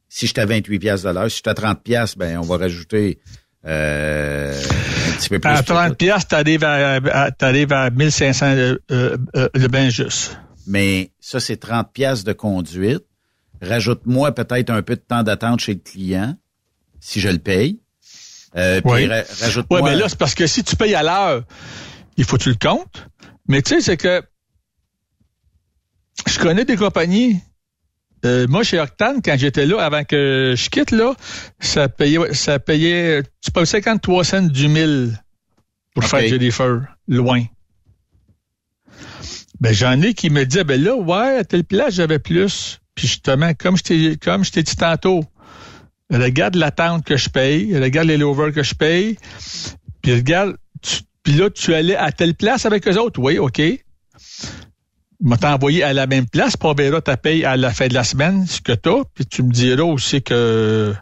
si 0.07 0.25
j'étais 0.25 0.41
à 0.41 0.45
28 0.47 0.79
pièces 0.79 1.03
de 1.03 1.09
l'heure. 1.09 1.29
Si 1.29 1.37
j'étais 1.37 1.51
à 1.51 1.53
30 1.53 1.83
pièces, 1.83 2.17
ben 2.17 2.39
on 2.39 2.41
va 2.41 2.57
rajouter 2.57 3.19
euh, 3.65 4.59
petit 5.19 5.29
peu 5.29 5.39
plus. 5.39 5.49
À 5.49 5.63
30 5.63 5.97
pièces, 5.97 6.27
t'arrives 6.27 6.63
à, 6.63 7.31
t'arrives 7.31 7.73
à 7.73 7.89
1500 7.89 8.45
euh, 8.45 8.77
euh, 8.91 9.17
le 9.53 9.67
bien 9.67 9.89
juste. 9.89 10.37
Mais 10.67 11.11
ça, 11.19 11.39
c'est 11.39 11.57
30 11.57 11.91
pièces 11.91 12.23
de 12.23 12.33
conduite. 12.33 13.05
Rajoute-moi 13.61 14.33
peut-être 14.33 14.69
un 14.69 14.81
peu 14.81 14.95
de 14.95 15.01
temps 15.01 15.23
d'attente 15.23 15.59
chez 15.59 15.73
le 15.73 15.79
client, 15.79 16.35
si 16.99 17.19
je 17.19 17.29
le 17.29 17.39
paye. 17.39 17.79
Euh, 18.55 18.81
puis 18.81 18.91
oui. 18.91 19.07
rajoute-moi... 19.07 19.81
Oui, 19.81 19.89
mais 19.89 19.95
là, 19.95 20.07
c'est 20.07 20.17
parce 20.17 20.33
que 20.33 20.47
si 20.47 20.63
tu 20.63 20.75
payes 20.75 20.95
à 20.95 21.03
l'heure, 21.03 21.43
il 22.17 22.23
faut 22.23 22.37
que 22.37 22.43
tu 22.43 22.49
le 22.49 22.55
comptes. 22.55 23.07
Mais 23.47 23.61
tu 23.61 23.75
sais, 23.75 23.81
c'est 23.81 23.97
que 23.97 24.23
je 26.27 26.39
connais 26.39 26.65
des 26.65 26.77
compagnies. 26.77 27.41
Euh, 28.25 28.47
moi, 28.47 28.63
chez 28.63 28.79
Octane, 28.79 29.21
quand 29.23 29.35
j'étais 29.37 29.65
là, 29.65 29.81
avant 29.81 30.03
que 30.03 30.53
je 30.57 30.69
quitte, 30.69 30.91
là, 30.91 31.13
ça 31.59 31.87
payait, 31.87 32.33
ça 32.33 32.59
payait, 32.59 33.23
tu 33.41 33.51
payes 33.51 33.65
53 33.65 34.23
cents 34.23 34.41
du 34.41 34.67
mille 34.67 35.17
pour 35.93 36.03
okay. 36.03 36.09
faire 36.09 36.27
Jennifer, 36.27 36.81
loin. 37.07 37.43
Ben, 39.61 39.73
j'en 39.73 40.01
ai 40.01 40.13
qui 40.13 40.29
me 40.29 40.45
disaient, 40.45 40.63
ben 40.63 40.81
là, 40.81 40.95
ouais, 40.95 41.37
à 41.37 41.43
telle 41.43 41.63
place, 41.63 41.95
j'avais 41.95 42.19
plus. 42.19 42.79
Puis 42.95 43.07
justement, 43.07 43.53
comme 43.53 43.77
je 43.77 43.83
t'ai, 43.83 44.17
comme 44.17 44.43
je 44.43 44.51
t'ai 44.51 44.63
dit 44.63 44.75
tantôt, 44.75 45.23
regarde 46.11 46.55
l'attente 46.55 47.05
que 47.05 47.17
je 47.17 47.29
paye, 47.29 47.77
regarde 47.77 48.07
les 48.07 48.17
lowers 48.17 48.51
que 48.51 48.63
je 48.63 48.73
paye, 48.73 49.17
puis 50.01 50.13
regarde, 50.13 50.57
tu, 50.81 51.01
puis 51.23 51.33
là, 51.33 51.49
tu 51.49 51.73
allais 51.73 51.95
à 51.95 52.11
telle 52.11 52.35
place 52.35 52.65
avec 52.65 52.87
eux 52.87 52.97
autres. 52.97 53.19
Oui, 53.21 53.37
OK. 53.37 53.61
M'a 55.21 55.37
envoyé 55.43 55.83
à 55.83 55.93
la 55.93 56.07
même 56.07 56.27
place, 56.27 56.55
pour 56.55 56.75
verra 56.75 57.01
ta 57.01 57.17
paye 57.17 57.43
à 57.45 57.57
la 57.57 57.71
fin 57.71 57.87
de 57.87 57.93
la 57.93 58.03
semaine, 58.03 58.47
ce 58.47 58.61
que 58.61 58.71
t'as, 58.71 59.03
puis 59.13 59.25
tu 59.25 59.43
me 59.43 59.51
diras 59.51 59.83
aussi 59.83 60.21
que... 60.21 60.93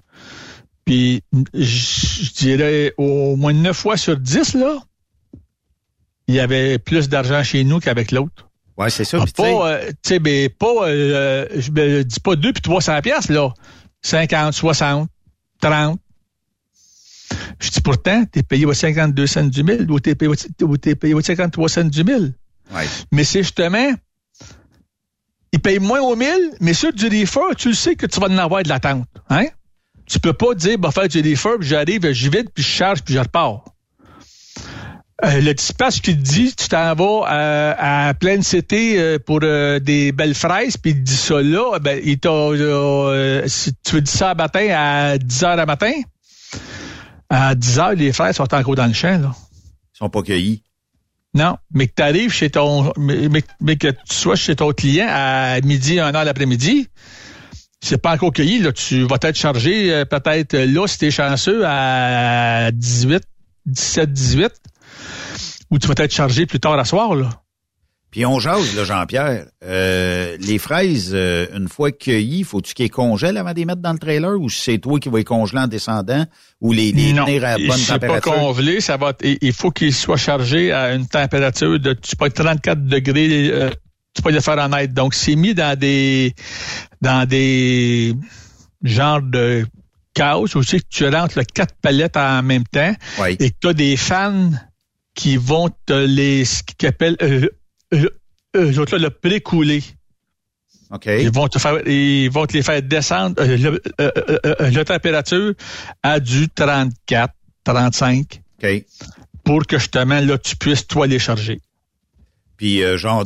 Puis 0.86 1.22
je 1.54 2.34
dirais 2.34 2.94
au 2.98 3.36
moins 3.36 3.54
neuf 3.54 3.78
fois 3.78 3.98
sur 3.98 4.18
dix, 4.18 4.54
là, 4.54 4.78
il 6.28 6.36
y 6.36 6.40
avait 6.40 6.80
plus 6.80 7.10
d'argent 7.10 7.44
chez 7.44 7.64
nous 7.64 7.80
qu'avec 7.80 8.12
l'autre. 8.12 8.50
Ouais, 8.78 8.90
c'est 8.90 9.06
ça. 9.06 9.18
Ah, 9.22 9.26
pas, 9.36 9.72
euh, 9.72 9.90
tu 10.04 10.14
sais, 10.14 10.20
mais 10.20 10.50
pas, 10.50 10.88
euh, 10.88 11.48
je 11.56 11.72
me 11.72 12.04
dis 12.04 12.20
pas 12.20 12.36
deux 12.36 12.54
puis 12.54 12.62
300 12.62 13.02
pièces 13.02 13.30
là. 13.30 13.54
50, 14.04 14.54
60, 14.54 15.10
30. 15.62 16.00
Je 17.60 17.70
dis 17.72 17.82
pourtant, 17.82 18.24
t'es 18.26 18.44
payé 18.44 18.66
au 18.66 18.74
52 18.74 19.28
cents 19.28 19.44
du 19.44 19.64
mille 19.64 19.90
ou 19.90 20.00
t'es 20.00 20.16
payé, 20.16 20.32
ou 20.62 20.78
t'es 20.78 20.96
payé 20.96 21.14
au 21.14 21.22
53 21.22 21.70
cents 21.70 21.84
du 21.84 22.04
mille. 22.04 22.34
Ouais. 22.74 22.86
Mais 23.12 23.24
c'est 23.24 23.42
justement, 23.42 23.92
payent 25.68 25.80
moins 25.80 26.00
au 26.00 26.16
mille, 26.16 26.52
mais 26.62 26.74
sur 26.74 26.94
du 26.94 27.08
reefer, 27.08 27.54
tu 27.58 27.74
sais 27.74 27.96
que 27.96 28.06
tu 28.06 28.22
vas 28.22 28.28
en 28.28 28.38
avoir 28.38 28.64
de 28.64 28.70
l'attente. 28.70 29.06
Hein? 29.30 29.48
Tu 30.06 30.18
peux 30.18 30.32
pas 30.32 30.54
dire, 30.54 30.78
bah, 30.78 30.92
faire 30.92 31.10
du 31.10 31.20
reefer, 31.20 31.58
puis 31.60 31.68
j'arrive, 31.68 32.10
j'y 32.14 32.30
vide, 32.30 32.48
puis 32.54 32.64
je 32.64 32.70
charge, 32.70 33.04
puis 33.04 33.14
je 33.14 33.20
repars. 33.20 33.66
Euh, 35.26 35.42
le 35.42 35.54
dispatch 35.54 36.00
qui 36.00 36.16
te 36.16 36.22
dit, 36.22 36.56
tu 36.56 36.70
t'en 36.70 36.96
vas 36.96 37.34
euh, 37.34 37.74
à 37.78 38.14
pleine 38.14 38.44
cité 38.44 38.98
euh, 38.98 39.20
pour 39.20 39.42
des 39.42 40.14
belles 40.14 40.36
fraises, 40.36 40.78
puis 40.78 40.92
il 40.92 41.04
dit 41.04 41.18
ça 41.18 41.42
là, 41.42 41.80
ben, 41.80 42.00
il 42.02 42.18
t'a, 42.18 42.30
si 43.48 43.74
tu 43.84 43.96
veux 43.96 44.02
dire 44.02 44.14
ça 44.14 44.30
le 44.30 44.38
matin 44.38 44.68
à 44.72 45.18
10 45.18 45.44
heures 45.44 45.58
le 45.58 45.66
matin, 45.66 45.92
à 47.30 47.56
10 47.56 47.80
heures, 47.80 47.94
les 47.94 48.14
fraises 48.14 48.38
sont 48.38 48.54
encore 48.54 48.76
dans 48.76 48.88
le 48.88 48.94
champ, 48.94 49.20
là. 49.20 49.36
Ils 49.96 49.98
sont 49.98 50.10
pas 50.10 50.22
cueillis. 50.22 50.64
Non, 51.38 51.58
mais 51.72 51.88
que 51.88 51.94
tu 51.96 52.02
arrives 52.02 52.32
chez 52.32 52.50
ton, 52.50 52.92
mais, 52.98 53.76
que 53.76 53.90
tu 53.90 54.16
sois 54.16 54.36
chez 54.36 54.56
ton 54.56 54.72
client 54.72 55.06
à 55.08 55.62
midi, 55.62 56.00
1 56.00 56.16
heure 56.16 56.24
l'après-midi, 56.26 56.88
c'est 57.80 58.02
pas 58.02 58.16
encore 58.16 58.34
cueilli, 58.34 58.58
là. 58.58 58.72
Tu 58.72 59.04
vas 59.04 59.18
être 59.22 59.38
chargé, 59.38 59.94
euh, 59.94 60.04
peut-être, 60.04 60.58
là, 60.58 60.88
si 60.88 60.98
t'es 60.98 61.12
chanceux, 61.12 61.62
à 61.64 62.72
18, 62.74 63.22
17, 63.68 64.12
18 64.12 64.52
ou 65.70 65.78
tu 65.78 65.88
vas 65.88 65.94
être 65.98 66.12
chargé 66.12 66.48
plus 66.48 66.60
tard 66.60 66.80
à 66.80 66.86
soir, 66.86 67.14
là. 67.14 67.30
Puis 68.18 68.26
on 68.26 68.40
jase, 68.40 68.76
là, 68.76 68.84
Jean-Pierre. 68.84 69.46
Euh, 69.64 70.38
les 70.40 70.58
fraises, 70.58 71.12
euh, 71.14 71.46
une 71.56 71.68
fois 71.68 71.92
cueillies, 71.92 72.44
faut-tu 72.44 72.74
qu'ils 72.74 72.90
congèlent 72.90 73.38
avant 73.38 73.52
de 73.52 73.58
les 73.58 73.66
mettre 73.66 73.84
dans 73.84 73.94
le 73.94 74.00
trailer 74.00 74.42
ou 74.42 74.50
c'est 74.50 74.80
toi 74.80 75.00
qui 75.00 75.08
vas 75.10 75.20
les 75.20 75.24
congeler 75.24 75.60
en 75.60 75.68
descendant 75.68 76.26
ou 76.60 76.74
les, 76.74 76.92
les 76.94 77.14
non, 77.14 77.26
tenir 77.26 77.46
à 77.46 77.58
bonne 77.58 77.78
c'est 77.78 77.94
température? 77.94 78.34
pas 78.34 78.40
congelé, 78.40 78.82
ça 78.82 78.98
va 78.98 79.14
il 79.22 79.54
faut 79.54 79.70
qu'ils 79.70 79.94
soient 79.94 80.18
chargés 80.18 80.72
à 80.72 80.96
une 80.96 81.06
température 81.06 81.80
de 81.80 81.94
tu 81.94 82.16
peux 82.16 82.32
34 82.32 82.86
degrés, 82.86 83.52
euh, 83.52 83.70
tu 84.16 84.24
peux 84.24 84.32
le 84.32 84.40
faire 84.40 84.58
en 84.58 84.76
aide. 84.76 84.96
Donc 84.96 85.14
c'est 85.14 85.36
mis 85.36 85.54
dans 85.54 85.78
des 85.78 86.34
dans 87.04 87.28
des 87.30 88.16
genres 88.82 89.22
de 89.22 89.64
casses, 90.16 90.56
ou 90.56 90.64
c'est 90.64 90.80
que 90.80 90.88
tu 90.90 91.08
rentres 91.08 91.38
le 91.38 91.44
quatre 91.44 91.76
palettes 91.84 92.18
en 92.18 92.42
même 92.42 92.64
temps, 92.64 92.96
et 93.28 93.52
que 93.52 93.56
tu 93.62 93.68
as 93.68 93.74
des 93.74 93.96
fans 93.96 94.50
qui 95.14 95.38
vont 95.38 95.70
te 95.86 95.94
les, 95.94 96.46
ce 96.46 96.64
qu'ils 96.64 96.90
appellent, 96.90 97.18
euh, 97.22 97.48
eux 97.94 98.80
autres 98.80 98.98
le 98.98 99.10
pré-couler. 99.10 99.84
OK. 100.90 101.06
Ils 101.06 101.32
vont 101.32 101.48
te 101.48 101.60
faire, 101.60 101.86
ils 101.88 102.30
vont 102.30 102.46
te 102.46 102.54
les 102.54 102.64
faire 102.64 102.82
descendre 102.82 103.36
euh, 103.42 103.58
le- 103.58 103.82
euh, 104.00 104.12
euh, 104.46 104.70
la 104.72 104.86
température 104.86 105.54
à 106.02 106.20
du 106.20 106.48
34, 106.50 107.34
35. 107.66 108.42
OK. 108.64 108.86
Pour 109.44 109.66
que 109.66 109.78
justement, 109.78 110.20
là, 110.22 110.38
tu 110.38 110.56
puisses, 110.56 110.88
toi, 110.88 111.08
les 111.08 111.20
charger. 111.20 111.62
Puis, 112.58 112.82
genre, 112.98 113.24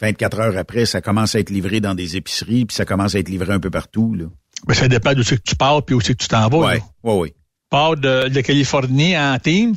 24 0.00 0.40
heures 0.40 0.56
après, 0.58 0.84
ça 0.86 1.00
commence 1.00 1.34
à 1.34 1.38
être 1.40 1.50
livré 1.50 1.80
dans 1.80 1.94
des 1.94 2.16
épiceries, 2.16 2.66
puis 2.66 2.74
ça 2.74 2.84
commence 2.84 3.14
à 3.14 3.18
être 3.20 3.28
livré 3.28 3.52
un 3.52 3.60
peu 3.60 3.70
partout, 3.70 4.14
là. 4.14 4.26
Ben, 4.66 4.74
ça 4.74 4.88
dépend 4.88 5.12
d'où 5.14 5.22
c'est 5.22 5.36
que 5.36 5.42
tu 5.42 5.54
pars 5.56 5.84
puis 5.84 5.94
où 5.94 6.00
c'est 6.00 6.14
que 6.14 6.22
tu 6.22 6.28
t'en 6.28 6.48
vas. 6.48 6.58
Ouais, 6.58 6.78
là. 6.78 6.80
ouais, 7.04 7.18
ouais. 7.18 7.34
Pars 7.70 7.96
de, 7.96 8.28
de 8.28 8.40
Californie 8.40 9.16
en 9.18 9.38
team, 9.38 9.74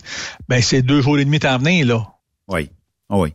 ben, 0.47 0.61
c'est 0.61 0.81
deux 0.81 1.01
jours 1.01 1.17
et 1.19 1.25
demi 1.25 1.39
t'en 1.39 1.57
venir, 1.57 1.85
là. 1.85 2.07
Oui, 2.47 2.69
oui. 3.09 3.33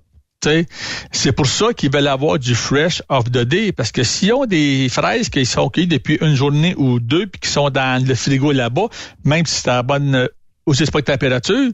C'est 1.12 1.32
pour 1.32 1.46
ça 1.46 1.72
qu'ils 1.72 1.90
veulent 1.90 2.08
avoir 2.08 2.38
du 2.38 2.54
fresh 2.54 3.02
of 3.08 3.24
the 3.30 3.38
day, 3.38 3.72
parce 3.72 3.92
que 3.92 4.02
s'ils 4.02 4.32
ont 4.32 4.46
des 4.46 4.88
fraises 4.88 5.28
qui 5.28 5.46
sont 5.46 5.68
cueillies 5.68 5.86
depuis 5.86 6.18
une 6.20 6.34
journée 6.34 6.74
ou 6.76 7.00
deux, 7.00 7.26
puis 7.26 7.40
qui 7.40 7.48
sont 7.48 7.70
dans 7.70 8.04
le 8.04 8.14
frigo 8.14 8.52
là-bas, 8.52 8.88
même 9.24 9.46
si 9.46 9.62
c'est 9.62 9.68
à 9.68 9.76
la 9.76 9.82
bonne, 9.82 10.14
euh, 10.14 10.28
aussi 10.66 10.84
c'est 10.84 10.92
pas 10.92 11.00
de 11.00 11.06
température, 11.06 11.70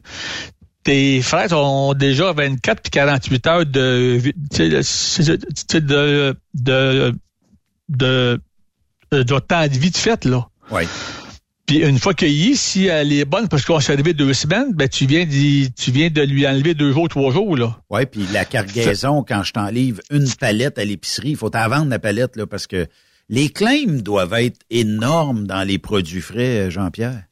tes 0.83 1.21
fraises 1.21 1.53
ont 1.53 1.93
déjà 1.93 2.33
24 2.33 2.81
puis 2.81 2.91
48 2.91 3.47
heures 3.47 3.65
de, 3.65 4.19
de, 5.73 6.35
de, 7.89 8.41
de 9.11 9.39
temps 9.39 9.67
de 9.67 9.73
vie 9.77 9.91
de 9.91 9.97
fête, 9.97 10.25
là. 10.25 10.47
Oui. 10.71 10.83
Puis 11.71 11.79
une 11.87 11.99
fois 11.99 12.13
cueillie, 12.13 12.57
si 12.57 12.87
elle 12.87 13.13
est 13.13 13.23
bonne, 13.23 13.47
parce 13.47 13.63
qu'on 13.63 13.79
s'est 13.79 13.93
arrivé 13.93 14.13
deux 14.13 14.33
semaines, 14.33 14.73
ben 14.73 14.89
tu 14.89 15.05
viens 15.05 15.23
d'y- 15.23 15.71
tu 15.71 15.89
viens 15.91 16.09
de 16.09 16.21
lui 16.21 16.45
enlever 16.45 16.73
deux 16.73 16.91
jours, 16.91 17.07
trois 17.07 17.31
jours, 17.31 17.55
là. 17.55 17.77
Oui, 17.89 18.05
puis 18.05 18.25
la 18.33 18.43
cargaison, 18.43 19.23
quand 19.25 19.41
je 19.43 19.53
t'en 19.53 19.67
livre 19.67 20.01
une 20.11 20.27
palette 20.37 20.77
à 20.77 20.83
l'épicerie, 20.83 21.29
il 21.29 21.35
faut 21.37 21.49
t'en 21.49 21.69
vendre 21.69 21.89
la 21.89 21.97
palette, 21.97 22.35
là, 22.35 22.45
parce 22.45 22.67
que 22.67 22.87
les 23.29 23.47
claims 23.47 24.01
doivent 24.01 24.33
être 24.33 24.59
énormes 24.69 25.47
dans 25.47 25.63
les 25.63 25.77
produits 25.77 26.19
frais, 26.19 26.67
euh, 26.67 26.69
Jean-Pierre. 26.69 27.23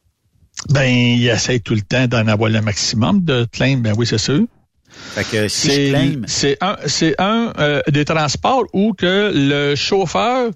Ben, 0.69 0.85
il 0.85 1.27
essaie 1.27 1.59
tout 1.59 1.75
le 1.75 1.81
temps 1.81 2.07
d'en 2.07 2.25
avoir 2.29 2.49
le 2.49 2.61
maximum 2.61 3.25
de 3.25 3.45
claim, 3.51 3.79
ben 3.79 3.93
oui, 3.97 4.05
c'est 4.05 4.17
sûr. 4.17 4.45
Fait 4.89 5.25
que 5.29 5.47
si 5.49 5.67
je 5.67 5.71
C'est 5.73 5.89
claim, 5.89 6.21
c'est 6.27 6.57
un, 6.61 6.77
c'est 6.85 7.15
un 7.19 7.51
euh, 7.59 7.81
des 7.91 8.05
transports 8.05 8.63
où 8.71 8.93
que 8.93 9.33
le 9.35 9.75
chauffeur 9.75 10.51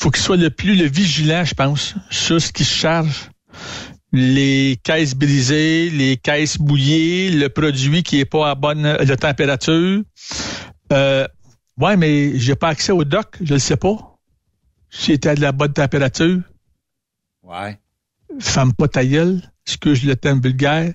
faut 0.00 0.10
qu'il 0.10 0.22
soit 0.22 0.36
le 0.36 0.50
plus 0.50 0.74
le 0.76 0.86
vigilant, 0.86 1.44
je 1.44 1.54
pense, 1.54 1.94
sur 2.10 2.40
ce 2.40 2.52
qui 2.52 2.64
se 2.64 2.74
charge. 2.74 3.30
Les 4.12 4.78
caisses 4.82 5.14
brisées, 5.14 5.88
les 5.90 6.16
caisses 6.18 6.58
mouillées, 6.58 7.30
le 7.30 7.48
produit 7.48 8.02
qui 8.02 8.20
est 8.20 8.24
pas 8.26 8.50
à 8.50 8.54
bonne 8.54 8.84
euh, 8.84 9.04
de 9.04 9.14
température. 9.14 10.02
Euh, 10.92 11.26
ouais, 11.78 11.96
mais 11.96 12.38
j'ai 12.38 12.54
pas 12.54 12.68
accès 12.68 12.92
au 12.92 13.04
doc, 13.04 13.38
je 13.42 13.54
le 13.54 13.58
sais 13.58 13.76
pas. 13.76 14.18
Si 14.90 15.12
était 15.12 15.30
à 15.30 15.34
de 15.34 15.40
la 15.40 15.52
bonne 15.52 15.72
température. 15.72 16.40
ouais. 17.42 17.78
Femme 18.40 18.72
pas 18.72 18.88
ta 18.88 19.04
gueule, 19.04 19.42
excuse 19.66 20.04
le 20.04 20.16
thème 20.16 20.40
vulgaire, 20.40 20.94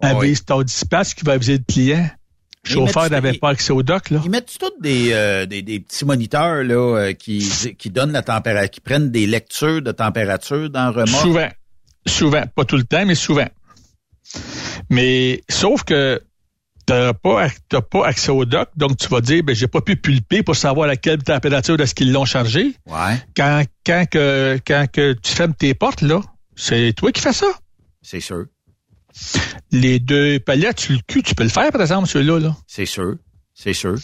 avise 0.00 0.44
ton 0.44 0.62
dispatch 0.62 1.14
qui 1.14 1.24
va 1.24 1.32
aviser 1.32 1.58
le 1.58 1.64
client. 1.64 2.08
Le 2.68 2.74
chauffeur 2.74 3.10
n'avait 3.10 3.34
pas 3.34 3.50
accès 3.50 3.72
au 3.72 3.82
doc, 3.82 4.10
là. 4.10 4.20
Ils 4.24 4.30
mettent 4.30 4.56
tous 4.58 4.70
des, 4.80 5.12
euh, 5.12 5.46
des, 5.46 5.62
des 5.62 5.80
petits 5.80 6.04
moniteurs 6.04 6.62
là 6.64 6.74
euh, 6.98 7.12
qui, 7.12 7.74
qui 7.78 7.90
donnent 7.90 8.12
la 8.12 8.22
température, 8.22 8.70
qui 8.70 8.80
prennent 8.80 9.10
des 9.10 9.26
lectures 9.26 9.82
de 9.82 9.92
température 9.92 10.68
dans 10.70 10.86
le 10.86 11.02
remorque? 11.02 11.22
Souvent. 11.22 11.48
Souvent. 12.06 12.42
Pas 12.54 12.64
tout 12.64 12.76
le 12.76 12.84
temps, 12.84 13.04
mais 13.06 13.14
souvent. 13.14 13.48
Mais 14.90 15.42
sauf 15.48 15.82
que 15.84 16.22
t'as 16.86 17.12
pas, 17.12 17.48
t'as 17.68 17.80
pas 17.80 18.06
accès 18.06 18.30
au 18.30 18.44
doc, 18.44 18.68
donc 18.76 18.96
tu 18.96 19.08
vas 19.08 19.20
dire, 19.20 19.42
ben, 19.42 19.54
j'ai 19.54 19.66
pas 19.66 19.80
pu 19.80 19.96
pulper 19.96 20.42
pour 20.42 20.54
savoir 20.56 20.88
à 20.88 20.96
quelle 20.96 21.22
température 21.22 21.80
est-ce 21.80 21.94
qu'ils 21.94 22.12
l'ont 22.12 22.24
chargé. 22.24 22.74
Ouais, 22.86 23.16
Quand, 23.36 23.64
quand 23.84 24.04
que, 24.10 24.58
quand 24.66 24.86
que 24.92 25.14
tu 25.14 25.32
fermes 25.32 25.54
tes 25.54 25.74
portes, 25.74 26.02
là, 26.02 26.20
c'est 26.54 26.92
toi 26.96 27.10
qui 27.12 27.20
fais 27.20 27.32
ça. 27.32 27.46
c'est 28.02 28.20
sûr, 28.20 28.46
Les 29.72 29.98
deux 29.98 30.38
palettes 30.40 30.80
sur 30.80 30.92
le 30.94 31.00
cul, 31.06 31.22
tu 31.22 31.34
peux 31.34 31.42
le 31.44 31.48
faire, 31.50 31.70
par 31.72 31.80
exemple, 31.80 32.08
ceux-là, 32.08 32.38
là. 32.38 32.56
c'est 32.66 32.86
sûr, 32.86 33.16
c'est 33.54 33.72
sûr. 33.72 33.94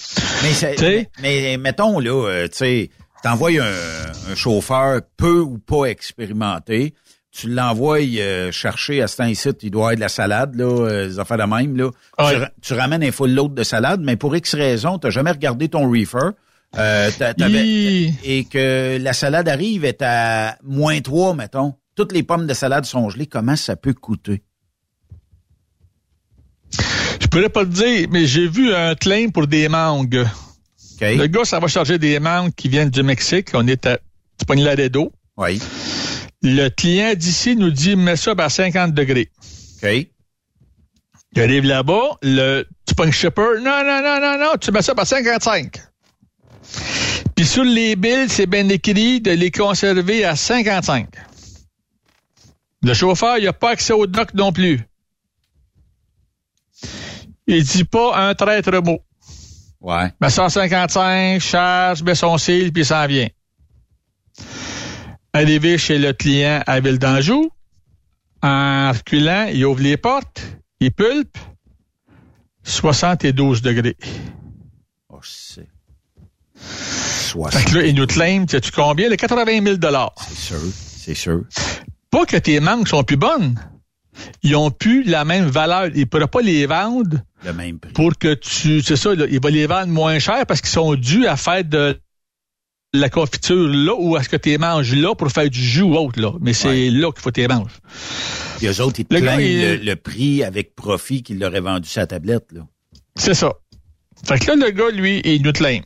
Mais, 0.43 0.53
c'est- 0.53 0.75
T'sais? 0.75 1.11
mais, 1.23 1.41
mais 1.43 1.57
mettons 1.57 1.99
là, 2.01 2.11
euh, 2.29 2.49
tu 2.49 2.57
sais, 2.59 2.91
t'envoies 3.23 3.61
un, 3.63 4.31
un 4.33 4.35
chauffeur 4.35 5.01
peu 5.17 5.41
ou 5.41 5.59
pas 5.59 5.85
expérimenté, 5.87 6.95
tu 7.31 7.49
l'envoies 7.49 8.01
euh, 8.19 8.53
chercher 8.53 9.01
à 9.03 9.07
cet 9.09 9.21
incite, 9.21 9.63
il 9.63 9.71
doit 9.71 9.83
avoir 9.85 9.95
de 9.97 10.01
la 10.01 10.09
salade, 10.09 10.55
là, 10.55 10.65
euh, 10.65 11.09
des 11.09 11.19
affaires 11.19 11.39
de 11.39 11.45
même, 11.45 11.77
là. 11.77 11.91
Tu, 12.19 12.25
Ouais. 12.25 12.37
ra- 12.39 12.51
tu 12.61 12.75
ramènes 12.75 13.03
un 13.05 13.13
full 13.13 13.33
load 13.33 13.55
de 13.55 13.63
salade, 13.63 14.01
mais 14.03 14.17
pour 14.17 14.35
X 14.37 14.55
raison, 14.55 14.99
t'as 14.99 15.11
jamais 15.11 15.31
regardé 15.31 15.69
ton 15.69 15.91
reefer. 15.91 16.31
Euh, 16.79 17.11
t'a- 17.19 17.35
et 18.25 18.45
que 18.51 18.99
la 19.01 19.13
salade 19.13 19.47
arrive 19.49 19.85
est 19.85 20.01
à 20.03 20.57
moins 20.63 20.99
3, 21.01 21.35
mettons. 21.35 21.75
Toutes 21.95 22.13
les 22.13 22.23
pommes 22.23 22.47
de 22.47 22.55
salade 22.55 22.87
sont 22.87 23.11
gelées. 23.11 23.27
Comment 23.27 23.57
ça 23.57 23.77
peut 23.77 23.93
coûter? 23.93 24.43
Je 27.21 27.27
pourrais 27.27 27.49
pas 27.49 27.65
te 27.65 27.71
dire, 27.71 28.09
mais 28.11 28.27
j'ai 28.27 28.49
vu 28.49 28.75
un 28.75 28.95
claim 28.95 29.29
pour 29.29 29.47
des 29.47 29.69
mangues. 29.69 30.27
Le 31.01 31.27
gars, 31.27 31.45
ça 31.45 31.59
va 31.59 31.67
charger 31.67 31.99
des 31.99 32.21
mangues 32.21 32.55
qui 32.55 32.69
viennent 32.69 32.91
du 32.91 33.03
Mexique. 33.03 33.49
On 33.55 33.67
est 33.67 33.87
à 33.87 33.99
Laredo. 34.55 35.13
Oui. 35.37 35.61
Le 36.43 36.69
client 36.69 37.15
d'ici 37.17 37.57
nous 37.57 37.71
dit, 37.71 37.97
mets 37.97 38.17
ça 38.17 38.35
à 38.37 38.49
50 38.49 38.95
degrés. 38.95 39.31
OK? 39.83 40.07
Il 41.35 41.43
arrive 41.43 41.65
là-bas, 41.65 42.19
le 42.23 42.67
tu 42.87 42.95
pognes 42.95 43.13
shipper, 43.13 43.59
non, 43.63 43.83
non, 43.85 44.03
non, 44.03 44.21
non, 44.21 44.39
non, 44.39 44.53
tu 44.61 44.71
mets 44.71 44.83
ça 44.83 44.93
à 44.97 45.05
55. 45.05 45.77
Puis 47.35 47.47
sur 47.47 47.65
les 47.65 47.97
billes, 47.97 48.29
c'est 48.29 48.47
bien 48.47 48.69
écrit 48.69 49.21
de 49.21 49.31
les 49.31 49.51
conserver 49.51 50.25
à 50.25 50.37
55. 50.37 51.09
Le 52.83 52.95
chauffeur, 52.95 53.39
il 53.39 53.45
n'a 53.45 53.53
pas 53.53 53.71
accès 53.71 53.93
au 53.95 54.07
doc 54.07 54.35
non 54.35 54.53
plus. 54.53 54.81
Il 57.47 57.65
dit 57.65 57.85
pas 57.85 58.29
un 58.29 58.35
traître 58.35 58.83
mot. 58.83 59.01
Ouais. 59.81 60.13
Mais 60.21 60.31
155, 60.31 61.41
charge, 61.41 62.03
met 62.03 62.15
son 62.15 62.39
cil, 62.39 62.73
puis 62.73 62.83
il 62.83 62.87
s'en 62.87 63.07
vient. 63.07 63.29
Arrivé 65.33 65.79
chez 65.79 65.99
le 65.99 66.13
client 66.13 66.63
à 66.67 66.81
Ville 66.81 66.99
d'Anjou, 66.99 67.51
en 68.43 68.93
reculant, 68.93 69.49
il 69.53 69.65
ouvre 69.65 69.81
les 69.81 69.97
portes, 69.97 70.43
il 70.79 70.93
pulpe, 70.93 71.39
72 72.63 73.63
degrés. 73.63 73.97
Oh, 75.09 75.19
c'est... 75.23 75.69
Fait 77.51 77.65
que 77.65 77.79
là, 77.79 77.87
il 77.87 77.95
nous 77.95 78.07
claim, 78.07 78.45
sais-tu 78.49 78.71
combien? 78.71 79.09
Le 79.09 79.17
80 79.17 79.65
000 79.65 79.77
C'est 80.29 80.37
sûr, 80.37 80.61
c'est 80.75 81.15
sûr. 81.15 81.45
Pas 82.11 82.27
que 82.27 82.37
tes 82.37 82.61
mangues 82.61 82.87
sont 82.87 83.05
plus 83.05 83.17
bonnes. 83.17 83.59
Ils 84.43 84.55
ont 84.55 84.71
plus 84.71 85.03
la 85.05 85.25
même 85.25 85.47
valeur. 85.47 85.87
Ils 85.95 86.01
ne 86.01 86.05
pourraient 86.05 86.27
pas 86.27 86.43
les 86.43 86.67
vendre 86.67 87.17
Le 87.45 87.53
même 87.53 87.79
prix. 87.79 87.93
pour 87.93 88.17
que 88.19 88.35
tu... 88.35 88.83
C'est 88.83 88.97
ça, 88.97 89.15
là, 89.15 89.27
il 89.31 89.41
va 89.41 89.51
les 89.51 89.67
vendre 89.67 89.89
moins 89.89 90.19
cher 90.19 90.47
parce 90.47 90.61
qu'ils 90.61 90.71
sont 90.71 90.95
dus 90.95 91.27
à 91.27 91.37
faire 91.37 91.65
de 91.65 91.99
la 92.93 93.09
confiture 93.09 93.69
là 93.69 93.95
ou 93.99 94.17
est-ce 94.17 94.29
que 94.29 94.37
tu 94.37 94.51
les 94.51 94.59
manges 94.59 94.95
là 94.95 95.15
pour 95.15 95.31
faire 95.31 95.49
du 95.49 95.61
jus 95.61 95.83
ou 95.83 95.97
autre 95.97 96.21
là. 96.21 96.33
Mais 96.41 96.53
c'est 96.53 96.91
là 96.91 97.11
qu'il 97.11 97.23
faut 97.23 97.31
que 97.31 97.35
tu 97.35 97.41
les 97.41 97.49
manges. 97.49 97.73
Puis 98.59 98.67
eux 98.67 98.81
autres, 98.81 99.01
ils 99.01 99.05
te 99.05 99.15
Le 99.15 99.21
plaignent 99.21 99.61
le, 99.61 99.77
le 99.77 99.97
prix 99.97 100.45
avec 100.45 100.75
profit 100.75 101.23
qu'il 101.23 101.39
leur 101.39 101.53
vendu 101.61 101.89
sa 101.89 102.07
tablette, 102.07 102.53
là. 102.53 102.67
C'est 103.17 103.35
ça. 103.35 103.53
Fait 104.25 104.39
que 104.39 104.53
là, 104.53 104.67
le 104.67 104.71
gars, 104.71 104.91
lui, 104.91 105.21
il 105.25 105.43
nous 105.43 105.53
claim. 105.53 105.81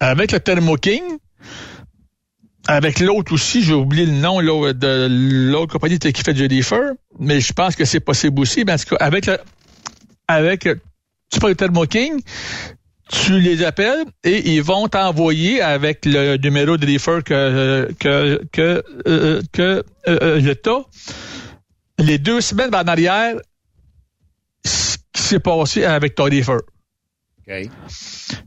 Avec 0.00 0.32
le 0.32 0.40
Thermo 0.40 0.76
King, 0.76 1.02
avec 2.66 3.00
l'autre 3.00 3.32
aussi, 3.32 3.62
j'ai 3.62 3.74
oublié 3.74 4.06
le 4.06 4.12
nom 4.12 4.40
là, 4.40 4.72
de 4.72 5.06
l'autre 5.50 5.72
compagnie 5.72 5.98
qui 5.98 6.22
fait 6.22 6.34
du 6.34 6.46
reefer, 6.46 6.92
mais 7.18 7.40
je 7.40 7.52
pense 7.52 7.76
que 7.76 7.84
c'est 7.84 8.00
possible 8.00 8.40
aussi. 8.40 8.64
Mais 8.64 8.72
en 8.72 8.78
tout 8.78 8.96
cas, 8.96 9.04
avec 9.04 9.26
le, 9.26 9.38
avec, 10.28 10.68
tu 11.30 11.40
le 11.40 11.54
Thermo 11.54 11.86
King, 11.86 12.20
tu 13.10 13.38
les 13.38 13.62
appelles 13.62 14.04
et 14.22 14.54
ils 14.54 14.62
vont 14.62 14.88
t'envoyer 14.88 15.60
avec 15.60 16.04
le 16.04 16.36
numéro 16.36 16.76
de 16.76 16.86
reefer 16.86 17.22
que, 17.24 17.88
que, 17.98 18.42
que, 18.50 18.82
euh, 19.06 19.42
que 19.52 19.84
euh, 20.08 20.40
euh, 20.48 20.54
t'as, 20.54 20.80
les 21.98 22.18
deux 22.18 22.40
semaines 22.40 22.74
en 22.74 22.84
arrière, 22.84 23.36
ce 24.64 24.96
qui 25.12 25.22
s'est 25.22 25.40
passé 25.40 25.84
avec 25.84 26.14
ton 26.14 26.24
reefer. 26.24 26.58
OK. 27.46 27.70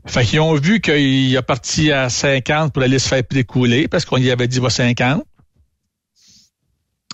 Fait 0.06 0.24
qu'ils 0.24 0.40
ont 0.40 0.54
vu 0.54 0.80
qu'il 0.80 1.36
a 1.36 1.42
parti 1.42 1.92
à 1.92 2.08
50 2.08 2.72
pour 2.72 2.82
aller 2.82 2.98
se 2.98 3.08
faire 3.08 3.24
précouler 3.24 3.86
parce 3.86 4.04
qu'on 4.04 4.16
y 4.16 4.30
avait 4.30 4.48
dit 4.48 4.58
va 4.58 4.70
50. 4.70 5.22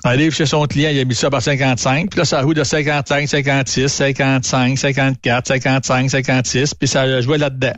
Arrive 0.06 0.34
chez 0.34 0.44
son 0.44 0.66
client, 0.66 0.90
il 0.90 1.00
a 1.00 1.04
mis 1.06 1.14
ça 1.14 1.30
par 1.30 1.40
55. 1.40 2.10
Puis 2.10 2.18
là, 2.18 2.26
ça 2.26 2.42
roule 2.42 2.54
de 2.54 2.62
55, 2.62 3.26
56, 3.26 3.88
55, 3.88 4.78
54, 4.78 5.46
55, 5.48 6.10
56. 6.10 6.74
Puis 6.74 6.88
ça 6.88 7.02
a 7.02 7.20
joué 7.22 7.38
là-dedans. 7.38 7.72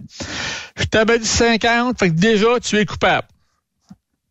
Je 0.76 0.84
t'avais 0.86 1.20
dit 1.20 1.24
50, 1.26 1.96
fait 1.96 2.08
que 2.08 2.14
déjà, 2.14 2.58
tu 2.60 2.78
es 2.78 2.84
coupable. 2.84 3.28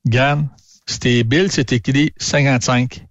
Gann, 0.05 0.49
c'était 0.85 1.23
bill, 1.23 1.49
c'est 1.49 1.71
écrit 1.71 2.11
55. 2.17 3.05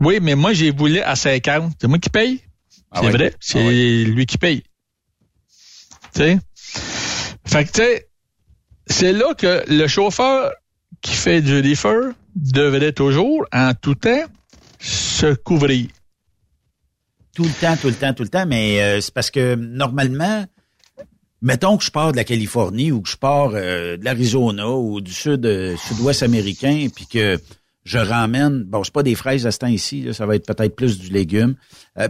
Oui, 0.00 0.18
mais 0.20 0.34
moi, 0.34 0.52
j'ai 0.52 0.70
voulu 0.70 1.00
à 1.00 1.16
50. 1.16 1.72
C'est 1.80 1.88
moi 1.88 1.98
qui 1.98 2.10
paye? 2.10 2.42
Ah 2.90 3.00
c'est 3.02 3.10
vrai. 3.10 3.34
C'est 3.40 3.58
Ah 3.58 3.66
ouais. 3.66 4.04
lui 4.04 4.26
qui 4.26 4.36
paye. 4.36 4.62
Tu 6.14 6.20
sais? 6.20 6.38
Fait 7.46 7.64
que, 7.64 7.70
tu 7.72 7.80
sais, 7.80 8.08
c'est 8.86 9.12
là 9.14 9.32
que 9.34 9.64
le 9.66 9.86
chauffeur 9.86 10.52
qui 11.00 11.14
fait 11.14 11.40
du 11.40 11.60
reefer 11.60 12.12
devrait 12.38 12.92
toujours, 12.92 13.44
en 13.52 13.72
tout 13.74 13.94
temps, 13.94 14.24
se 14.78 15.34
couvrir. 15.34 15.88
Tout 17.34 17.44
le 17.44 17.60
temps, 17.60 17.76
tout 17.76 17.88
le 17.88 17.94
temps, 17.94 18.14
tout 18.14 18.22
le 18.22 18.28
temps, 18.28 18.46
mais 18.46 18.80
euh, 18.80 19.00
c'est 19.00 19.14
parce 19.14 19.30
que 19.30 19.54
normalement, 19.54 20.44
mettons 21.40 21.76
que 21.76 21.84
je 21.84 21.90
pars 21.90 22.12
de 22.12 22.16
la 22.16 22.24
Californie 22.24 22.90
ou 22.90 23.00
que 23.00 23.08
je 23.08 23.16
pars 23.16 23.50
euh, 23.54 23.96
de 23.96 24.04
l'Arizona 24.04 24.68
ou 24.70 25.00
du 25.00 25.12
euh, 25.26 25.76
sud-ouest 25.76 26.22
américain, 26.22 26.88
puis 26.94 27.06
que 27.06 27.38
je 27.84 27.98
ramène, 27.98 28.64
bon, 28.64 28.82
c'est 28.82 28.92
pas 28.92 29.02
des 29.02 29.14
fraises 29.14 29.46
à 29.46 29.50
ce 29.52 29.58
temps 29.58 29.68
ici, 29.68 30.08
ça 30.12 30.26
va 30.26 30.36
être 30.36 30.46
peut-être 30.46 30.74
plus 30.74 30.98
du 30.98 31.10
légume, 31.10 31.54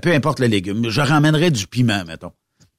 peu 0.02 0.12
importe 0.12 0.40
le 0.40 0.46
légume, 0.46 0.88
je 0.88 1.00
ramènerais 1.00 1.52
du 1.52 1.68
piment, 1.68 2.04
mettons. 2.04 2.32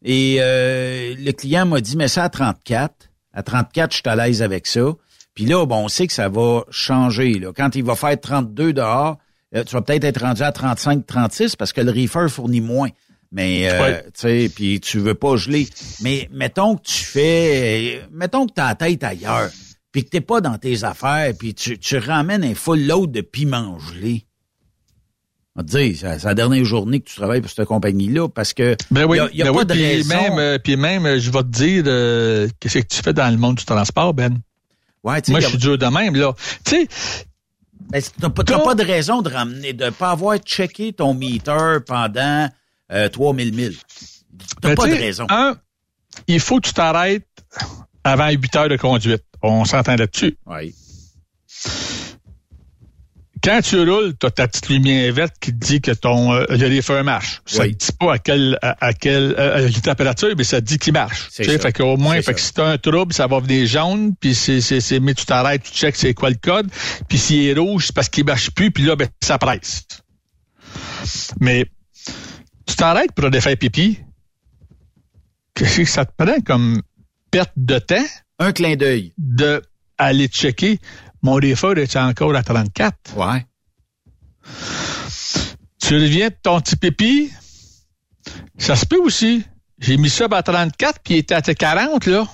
Et 0.04 0.40
le 0.40 1.32
client 1.32 1.66
m'a 1.66 1.80
dit, 1.80 1.96
mais 1.96 2.10
ça 2.10 2.26
à 2.26 2.30
34, 2.30 2.94
à 3.32 3.42
34, 3.42 3.92
je 3.92 3.98
suis 3.98 4.04
à 4.06 4.18
l'aise 4.18 4.42
avec 4.42 4.68
ça. 4.68 4.96
Puis 5.40 5.48
là, 5.48 5.66
bon, 5.66 5.86
on 5.86 5.88
sait 5.88 6.06
que 6.06 6.12
ça 6.12 6.28
va 6.28 6.66
changer. 6.70 7.36
Là. 7.36 7.54
Quand 7.56 7.74
il 7.74 7.82
va 7.86 7.96
faire 7.96 8.20
32 8.20 8.74
dehors, 8.74 9.18
euh, 9.56 9.64
tu 9.64 9.72
vas 9.74 9.82
peut-être 9.82 10.04
être 10.04 10.20
rendu 10.20 10.42
à 10.42 10.52
35, 10.52 11.06
36 11.06 11.56
parce 11.56 11.72
que 11.72 11.80
le 11.80 11.92
reefer 11.92 12.28
fournit 12.28 12.60
moins. 12.60 12.90
Mais 13.32 13.70
euh, 13.72 13.82
Ouais. 13.82 14.04
tu 14.08 14.10
sais, 14.16 14.52
puis 14.54 14.82
tu 14.82 15.00
veux 15.00 15.14
pas 15.16 15.38
geler. 15.38 15.70
Mais 16.02 16.28
mettons 16.34 16.76
que 16.76 16.82
tu 16.84 17.06
fais, 17.06 18.02
mettons 18.12 18.48
que 18.48 18.52
t'as 18.54 18.68
la 18.68 18.76
tête 18.76 19.02
ailleurs, 19.02 19.50
puis 19.94 20.04
que 20.04 20.10
t'es 20.10 20.20
pas 20.20 20.42
dans 20.42 20.58
tes 20.58 20.84
affaires, 20.84 21.32
puis 21.40 21.54
tu, 21.54 21.80
tu 21.80 21.98
ramènes 22.00 22.44
un 22.44 22.54
full 22.54 22.86
load 22.86 23.10
de 23.14 23.22
piment 23.22 23.80
gelé. 23.80 24.26
On 25.56 25.62
va 25.62 25.64
te 25.66 25.72
dire, 25.72 25.96
c'est 25.98 26.24
la 26.26 26.34
dernière 26.34 26.66
journée 26.66 27.00
que 27.00 27.08
tu 27.10 27.16
travailles 27.16 27.40
pour 27.40 27.50
cette 27.50 27.66
compagnie-là 27.66 28.28
parce 28.28 28.54
que 28.54 28.76
Ben 28.92 29.06
oui, 29.06 29.20
y 29.20 29.20
a, 29.22 29.30
y 29.32 29.42
a 29.42 29.46
ben 29.46 29.54
pas 29.54 29.60
oui, 29.60 29.66
de 29.68 29.74
puis 29.74 29.86
raison. 29.86 30.10
Même, 30.16 30.38
euh, 30.40 30.58
puis 30.62 30.76
même, 30.76 31.06
euh, 31.06 31.18
je 31.18 31.32
vais 31.32 31.44
te 31.44 31.48
dire, 31.48 31.84
euh, 31.88 32.50
qu'est-ce 32.60 32.80
que 32.80 32.88
tu 32.88 33.02
fais 33.02 33.14
dans 33.14 33.30
le 33.32 33.38
monde 33.38 33.56
du 33.56 33.64
transport, 33.64 34.14
Ben? 34.14 34.38
Ouais, 35.04 35.22
Moi, 35.30 35.40
je 35.40 35.48
suis 35.48 35.58
dur 35.58 35.78
de 35.78 35.86
même, 35.86 36.16
là. 36.16 36.34
Tu 36.66 36.72
sais, 36.72 37.26
Ben, 37.92 38.02
t'as 38.20 38.30
pas, 38.30 38.76
de 38.76 38.84
raison 38.84 39.22
de 39.22 39.30
ramener, 39.30 39.74
de 39.74 39.90
pas 39.90 40.12
avoir 40.12 40.38
checké 40.38 40.94
ton 40.94 41.14
meter 41.14 41.78
pendant 41.86 42.50
euh, 42.92 43.10
3000 43.10 43.54
milles. 43.54 43.78
T'as 44.62 44.70
ben, 44.70 44.76
pas 44.76 44.88
de 44.88 44.94
raison. 44.94 45.26
Un, 45.30 45.58
il 46.28 46.40
faut 46.40 46.60
que 46.60 46.68
tu 46.68 46.74
t'arrêtes 46.74 47.26
avant 48.04 48.30
8 48.30 48.56
heures 48.56 48.70
de 48.70 48.78
conduite. 48.78 49.24
On 49.42 49.64
s'entend 49.66 49.96
là-dessus. 49.96 50.38
Oui. 50.46 50.76
Quand 53.44 53.62
tu 53.62 53.78
roules, 53.90 54.14
tu 54.20 54.26
as 54.26 54.32
ta 54.32 54.48
petite 54.48 54.70
lumière 54.70 55.14
verte 55.14 55.36
qui 55.40 55.52
te 55.52 55.66
dit 55.66 55.82
que 55.82 55.92
ton 55.92 56.34
euh, 56.34 56.46
le 56.50 56.68
reefer 56.68 57.04
marche. 57.04 57.42
Ça 57.46 57.62
Oui. 57.64 57.70
ne 57.70 57.74
dit 57.76 57.92
pas 58.00 58.14
à 58.14 58.18
quelle 58.20 58.58
à, 58.62 58.86
à 58.86 58.94
quelle 58.94 59.36
euh, 59.38 59.68
euh, 59.68 59.72
température, 59.82 60.34
mais 60.38 60.44
ça 60.44 60.60
te 60.62 60.66
dit 60.66 60.78
qu'il 60.78 60.94
marche. 60.94 61.30
Tu 61.36 61.46
sais. 61.46 61.58
Fait 61.60 61.72
qu'au 61.72 61.96
moins, 61.98 62.22
fait 62.22 62.34
que 62.34 62.40
si 62.42 62.54
t'as 62.54 62.66
un 62.68 62.78
trouble, 62.78 63.14
ça 63.14 63.28
va 63.28 63.40
venir 63.40 63.66
jaune, 63.68 64.14
puis 64.20 64.36
c'est, 64.36 64.62
c'est, 64.62 64.82
c'est, 64.82 65.00
mais 65.00 65.14
tu 65.14 65.26
t'arrêtes, 65.26 65.64
tu 65.64 65.72
checkes 65.72 65.96
c'est 65.96 66.14
quoi 66.14 66.30
le 66.30 66.36
code, 66.36 66.70
puis 67.08 67.18
s'il 67.18 67.48
est 67.48 67.54
rouge, 67.58 67.86
c'est 67.88 67.96
parce 67.96 68.10
qu'il 68.10 68.26
marche 68.26 68.52
plus, 68.52 68.72
puis 68.72 68.84
là, 68.84 68.96
ben, 68.96 69.08
ça 69.24 69.38
presse. 69.38 69.86
Mais 71.40 71.66
tu 72.66 72.76
t'arrêtes 72.76 73.14
pour 73.14 73.26
aller 73.26 73.42
faire 73.42 73.58
pipi. 73.58 74.00
Qu'est-ce 75.56 75.78
que 75.78 75.86
ça 75.86 76.06
te 76.06 76.12
prend 76.18 76.40
comme 76.42 76.82
perte 77.32 77.52
de 77.56 77.80
temps? 77.80 78.06
Un 78.38 78.52
clin 78.54 78.76
d'œil. 78.76 79.14
De 79.18 79.62
aller 79.98 80.28
checker 80.28 80.80
mon 81.22 81.34
reefer 81.34 81.74
est 81.78 81.96
encore 81.96 82.36
à 82.36 82.44
34. 82.44 82.96
Ouais. 83.16 83.46
Tu 85.82 85.96
reviens 85.96 86.30
de 86.30 86.36
ton 86.42 86.60
petit 86.62 86.76
pipi, 86.76 87.32
ça 88.58 88.76
se 88.76 88.86
peut 88.86 89.00
aussi. 89.00 89.44
J'ai 89.80 89.98
mis 89.98 90.10
ça 90.10 90.28
à 90.30 90.44
34, 90.44 91.00
puis 91.04 91.16
il 91.16 91.18
était 91.20 91.36
à 91.36 91.42
40, 91.42 92.06
là. 92.06 92.28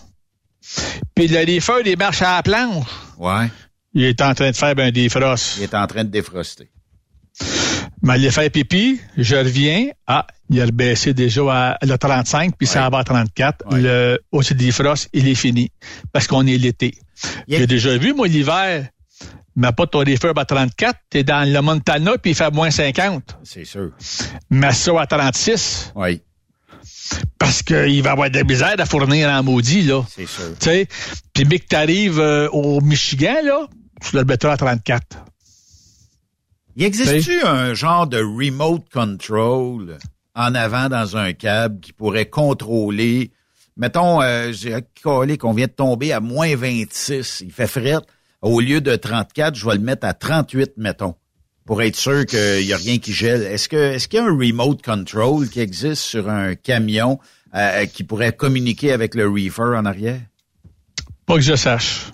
Puis 1.13 1.27
le 1.27 1.39
reefer, 1.39 1.81
il 1.85 1.97
marche 1.97 2.21
à 2.21 2.37
la 2.37 2.43
planche. 2.43 2.87
Ouais. 3.17 3.49
Il 3.93 4.03
est 4.03 4.21
en 4.21 4.33
train 4.33 4.51
de 4.51 4.55
faire 4.55 4.75
ben, 4.75 4.91
des 4.91 5.07
frosses. 5.09 5.55
Il 5.57 5.63
est 5.63 5.73
en 5.73 5.87
train 5.87 6.03
de 6.03 6.09
défroster. 6.09 6.69
Mais 8.01 8.19
il 8.19 8.27
a 8.27 8.31
fait 8.31 8.49
pipi, 8.49 8.99
je 9.17 9.35
reviens. 9.35 9.89
Ah, 10.05 10.27
il 10.49 10.61
a 10.61 10.67
baissé 10.67 11.13
déjà 11.13 11.41
à 11.73 11.77
le 11.85 11.97
35, 11.97 12.55
puis 12.57 12.67
ça 12.67 12.89
va 12.89 12.99
à 12.99 13.03
34. 13.03 13.65
Ouais. 13.71 13.81
Le 13.81 14.19
aussi 14.31 14.53
des 14.55 14.69
il 15.13 15.27
est 15.27 15.35
fini. 15.35 15.71
Parce 16.11 16.27
qu'on 16.27 16.45
est 16.45 16.57
l'été. 16.57 16.97
Il 17.47 17.53
y 17.53 17.55
a- 17.55 17.59
J'ai 17.59 17.67
déjà 17.67 17.97
vu, 17.97 18.13
moi, 18.13 18.27
l'hiver, 18.27 18.87
mais 19.55 19.71
pas 19.71 19.87
ton 19.87 19.99
reefer 19.99 20.31
à 20.35 20.45
34, 20.45 20.99
t'es 21.09 21.23
dans 21.23 21.49
le 21.51 21.61
Montana, 21.61 22.17
puis 22.17 22.31
il 22.31 22.35
fait 22.35 22.51
moins 22.51 22.69
50. 22.71 23.37
C'est 23.43 23.65
sûr. 23.65 23.91
Mais 24.49 24.71
ça 24.73 24.91
à 25.01 25.07
36. 25.07 25.91
Oui. 25.95 26.21
Parce 27.39 27.63
qu'il 27.63 28.01
va 28.03 28.11
avoir 28.11 28.29
de 28.29 28.37
la 28.37 28.43
misère 28.43 28.75
à 28.77 28.85
fournir 28.85 29.29
en 29.29 29.41
maudit, 29.43 29.81
là. 29.83 30.03
C'est 30.09 30.27
sûr. 30.27 30.53
Tu 30.59 30.65
sais, 30.65 30.87
puis 31.33 31.45
mais 31.45 31.59
que 31.59 31.67
t'arrives 31.67 32.19
euh, 32.19 32.49
au 32.49 32.81
Michigan, 32.81 33.35
là, 33.43 33.67
tu 34.01 34.15
le 34.15 34.23
mettras 34.25 34.51
à 34.53 34.57
34. 34.57 35.17
Y 36.77 36.83
existe-tu 36.83 37.41
un 37.43 37.73
genre 37.73 38.05
de 38.07 38.17
remote 38.21 38.83
control? 38.91 39.97
En 40.35 40.53
avant 40.53 40.89
dans 40.89 41.17
un 41.17 41.33
câble 41.33 41.79
qui 41.79 41.93
pourrait 41.93 42.29
contrôler, 42.29 43.31
mettons, 43.77 44.21
euh, 44.21 44.51
j'ai 44.51 44.77
collé 45.01 45.37
qu'on 45.37 45.53
vient 45.53 45.67
de 45.67 45.71
tomber 45.71 46.11
à 46.11 46.19
moins 46.19 46.55
26, 46.55 47.41
il 47.45 47.51
fait 47.51 47.67
fret, 47.67 47.97
au 48.41 48.59
lieu 48.59 48.81
de 48.81 48.95
34, 48.95 49.55
je 49.55 49.65
vais 49.65 49.75
le 49.75 49.81
mettre 49.81 50.05
à 50.05 50.13
38, 50.13 50.73
mettons, 50.77 51.15
pour 51.65 51.81
être 51.81 51.95
sûr 51.95 52.25
qu'il 52.25 52.65
n'y 52.65 52.73
a 52.73 52.77
rien 52.77 52.97
qui 52.99 53.13
gèle. 53.13 53.41
Est-ce 53.43 53.69
que 53.69 53.93
est-ce 53.93 54.07
qu'il 54.07 54.19
y 54.19 54.21
a 54.21 54.25
un 54.25 54.37
remote 54.37 54.81
control 54.81 55.49
qui 55.49 55.61
existe 55.61 56.03
sur 56.03 56.29
un 56.29 56.55
camion 56.55 57.19
euh, 57.55 57.85
qui 57.85 58.03
pourrait 58.03 58.33
communiquer 58.33 58.91
avec 58.91 59.15
le 59.15 59.27
reefer 59.27 59.75
en 59.75 59.85
arrière? 59.85 60.21
Pas 61.25 61.35
que 61.35 61.41
je 61.41 61.55
sache. 61.55 62.11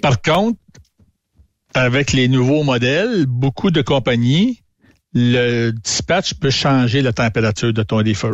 Par 0.00 0.22
contre, 0.22 0.58
avec 1.74 2.12
les 2.12 2.28
nouveaux 2.28 2.62
modèles, 2.62 3.26
beaucoup 3.26 3.70
de 3.70 3.82
compagnies, 3.82 4.61
le 5.14 5.70
dispatch 5.70 6.34
peut 6.34 6.50
changer 6.50 7.02
la 7.02 7.12
température 7.12 7.72
de 7.72 7.82
ton 7.82 7.98
reefer 7.98 8.32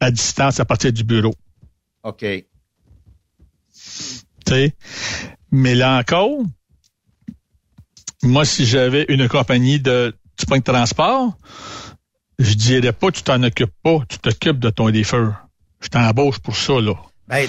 à 0.00 0.10
distance 0.10 0.60
à 0.60 0.64
partir 0.64 0.92
du 0.92 1.04
bureau. 1.04 1.34
OK. 2.02 2.20
tu 2.20 2.44
sais? 4.46 4.74
Mais 5.50 5.74
là 5.74 5.98
encore, 5.98 6.42
moi, 8.22 8.44
si 8.44 8.66
j'avais 8.66 9.06
une 9.08 9.28
compagnie 9.28 9.80
de 9.80 10.14
du 10.38 10.46
point 10.46 10.58
de 10.58 10.64
transport, 10.64 11.38
je 12.38 12.54
dirais 12.54 12.92
pas 12.92 13.10
tu 13.10 13.22
t'en 13.22 13.42
occupes 13.42 13.74
pas, 13.82 14.00
tu 14.08 14.18
t'occupes 14.18 14.58
de 14.58 14.70
ton 14.70 14.86
reefer. 14.86 15.28
Je 15.80 15.88
t'embauche 15.88 16.38
pour 16.38 16.56
ça, 16.56 16.80
là. 16.80 16.94
Ben, 17.28 17.48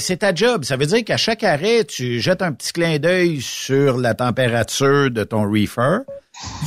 c'est 0.00 0.18
ta 0.18 0.34
job. 0.34 0.64
Ça 0.64 0.76
veut 0.76 0.86
dire 0.86 1.04
qu'à 1.04 1.16
chaque 1.16 1.44
arrêt, 1.44 1.84
tu 1.84 2.20
jettes 2.20 2.42
un 2.42 2.52
petit 2.52 2.72
clin 2.72 2.98
d'œil 2.98 3.40
sur 3.40 3.96
la 3.96 4.14
température 4.14 5.10
de 5.10 5.24
ton 5.24 5.50
reefer. 5.50 6.00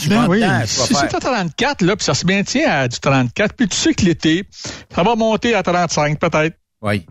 Ben 0.08 0.28
oui, 0.28 0.42
si 0.66 0.94
c'est 0.94 1.16
à 1.16 1.20
34, 1.20 1.82
là, 1.82 1.96
puis 1.96 2.06
ça 2.06 2.14
se 2.14 2.26
maintient 2.26 2.70
à 2.70 2.88
du 2.88 3.00
34, 3.00 3.54
puis 3.54 3.68
tu 3.68 3.76
sais 3.76 3.94
que 3.94 4.06
l'été, 4.06 4.46
ça 4.94 5.04
va 5.04 5.16
monter 5.16 5.56
à 5.56 5.64
35 5.64 6.20
peut-être. 6.20 6.56
Oui. 6.82 7.06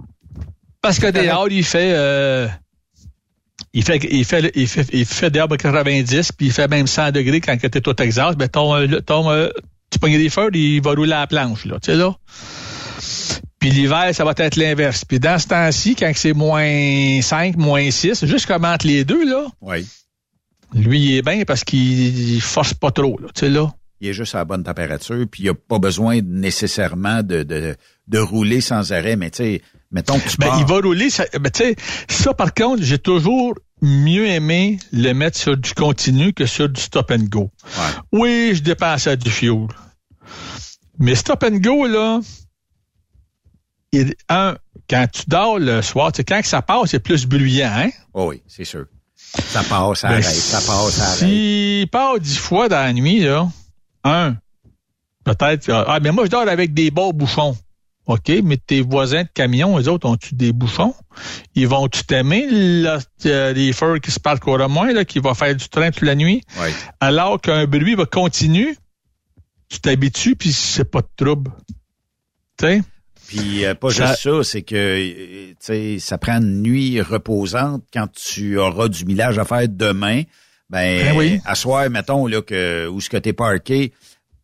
Parce 0.80 0.98
que 0.98 1.08
dehors, 1.10 1.48
il 1.50 1.64
fait, 1.64 1.92
euh, 1.94 2.48
il 3.72 3.82
fait, 3.82 3.98
il 4.10 4.24
fait, 4.24 4.52
il 4.54 4.68
fait, 4.68 4.86
il 4.92 5.04
fait 5.04 5.30
dehors 5.30 5.52
à 5.52 5.56
90, 5.56 6.32
puis 6.32 6.46
il 6.46 6.52
fait 6.52 6.68
même 6.68 6.86
100 6.86 7.12
degrés 7.12 7.40
quand 7.40 7.56
tu 7.56 7.66
es 7.66 7.88
au 7.88 7.92
Texas. 7.92 8.36
Ben, 8.36 8.48
ton, 8.48 8.74
euh, 8.74 9.00
ton, 9.00 9.30
euh, 9.30 9.48
tu 9.90 9.98
pognes 9.98 10.16
des 10.16 10.30
feux, 10.30 10.48
il 10.54 10.80
va 10.80 10.92
rouler 10.92 11.12
à 11.12 11.20
la 11.20 11.26
planche, 11.26 11.66
là, 11.66 11.78
tu 11.80 11.92
sais, 11.92 11.96
là. 11.96 12.14
Puis 13.58 13.70
l'hiver, 13.70 14.10
ça 14.14 14.24
va 14.24 14.32
être 14.36 14.56
l'inverse. 14.56 15.04
Puis 15.04 15.18
dans 15.18 15.38
ce 15.38 15.48
temps-ci, 15.48 15.96
quand 15.96 16.10
c'est 16.14 16.32
moins 16.32 17.20
5, 17.20 17.56
moins 17.56 17.90
6, 17.90 18.24
juste 18.26 18.46
comme 18.46 18.64
entre 18.64 18.86
les 18.86 19.04
deux, 19.04 19.28
là, 19.28 19.46
Oui. 19.60 19.86
Lui, 20.76 21.00
il 21.00 21.16
est 21.16 21.22
bien 21.22 21.44
parce 21.44 21.64
qu'il 21.64 22.34
il 22.34 22.40
force 22.40 22.74
pas 22.74 22.90
trop, 22.90 23.18
là, 23.18 23.28
tu 23.34 23.40
sais, 23.40 23.48
là. 23.48 23.72
Il 24.00 24.08
est 24.08 24.12
juste 24.12 24.34
à 24.34 24.38
la 24.38 24.44
bonne 24.44 24.62
température, 24.62 25.24
puis 25.30 25.44
il 25.44 25.48
a 25.48 25.54
pas 25.54 25.78
besoin 25.78 26.20
nécessairement 26.22 27.22
de, 27.22 27.42
de, 27.42 27.74
de 28.08 28.18
rouler 28.18 28.60
sans 28.60 28.92
arrêt. 28.92 29.16
Mais 29.16 29.30
tu 29.30 29.36
sais, 29.38 29.62
mettons 29.90 30.18
que 30.18 30.28
tu 30.28 30.36
Ben, 30.36 30.48
pars- 30.48 30.60
il 30.60 30.66
va 30.66 30.80
rouler. 30.80 31.08
Ça, 31.08 31.24
ben, 31.40 31.50
tu 31.50 31.62
sais, 31.64 31.76
ça, 32.08 32.34
par 32.34 32.52
contre, 32.52 32.82
j'ai 32.82 32.98
toujours 32.98 33.54
mieux 33.80 34.26
aimé 34.26 34.78
le 34.92 35.12
mettre 35.14 35.38
sur 35.38 35.56
du 35.56 35.72
continu 35.72 36.34
que 36.34 36.44
sur 36.44 36.68
du 36.68 36.78
stop 36.80 37.10
and 37.10 37.24
go. 37.30 37.50
Oui, 38.12 38.52
je 38.54 38.62
dépensais 38.62 39.16
du 39.16 39.30
fuel. 39.30 39.66
Mais 40.98 41.14
stop 41.14 41.42
and 41.44 41.56
go, 41.62 41.86
là, 41.86 42.20
il- 43.92 44.14
un, 44.28 44.56
quand 44.90 45.06
tu 45.10 45.22
dors 45.26 45.58
le 45.58 45.80
soir, 45.82 46.12
tu 46.12 46.18
sais, 46.18 46.24
quand 46.24 46.40
que 46.42 46.48
ça 46.48 46.60
passe, 46.62 46.90
c'est 46.90 47.00
plus 47.00 47.26
bruyant, 47.26 47.72
hein? 47.74 47.90
Oh 48.12 48.28
oui, 48.28 48.42
c'est 48.46 48.64
sûr. 48.64 48.84
Ça 49.38 49.62
passe, 49.62 50.00
ça 50.00 50.08
Ben, 50.08 50.14
arrête, 50.14 50.24
ça 50.24 50.58
passe, 50.58 50.90
ça 50.90 51.04
arrête. 51.04 51.18
S'il 51.18 51.88
part 51.88 52.18
dix 52.20 52.38
fois 52.38 52.68
dans 52.68 52.76
la 52.76 52.92
nuit, 52.92 53.20
là, 53.20 53.48
un, 54.04 54.36
peut-être, 55.24 55.68
euh, 55.68 55.84
ah, 55.86 55.98
mais 56.00 56.12
moi, 56.12 56.24
je 56.24 56.30
dors 56.30 56.48
avec 56.48 56.74
des 56.74 56.90
bas 56.90 57.10
bouchons. 57.12 57.56
OK, 58.06 58.30
mais 58.44 58.56
tes 58.56 58.82
voisins 58.82 59.24
de 59.24 59.28
camion, 59.34 59.78
eux 59.80 59.88
autres, 59.88 60.08
ont-tu 60.08 60.36
des 60.36 60.52
bouchons? 60.52 60.94
Ils 61.56 61.66
vont-tu 61.66 62.04
t'aimer, 62.04 62.46
euh, 62.48 63.52
les 63.52 63.72
feux 63.72 63.98
qui 63.98 64.12
se 64.12 64.20
parlent 64.20 64.38
couramment, 64.38 64.82
moins, 64.84 64.92
là, 64.92 65.04
qui 65.04 65.18
va 65.18 65.34
faire 65.34 65.56
du 65.56 65.68
train 65.68 65.90
toute 65.90 66.02
la 66.02 66.14
nuit? 66.14 66.42
Oui. 66.60 66.68
Alors 67.00 67.40
qu'un 67.40 67.66
bruit 67.66 67.96
va 67.96 68.06
continuer, 68.06 68.76
tu 69.68 69.80
t'habitues, 69.80 70.36
puis 70.36 70.52
c'est 70.52 70.84
pas 70.84 71.00
de 71.00 71.08
trouble. 71.16 71.50
Tu 72.58 72.66
sais? 72.66 72.82
Puis 73.26 73.64
euh, 73.64 73.74
pas 73.74 73.90
Ça- 73.90 74.06
juste 74.08 74.22
ça, 74.22 74.42
c'est 74.44 74.62
que 74.62 74.74
euh, 74.76 75.48
tu 75.50 75.56
sais, 75.60 75.96
ça 75.98 76.18
prend 76.18 76.36
une 76.40 76.62
nuit 76.62 77.00
reposante 77.00 77.82
quand 77.92 78.06
tu 78.12 78.58
auras 78.58 78.88
du 78.88 79.04
millage 79.04 79.38
à 79.38 79.44
faire 79.44 79.68
demain. 79.68 80.22
Ben, 80.70 81.02
Ben 81.04 81.16
oui. 81.16 81.40
à 81.44 81.54
soir, 81.54 81.88
mettons 81.90 82.26
là 82.26 82.42
que 82.42 82.88
où 82.88 83.00
ce 83.00 83.08
que 83.10 83.16
t'es 83.16 83.32
parqué, 83.32 83.92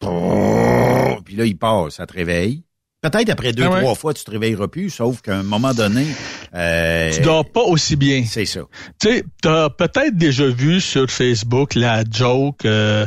puis 0.00 1.36
là 1.36 1.44
il 1.44 1.56
passe, 1.56 1.94
ça 1.94 2.06
te 2.06 2.12
réveille. 2.14 2.62
Peut-être 3.00 3.30
après 3.30 3.52
deux 3.52 3.64
Ah 3.64 3.70
ouais. 3.70 3.80
trois 3.80 3.96
fois 3.96 4.14
tu 4.14 4.22
te 4.22 4.30
réveilleras 4.30 4.68
plus, 4.68 4.88
sauf 4.90 5.20
qu'à 5.22 5.36
un 5.36 5.42
moment 5.42 5.74
donné, 5.74 6.06
euh, 6.54 7.10
Tu 7.12 7.20
dors 7.22 7.50
pas 7.50 7.62
aussi 7.62 7.96
bien. 7.96 8.24
c'est 8.24 8.44
ça. 8.44 8.60
Tu 9.00 9.08
sais, 9.08 9.24
t'as 9.42 9.70
peut-être 9.70 10.16
déjà 10.16 10.46
vu 10.46 10.80
sur 10.80 11.10
Facebook 11.10 11.74
la 11.74 12.04
joke, 12.08 12.64
euh, 12.64 13.04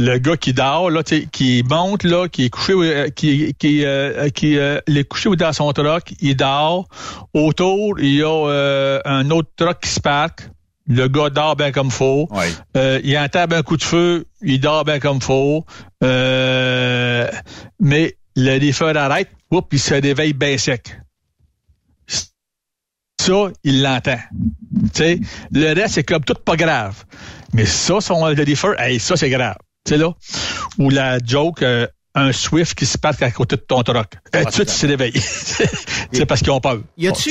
le 0.00 0.16
gars 0.16 0.38
qui 0.38 0.54
dort, 0.54 0.90
là, 0.90 1.02
qui 1.02 1.62
monte, 1.68 2.04
là, 2.04 2.26
qui 2.26 2.46
est 2.46 2.50
couché, 2.50 2.72
euh, 2.72 3.10
qui, 3.10 3.52
qui, 3.58 3.84
euh, 3.84 4.30
qui 4.30 4.56
euh, 4.56 4.80
est 4.86 5.04
couché 5.04 5.28
dans 5.36 5.52
son 5.52 5.70
truck, 5.74 6.14
il 6.22 6.36
dort. 6.36 6.88
Autour, 7.34 8.00
il 8.00 8.14
y 8.14 8.22
a 8.22 8.28
euh, 8.28 9.00
un 9.04 9.30
autre 9.30 9.50
truck 9.56 9.80
qui 9.80 9.90
se 9.90 10.00
parque. 10.00 10.48
Le 10.88 11.06
gars 11.06 11.28
dort 11.28 11.54
bien 11.54 11.70
comme 11.70 11.90
faut. 11.90 12.26
Ouais. 12.30 12.48
Euh, 12.78 12.98
il 13.04 13.16
entend 13.18 13.44
un 13.50 13.62
coup 13.62 13.76
de 13.76 13.84
feu, 13.84 14.24
il 14.40 14.58
dort 14.58 14.86
bien 14.86 15.00
comme 15.00 15.20
faut. 15.20 15.66
Euh, 16.02 17.30
mais 17.78 18.16
le 18.36 18.56
livreur 18.56 18.96
arrête, 18.96 19.28
oups, 19.50 19.68
il 19.70 19.78
se 19.78 19.94
réveille 19.94 20.32
bien 20.32 20.56
sec. 20.56 20.98
Ça, 23.20 23.50
il 23.64 23.82
l'entend. 23.82 24.18
Tu 24.82 24.90
sais, 24.94 25.20
le 25.52 25.74
reste, 25.74 25.96
c'est 25.96 26.04
comme 26.04 26.24
tout 26.24 26.34
pas 26.42 26.56
grave. 26.56 27.04
Mais 27.52 27.66
ça, 27.66 28.00
son 28.00 28.26
le 28.26 28.42
livreur, 28.44 28.80
hey, 28.80 28.98
ça, 28.98 29.14
c'est 29.18 29.28
grave. 29.28 29.56
Tu 29.84 29.92
sais, 29.92 29.96
là. 29.98 30.12
Ou 30.78 30.90
la 30.90 31.18
joke, 31.24 31.62
euh, 31.62 31.86
un 32.14 32.32
Swift 32.32 32.74
qui 32.76 32.86
se 32.86 32.98
passe 32.98 33.20
à 33.22 33.30
côté 33.30 33.56
de 33.56 33.60
ton 33.62 33.82
tout 34.44 34.48
de 34.48 34.52
suite, 34.52 34.68
il 34.70 34.74
se 34.74 34.86
réveille. 34.86 35.12
c'est 36.12 36.26
parce 36.26 36.40
qu'ils 36.40 36.50
ont 36.50 36.60
peur. 36.60 36.80
Y 36.96 37.08
a-tu 37.08 37.30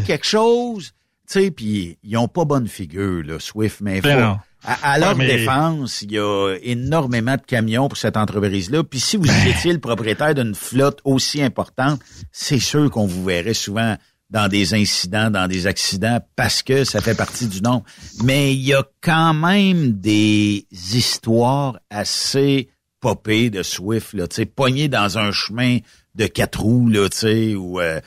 quelque 0.00 0.26
chose, 0.26 0.92
tu 1.30 1.40
sais, 1.40 1.50
puis 1.50 1.98
ils 2.02 2.16
ont 2.16 2.28
pas 2.28 2.44
bonne 2.44 2.68
figure 2.68 3.22
là, 3.24 3.38
Swift, 3.40 3.78
mais 3.80 4.00
Ben 4.00 4.14
faut- 4.16 4.24
non. 4.24 4.38
à, 4.64 4.92
à 4.92 4.98
leur 4.98 5.10
Ouais, 5.10 5.14
mais- 5.26 5.36
défense, 5.38 6.02
il 6.02 6.12
y 6.12 6.18
a 6.18 6.54
énormément 6.62 7.36
de 7.36 7.42
camions 7.46 7.88
pour 7.88 7.96
cette 7.98 8.16
entreprise-là. 8.16 8.84
Puis 8.84 9.00
si 9.00 9.16
vous 9.16 9.30
étiez 9.48 9.72
le 9.72 9.80
propriétaire 9.80 10.34
d'une 10.34 10.54
flotte 10.54 11.00
aussi 11.04 11.42
importante, 11.42 12.00
c'est 12.30 12.58
sûr 12.60 12.90
qu'on 12.90 13.06
vous 13.06 13.24
verrait 13.24 13.54
souvent 13.54 13.96
dans 14.30 14.48
des 14.48 14.74
incidents, 14.74 15.30
dans 15.30 15.48
des 15.48 15.66
accidents, 15.66 16.20
parce 16.36 16.62
que 16.62 16.84
ça 16.84 17.00
fait 17.00 17.14
partie 17.16 17.46
du 17.46 17.60
nom. 17.62 17.82
Mais 18.22 18.54
il 18.54 18.60
y 18.60 18.74
a 18.74 18.84
quand 19.00 19.34
même 19.34 19.92
des 19.92 20.66
histoires 20.72 21.78
assez 21.90 22.68
popées 23.00 23.50
de 23.50 23.62
Swift, 23.62 24.12
là, 24.12 24.28
tu 24.28 24.36
sais, 24.36 24.46
pogné 24.46 24.88
dans 24.88 25.18
un 25.18 25.32
chemin 25.32 25.78
de 26.14 26.26
quatre 26.26 26.60
roues, 26.60 26.88
là, 26.88 27.08
tu 27.08 27.16
sais, 27.18 27.54
ou 27.54 27.80
euh, 27.80 28.00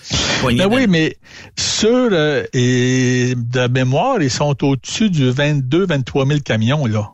Ben 0.45 0.55
dans- 0.57 0.75
oui, 0.75 0.87
mais 0.87 1.17
sur 1.57 1.89
euh, 2.11 2.43
et 2.53 3.33
de 3.35 3.67
mémoire, 3.67 4.21
ils 4.21 4.29
sont 4.29 4.55
au-dessus 4.63 5.09
du 5.09 5.29
22-23 5.31 6.27
000 6.27 6.39
camions, 6.41 6.85
là. 6.85 7.09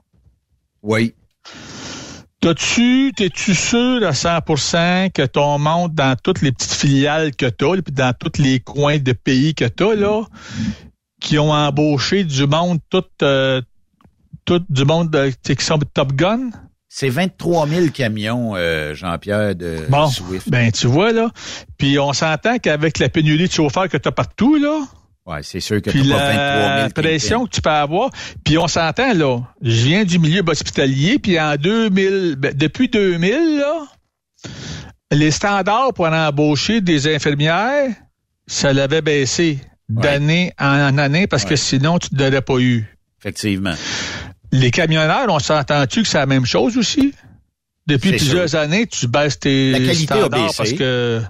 Oui. 0.83 1.13
T'as-tu, 2.41 3.11
t'es-tu 3.15 3.53
sûr 3.53 3.99
à 4.07 4.11
100% 4.11 5.11
que 5.11 5.25
ton 5.25 5.59
monde 5.59 5.93
dans 5.93 6.15
toutes 6.15 6.41
les 6.41 6.53
petites 6.53 6.71
filiales 6.71 7.35
que 7.35 7.47
t'as, 7.47 7.81
puis 7.81 7.93
dans 7.93 8.13
tous 8.17 8.41
les 8.41 8.61
coins 8.61 8.97
de 8.97 9.11
pays 9.11 9.53
que 9.53 9.65
t'as, 9.65 9.93
là, 9.93 10.23
qui 11.19 11.37
ont 11.37 11.51
embauché 11.51 12.23
du 12.23 12.47
monde, 12.47 12.79
tout, 12.89 13.03
euh, 13.23 13.61
tout 14.45 14.63
du 14.69 14.85
monde 14.85 15.13
euh, 15.17 15.29
tu 15.31 15.35
sais, 15.47 15.55
qui 15.57 15.65
sont 15.65 15.79
Top 15.93 16.13
Gun? 16.13 16.51
C'est 16.87 17.09
23 17.09 17.67
000 17.67 17.87
camions, 17.89 18.53
euh, 18.55 18.95
Jean-Pierre, 18.95 19.53
de 19.53 19.85
Bon, 19.89 20.07
Swift. 20.07 20.49
ben 20.49 20.71
tu 20.71 20.87
vois, 20.87 21.11
là. 21.11 21.29
Puis 21.77 21.99
on 21.99 22.13
s'entend 22.13 22.57
qu'avec 22.57 22.99
la 22.99 23.09
pénurie 23.09 23.47
de 23.47 23.51
chauffeurs 23.51 23.89
que 23.89 23.97
t'as 23.97 24.11
partout, 24.11 24.55
là, 24.55 24.79
Ouais, 25.29 25.43
c'est 25.43 25.59
sûr 25.59 25.79
que 25.79 25.91
puis 25.91 26.09
t'as 26.09 26.17
pas 26.17 26.31
23 26.31 26.75
000 26.75 26.77
la 26.81 26.89
pression 26.89 27.45
que 27.45 27.51
tu 27.51 27.61
peux 27.61 27.69
avoir. 27.69 28.09
Puis 28.43 28.57
on 28.57 28.67
s'entend, 28.67 29.13
là, 29.13 29.39
je 29.61 29.85
viens 29.85 30.03
du 30.03 30.17
milieu 30.17 30.41
hospitalier, 30.47 31.19
puis 31.19 31.39
en 31.39 31.55
2000, 31.55 32.35
ben, 32.35 32.51
depuis 32.55 32.89
2000, 32.89 33.59
là, 33.59 33.85
les 35.11 35.29
standards 35.29 35.93
pour 35.93 36.07
embaucher 36.07 36.81
des 36.81 37.13
infirmières, 37.13 37.91
ça 38.47 38.73
l'avait 38.73 39.03
baissé 39.03 39.59
d'année 39.87 40.51
en 40.59 40.97
année 40.97 41.27
parce 41.27 41.45
que 41.45 41.55
sinon, 41.55 41.99
tu 41.99 42.09
ne 42.15 42.23
l'aurais 42.23 42.41
pas 42.41 42.57
eu. 42.57 42.87
Effectivement. 43.19 43.75
Les 44.51 44.71
camionneurs, 44.71 45.27
on 45.29 45.37
s'entend-tu 45.37 46.01
que 46.01 46.07
c'est 46.07 46.17
la 46.17 46.25
même 46.25 46.45
chose 46.45 46.75
aussi? 46.75 47.13
Depuis 47.85 48.11
plusieurs 48.11 48.49
sûr. 48.49 48.59
années, 48.59 48.87
tu 48.87 49.07
baisses 49.07 49.39
tes 49.39 49.73
La 49.73 49.79
qualité 49.79 50.13
a 50.13 50.17
standards 50.17 50.47
baissé. 50.47 50.57
parce 50.57 50.73
que 50.73 51.21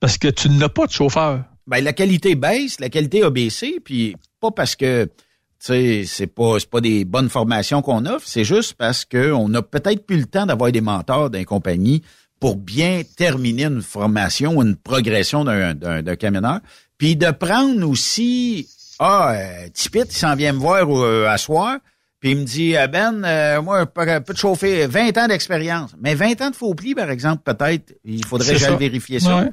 parce 0.00 0.18
que 0.18 0.28
tu 0.28 0.50
n'as 0.50 0.68
pas 0.68 0.86
de 0.86 0.92
chauffeur. 0.92 1.44
Ben, 1.68 1.84
la 1.84 1.92
qualité 1.92 2.34
baisse, 2.34 2.80
la 2.80 2.88
qualité 2.88 3.22
a 3.22 3.28
baissé, 3.28 3.78
puis 3.84 4.16
pas 4.40 4.50
parce 4.50 4.74
que, 4.74 5.04
tu 5.04 5.10
sais, 5.58 6.04
c'est 6.06 6.26
pas, 6.26 6.58
c'est 6.58 6.70
pas 6.70 6.80
des 6.80 7.04
bonnes 7.04 7.28
formations 7.28 7.82
qu'on 7.82 8.06
offre, 8.06 8.26
c'est 8.26 8.42
juste 8.44 8.72
parce 8.72 9.04
que 9.04 9.32
on 9.32 9.52
a 9.52 9.60
peut-être 9.60 10.06
plus 10.06 10.16
le 10.16 10.24
temps 10.24 10.46
d'avoir 10.46 10.72
des 10.72 10.80
mentors 10.80 11.28
d'un 11.28 11.44
compagnie 11.44 12.02
pour 12.40 12.56
bien 12.56 13.02
terminer 13.16 13.64
une 13.64 13.82
formation 13.82 14.56
ou 14.56 14.62
une 14.62 14.76
progression 14.76 15.44
d'un, 15.44 15.74
d'un, 15.74 16.16
camionneur, 16.16 16.60
puis 16.96 17.16
de 17.16 17.30
prendre 17.32 17.86
aussi, 17.86 18.66
ah, 18.98 19.32
euh, 19.34 19.68
Tipit, 19.74 20.04
il 20.06 20.12
s'en 20.12 20.36
vient 20.36 20.54
me 20.54 20.58
voir 20.58 20.88
euh, 20.88 21.26
à 21.28 21.36
soir, 21.36 21.76
puis 22.18 22.30
il 22.30 22.38
me 22.38 22.44
dit, 22.44 22.76
Ah, 22.76 22.86
Ben, 22.86 23.22
euh, 23.24 23.60
moi, 23.60 23.80
je 23.80 24.20
peux, 24.20 24.32
te 24.32 24.38
chauffer 24.38 24.86
20 24.86 25.18
ans 25.18 25.28
d'expérience. 25.28 25.90
Mais 26.00 26.14
20 26.14 26.40
ans 26.40 26.50
de 26.50 26.56
faux 26.56 26.74
plis, 26.74 26.94
par 26.94 27.10
exemple, 27.10 27.42
peut-être, 27.44 27.92
il 28.04 28.24
faudrait 28.24 28.54
que 28.54 28.58
j'aille 28.58 28.78
vérifier 28.78 29.20
ça. 29.20 29.36
Ouais. 29.36 29.50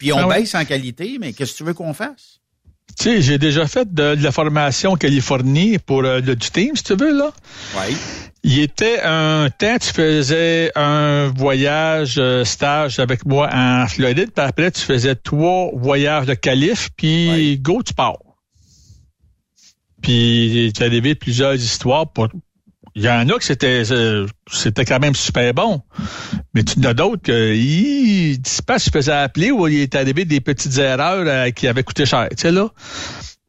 Puis 0.00 0.12
on 0.14 0.18
Ah 0.18 0.26
ouais. 0.26 0.40
baisse 0.40 0.54
en 0.54 0.64
qualité, 0.64 1.18
mais 1.20 1.34
qu'est-ce 1.34 1.52
que 1.52 1.58
tu 1.58 1.64
veux 1.64 1.74
qu'on 1.74 1.92
fasse? 1.92 2.40
Tu 2.98 3.04
sais, 3.04 3.22
j'ai 3.22 3.38
déjà 3.38 3.66
fait 3.68 3.92
de, 3.94 4.14
de 4.16 4.22
la 4.22 4.32
formation 4.32 4.92
en 4.92 4.96
Californie 4.96 5.78
pour 5.78 6.02
euh, 6.04 6.20
le, 6.20 6.34
du 6.34 6.50
team, 6.50 6.74
si 6.74 6.82
tu 6.82 6.96
veux, 6.96 7.16
là. 7.16 7.30
Oui. 7.76 7.94
Il 8.42 8.58
était 8.58 9.00
un 9.04 9.48
temps, 9.50 9.76
tu 9.78 9.92
faisais 9.92 10.72
un 10.74 11.28
voyage 11.28 12.16
euh, 12.18 12.44
stage 12.44 12.98
avec 12.98 13.26
moi 13.26 13.50
en 13.52 13.86
Floride, 13.86 14.30
puis 14.34 14.44
après, 14.44 14.70
tu 14.70 14.80
faisais 14.80 15.14
trois 15.14 15.70
voyages 15.74 16.26
de 16.26 16.34
calife, 16.34 16.88
puis 16.96 17.58
go, 17.58 17.82
tu 17.82 17.92
pars. 17.92 18.16
Puis, 20.00 20.72
tu 20.74 20.82
as 20.82 21.14
plusieurs 21.14 21.54
histoires 21.54 22.10
pour... 22.10 22.28
Il 22.94 23.02
y 23.02 23.08
en 23.08 23.28
a 23.28 23.38
que 23.38 23.44
c'était 23.44 23.82
euh, 23.90 24.26
c'était 24.50 24.84
quand 24.84 24.98
même 24.98 25.14
super 25.14 25.54
bon. 25.54 25.82
Mais 26.54 26.64
tu 26.64 26.80
en 26.80 26.84
as 26.84 26.94
d'autres 26.94 27.22
que 27.22 27.54
il 27.54 28.40
sais 28.44 28.62
pas 28.62 28.78
faisais 28.78 29.12
appeler 29.12 29.50
ou 29.50 29.68
il 29.68 29.80
est 29.80 29.94
arrivé 29.94 30.24
des 30.24 30.40
petites 30.40 30.76
erreurs 30.78 31.24
euh, 31.26 31.50
qui 31.50 31.68
avaient 31.68 31.84
coûté 31.84 32.06
cher. 32.06 32.28
Tu 32.30 32.36
sais 32.38 32.52
là. 32.52 32.68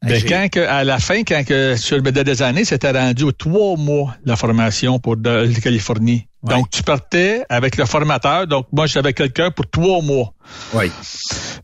Ben, 0.02 0.18
j'ai- 0.18 0.26
quand 0.26 0.48
que, 0.50 0.60
à 0.60 0.82
la 0.82 0.98
fin, 0.98 1.22
quand 1.22 1.44
que, 1.44 1.76
sur 1.76 1.96
le 1.96 2.02
modèle 2.02 2.24
des 2.24 2.42
années, 2.42 2.64
c'était 2.64 2.90
rendu 2.90 3.22
aux 3.22 3.32
trois 3.32 3.76
mois 3.76 4.16
la 4.24 4.34
formation 4.34 4.98
pour 4.98 5.16
de, 5.16 5.30
la 5.30 5.60
Californie. 5.60 6.26
Donc, 6.42 6.70
tu 6.70 6.82
partais 6.82 7.44
avec 7.48 7.76
le 7.76 7.84
formateur. 7.84 8.48
Donc, 8.48 8.66
moi, 8.72 8.86
j'avais 8.86 9.12
quelqu'un 9.12 9.52
pour 9.52 9.70
trois 9.70 10.02
mois. 10.02 10.34
Oui. 10.74 10.90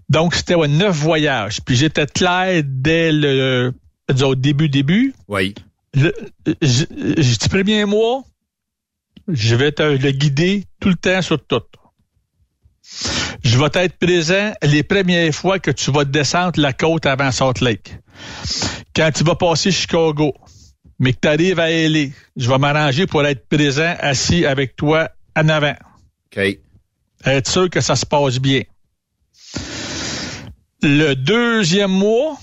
Donc, 0.08 0.36
c'était 0.36 0.54
ouais, 0.54 0.68
neuf 0.68 0.94
voyages. 0.94 1.60
Puis, 1.64 1.74
j'étais 1.74 2.06
clair 2.06 2.62
dès 2.64 3.10
le 3.10 3.74
disons, 4.08 4.34
début, 4.34 4.68
début. 4.68 5.14
Oui. 5.26 5.54
Le, 5.94 6.12
je, 6.62 6.84
je- 7.16 7.38
du 7.38 7.48
premier 7.48 7.84
mois, 7.84 8.22
je 9.28 9.54
vais 9.54 9.72
te 9.72 9.82
le 9.82 10.10
guider 10.10 10.64
tout 10.80 10.88
le 10.88 10.96
temps 10.96 11.22
sur 11.22 11.44
tout. 11.44 11.60
Je 13.44 13.58
vais 13.58 13.70
être 13.84 13.96
présent 13.98 14.52
les 14.62 14.82
premières 14.82 15.34
fois 15.34 15.58
que 15.58 15.70
tu 15.70 15.90
vas 15.90 16.04
descendre 16.04 16.60
la 16.60 16.72
côte 16.72 17.06
avant 17.06 17.30
Salt 17.30 17.60
Lake. 17.62 17.98
Quand 18.96 19.10
tu 19.12 19.24
vas 19.24 19.34
passer 19.34 19.70
Chicago, 19.70 20.32
mais 20.98 21.12
que 21.12 21.18
tu 21.22 21.28
arrives 21.28 21.60
à 21.60 21.70
LA, 21.70 22.06
je 22.36 22.48
vais 22.48 22.58
m'arranger 22.58 23.06
pour 23.06 23.24
être 23.24 23.46
présent 23.48 23.94
assis 24.00 24.44
avec 24.46 24.74
toi 24.76 25.10
en 25.36 25.48
avant. 25.48 25.74
OK. 26.36 26.58
Être 27.24 27.50
sûr 27.50 27.68
que 27.70 27.80
ça 27.80 27.94
se 27.96 28.06
passe 28.06 28.38
bien. 28.38 28.62
Le 30.82 31.14
deuxième 31.14 31.90
mois, 31.90 32.36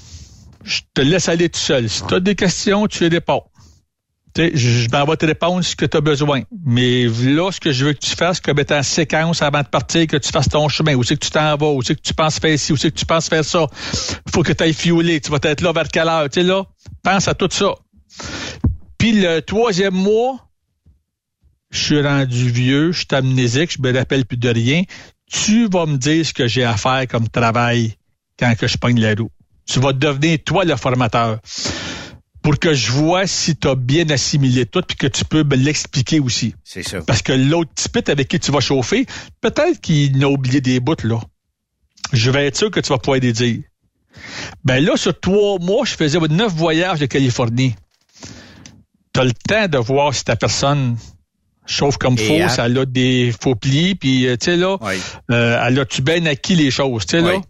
je 0.66 0.82
te 0.94 1.02
laisse 1.02 1.30
aller 1.30 1.48
tout 1.48 1.60
seul. 1.60 1.90
Si 1.90 2.06
tu 2.06 2.14
as 2.14 2.20
des 2.20 2.36
questions, 2.36 2.88
tu 2.88 3.04
les 3.04 3.10
réponds. 3.10 3.44
Tu 4.34 4.42
sais, 4.42 4.52
je 4.54 4.70
je 4.86 4.90
m'en 4.90 5.06
vais 5.06 5.16
te 5.16 5.26
répondre 5.26 5.64
ce 5.64 5.76
que 5.76 5.86
tu 5.86 5.96
as 5.96 6.02
besoin. 6.02 6.42
Mais 6.66 7.06
là, 7.06 7.52
ce 7.52 7.60
que 7.60 7.72
je 7.72 7.86
veux 7.86 7.94
que 7.94 8.00
tu 8.00 8.16
fasses, 8.16 8.42
comme 8.42 8.60
étant 8.60 8.80
en 8.80 8.84
séquence 8.84 9.42
avant 9.42 9.62
de 9.62 9.68
partir, 9.68 10.08
que 10.08 10.18
tu 10.18 10.30
fasses 10.30 10.50
ton 10.50 10.68
chemin, 10.68 10.96
où 10.96 11.04
c'est 11.04 11.16
que 11.16 11.24
tu 11.24 11.32
t'en 11.32 11.56
vas, 11.56 11.72
où 11.72 11.82
c'est 11.82 11.96
que 11.96 12.02
tu 12.02 12.14
penses 12.14 12.40
faire 12.40 12.60
ci, 12.60 12.74
où 12.74 12.76
c'est 12.76 12.92
que 12.92 12.98
tu 12.98 13.06
penses 13.06 13.30
faire 13.30 13.46
ça? 13.46 13.68
faut 14.30 14.44
que 14.44 14.52
tu 14.52 14.64
ailles 14.64 14.74
fioler. 14.74 15.22
Tu 15.22 15.32
vas 15.32 15.40
être 15.42 15.62
là 15.62 15.72
vers 15.72 15.88
quelle 15.88 16.10
heure? 16.10 16.30
Tu 16.30 16.42
là, 16.42 16.64
pense 17.04 17.28
à 17.28 17.34
tout 17.34 17.48
ça. 17.52 17.76
Puis 18.98 19.14
le 19.14 19.40
troisième 19.42 19.94
mois, 19.94 20.50
je 21.72 21.84
suis 21.84 22.02
rendu 22.02 22.50
vieux, 22.50 22.92
je 22.92 23.00
suis 23.00 23.08
amnésique, 23.12 23.72
je 23.72 23.82
me 23.82 23.96
rappelle 23.96 24.26
plus 24.26 24.38
de 24.38 24.50
rien. 24.50 24.84
tu 25.32 25.68
vas 25.68 25.86
me 25.86 25.98
dire 25.98 26.26
ce 26.26 26.34
que 26.34 26.48
j'ai 26.48 26.64
à 26.64 26.78
faire 26.78 27.08
comme 27.08 27.28
travail 27.30 27.96
quand 28.38 28.56
que 28.56 28.68
je 28.68 28.78
pogne 28.78 29.00
la 29.00 29.14
roue. 29.14 29.30
Tu 29.66 29.80
vas 29.80 29.94
devenir 29.94 30.38
toi 30.46 30.64
le 30.66 30.76
formateur 30.76 31.40
pour 32.42 32.60
que 32.60 32.74
je 32.76 32.92
vois 32.92 33.26
si 33.26 33.56
tu 33.56 33.68
as 33.68 33.76
bien 33.76 34.08
assimilé 34.12 34.66
tout 34.68 34.82
puis 34.88 34.96
que 34.96 35.08
tu 35.08 35.26
peux 35.26 35.44
me 35.44 35.56
l'expliquer 35.56 36.20
aussi. 36.20 36.54
C'est 36.64 36.84
ça. 36.84 37.02
Parce 37.02 37.24
que 37.24 37.34
l'autre 37.34 37.72
type 37.74 38.08
avec 38.10 38.28
qui 38.28 38.40
tu 38.40 38.52
vas 38.52 38.60
chauffer, 38.60 39.06
peut-être 39.42 39.82
qu'il 39.82 40.24
a 40.24 40.30
oublié 40.30 40.62
des 40.62 40.80
bouts 40.80 40.96
là. 41.04 41.20
Je 42.14 42.30
vais 42.30 42.46
être 42.48 42.56
sûr 42.58 42.70
que 42.70 42.80
tu 42.80 42.90
vas 42.90 43.00
pouvoir 43.00 43.20
les 43.20 43.34
dire. 43.34 43.62
Ben 44.64 44.84
là, 44.84 44.96
sur 44.96 45.20
trois 45.20 45.58
mois, 45.60 45.86
je 45.86 45.96
faisais 45.96 46.20
neuf 46.20 46.54
voyages 46.54 47.00
de 47.00 47.08
Californie. 47.08 47.76
Tu 49.14 49.20
as 49.20 49.24
le 49.24 49.34
temps 49.34 49.68
de 49.68 49.78
voir 49.80 50.14
si 50.14 50.24
ta 50.24 50.36
personne 50.36 50.98
chauffe 51.66 51.98
comme 51.98 52.16
à- 52.44 52.50
ça 52.50 52.64
a 52.66 52.86
des 52.86 53.34
faux 53.42 53.56
plis, 53.56 53.96
puis 53.96 54.28
euh, 54.28 54.38
tu 54.38 54.46
sais 54.46 54.56
là, 54.58 54.78
euh, 55.32 55.60
elle 55.66 55.80
a-tu 55.80 56.02
bien 56.04 56.24
acquis 56.28 56.56
les 56.56 56.70
choses, 56.70 57.08
tu 57.08 57.12
sais 57.18 57.22
là? 57.22 57.38
Oui. 57.38 57.42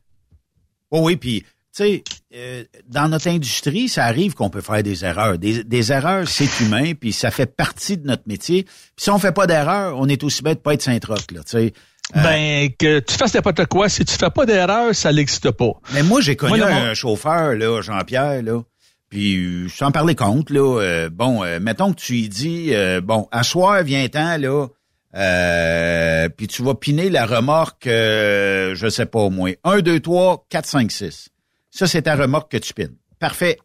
Oh 0.91 1.01
oui, 1.03 1.17
puis, 1.17 1.43
sais, 1.83 2.03
euh, 2.35 2.63
dans 2.87 3.07
notre 3.09 3.27
industrie, 3.27 3.89
ça 3.89 4.05
arrive 4.05 4.33
qu'on 4.33 4.49
peut 4.49 4.61
faire 4.61 4.81
des 4.83 5.03
erreurs. 5.05 5.37
Des, 5.37 5.63
des 5.63 5.91
erreurs, 5.91 6.27
c'est 6.27 6.59
humain, 6.61 6.93
puis 6.99 7.11
ça 7.13 7.31
fait 7.31 7.45
partie 7.45 7.97
de 7.97 8.07
notre 8.07 8.23
métier. 8.27 8.63
Puis 8.63 8.71
si 8.97 9.09
on 9.09 9.19
fait 9.19 9.31
pas 9.33 9.47
d'erreur, 9.47 9.95
on 9.97 10.07
est 10.07 10.23
aussi 10.23 10.41
bête 10.43 10.57
de 10.59 10.61
pas 10.63 10.73
être 10.73 10.81
Saint-Roch, 10.81 11.31
là, 11.31 11.41
tu 11.43 11.51
sais. 11.57 11.73
Euh, 12.15 12.21
Ben, 12.21 12.69
que 12.77 12.99
tu 12.99 13.15
fasses 13.15 13.33
n'importe 13.33 13.65
quoi, 13.65 13.89
si 13.89 14.05
tu 14.05 14.13
fais 14.15 14.29
pas 14.29 14.45
d'erreur, 14.45 14.93
ça 14.93 15.11
n'existe 15.11 15.49
pas. 15.51 15.71
Mais 15.93 16.03
moi, 16.03 16.21
j'ai 16.21 16.35
connu 16.35 16.59
Moi, 16.59 16.67
un 16.67 16.87
mon- 16.89 16.93
chauffeur, 16.93 17.55
là, 17.55 17.81
Jean-Pierre, 17.81 18.43
là, 18.43 18.61
puis 19.09 19.35
euh, 19.37 19.67
sans 19.69 19.91
parler 19.91 20.13
compte, 20.13 20.51
là, 20.51 20.79
euh, 20.81 21.09
bon, 21.11 21.43
euh, 21.43 21.59
mettons 21.59 21.93
que 21.93 21.99
tu 21.99 22.13
lui 22.13 22.29
dis, 22.29 22.69
euh, 22.75 23.01
bon, 23.01 23.27
à 23.31 23.41
soir, 23.43 23.81
viens-t'en, 23.83 24.37
là, 24.37 24.67
euh, 25.15 26.29
puis 26.29 26.47
tu 26.47 26.61
vas 26.63 26.75
piner 26.75 27.09
la 27.09 27.25
remorque, 27.25 27.87
euh, 27.87 28.75
je 28.75 28.87
sais 28.87 29.05
pas, 29.05 29.19
au 29.19 29.29
moins, 29.29 29.53
1, 29.63 29.79
2, 29.79 29.99
3, 29.99 30.45
4, 30.49 30.65
5, 30.67 30.91
6. 30.91 31.29
Ça, 31.75 31.87
c'est 31.87 32.03
ta 32.03 32.15
remorque 32.15 32.53
que 32.53 32.57
tu 32.57 32.73
pines. 32.73 32.95
Parfait. 33.19 33.57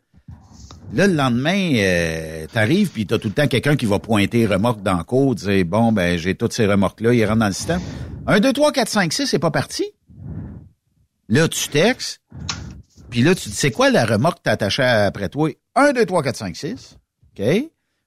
Là, 0.92 1.06
le 1.06 1.14
lendemain, 1.14 1.74
euh, 1.76 2.44
t'arrives, 2.52 2.90
puis 2.90 3.06
t'as 3.06 3.20
tout 3.20 3.28
le 3.28 3.34
temps 3.34 3.46
quelqu'un 3.46 3.76
qui 3.76 3.86
va 3.86 4.00
pointer 4.00 4.46
remorque 4.46 4.82
dans 4.82 4.98
le 4.98 5.04
cours, 5.04 5.36
dire, 5.36 5.64
bon, 5.64 5.92
ben, 5.92 6.18
j'ai 6.18 6.34
toutes 6.34 6.52
ces 6.52 6.66
remorques-là, 6.66 7.14
ils 7.14 7.24
rentrent 7.24 7.38
dans 7.38 7.46
le 7.46 7.52
système. 7.52 7.80
1, 8.26 8.40
2, 8.40 8.52
3, 8.52 8.72
4, 8.72 8.88
5, 8.88 9.12
6, 9.12 9.26
c'est 9.26 9.38
pas 9.38 9.52
parti. 9.52 9.84
Là, 11.28 11.46
tu 11.46 11.68
textes, 11.68 12.20
puis 13.10 13.22
là, 13.22 13.36
tu 13.36 13.48
dis, 13.48 13.54
c'est 13.54 13.70
quoi 13.70 13.90
la 13.90 14.04
remorque 14.04 14.38
que 14.38 14.42
t'as 14.42 14.52
attachée 14.52 14.82
après 14.82 15.28
toi? 15.28 15.48
1, 15.76 15.92
2, 15.92 16.04
3, 16.04 16.24
4, 16.24 16.36
5, 16.36 16.56
6. 16.56 16.96
OK? 17.38 17.44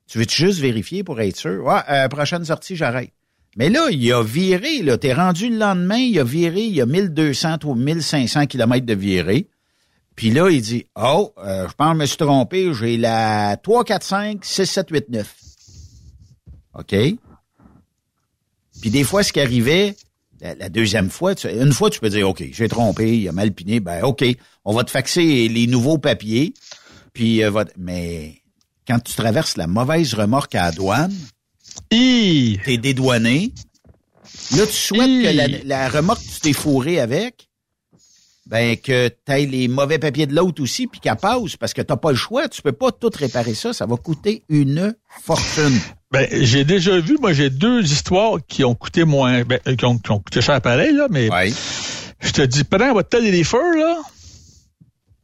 Tu 0.09 0.17
veux 0.17 0.25
juste 0.27 0.59
vérifier 0.59 1.05
pour 1.05 1.21
être 1.21 1.37
sûr? 1.37 1.63
Ouais, 1.63 1.79
euh, 1.89 2.09
prochaine 2.09 2.43
sortie, 2.43 2.75
j'arrête. 2.75 3.13
Mais 3.55 3.69
là, 3.69 3.87
il 3.89 4.11
a 4.11 4.21
viré, 4.21 4.81
là. 4.81 4.97
T'es 4.97 5.13
rendu 5.13 5.47
le 5.47 5.57
lendemain, 5.57 5.95
il 5.95 6.19
a 6.19 6.25
viré, 6.25 6.59
il 6.59 6.75
y 6.75 6.81
a 6.81 6.85
1200 6.85 7.59
ou 7.63 7.75
1500 7.75 8.47
kilomètres 8.47 8.85
de 8.85 8.95
viré. 8.95 9.47
Puis 10.15 10.29
là, 10.31 10.49
il 10.49 10.61
dit, 10.61 10.85
oh, 10.95 11.33
euh, 11.39 11.67
je 11.67 11.73
pense 11.73 11.89
que 11.89 11.93
je 11.95 11.99
me 12.01 12.05
suis 12.05 12.17
trompé, 12.17 12.73
j'ai 12.73 12.97
la 12.97 13.57
3, 13.61 13.83
4, 13.83 14.03
5, 14.03 14.45
6, 14.45 14.65
7, 14.65 14.87
8, 14.91 15.09
9. 15.09 15.35
OK? 16.75 16.95
Puis 18.81 18.89
des 18.89 19.03
fois, 19.03 19.23
ce 19.23 19.31
qui 19.33 19.39
arrivait, 19.39 19.95
la, 20.41 20.55
la 20.55 20.69
deuxième 20.69 21.09
fois, 21.09 21.35
tu- 21.35 21.47
une 21.49 21.71
fois, 21.73 21.89
tu 21.89 21.99
peux 21.99 22.09
dire, 22.09 22.27
OK, 22.29 22.43
j'ai 22.51 22.67
trompé, 22.67 23.17
il 23.17 23.27
a 23.27 23.31
mal 23.31 23.51
piné, 23.51 23.79
ben 23.79 24.03
OK, 24.03 24.23
on 24.65 24.73
va 24.73 24.83
te 24.83 24.91
faxer 24.91 25.47
les 25.47 25.67
nouveaux 25.67 25.97
papiers. 25.97 26.53
Puis, 27.13 27.43
euh, 27.43 27.49
va- 27.51 27.65
mais 27.77 28.41
quand 28.87 28.99
tu 28.99 29.13
traverses 29.13 29.55
la 29.57 29.67
mauvaise 29.67 30.13
remorque 30.15 30.55
à 30.55 30.65
la 30.65 30.71
douane, 30.71 31.15
t'es 32.65 32.77
dédouané. 32.77 33.53
Là, 34.55 34.65
tu 34.67 34.73
souhaites 34.73 35.01
que 35.23 35.35
la, 35.35 35.47
la 35.47 35.89
remorque 35.89 36.21
que 36.23 36.31
tu 36.33 36.39
t'es 36.41 36.53
fourré 36.53 36.99
avec, 36.99 37.47
ben 38.45 38.75
que 38.75 39.07
tu 39.07 39.45
les 39.45 39.67
mauvais 39.67 39.99
papiers 39.99 40.25
de 40.25 40.35
l'autre 40.35 40.61
aussi, 40.61 40.87
puis 40.87 40.99
qu'elle 40.99 41.15
passe, 41.15 41.55
parce 41.57 41.73
que 41.73 41.81
t'as 41.81 41.95
pas 41.95 42.11
le 42.11 42.17
choix, 42.17 42.47
tu 42.49 42.61
peux 42.61 42.73
pas 42.73 42.91
tout 42.91 43.11
réparer 43.13 43.53
ça, 43.53 43.73
ça 43.73 43.85
va 43.85 43.95
coûter 43.95 44.43
une 44.49 44.95
fortune. 45.23 45.79
Ben, 46.11 46.27
j'ai 46.31 46.63
déjà 46.65 46.99
vu, 46.99 47.17
moi, 47.19 47.33
j'ai 47.33 47.49
deux 47.49 47.83
histoires 47.83 48.37
qui 48.47 48.63
ont 48.63 48.75
coûté 48.75 49.05
moins, 49.05 49.43
ben, 49.43 49.59
euh, 49.67 49.75
qui, 49.75 49.85
ont, 49.85 49.97
qui 49.97 50.11
ont 50.11 50.19
coûté 50.19 50.41
cher 50.41 50.61
pareil, 50.61 50.93
là, 50.93 51.07
mais 51.09 51.29
je 52.19 52.31
te 52.31 52.41
dis, 52.41 52.63
prends 52.63 52.93
votre 52.93 53.09
tel 53.09 53.23
reefer, 53.23 53.77
là, 53.77 53.97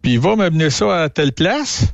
puis 0.02 0.18
va 0.18 0.36
m'amener 0.36 0.70
ça 0.70 1.04
à 1.04 1.10
telle 1.10 1.34
place. 1.34 1.86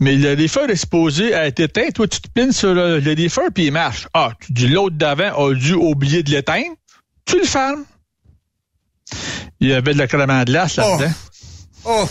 Mais 0.00 0.16
le 0.16 0.34
reefer 0.34 0.64
est 0.68 0.76
supposé 0.76 1.30
être 1.30 1.60
éteint. 1.60 1.88
Toi, 1.94 2.08
tu 2.08 2.20
te 2.20 2.28
pines 2.28 2.50
sur 2.50 2.74
le, 2.74 2.98
le 2.98 3.10
reefer, 3.12 3.50
puis 3.54 3.66
il 3.66 3.72
marche. 3.72 4.08
Ah, 4.14 4.32
tu 4.40 4.52
dis 4.52 4.66
l'autre 4.66 4.96
d'avant 4.96 5.46
a 5.46 5.54
dû 5.54 5.74
oublier 5.74 6.24
de 6.24 6.30
l'éteindre. 6.30 6.74
Tu 7.24 7.38
le 7.38 7.44
fermes. 7.44 7.84
Il 9.60 9.68
y 9.68 9.72
avait 9.74 9.92
de 9.94 9.98
la 9.98 10.06
crème 10.06 10.30
à 10.30 10.44
glace 10.44 10.76
là-dedans. 10.76 11.12
Oh! 11.84 12.08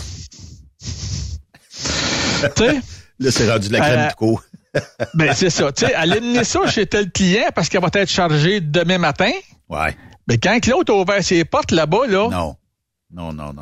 tu 0.80 2.64
sais? 2.64 2.80
Là, 3.18 3.30
c'est 3.30 3.50
rendu 3.50 3.68
de 3.68 3.72
la 3.72 3.80
crème 3.80 4.00
Euh, 4.00 4.08
de 4.08 4.14
co. 4.14 4.40
Ben, 5.14 5.34
c'est 5.34 5.50
ça. 5.50 5.70
Tu 5.72 5.86
sais, 5.86 5.94
amené 5.94 6.44
ça 6.44 6.66
chez 6.66 6.86
tel 6.86 7.10
client 7.10 7.50
parce 7.54 7.68
qu'elle 7.68 7.82
va 7.82 7.88
être 7.92 8.08
chargée 8.10 8.60
demain 8.60 8.98
matin. 8.98 9.30
Ouais. 9.68 9.96
Mais 10.28 10.38
quand 10.38 10.66
l'autre 10.66 10.92
a 10.92 10.96
ouvert 11.00 11.22
ses 11.22 11.44
portes 11.44 11.72
là-bas, 11.72 12.06
là. 12.08 12.28
Non. 12.30 12.56
Non, 13.12 13.32
non, 13.32 13.52
non. 13.52 13.60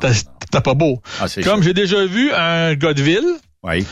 T'as 0.51 0.61
pas 0.61 0.73
beau. 0.73 1.01
Ah, 1.19 1.25
Comme 1.43 1.63
j'ai 1.63 1.73
déjà 1.73 2.05
vu 2.05 2.31
un 2.33 2.73
gars 2.75 2.93
de 2.93 3.01
ville. 3.01 3.35
Oui. 3.63 3.85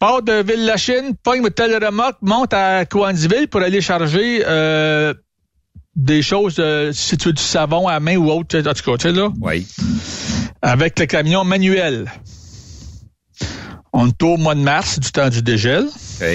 Part 0.00 0.22
de 0.22 0.42
Ville-la-Chine, 0.42 1.14
pogne 1.22 1.48
telle 1.50 1.84
remorque, 1.84 2.18
monte 2.22 2.52
à 2.54 2.84
Coansville 2.84 3.48
pour 3.48 3.62
aller 3.62 3.80
charger 3.80 4.42
euh, 4.46 5.12
des 5.98 6.22
choses, 6.22 6.56
euh, 6.60 6.92
si 6.92 7.16
tu 7.18 7.28
veux 7.28 7.32
du 7.32 7.42
savon 7.42 7.88
à 7.88 7.98
main 7.98 8.16
ou 8.16 8.30
autre, 8.30 8.56
en 8.56 8.72
tout 8.72 8.90
cas, 8.90 8.96
tu 8.96 9.08
sais, 9.08 9.12
là. 9.12 9.30
Oui. 9.40 9.66
Avec 10.62 10.98
le 10.98 11.06
camion 11.06 11.44
manuel. 11.44 12.10
On 13.92 14.06
est 14.06 14.22
au 14.22 14.36
mois 14.36 14.54
de 14.54 14.60
mars, 14.60 15.00
du 15.00 15.10
temps 15.10 15.28
du 15.28 15.42
dégel. 15.42 15.86
OK. 15.86 16.26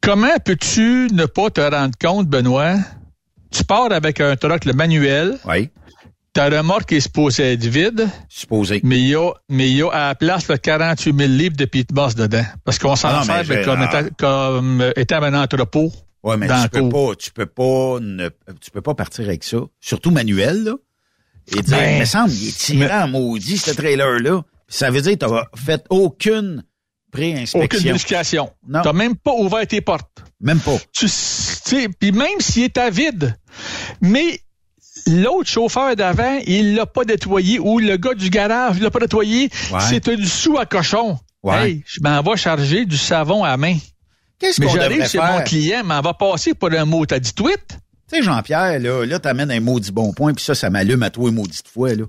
Comment 0.00 0.36
peux-tu 0.44 1.08
ne 1.12 1.26
pas 1.26 1.50
te 1.50 1.60
rendre 1.60 1.94
compte, 2.00 2.28
Benoît? 2.28 2.76
Tu 3.52 3.62
pars 3.62 3.92
avec 3.92 4.20
un 4.20 4.34
truck, 4.34 4.64
le 4.64 4.72
manuel. 4.72 5.38
Oui. 5.44 5.68
Ta 6.32 6.46
remorque 6.46 6.92
est 6.92 7.00
supposée 7.00 7.52
être 7.52 7.66
vide. 7.66 8.08
Supposé. 8.30 8.80
Mais 8.82 8.98
il 8.98 9.08
y 9.08 9.14
a, 9.14 9.30
mais 9.50 9.70
il 9.70 9.76
y 9.76 9.82
a 9.82 9.90
à 9.90 10.08
la 10.08 10.14
place 10.14 10.48
le 10.48 10.56
48 10.56 11.14
000 11.14 11.30
livres 11.30 11.56
de 11.56 11.66
pit 11.66 11.92
boss 11.92 12.14
dedans. 12.14 12.44
Parce 12.64 12.78
qu'on 12.78 12.96
s'en 12.96 13.08
Ah 13.08 13.22
sert 13.22 13.64
comme, 13.64 13.82
étant, 13.82 14.02
comme 14.18 14.80
euh, 14.80 14.92
étant 14.96 15.22
un 15.22 15.34
entrepôt. 15.34 15.92
Ouais, 16.22 16.36
mais 16.36 16.46
dans 16.46 16.62
tu 16.62 16.68
peux 16.68 16.88
pas, 16.88 17.14
tu 17.16 17.32
peux 17.32 17.46
pas, 17.46 17.98
ne, 18.00 18.28
tu 18.60 18.70
peux 18.70 18.80
pas 18.80 18.94
partir 18.94 19.24
avec 19.24 19.42
ça. 19.44 19.58
Surtout 19.80 20.10
manuel, 20.10 20.64
là. 20.64 20.74
Et 21.48 21.62
dire, 21.62 21.76
Ben, 21.76 21.94
il 21.94 22.00
me 22.00 22.04
semble, 22.04 22.30
il 22.30 22.48
est 22.48 22.56
tiré 22.56 22.92
en 22.92 23.08
maudit, 23.08 23.58
ce 23.58 23.72
trailer-là. 23.72 24.42
Ça 24.68 24.90
veut 24.90 25.00
dire 25.00 25.12
que 25.12 25.18
t'as 25.18 25.44
fait 25.56 25.84
aucune 25.90 26.64
pré-inspection. 27.10 27.60
Aucune 27.60 27.80
vérification. 27.80 28.50
Non. 28.66 28.82
T'as 28.82 28.92
même 28.92 29.16
pas 29.16 29.32
ouvert 29.32 29.66
tes 29.66 29.80
portes. 29.80 30.24
Même 30.40 30.60
pas. 30.60 30.78
Tu 30.92 31.08
sais, 31.08 31.88
puis 31.88 32.12
même 32.12 32.40
s'il 32.40 32.64
est 32.64 32.78
à 32.78 32.88
vide. 32.90 33.36
Mais 34.00 34.40
l'autre 35.06 35.48
chauffeur 35.48 35.94
d'avant, 35.96 36.38
il 36.46 36.74
l'a 36.74 36.86
pas 36.86 37.04
nettoyé 37.04 37.58
ou 37.58 37.78
le 37.80 37.96
gars 37.96 38.14
du 38.14 38.30
garage 38.30 38.80
l'a 38.80 38.90
pas 38.90 39.00
nettoyé. 39.00 39.50
Ouais. 39.72 39.80
C'est 39.80 40.08
un 40.08 40.24
sous 40.24 40.58
à 40.58 40.66
cochon. 40.66 41.18
Ouais. 41.42 41.70
Hey, 41.70 41.84
je 41.86 42.00
m'en 42.00 42.22
vais 42.22 42.36
charger 42.36 42.86
du 42.86 42.96
savon 42.96 43.42
à 43.44 43.56
main. 43.56 43.76
Qu'est-ce 44.42 44.60
Mais 44.60 44.66
qu'on 44.66 44.74
devrait 44.74 45.08
chez 45.08 45.18
faire? 45.18 45.32
mon 45.38 45.42
client, 45.44 45.84
m'en 45.84 46.00
va 46.00 46.14
passer 46.14 46.52
pour 46.52 46.72
un 46.72 46.84
mot. 46.84 47.06
T'as 47.06 47.20
dit 47.20 47.32
tweet? 47.32 47.60
Tu 48.10 48.16
sais, 48.16 48.22
Jean-Pierre, 48.24 48.80
là, 48.80 49.06
là, 49.06 49.18
t'amènes 49.20 49.52
un 49.52 49.60
maudit 49.60 49.92
bon 49.92 50.12
point, 50.12 50.34
puis 50.34 50.44
ça, 50.44 50.54
ça 50.56 50.68
m'allume 50.68 51.02
à 51.04 51.10
toi 51.10 51.28
une 51.30 51.36
maudite 51.36 51.68
fois, 51.68 51.94
là. 51.94 52.04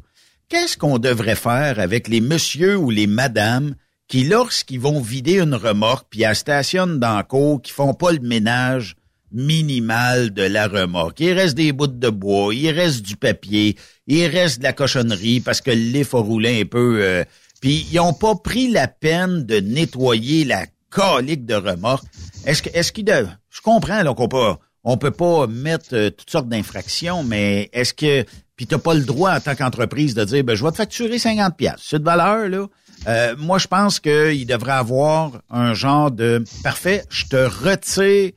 Qu'est-ce 0.50 0.76
qu'on 0.78 0.98
devrait 0.98 1.36
faire 1.36 1.80
avec 1.80 2.08
les 2.08 2.22
messieurs 2.22 2.76
ou 2.76 2.90
les 2.90 3.06
madames 3.08 3.76
qui, 4.08 4.24
lorsqu'ils 4.26 4.80
vont 4.80 5.00
vider 5.00 5.40
une 5.40 5.54
remorque, 5.54 6.08
puis 6.10 6.24
elles 6.24 6.36
stationnent 6.36 7.00
dans 7.00 7.16
la 7.18 7.24
cour, 7.24 7.62
qui 7.62 7.72
font 7.72 7.94
pas 7.94 8.12
le 8.12 8.20
ménage 8.20 8.96
minimal 9.32 10.32
de 10.34 10.44
la 10.44 10.68
remorque? 10.68 11.20
Il 11.20 11.34
reste 11.34 11.56
des 11.56 11.72
bouts 11.72 11.88
de 11.88 12.10
bois, 12.10 12.54
il 12.54 12.70
reste 12.72 13.02
du 13.04 13.16
papier, 13.16 13.78
il 14.08 14.26
reste 14.28 14.60
de 14.60 14.64
la 14.64 14.74
cochonnerie 14.74 15.40
parce 15.40 15.62
que 15.62 15.72
le 15.72 15.78
lift 15.78 16.14
a 16.14 16.18
roulé 16.18 16.62
un 16.62 16.66
peu. 16.66 16.98
euh, 17.02 17.24
puis 17.62 17.88
ils 17.92 18.00
ont 18.00 18.14
pas 18.14 18.36
pris 18.36 18.70
la 18.72 18.88
peine 18.88 19.46
de 19.46 19.60
nettoyer 19.60 20.44
la 20.46 20.66
calique 20.96 21.46
de 21.46 21.56
remorque. 21.56 22.06
Est-ce 22.46 22.62
que 22.62 22.70
est-ce 22.74 22.92
qu'ils 22.92 23.06
doivent 23.06 23.36
Je 23.50 23.62
comprends 23.62 24.04
là 24.04 24.14
qu'on 24.14 24.28
peut 24.28 24.54
on 24.84 24.98
peut 24.98 25.12
pas 25.12 25.48
mettre 25.48 25.90
euh, 25.94 26.10
toutes 26.10 26.30
sortes 26.30 26.50
d'infractions, 26.50 27.24
mais 27.24 27.70
est-ce 27.74 27.94
que 27.94 28.26
puis 28.56 28.68
t'as 28.68 28.78
pas 28.78 28.94
le 28.94 29.04
droit 29.04 29.32
en 29.32 29.40
tant 29.40 29.56
qu'entreprise 29.56 30.14
de 30.14 30.24
dire 30.26 30.44
ben 30.44 30.56
je 30.56 30.64
vais 30.64 30.72
te 30.72 30.78
facturer 30.78 31.18
50 31.18 31.56
pièces, 31.58 31.82
c'est 31.82 32.00
de 32.00 32.04
valeur 32.04 32.50
là. 32.50 32.68
Euh, 33.08 33.36
moi 33.38 33.58
je 33.58 33.68
pense 33.68 34.00
qu'il 34.00 34.46
devrait 34.46 34.74
avoir 34.74 35.42
un 35.50 35.74
genre 35.74 36.12
de 36.12 36.44
parfait, 36.64 37.04
je 37.10 37.26
te 37.26 37.36
retire 37.36 38.32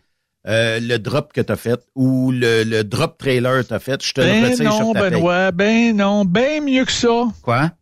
euh, 0.48 0.78
le 0.80 0.98
drop 0.98 1.32
que 1.32 1.40
t'as 1.40 1.56
fait 1.56 1.80
ou 1.96 2.30
le, 2.30 2.62
le 2.62 2.84
drop 2.84 3.18
trailer 3.18 3.62
que 3.62 3.68
t'as 3.68 3.78
fait, 3.80 4.02
je 4.04 4.12
te 4.12 4.20
le 4.20 4.26
Ben 4.28 4.50
retire 4.50 4.70
non, 4.70 4.76
sur 4.76 4.92
ta 4.92 5.00
paye. 5.00 5.10
Benoît, 5.10 5.50
ben 5.50 5.96
non, 5.96 6.24
ben 6.24 6.64
mieux 6.64 6.84
que 6.84 6.92
ça. 6.92 7.26
Quoi? 7.42 7.72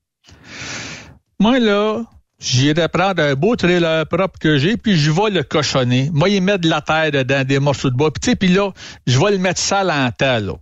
Moi, 1.39 1.59
là, 1.59 2.05
J'irai 2.45 2.89
prendre 2.89 3.23
un 3.23 3.35
beau 3.35 3.57
trailer 3.57 4.07
propre 4.07 4.39
que 4.39 4.59
j'ai, 4.59 4.77
puis 4.77 4.99
je 4.99 5.11
vais 5.11 5.31
le 5.31 5.43
cochonner. 5.43 6.11
Moi, 6.12 6.29
il 6.29 6.43
met 6.43 6.59
de 6.59 6.69
la 6.69 6.83
terre 6.83 7.11
dedans, 7.11 7.43
des 7.43 7.59
morceaux 7.59 7.89
de 7.89 7.97
bois. 7.97 8.11
Puis, 8.12 8.21
tu 8.21 8.31
sais, 8.31 8.37
puis 8.37 8.49
là, 8.49 8.71
je 9.07 9.19
vais 9.19 9.31
le 9.31 9.39
mettre 9.39 9.61
sale 9.61 9.91
en 9.91 10.11
temps, 10.11 10.41
là. 10.41 10.53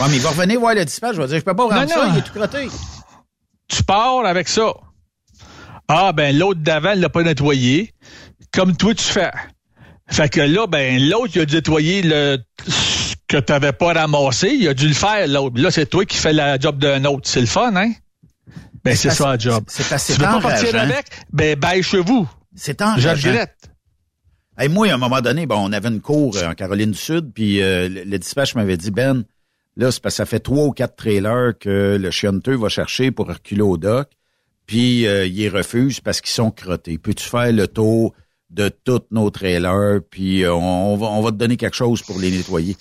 Ouais, 0.00 0.06
mais 0.10 0.16
il 0.16 0.20
va 0.20 0.30
revenir 0.30 0.58
voir 0.58 0.74
le 0.74 0.84
dispatch. 0.84 1.14
Je 1.14 1.20
vais 1.22 1.28
dire, 1.28 1.38
je 1.38 1.44
peux 1.44 1.54
pas 1.54 1.62
rendre 1.62 1.82
Non, 1.82 1.88
ça, 1.88 2.06
non. 2.06 2.12
il 2.12 2.18
est 2.18 2.22
tout 2.22 2.32
crotté. 2.32 2.68
Tu 3.68 3.84
pars 3.84 4.26
avec 4.26 4.48
ça. 4.48 4.72
Ah, 5.86 6.12
ben, 6.12 6.36
l'autre 6.36 6.60
d'avant, 6.60 6.92
il 6.92 7.00
l'a 7.00 7.08
pas 7.08 7.22
nettoyé. 7.22 7.94
Comme 8.52 8.76
toi, 8.76 8.94
tu 8.94 9.04
fais. 9.04 9.30
Fait 10.10 10.28
que 10.28 10.40
là, 10.40 10.66
ben, 10.66 11.00
l'autre, 11.08 11.32
il 11.36 11.42
a 11.42 11.44
dû 11.44 11.54
nettoyer 11.54 12.02
le, 12.02 12.38
ce 12.66 13.14
que 13.28 13.36
t'avais 13.36 13.72
pas 13.72 13.92
ramassé. 13.92 14.48
Il 14.58 14.66
a 14.66 14.74
dû 14.74 14.88
le 14.88 14.94
faire, 14.94 15.28
l'autre. 15.28 15.60
Là, 15.60 15.70
c'est 15.70 15.86
toi 15.86 16.04
qui 16.04 16.16
fais 16.16 16.32
la 16.32 16.58
job 16.58 16.78
d'un 16.78 17.04
autre. 17.04 17.28
C'est 17.28 17.40
le 17.40 17.46
fun, 17.46 17.76
hein? 17.76 17.92
Ben, 18.90 18.96
c'est 18.96 19.10
ça, 19.10 19.28
la 19.32 19.38
job. 19.38 19.64
C'est 19.68 19.92
assez 19.92 20.14
Tu 20.14 20.20
veux 20.20 20.26
pas 20.26 20.40
partir 20.40 20.68
enrageant. 20.68 20.78
avec? 20.92 21.06
Ben, 21.32 21.58
bye 21.58 21.82
chez 21.82 22.00
vous. 22.00 22.28
C'est 22.54 22.78
Je 22.80 22.84
enrageant. 22.84 23.44
Hey, 24.56 24.68
moi, 24.68 24.90
à 24.90 24.94
un 24.94 24.98
moment 24.98 25.20
donné, 25.20 25.46
bon, 25.46 25.56
on 25.68 25.72
avait 25.72 25.88
une 25.88 26.00
cour 26.00 26.36
euh, 26.36 26.48
en 26.50 26.54
Caroline 26.54 26.90
du 26.90 26.98
Sud, 26.98 27.32
puis 27.32 27.62
euh, 27.62 27.88
le, 27.88 28.02
le 28.04 28.18
dispatch 28.18 28.54
m'avait 28.56 28.76
dit, 28.76 28.90
Ben, 28.90 29.24
là, 29.76 29.92
c'est 29.92 30.02
parce 30.02 30.14
que 30.14 30.16
ça 30.16 30.26
fait 30.26 30.40
trois 30.40 30.64
ou 30.64 30.72
quatre 30.72 30.96
trailers 30.96 31.52
que 31.58 31.96
le 32.00 32.10
chianteux 32.10 32.56
va 32.56 32.68
chercher 32.68 33.12
pour 33.12 33.28
reculer 33.28 33.62
au 33.62 33.76
dock, 33.76 34.08
puis 34.66 35.06
euh, 35.06 35.26
il 35.26 35.36
les 35.36 35.48
refuse 35.48 36.00
parce 36.00 36.20
qu'ils 36.20 36.32
sont 36.32 36.50
crottés. 36.50 36.98
Peux-tu 36.98 37.28
faire 37.28 37.52
le 37.52 37.68
tour 37.68 38.14
de 38.50 38.68
tous 38.68 39.02
nos 39.12 39.30
trailers, 39.30 40.00
puis 40.10 40.42
euh, 40.42 40.52
on 40.54 40.96
va, 40.96 41.06
on 41.06 41.22
va 41.22 41.30
te 41.30 41.36
donner 41.36 41.56
quelque 41.56 41.76
chose 41.76 42.02
pour 42.02 42.18
les 42.18 42.30
nettoyer? 42.32 42.76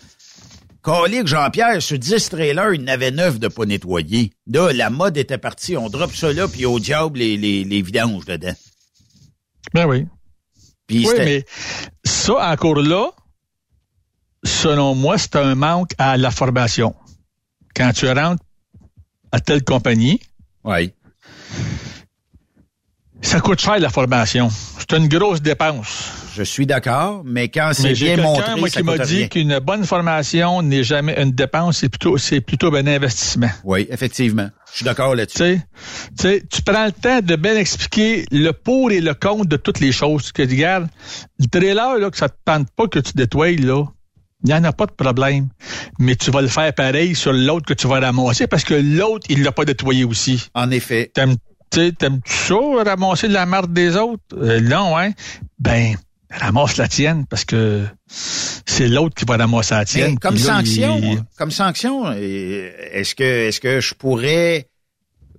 Calique 0.87 1.27
Jean-Pierre, 1.27 1.81
sur 1.81 1.99
10 1.99 2.29
trailers, 2.29 2.73
il 2.73 2.81
y 2.81 2.83
en 2.85 2.87
avait 2.87 3.11
9 3.11 3.39
de 3.39 3.49
pas 3.49 3.65
nettoyer. 3.65 4.31
Là, 4.49 4.71
la 4.71 4.89
mode 4.89 5.17
était 5.17 5.37
partie, 5.37 5.75
on 5.75 5.89
drop 5.89 6.15
ça 6.15 6.31
là, 6.31 6.47
puis 6.47 6.65
au 6.65 6.79
diable, 6.79 7.19
les, 7.19 7.35
les, 7.35 7.65
les 7.65 7.81
vidanges 7.81 8.23
dedans. 8.23 8.53
Ben 9.73 9.85
oui. 9.85 10.05
Puis 10.87 11.05
oui, 11.05 11.13
mais 11.17 11.45
ça, 12.05 12.51
encore 12.53 12.79
là, 12.79 13.11
selon 14.45 14.95
moi, 14.95 15.17
c'est 15.17 15.35
un 15.35 15.55
manque 15.55 15.91
à 15.97 16.15
la 16.15 16.31
formation. 16.31 16.95
Quand 17.75 17.91
tu 17.91 18.09
rentres 18.09 18.41
à 19.33 19.41
telle 19.41 19.65
compagnie, 19.65 20.21
oui. 20.63 20.93
Ça 23.27 23.41
coûte 23.41 23.59
cher 23.59 23.77
la 23.77 23.89
formation. 23.89 24.49
C'est 24.79 24.93
une 24.93 25.09
grosse 25.09 25.41
dépense. 25.41 26.11
Je 26.33 26.43
suis 26.43 26.65
d'accord, 26.65 27.23
mais 27.25 27.49
quand 27.49 27.71
c'est 27.73 27.91
bien 27.91 28.15
montré, 28.15 28.55
moi, 28.55 28.69
ça 28.69 28.79
qui 28.79 28.85
m'a 28.85 28.97
dit 28.99 29.27
qu'une 29.27 29.59
bonne 29.59 29.83
formation 29.83 30.61
n'est 30.61 30.83
jamais 30.83 31.21
une 31.21 31.31
dépense, 31.31 31.79
c'est 31.79 31.89
plutôt, 31.89 32.17
c'est 32.17 32.39
plutôt 32.39 32.73
un 32.73 32.87
investissement. 32.87 33.49
Oui, 33.65 33.85
effectivement. 33.89 34.49
Je 34.71 34.77
suis 34.77 34.85
d'accord 34.85 35.13
là-dessus. 35.13 35.59
Tu 36.17 36.61
prends 36.65 36.85
le 36.85 36.91
temps 36.93 37.19
de 37.21 37.35
bien 37.35 37.57
expliquer 37.57 38.25
le 38.31 38.51
pour 38.51 38.91
et 38.91 39.01
le 39.01 39.13
contre 39.13 39.47
de 39.47 39.57
toutes 39.57 39.81
les 39.81 39.91
choses. 39.91 40.31
Que 40.31 40.43
tu 40.43 40.55
regardes, 40.55 40.87
le 41.39 41.47
trailer, 41.47 41.97
là, 41.97 42.09
que 42.09 42.17
ça 42.17 42.29
te 42.29 42.37
tente 42.45 42.67
pas 42.77 42.87
que 42.87 42.99
tu 42.99 43.11
nettoies, 43.17 43.57
là, 43.57 43.83
il 44.43 44.47
n'y 44.47 44.53
en 44.53 44.63
a 44.63 44.71
pas 44.71 44.85
de 44.85 44.91
problème. 44.91 45.49
Mais 45.99 46.15
tu 46.15 46.31
vas 46.31 46.41
le 46.41 46.47
faire 46.47 46.71
pareil 46.73 47.13
sur 47.15 47.33
l'autre 47.33 47.65
que 47.65 47.73
tu 47.73 47.87
vas 47.87 47.99
ramasser 47.99 48.47
parce 48.47 48.63
que 48.63 48.75
l'autre, 48.75 49.25
il 49.29 49.43
l'a 49.43 49.51
pas 49.51 49.65
nettoyé 49.65 50.05
aussi. 50.05 50.47
En 50.53 50.69
effet. 50.71 51.11
T'aimes, 51.13 51.35
t'aimes-tu 51.69 52.33
ça, 52.33 52.55
ramasser 52.85 53.27
de 53.27 53.33
la 53.33 53.45
merde 53.45 53.73
des 53.73 53.95
autres? 53.95 54.23
Euh, 54.33 54.59
non, 54.61 54.97
hein? 54.97 55.11
Ben, 55.59 55.95
ramasse 56.31 56.77
la 56.77 56.87
tienne 56.87 57.25
parce 57.29 57.45
que 57.45 57.85
c'est 58.07 58.87
l'autre 58.87 59.15
qui 59.15 59.25
va 59.25 59.37
ramasser 59.37 59.73
la 59.75 59.85
tienne. 59.85 60.11
Mais 60.11 60.17
comme 60.17 60.35
Puis 60.35 60.43
là, 60.43 60.55
sanction, 60.57 60.97
il- 61.01 61.23
comme 61.37 61.51
sanction, 61.51 62.11
est-ce 62.11 63.15
que 63.15 63.23
est-ce 63.47 63.59
que 63.59 63.79
je 63.79 63.93
pourrais 63.93 64.67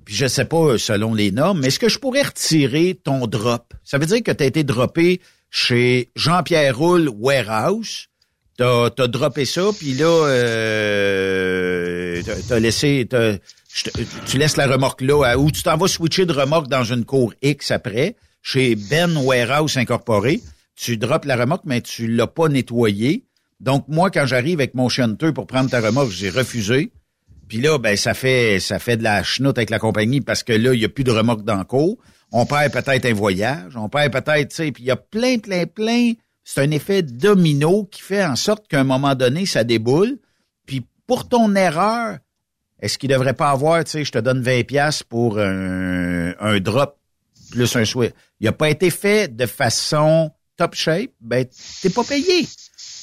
puis 0.05 0.14
je 0.16 0.26
sais 0.26 0.46
pas 0.46 0.56
euh, 0.56 0.78
selon 0.78 1.12
les 1.12 1.30
normes, 1.30 1.60
mais 1.60 1.66
est-ce 1.66 1.78
que 1.78 1.90
je 1.90 1.98
pourrais 1.98 2.22
retirer 2.22 2.98
ton 3.05 3.26
drop? 3.26 3.74
Ça 3.84 3.98
veut 3.98 4.06
dire 4.06 4.22
que 4.22 4.32
tu 4.32 4.42
as 4.42 4.46
été 4.46 4.64
droppé 4.64 5.20
chez 5.50 6.10
Jean-Pierre 6.16 6.76
Roule 6.78 7.10
Warehouse. 7.14 8.06
T'as 8.56 8.86
as 8.86 9.06
droppé 9.06 9.44
ça, 9.44 9.68
puis 9.78 9.92
là, 9.94 10.06
euh, 11.28 12.22
t'as- 12.48 12.59
laissé, 12.59 13.06
t'as- 13.09 13.34
tu 14.26 14.38
laisses 14.38 14.56
la 14.56 14.66
remorque 14.66 15.00
là, 15.00 15.24
à- 15.24 15.36
ou 15.36 15.50
tu 15.50 15.62
t'en 15.62 15.76
vas 15.76 15.88
switcher 15.88 16.26
de 16.26 16.32
remorque 16.32 16.68
dans 16.68 16.84
une 16.84 17.05
cour 17.05 17.32
X 17.42 17.70
après, 17.70 18.16
chez 18.42 18.74
Ben 18.74 19.16
Warehouse 19.16 19.76
Incorporé. 19.76 20.40
Tu 20.76 20.96
droppes 20.96 21.24
la 21.24 21.36
remorque, 21.36 21.64
mais 21.64 21.80
tu 21.80 22.06
l'as 22.06 22.26
pas 22.28 22.48
nettoyée. 22.48 23.24
Donc, 23.60 23.84
moi, 23.88 24.10
quand 24.10 24.26
j'arrive 24.26 24.60
avec 24.60 24.74
mon 24.74 24.88
chanteux 24.88 25.32
pour 25.32 25.46
prendre 25.46 25.68
ta 25.68 25.80
remorque, 25.80 26.10
j'ai 26.10 26.30
refusé. 26.30 26.92
Puis 27.48 27.60
là, 27.60 27.78
ben, 27.78 27.96
ça 27.96 28.14
fait, 28.14 28.60
ça 28.60 28.78
fait 28.78 28.96
de 28.96 29.02
la 29.02 29.22
chenoute 29.22 29.59
avec 29.59 29.70
la 29.70 29.78
compagnie 29.78 30.20
parce 30.20 30.42
que 30.42 30.52
là, 30.52 30.74
il 30.74 30.78
n'y 30.78 30.84
a 30.84 30.88
plus 30.88 31.02
de 31.05 31.10
remorque 31.10 31.44
dans 31.44 31.56
le 31.56 31.64
cours. 31.64 31.98
On 32.30 32.46
perd 32.46 32.72
peut-être 32.72 33.06
un 33.06 33.14
voyage. 33.14 33.74
On 33.76 33.88
perd 33.88 34.12
peut-être, 34.12 34.50
tu 34.50 34.56
sais, 34.56 34.70
puis 34.70 34.84
il 34.84 34.86
y 34.86 34.90
a 34.90 34.96
plein, 34.96 35.38
plein, 35.38 35.64
plein. 35.66 36.12
C'est 36.44 36.60
un 36.60 36.70
effet 36.70 37.02
domino 37.02 37.84
qui 37.90 38.02
fait 38.02 38.24
en 38.24 38.36
sorte 38.36 38.68
qu'à 38.68 38.80
un 38.80 38.84
moment 38.84 39.14
donné, 39.14 39.46
ça 39.46 39.64
déboule. 39.64 40.18
Puis 40.66 40.86
pour 41.06 41.28
ton 41.28 41.55
erreur, 41.56 42.18
est-ce 42.80 42.98
qu'il 42.98 43.10
devrait 43.10 43.34
pas 43.34 43.50
avoir, 43.50 43.82
tu 43.84 43.90
sais, 43.90 44.05
je 44.05 44.12
te 44.12 44.18
donne 44.18 44.42
20 44.42 44.66
pièces 44.66 45.02
pour 45.02 45.38
un, 45.38 46.32
un 46.38 46.60
drop 46.60 46.98
plus 47.50 47.76
un 47.76 47.84
souhait. 47.84 48.12
Il 48.40 48.44
n'a 48.44 48.52
pas 48.52 48.68
été 48.68 48.90
fait 48.90 49.34
de 49.34 49.46
façon 49.46 50.30
top 50.56 50.74
shape, 50.74 51.10
ben, 51.20 51.46
t'es 51.82 51.90
pas 51.90 52.05
payé. 52.05 52.46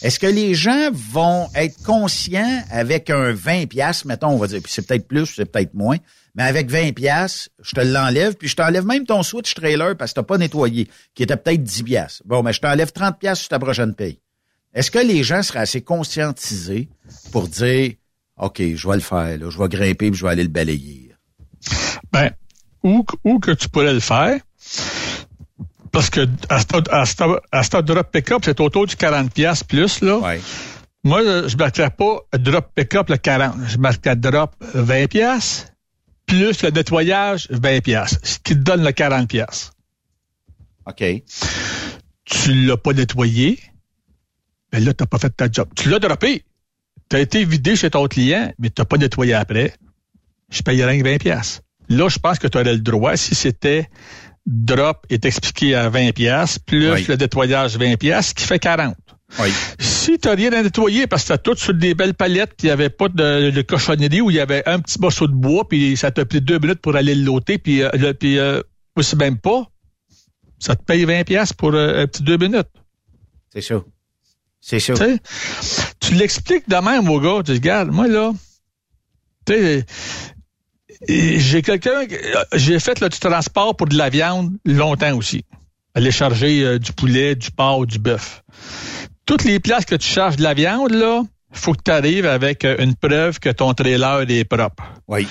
Est-ce 0.02 0.20
que 0.20 0.28
les 0.28 0.54
gens 0.54 0.90
vont 0.92 1.48
être 1.56 1.82
conscients 1.84 2.64
avec 2.70 3.10
un 3.10 3.32
20 3.32 3.68
pièces, 3.68 4.06
mettons, 4.06 4.30
on 4.30 4.38
va 4.38 4.48
dire, 4.48 4.62
puis 4.62 4.72
c'est 4.72 4.86
peut-être 4.86 5.08
plus, 5.08 5.26
c'est 5.26 5.46
peut-être 5.46 5.74
moins, 5.74 5.98
mais 6.36 6.44
avec 6.44 6.70
20 6.70 6.94
pièces, 6.94 7.50
je 7.62 7.74
te 7.74 7.82
l'enlève, 7.82 8.36
puis 8.36 8.50
je 8.50 8.56
t'enlève 8.56 8.86
même 8.86 9.06
ton 9.06 9.24
switch 9.24 9.54
trailer 9.56 9.96
parce 9.96 10.12
que 10.12 10.20
t'as 10.20 10.24
pas 10.24 10.38
nettoyé, 10.38 10.90
qui 11.16 11.24
était 11.24 11.38
peut-être 11.38 11.64
10 11.64 11.84
pièces. 11.84 12.22
Bon, 12.26 12.44
mais 12.44 12.52
je 12.52 12.60
t'enlève 12.60 12.92
30 12.92 13.18
pièces 13.18 13.40
sur 13.40 13.50
ta 13.50 13.58
prochaine 13.58 13.96
paye. 13.96 14.20
Est-ce 14.74 14.92
que 14.92 15.00
les 15.00 15.24
gens 15.24 15.42
seraient 15.42 15.60
assez 15.60 15.82
conscientisés 15.82 16.90
pour 17.32 17.48
dire, 17.48 17.94
OK, 18.38 18.62
je 18.76 18.88
vais 18.88 18.96
le 18.96 19.02
faire, 19.02 19.38
là, 19.38 19.50
je 19.50 19.58
vais 19.58 19.70
grimper 19.70 20.12
puis 20.12 20.16
je 20.20 20.26
vais 20.26 20.32
aller 20.32 20.44
le 20.44 20.50
balayer. 20.50 21.14
Ben, 22.12 22.32
où, 22.84 23.04
que- 23.04 23.16
où 23.24 23.40
que 23.40 23.52
tu 23.52 23.70
pourrais 23.70 23.94
le 23.94 24.00
faire, 24.00 24.40
parce 25.92 26.10
que 26.10 26.28
à 26.50 27.64
ce 27.64 27.82
drop 27.82 28.12
pick-up, 28.12 28.42
c'est 28.44 28.60
autour 28.60 28.86
du 28.88 28.96
40$ 28.96 29.30
piastres 29.30 29.66
plus, 29.66 30.02
là. 30.02 30.20
Moi, 31.04 31.24
je 31.24 31.48
je 31.50 31.58
mettrais 31.58 31.90
pas 31.92 32.18
drop 32.38 32.72
pick-up 32.76 33.10
le 33.10 33.18
40. 33.18 33.56
Je 33.68 33.78
mettrais 33.78 34.16
drop 34.16 34.56
20$, 34.76 35.08
piastres, 35.08 35.68
plus 36.26 36.62
le 36.64 36.72
nettoyage 36.72 37.48
20$, 37.52 37.82
piastres, 37.82 38.20
ce 38.24 38.40
qui 38.40 38.54
te 38.54 38.60
donne 38.60 38.84
le 38.84 38.92
40$. 38.92 39.28
piastres. 39.28 39.72
OK. 40.88 41.04
Tu 42.26 42.54
l'as 42.66 42.78
pas 42.78 42.94
nettoyé, 42.94 43.60
ben 44.72 44.84
là, 44.84 44.94
t'as 44.94 45.06
pas 45.06 45.20
fait 45.20 45.30
ta 45.30 45.50
job. 45.50 45.70
Tu 45.76 45.90
l'as 45.90 46.00
droppé. 46.00 46.44
Tu 47.10 47.16
as 47.16 47.20
été 47.20 47.46
vidé 47.46 47.76
chez 47.76 47.90
ton 47.90 48.08
client, 48.08 48.52
mais 48.60 48.70
tu 48.70 48.82
n'as 48.82 48.86
pas 48.86 48.98
nettoyé 48.98 49.34
après. 49.34 49.74
Je 50.52 50.62
payerais 50.62 50.92
rien 50.92 51.02
que 51.04 51.08
20 51.10 51.18
pièces. 51.18 51.62
Là, 51.90 52.10
je 52.10 52.18
pense 52.18 52.40
que 52.40 52.48
tu 52.48 52.58
aurais 52.58 52.74
le 52.74 52.80
droit 52.80 53.16
si 53.16 53.36
c'était 53.36 53.88
drop 54.46 55.06
est 55.10 55.26
expliqué 55.26 55.76
à 55.76 55.90
20 55.90 56.12
pièces 56.14 56.60
plus 56.60 56.92
Oui. 56.92 57.06
le 57.08 57.16
nettoyage 57.16 57.78
20 57.78 57.96
pièces 57.98 58.34
qui 58.34 58.44
fait 58.44 58.60
40. 58.60 58.96
Oui. 59.40 59.50
Si 59.80 60.18
tu 60.20 60.30
rien 60.30 60.54
à 60.54 60.62
nettoyer 60.64 61.08
parce 61.08 61.24
que 61.24 61.30
t'as 61.30 61.38
tout 61.40 61.56
sur 61.56 61.74
des 61.74 61.96
belles 61.96 62.14
palettes 62.14 62.52
puis 62.56 62.68
il 62.68 62.70
n'y 62.70 62.72
avait 62.72 62.90
pas 62.92 63.10
de, 63.10 63.50
de 63.50 63.62
cochonnerie 63.64 64.22
où 64.22 64.30
il 64.30 64.36
y 64.36 64.40
avait 64.40 64.62
un 64.68 64.80
petit 64.80 65.00
morceau 65.00 65.28
de 65.28 65.34
bois 65.34 65.68
puis 65.68 65.98
ça 65.98 66.12
t'a 66.12 66.26
pris 66.26 66.42
deux 66.42 66.60
minutes 66.60 66.80
pour 66.80 66.96
aller 66.96 67.16
le 67.16 67.24
loter 67.24 67.58
puis, 67.58 67.82
euh, 67.82 67.90
le- 67.94 68.14
puis 68.14 68.38
euh, 68.38 68.62
c'est 69.02 69.18
même 69.18 69.38
pas, 69.40 69.64
ça 70.60 70.76
te 70.76 70.84
paye 70.84 71.06
20 71.06 71.24
pièces 71.24 71.54
pour 71.54 71.74
euh, 71.74 72.04
un 72.04 72.08
petit 72.08 72.22
deux 72.24 72.38
minutes. 72.38 72.70
C'est 73.52 73.62
ça. 73.62 73.84
C'est 74.68 74.80
ça. 74.80 74.96
Tu 76.00 76.16
l'expliques 76.16 76.68
de 76.68 76.76
même 76.78 77.08
au 77.08 77.20
gars, 77.20 77.44
tu 77.46 77.52
dis, 77.52 77.58
regarde, 77.60 77.92
moi 77.92 78.08
là, 78.08 78.34
tu 79.46 79.54
sais, 79.54 79.86
j'ai 81.08 81.62
quelqu'un, 81.62 82.02
j'ai 82.52 82.80
fait 82.80 83.00
là, 83.00 83.10
du 83.10 83.20
transport 83.20 83.78
pour 83.78 83.88
de 83.88 83.96
la 83.96 84.10
viande 84.10 84.58
longtemps 84.66 85.16
aussi. 85.16 85.46
Aller 85.94 86.10
charger 86.10 86.64
euh, 86.64 86.80
du 86.80 86.94
poulet, 86.94 87.36
du 87.36 87.52
porc, 87.52 87.86
du 87.86 88.00
bœuf. 88.00 88.44
Toutes 89.28 89.44
les 89.44 89.60
places 89.60 89.86
que 89.86 89.94
tu 89.94 90.08
charges 90.08 90.38
de 90.38 90.44
la 90.44 90.56
viande, 90.56 90.92
là, 90.92 91.22
faut 91.52 91.74
que 91.74 91.84
tu 91.86 91.92
arrives 91.92 92.26
avec 92.26 92.66
euh, 92.66 92.76
une 92.80 92.96
preuve 92.96 93.40
que 93.40 93.50
ton 93.50 93.76
trailer 93.76 94.28
est 94.28 94.46
propre. 94.46 94.84
Oui. 95.08 95.28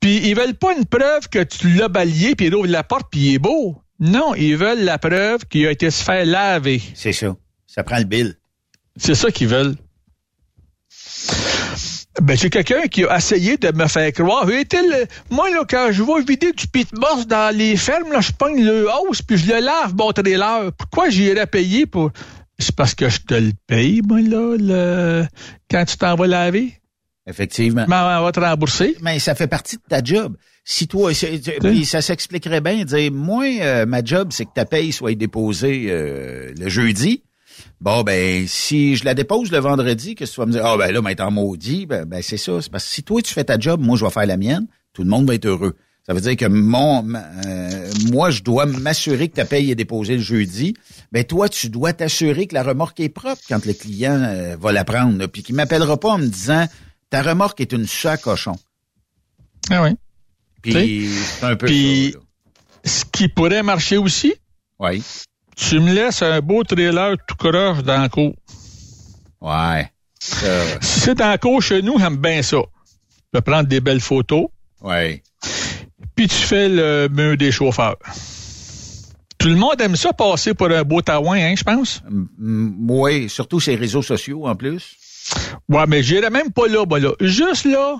Puis 0.00 0.26
ils 0.26 0.34
veulent 0.34 0.54
pas 0.54 0.72
une 0.72 0.86
preuve 0.86 1.28
que 1.28 1.42
tu 1.44 1.68
l'as 1.68 1.88
balayé, 1.88 2.34
puis 2.34 2.46
il 2.46 2.54
ouvre 2.54 2.66
la 2.66 2.82
porte, 2.82 3.08
puis 3.10 3.20
il 3.20 3.34
est 3.34 3.38
beau. 3.38 3.76
Non, 3.98 4.34
ils 4.34 4.56
veulent 4.56 4.84
la 4.84 4.96
preuve 4.96 5.44
qu'il 5.50 5.66
a 5.66 5.70
été 5.70 5.90
se 5.90 6.02
faire 6.02 6.24
laver. 6.24 6.80
C'est 6.94 7.12
ça. 7.12 7.36
Ça 7.66 7.84
prend 7.84 7.98
le 7.98 8.04
bill. 8.04 8.39
C'est 9.00 9.14
ça 9.14 9.30
qu'ils 9.30 9.48
veulent. 9.48 9.76
Ben, 12.20 12.36
j'ai 12.36 12.50
quelqu'un 12.50 12.86
qui 12.86 13.04
a 13.04 13.16
essayé 13.16 13.56
de 13.56 13.72
me 13.72 13.88
faire 13.88 14.12
croire. 14.12 14.46
Moi, 15.30 15.50
là, 15.50 15.64
quand 15.68 15.88
je 15.90 16.02
vais 16.02 16.22
vider 16.26 16.52
du 16.52 16.66
pit 16.66 16.86
morse 16.92 17.26
dans 17.26 17.56
les 17.56 17.76
fermes, 17.76 18.12
là, 18.12 18.20
je 18.20 18.32
pogne 18.32 18.62
le 18.62 18.88
hausse 18.88 19.22
puis 19.22 19.38
je 19.38 19.46
le 19.46 19.60
lave, 19.60 19.94
mon 19.96 20.12
trailer. 20.12 20.70
Pourquoi 20.76 21.08
j'irais 21.08 21.46
payer 21.46 21.86
pour? 21.86 22.10
C'est 22.58 22.76
parce 22.76 22.94
que 22.94 23.08
je 23.08 23.20
te 23.20 23.32
le 23.32 23.52
paye, 23.66 24.02
moi, 24.06 24.20
là, 24.20 24.56
le... 24.58 25.26
quand 25.70 25.86
tu 25.86 25.96
t'en 25.96 26.14
vas 26.14 26.26
laver. 26.26 26.74
Effectivement. 27.26 27.86
Mais 27.88 27.96
on 27.96 28.22
va 28.22 28.32
te 28.32 28.40
rembourser. 28.40 28.96
Mais 29.00 29.18
ça 29.18 29.34
fait 29.34 29.46
partie 29.46 29.76
de 29.76 29.82
ta 29.88 30.04
job. 30.04 30.36
si 30.62 30.88
toi, 30.88 31.12
puis 31.60 31.86
ça 31.86 32.02
s'expliquerait 32.02 32.60
bien, 32.60 32.84
dire, 32.84 33.10
moi, 33.12 33.46
euh, 33.46 33.86
ma 33.86 34.04
job, 34.04 34.28
c'est 34.30 34.44
que 34.44 34.52
ta 34.54 34.66
paye 34.66 34.92
soit 34.92 35.14
déposée 35.14 35.86
euh, 35.88 36.52
le 36.58 36.68
jeudi. 36.68 37.22
Bon, 37.80 38.02
ben, 38.02 38.46
si 38.46 38.96
je 38.96 39.04
la 39.04 39.14
dépose 39.14 39.50
le 39.50 39.58
vendredi, 39.58 40.14
qu'est-ce 40.14 40.32
que 40.32 40.34
tu 40.34 40.40
vas 40.40 40.46
me 40.46 40.52
dire? 40.52 40.66
Ah, 40.66 40.76
ben 40.76 40.92
là, 40.92 41.00
maintenant 41.00 41.30
maudit, 41.30 41.86
ben, 41.86 42.04
ben 42.04 42.20
c'est 42.20 42.36
ça. 42.36 42.60
C'est 42.60 42.70
parce 42.70 42.84
que 42.84 42.90
si 42.90 43.02
toi, 43.02 43.22
tu 43.22 43.32
fais 43.32 43.44
ta 43.44 43.58
job, 43.58 43.80
moi, 43.80 43.96
je 43.96 44.04
vais 44.04 44.10
faire 44.10 44.26
la 44.26 44.36
mienne, 44.36 44.66
tout 44.92 45.02
le 45.02 45.08
monde 45.08 45.26
va 45.26 45.34
être 45.34 45.46
heureux. 45.46 45.76
Ça 46.06 46.12
veut 46.12 46.20
dire 46.20 46.36
que 46.36 46.46
mon, 46.46 47.06
euh, 47.14 47.90
moi, 48.10 48.30
je 48.30 48.42
dois 48.42 48.66
m'assurer 48.66 49.28
que 49.28 49.36
ta 49.36 49.44
paye 49.44 49.70
est 49.70 49.74
déposée 49.74 50.16
le 50.16 50.22
jeudi. 50.22 50.74
Ben 51.12 51.24
toi, 51.24 51.48
tu 51.48 51.70
dois 51.70 51.92
t'assurer 51.92 52.46
que 52.46 52.54
la 52.54 52.62
remorque 52.62 53.00
est 53.00 53.08
propre 53.08 53.40
quand 53.48 53.64
le 53.64 53.72
client 53.72 54.56
va 54.58 54.72
la 54.72 54.84
prendre, 54.84 55.26
puis 55.26 55.42
qu'il 55.42 55.54
m'appellera 55.54 55.98
pas 55.98 56.10
en 56.10 56.18
me 56.18 56.26
disant 56.26 56.66
ta 57.10 57.22
remorque 57.22 57.60
est 57.60 57.72
une 57.72 57.86
sac 57.86 58.22
cochon. 58.22 58.56
Ah 59.70 59.82
oui. 59.82 59.90
Puis 60.62 61.08
c'est 61.08 61.46
un 61.46 61.56
peu 61.56 61.66
Puis, 61.66 62.14
ce 62.84 63.04
qui 63.04 63.28
pourrait 63.28 63.62
marcher 63.62 63.96
aussi, 63.96 64.34
oui. 64.78 65.02
Tu 65.60 65.78
me 65.78 65.92
laisses 65.92 66.22
un 66.22 66.40
beau 66.40 66.64
trailer 66.64 67.16
tout 67.26 67.36
croche 67.36 67.82
dans 67.82 68.02
le 68.02 68.08
cours. 68.08 68.34
Ouais. 69.40 69.90
Euh... 70.44 70.64
Si 70.80 71.00
c'est 71.00 71.14
dans 71.14 71.30
le 71.30 71.38
cours 71.38 71.62
chez 71.62 71.82
nous, 71.82 71.98
j'aime 71.98 72.16
bien 72.16 72.42
ça. 72.42 72.58
Je 73.32 73.38
vais 73.38 73.42
prendre 73.42 73.68
des 73.68 73.80
belles 73.80 74.00
photos. 74.00 74.46
Ouais. 74.80 75.22
Puis 76.16 76.28
tu 76.28 76.34
fais 76.36 76.68
le 76.68 77.08
mur 77.08 77.36
des 77.36 77.52
chauffeurs. 77.52 77.96
Tout 79.38 79.48
le 79.48 79.56
monde 79.56 79.80
aime 79.80 79.96
ça 79.96 80.12
passer 80.12 80.54
pour 80.54 80.70
un 80.70 80.82
beau 80.82 81.02
taouin, 81.02 81.38
hein, 81.38 81.54
je 81.56 81.62
pense? 81.62 82.02
Oui, 82.38 83.28
surtout 83.28 83.60
ces 83.60 83.74
réseaux 83.74 84.02
sociaux 84.02 84.46
en 84.46 84.56
plus. 84.56 84.96
Ouais, 85.68 85.84
mais 85.86 86.02
j'irai 86.02 86.30
même 86.30 86.52
pas 86.52 86.66
là, 86.66 86.84
bah 86.84 86.98
là. 86.98 87.12
Juste 87.20 87.64
là, 87.64 87.96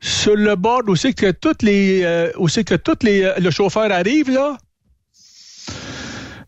sur 0.00 0.36
le 0.36 0.54
bord 0.56 0.82
où 0.86 0.96
c'est 0.96 1.14
que 1.14 1.30
toutes 1.30 1.62
les 1.62 2.02
euh, 2.04 2.30
où 2.36 2.48
c'est 2.48 2.64
que 2.64 2.74
toutes 2.74 3.02
les 3.02 3.22
euh, 3.22 3.34
le 3.38 3.50
chauffeur 3.50 3.90
arrive 3.90 4.30
là. 4.30 4.58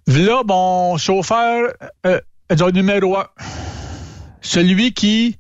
Là, 0.09 0.43
mon 0.43 0.97
chauffeur 0.97 1.71
euh, 2.07 2.21
est 2.49 2.73
numéro 2.73 3.19
un. 3.19 3.27
Celui 4.41 4.95
qui 4.95 5.37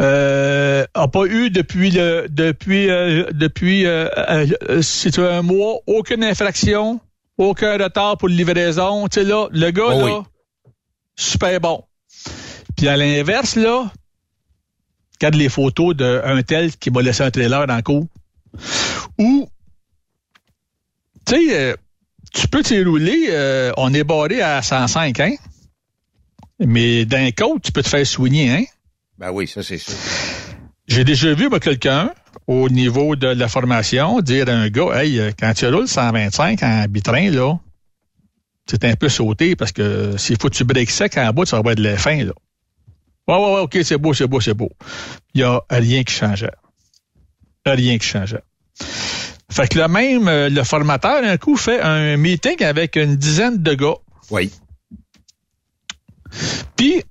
euh, 0.00 0.86
a 0.94 1.08
pas 1.08 1.26
eu 1.26 1.50
depuis 1.50 1.90
le 1.90 2.28
depuis 2.30 2.88
euh, 2.88 3.26
depuis 3.32 3.84
c'est 4.80 5.18
un 5.18 5.42
mois 5.42 5.80
aucune 5.86 6.24
infraction, 6.24 6.98
aucun 7.36 7.76
retard 7.76 8.16
pour 8.16 8.28
livraison. 8.28 9.06
Tu 9.08 9.20
sais 9.20 9.26
là, 9.26 9.48
le 9.50 9.70
gars 9.70 9.90
Oh 9.92 10.06
là, 10.06 10.22
super 11.14 11.60
bon. 11.60 11.84
Puis 12.74 12.88
à 12.88 12.96
l'inverse, 12.96 13.54
là, 13.56 13.92
regarde 15.20 15.34
les 15.34 15.50
photos 15.50 15.94
d'un 15.94 16.42
tel 16.42 16.74
qui 16.74 16.90
m'a 16.90 17.02
laissé 17.02 17.22
un 17.22 17.30
trailer 17.30 17.66
dans 17.66 17.76
le 17.76 17.82
cours. 17.82 18.06
Ou, 19.18 19.46
tu 21.26 21.34
sais, 21.34 21.60
euh, 21.60 21.76
tu 22.32 22.48
peux 22.48 22.62
t'y 22.62 22.82
rouler, 22.82 23.26
euh, 23.30 23.72
on 23.76 23.92
est 23.94 24.04
barré 24.04 24.42
à 24.42 24.62
105, 24.62 25.20
hein? 25.20 25.34
Mais 26.60 27.04
d'un 27.04 27.30
côté, 27.30 27.60
tu 27.64 27.72
peux 27.72 27.82
te 27.82 27.88
faire 27.88 28.06
soigner, 28.06 28.50
hein? 28.50 28.64
Ben 29.18 29.30
oui, 29.30 29.46
ça 29.46 29.62
c'est 29.62 29.78
sûr. 29.78 29.94
J'ai 30.86 31.04
déjà 31.04 31.34
vu 31.34 31.48
moi, 31.48 31.60
quelqu'un 31.60 32.12
au 32.46 32.68
niveau 32.68 33.14
de 33.14 33.28
la 33.28 33.48
formation 33.48 34.20
dire 34.20 34.48
à 34.48 34.52
un 34.52 34.68
gars, 34.68 35.02
hey, 35.02 35.18
euh, 35.18 35.32
quand 35.38 35.52
tu 35.54 35.66
roules 35.66 35.88
125 35.88 36.62
en 36.62 36.84
bitrin, 36.88 37.30
là, 37.30 37.58
c'est 38.66 38.84
un 38.84 38.94
peu 38.94 39.08
sauté 39.08 39.56
parce 39.56 39.72
que 39.72 40.16
s'il 40.16 40.36
faut 40.40 40.48
que 40.48 40.54
tu 40.54 40.64
breaks 40.64 40.90
sec 40.90 41.16
en 41.18 41.30
bas, 41.32 41.44
ça 41.46 41.56
va 41.56 41.60
avoir 41.60 41.74
de 41.74 41.82
la 41.82 41.96
fin, 41.96 42.24
là. 42.24 42.32
Ouais, 43.28 43.36
ouais, 43.36 43.54
ouais, 43.54 43.60
OK, 43.60 43.78
c'est 43.82 43.98
beau, 43.98 44.14
c'est 44.14 44.26
beau, 44.26 44.40
c'est 44.40 44.54
beau. 44.54 44.70
Il 45.34 45.42
n'y 45.42 45.44
a 45.44 45.60
rien 45.68 46.02
qui 46.02 46.14
changeait. 46.14 46.50
Rien 47.66 47.98
qui 47.98 48.06
changeait. 48.06 48.42
Fait 49.50 49.68
que 49.68 49.78
le 49.78 49.88
même, 49.88 50.28
euh, 50.28 50.48
le 50.48 50.62
formateur, 50.62 51.22
un 51.24 51.36
coup, 51.38 51.56
fait 51.56 51.80
un 51.80 52.16
meeting 52.16 52.62
avec 52.62 52.96
une 52.96 53.16
dizaine 53.16 53.62
de 53.62 53.74
gars. 53.74 53.96
Oui. 54.30 54.52
Puis, 56.76 57.02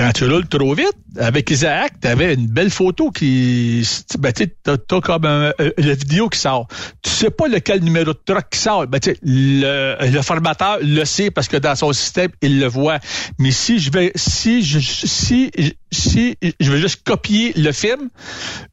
quand 0.00 0.12
tu 0.12 0.24
roules 0.24 0.48
trop 0.48 0.74
vite, 0.74 0.96
avec 1.18 1.50
Isaac, 1.50 2.00
t'avais 2.00 2.32
une 2.32 2.46
belle 2.46 2.70
photo 2.70 3.10
qui, 3.10 3.86
ben, 4.18 4.32
tu 4.32 4.44
sais, 4.44 4.56
t'as, 4.62 4.78
t'as 4.78 5.00
comme 5.02 5.26
un, 5.26 5.52
euh, 5.60 5.72
la 5.76 5.92
vidéo 5.92 6.30
qui 6.30 6.38
sort. 6.38 6.68
Tu 7.02 7.10
sais 7.10 7.28
pas 7.28 7.48
lequel 7.48 7.84
numéro 7.84 8.14
de 8.14 8.18
truck 8.24 8.48
qui 8.50 8.58
sort. 8.58 8.86
Ben, 8.86 8.98
tu 8.98 9.14
le, 9.22 9.96
le 10.00 10.22
formateur 10.22 10.78
le 10.80 11.04
sait 11.04 11.30
parce 11.30 11.48
que 11.48 11.58
dans 11.58 11.74
son 11.74 11.92
système, 11.92 12.30
il 12.40 12.60
le 12.60 12.66
voit. 12.66 12.98
Mais 13.38 13.50
si 13.50 13.78
je 13.78 13.90
vais, 13.90 14.10
si 14.14 14.62
je, 14.62 14.78
si, 14.78 15.50
si 15.92 16.38
je 16.58 16.72
vais 16.72 16.78
juste 16.78 17.02
copier 17.04 17.52
le 17.56 17.70
film, 17.72 18.08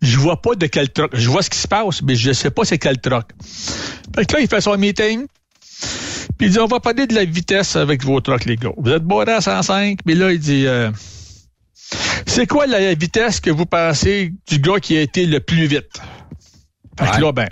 je 0.01 0.17
vois 0.17 0.41
pas 0.41 0.55
de 0.55 0.67
quel 0.67 0.89
truck. 0.89 1.11
Je 1.13 1.29
vois 1.29 1.41
ce 1.41 1.49
qui 1.49 1.59
se 1.59 1.67
passe, 1.67 2.01
mais 2.03 2.15
je 2.15 2.31
sais 2.31 2.51
pas 2.51 2.63
c'est 2.63 2.77
quel 2.77 3.01
truck. 3.01 3.25
Fait 4.15 4.25
que 4.25 4.33
là, 4.33 4.39
il 4.39 4.47
fait 4.47 4.61
son 4.61 4.77
meeting. 4.77 5.25
Puis 6.37 6.47
il 6.47 6.51
dit, 6.53 6.59
on 6.59 6.67
va 6.67 6.79
parler 6.79 7.05
de 7.05 7.15
la 7.15 7.25
vitesse 7.25 7.75
avec 7.75 8.05
vos 8.05 8.21
trucks, 8.21 8.45
les 8.45 8.55
gars. 8.55 8.71
Vous 8.77 8.91
êtes 8.91 9.03
boré 9.03 9.31
à 9.31 9.41
105, 9.41 9.99
mais 10.05 10.13
là, 10.13 10.31
il 10.31 10.39
dit, 10.39 10.67
euh, 10.67 10.91
c'est 12.37 12.45
quoi 12.45 12.67
la 12.67 12.93
vitesse 12.93 13.39
que 13.39 13.49
vous 13.49 13.65
pensez 13.65 14.31
du 14.45 14.59
gars 14.59 14.79
qui 14.79 14.95
a 14.95 15.01
été 15.01 15.25
le 15.25 15.39
plus 15.39 15.65
vite? 15.65 15.99
Fait 16.99 17.09
que 17.09 17.21
là, 17.21 17.31
ben, 17.31 17.49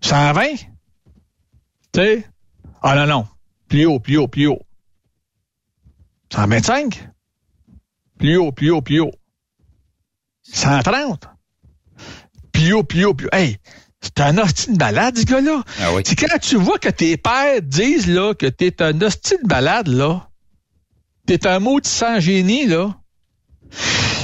120? 0.00 0.44
Tu 0.54 0.64
sais? 1.96 2.24
Ah 2.82 2.94
non, 2.94 3.06
non. 3.08 3.26
Plus 3.66 3.84
haut, 3.84 3.98
plus 3.98 4.16
haut, 4.16 4.28
plus 4.28 4.46
haut. 4.46 4.62
125? 6.32 7.08
Plus 8.16 8.36
haut, 8.36 8.52
plus 8.52 8.70
haut, 8.70 8.80
plus 8.80 9.00
haut. 9.00 9.14
130? 10.44 11.28
Plus 12.52 12.74
haut, 12.74 12.84
plus 12.84 13.06
haut, 13.06 13.14
plus 13.14 13.26
haut. 13.26 13.34
Hey! 13.34 13.58
C'est 14.02 14.20
un 14.20 14.38
hostie 14.38 14.70
de 14.70 14.76
balade, 14.76 15.18
ce 15.18 15.24
gars-là. 15.24 15.64
Ah 15.80 15.94
oui. 15.94 16.02
C'est 16.06 16.14
quand 16.14 16.38
tu 16.40 16.54
vois 16.54 16.78
que 16.78 16.90
tes 16.90 17.16
pères 17.16 17.60
disent 17.60 18.06
là 18.06 18.34
que 18.34 18.46
t'es 18.46 18.80
un 18.80 19.02
hostie 19.02 19.38
de 19.42 19.48
balade, 19.48 19.88
là. 19.88 20.28
T'es 21.26 21.44
un 21.48 21.58
maudit 21.58 21.90
sans 21.90 22.20
génie, 22.20 22.66
là. 22.66 22.96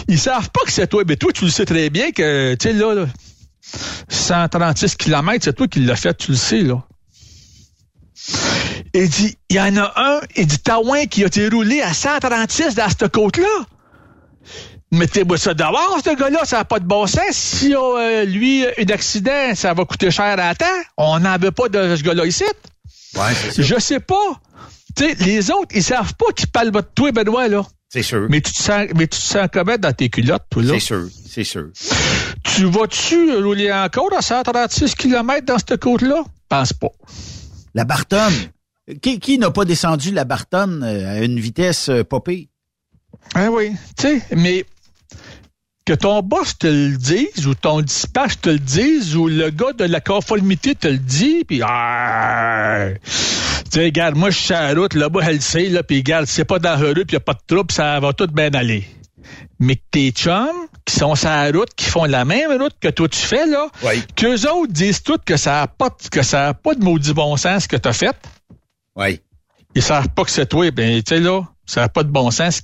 Ils 0.09 0.19
savent 0.19 0.51
pas 0.51 0.60
que 0.64 0.73
c'est 0.73 0.86
toi. 0.86 1.02
Mais 1.06 1.16
toi, 1.16 1.32
tu 1.32 1.44
le 1.44 1.51
sais 1.51 1.64
très 1.64 1.90
bien 1.90 2.10
que, 2.12 2.55
tu 2.55 2.69
sais, 2.69 2.74
là, 2.74 2.94
là, 2.94 3.06
136 4.09 4.97
km, 4.97 5.44
c'est 5.44 5.52
toi 5.52 5.69
qui 5.69 5.81
l'as 5.81 5.97
fait, 5.97 6.14
tu 6.14 6.32
le 6.32 6.36
sais, 6.36 6.62
là. 6.62 6.82
Il 8.94 9.09
dit, 9.09 9.36
il 9.48 9.56
y 9.56 9.60
en 9.60 9.77
a 9.77 9.93
un, 9.97 10.20
il 10.36 10.47
dit, 10.47 10.59
Taouin 10.59 11.06
qui 11.06 11.24
a 11.24 11.27
été 11.27 11.48
roulé 11.48 11.81
à 11.81 11.94
136 11.94 12.74
dans 12.74 12.89
cette 12.89 13.09
côte-là. 13.09 13.48
Mettez-moi 14.93 15.39
ça 15.39 15.55
dehors, 15.55 16.01
ce 16.05 16.14
gars-là, 16.14 16.44
ça 16.44 16.59
n'a 16.59 16.64
pas 16.66 16.78
de 16.78 16.85
bon 16.85 17.06
sens. 17.06 17.31
Si 17.31 17.74
euh, 17.74 18.27
lui, 18.27 18.66
un 18.66 18.93
accident, 18.93 19.55
ça 19.55 19.73
va 19.73 19.86
coûter 19.86 20.10
cher 20.10 20.36
à 20.39 20.55
temps. 20.55 20.66
On 20.98 21.19
n'en 21.20 21.39
veut 21.39 21.51
pas 21.51 21.70
de 21.70 21.97
ce 21.97 22.02
gars-là 22.02 22.27
ici. 22.27 22.44
Ouais. 23.14 23.32
Je 23.56 23.78
sais 23.78 24.01
pas. 24.01 24.40
Tu 24.94 25.05
sais, 25.05 25.14
les 25.24 25.51
autres, 25.51 25.74
ils 25.74 25.82
savent 25.82 26.14
pas 26.14 26.27
qu'ils 26.36 26.51
parlent 26.51 26.70
de 26.70 26.81
toi, 26.94 27.10
Benoît, 27.10 27.48
là. 27.48 27.62
C'est 27.93 28.02
sûr. 28.02 28.27
Mais 28.31 28.40
tu 28.40 28.52
te 28.55 28.62
sens, 28.62 28.86
mais 28.97 29.06
tu 29.06 29.19
te 29.19 29.24
sens 29.24 29.48
comment 29.52 29.77
dans 29.77 29.93
tes 29.93 30.09
culottes, 30.09 30.47
toi, 30.48 30.62
là? 30.62 30.73
C'est 30.73 30.81
sûr, 30.81 31.09
c'est 31.28 31.44
sûr. 31.44 31.69
Tu 32.43 32.64
vas-tu 32.64 33.36
rouler 33.36 33.70
encore 33.70 34.09
à 34.16 34.23
136 34.23 34.94
km 34.94 35.44
dans 35.44 35.59
cette 35.59 35.77
côte-là? 35.78 36.24
Pense 36.48 36.73
pas. 36.73 36.89
La 37.74 37.85
Bartonne. 37.85 38.32
Qui, 39.02 39.20
qui 39.20 39.36
n'a 39.36 39.51
pas 39.51 39.66
descendu 39.66 40.10
la 40.10 40.24
Bartonne 40.24 40.82
euh, 40.82 41.19
à 41.19 41.19
une 41.23 41.39
vitesse 41.39 41.90
euh, 41.90 42.02
pire? 42.02 42.47
Ah 43.35 43.51
oui, 43.51 43.73
tu 43.98 44.09
sais, 44.09 44.23
mais 44.36 44.64
que 45.84 45.92
ton 45.94 46.22
boss 46.22 46.56
te 46.59 46.66
le 46.68 46.96
dise, 46.96 47.46
ou 47.46 47.54
ton 47.54 47.80
dispatch 47.80 48.40
te 48.40 48.50
le 48.50 48.59
dise, 48.59 49.16
ou 49.16 49.26
le 49.26 49.50
gars 49.50 49.72
de 49.72 49.84
la 49.84 50.00
conformité 50.00 50.74
te 50.74 50.86
le 50.86 50.98
dit, 50.98 51.44
puis 51.44 51.60
ah, 51.64 52.86
tu 53.02 53.10
sais, 53.70 53.84
regarde, 53.86 54.14
moi 54.16 54.30
je 54.30 54.36
suis 54.36 54.46
sur 54.46 54.54
la 54.56 54.74
route, 54.74 54.94
là-bas, 54.94 55.20
elle 55.26 55.34
le 55.36 55.40
sait, 55.40 55.68
là, 55.68 55.82
puis 55.82 55.98
regarde, 55.98 56.26
c'est 56.26 56.44
pas 56.44 56.59
rue, 56.76 56.94
puis 57.04 57.14
y 57.14 57.16
a 57.16 57.20
pas 57.20 57.34
de 57.34 57.40
trouble, 57.46 57.72
ça 57.72 57.98
va 58.00 58.12
tout 58.12 58.28
bien 58.28 58.50
aller. 58.54 58.84
Mais 59.59 59.76
que 59.76 59.82
tes 59.90 60.10
chums, 60.10 60.48
qui 60.84 60.94
sont 60.96 61.14
sur 61.14 61.28
la 61.28 61.50
route, 61.50 61.72
qui 61.76 61.86
font 61.86 62.04
la 62.04 62.24
même 62.24 62.60
route 62.60 62.74
que 62.80 62.88
toi 62.88 63.09
tu 63.09 63.18
fais, 63.18 63.46
là, 63.46 63.68
Oui. 63.84 64.02
qu'eux 64.16 64.48
autres 64.50 64.72
disent 64.72 65.02
tout 65.02 65.18
que 65.24 65.36
ça 65.36 65.62
a 65.62 65.66
pas, 65.68 65.88
de- 65.88 66.09
que 66.10 66.22
ça 66.22 66.48
a 66.48 66.54
pas 66.54 66.74
de 66.74 66.82
maudit 66.84 67.12
bon 67.12 67.36
sens 67.36 67.64
ce 67.64 67.68
que 67.68 67.76
t'as 67.76 67.92
fait, 67.92 68.16
Oui. 68.96 69.20
ils 69.74 69.82
savent 69.82 70.09
pas 70.10 70.24
que 70.24 70.30
c'est 70.30 70.46
toi, 70.46 70.70
ben, 70.70 71.02
tu 71.02 71.14
sais, 71.14 71.20
là, 71.20 71.42
ça 71.66 71.82
n'a 71.82 71.88
pas 71.88 72.02
de 72.02 72.09
bon 72.10 72.30
sens 72.30 72.62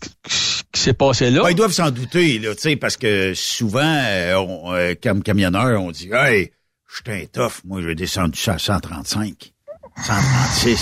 qui, 0.73 0.81
s'est 0.81 0.93
passé 0.93 1.31
là. 1.31 1.43
Ouais, 1.43 1.53
ils 1.53 1.57
doivent 1.57 1.73
s'en 1.73 1.91
douter, 1.91 2.39
là, 2.39 2.55
tu 2.55 2.61
sais, 2.63 2.77
parce 2.77 2.97
que 2.97 3.33
souvent, 3.35 3.81
euh, 3.83 4.35
on, 4.37 4.73
euh, 4.75 4.95
comme 5.03 5.23
camionneur, 5.23 5.81
on 5.83 5.91
dit 5.91 6.11
Hey, 6.13 6.53
je 6.89 6.97
suis 6.97 7.23
un 7.23 7.27
tough, 7.27 7.61
moi 7.65 7.81
j'ai 7.83 7.95
descendu 7.95 8.39
ça 8.39 8.55
à 8.55 8.59
135, 8.59 9.53
136. 9.97 10.81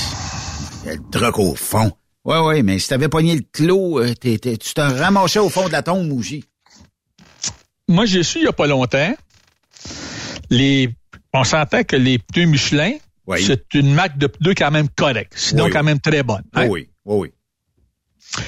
Il 0.84 0.86
y 0.88 0.90
a 0.90 0.94
le 0.94 1.10
truc 1.10 1.38
au 1.38 1.54
fond. 1.54 1.92
Ouais, 2.24 2.38
ouais, 2.40 2.62
mais 2.62 2.78
si 2.78 2.88
t'avais 2.88 3.08
pogné 3.08 3.36
le 3.36 3.42
clos, 3.52 4.00
euh, 4.00 4.12
tu 4.20 4.38
te 4.38 4.80
ramassais 4.80 5.38
au 5.38 5.48
fond 5.48 5.66
de 5.68 5.72
la 5.72 5.82
tombe 5.82 6.10
aussi. 6.12 6.44
Moi, 7.88 8.04
j'ai 8.06 8.22
su 8.24 8.38
il 8.38 8.44
y 8.44 8.48
a 8.48 8.52
pas 8.52 8.66
longtemps. 8.66 9.14
Les, 10.50 10.90
on 11.32 11.44
s'entend 11.44 11.84
que 11.84 11.94
les 11.96 12.18
pneus 12.18 12.46
Michelin, 12.46 12.92
Oui. 13.26 13.44
c'est 13.44 13.74
une 13.74 13.94
marque 13.94 14.18
de 14.18 14.26
pneus 14.26 14.54
quand 14.56 14.70
même 14.72 14.88
correcte, 14.88 15.34
sinon 15.36 15.64
Oui, 15.66 15.70
quand 15.70 15.84
même 15.84 16.00
très 16.00 16.22
bonne. 16.24 16.42
hein? 16.54 16.66
Oui, 16.68 16.88
oui, 17.04 17.30
oui. 18.34 18.42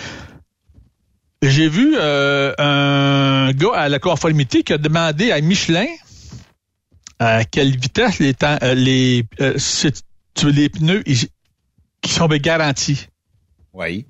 J'ai 1.42 1.68
vu 1.68 1.94
euh, 1.96 2.52
un 2.58 3.52
gars 3.52 3.74
à 3.74 3.88
la 3.88 3.98
conformité 4.00 4.62
qui 4.64 4.72
a 4.72 4.78
demandé 4.78 5.30
à 5.30 5.40
Michelin 5.40 5.86
à 7.20 7.44
quelle 7.44 7.76
vitesse 7.76 8.18
les 8.18 8.34
temps, 8.34 8.58
euh, 8.62 8.74
les, 8.74 9.24
euh, 9.40 9.54
tu 10.34 10.50
les 10.50 10.68
pneus 10.68 11.02
ils- 11.06 11.28
qui 12.00 12.12
sont 12.12 12.26
garantis 12.26 13.06
Oui. 13.72 14.04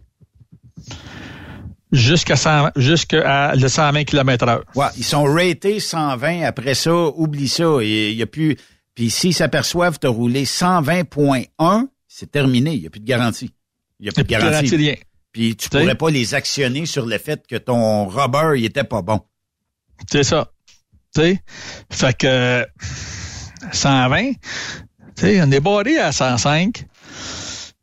jusqu'à 1.93 2.37
100 2.37 2.71
jusqu'à 2.77 3.55
le 3.55 3.69
120 3.69 4.05
km 4.05 4.49
heure. 4.49 4.65
Ouais, 4.75 4.87
ils 4.97 5.05
sont 5.05 5.25
ratés 5.25 5.81
120. 5.81 6.43
Après 6.45 6.75
ça, 6.75 6.95
oublie 6.95 7.49
ça. 7.49 7.79
Il 7.83 8.13
y 8.15 8.23
a 8.23 8.27
plus. 8.27 8.57
Puis 8.95 9.11
s'ils 9.11 9.35
s'aperçoivent 9.35 9.99
t'as 9.99 10.09
roulé 10.09 10.45
120.1, 10.45 11.89
c'est 12.07 12.31
terminé. 12.31 12.75
Il 12.75 12.81
n'y 12.81 12.87
a 12.87 12.91
plus 12.91 13.01
de 13.01 13.07
garantie. 13.07 13.51
Il 14.01 14.05
n'y 14.05 14.09
a 14.09 14.13
plus 14.13 14.23
de 14.23 14.27
plus 14.29 14.35
de 14.35 14.41
garantie. 14.41 14.69
garantie, 14.71 14.77
rien. 14.77 14.95
Puis 15.39 15.55
tu 15.55 15.69
pourrais 15.69 15.95
pas 15.95 16.11
les 16.11 16.35
actionner 16.35 16.85
sur 16.85 17.07
le 17.07 17.17
fait 17.17 17.47
que 17.47 17.55
ton 17.55 18.09
rubber, 18.09 18.55
il 18.59 18.65
était 18.65 18.83
pas 18.83 19.03
bon. 19.03 19.21
C'est 20.11 20.25
ça. 20.25 20.51
Tu 21.15 21.21
sais? 21.21 21.43
Fait 21.93 22.17
que 22.19 22.67
120, 23.71 24.33
tu 24.33 24.37
sais, 25.15 25.41
on 25.41 25.49
est 25.53 25.61
barré 25.61 25.97
à 26.01 26.11
105. 26.11 26.85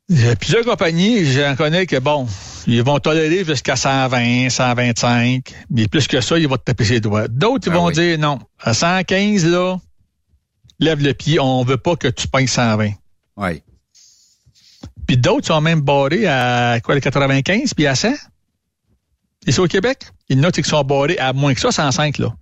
Il 0.09 0.25
y 0.25 0.27
a 0.27 0.35
plusieurs 0.35 0.65
compagnies, 0.65 1.23
j'en 1.31 1.55
connais 1.55 1.85
que 1.85 1.95
bon, 1.97 2.27
ils 2.67 2.83
vont 2.83 2.99
tolérer 2.99 3.45
jusqu'à 3.45 3.77
120, 3.77 4.49
125, 4.49 5.53
mais 5.69 5.87
plus 5.87 6.09
que 6.09 6.19
ça, 6.19 6.37
ils 6.37 6.49
vont 6.49 6.57
te 6.57 6.63
taper 6.63 6.83
ses 6.83 6.99
doigts. 6.99 7.29
D'autres, 7.29 7.69
ils 7.69 7.71
Ah 7.73 7.77
vont 7.77 7.85
oui. 7.87 7.93
dire 7.93 8.19
non. 8.19 8.37
À 8.59 8.73
115, 8.73 9.45
là, 9.45 9.77
lève 10.79 11.01
le 11.01 11.13
pied, 11.13 11.39
on 11.39 11.63
veut 11.63 11.77
pas 11.77 11.95
que 11.95 12.09
tu 12.09 12.27
pognes 12.27 12.47
120. 12.47 12.91
Oui. 13.37 13.61
Puis 15.07 15.17
d'autres 15.17 15.47
sont 15.47 15.61
même 15.61 15.81
barrés 15.81 16.27
à 16.27 16.79
quoi, 16.83 16.95
les 16.95 17.01
95 17.01 17.73
puis 17.73 17.87
à 17.87 17.95
100? 17.95 18.13
Ici 19.47 19.59
au 19.59 19.67
Québec, 19.67 19.99
il 20.29 20.37
y 20.37 20.41
en 20.41 20.43
a 20.45 20.51
qui 20.51 20.63
sont 20.63 20.83
barrés 20.83 21.17
à 21.19 21.33
moins 21.33 21.53
que 21.53 21.59
ça, 21.59 21.71
105, 21.71 22.17
là. 22.17 22.33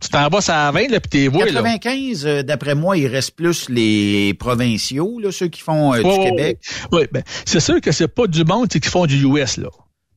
Tu 0.00 0.08
t'en 0.08 0.28
vas 0.28 0.38
à 0.48 0.70
20, 0.70 0.88
là, 0.90 1.00
puis 1.00 1.10
t'es 1.10 1.28
voué, 1.28 1.50
là. 1.50 1.62
95, 1.62 2.26
euh, 2.26 2.42
d'après 2.42 2.74
moi, 2.74 2.96
il 2.96 3.06
reste 3.06 3.32
plus 3.32 3.68
les 3.68 4.32
provinciaux, 4.34 5.18
là, 5.20 5.30
ceux 5.30 5.48
qui 5.48 5.60
font 5.60 5.92
euh, 5.92 5.98
du 5.98 6.30
Québec. 6.30 6.58
Oui, 6.90 7.02
ben, 7.12 7.22
c'est 7.44 7.60
sûr 7.60 7.80
que 7.82 7.92
c'est 7.92 8.08
pas 8.08 8.26
du 8.26 8.44
monde 8.44 8.68
qui 8.68 8.80
font 8.88 9.04
du 9.04 9.26
US, 9.26 9.58
là. 9.58 9.68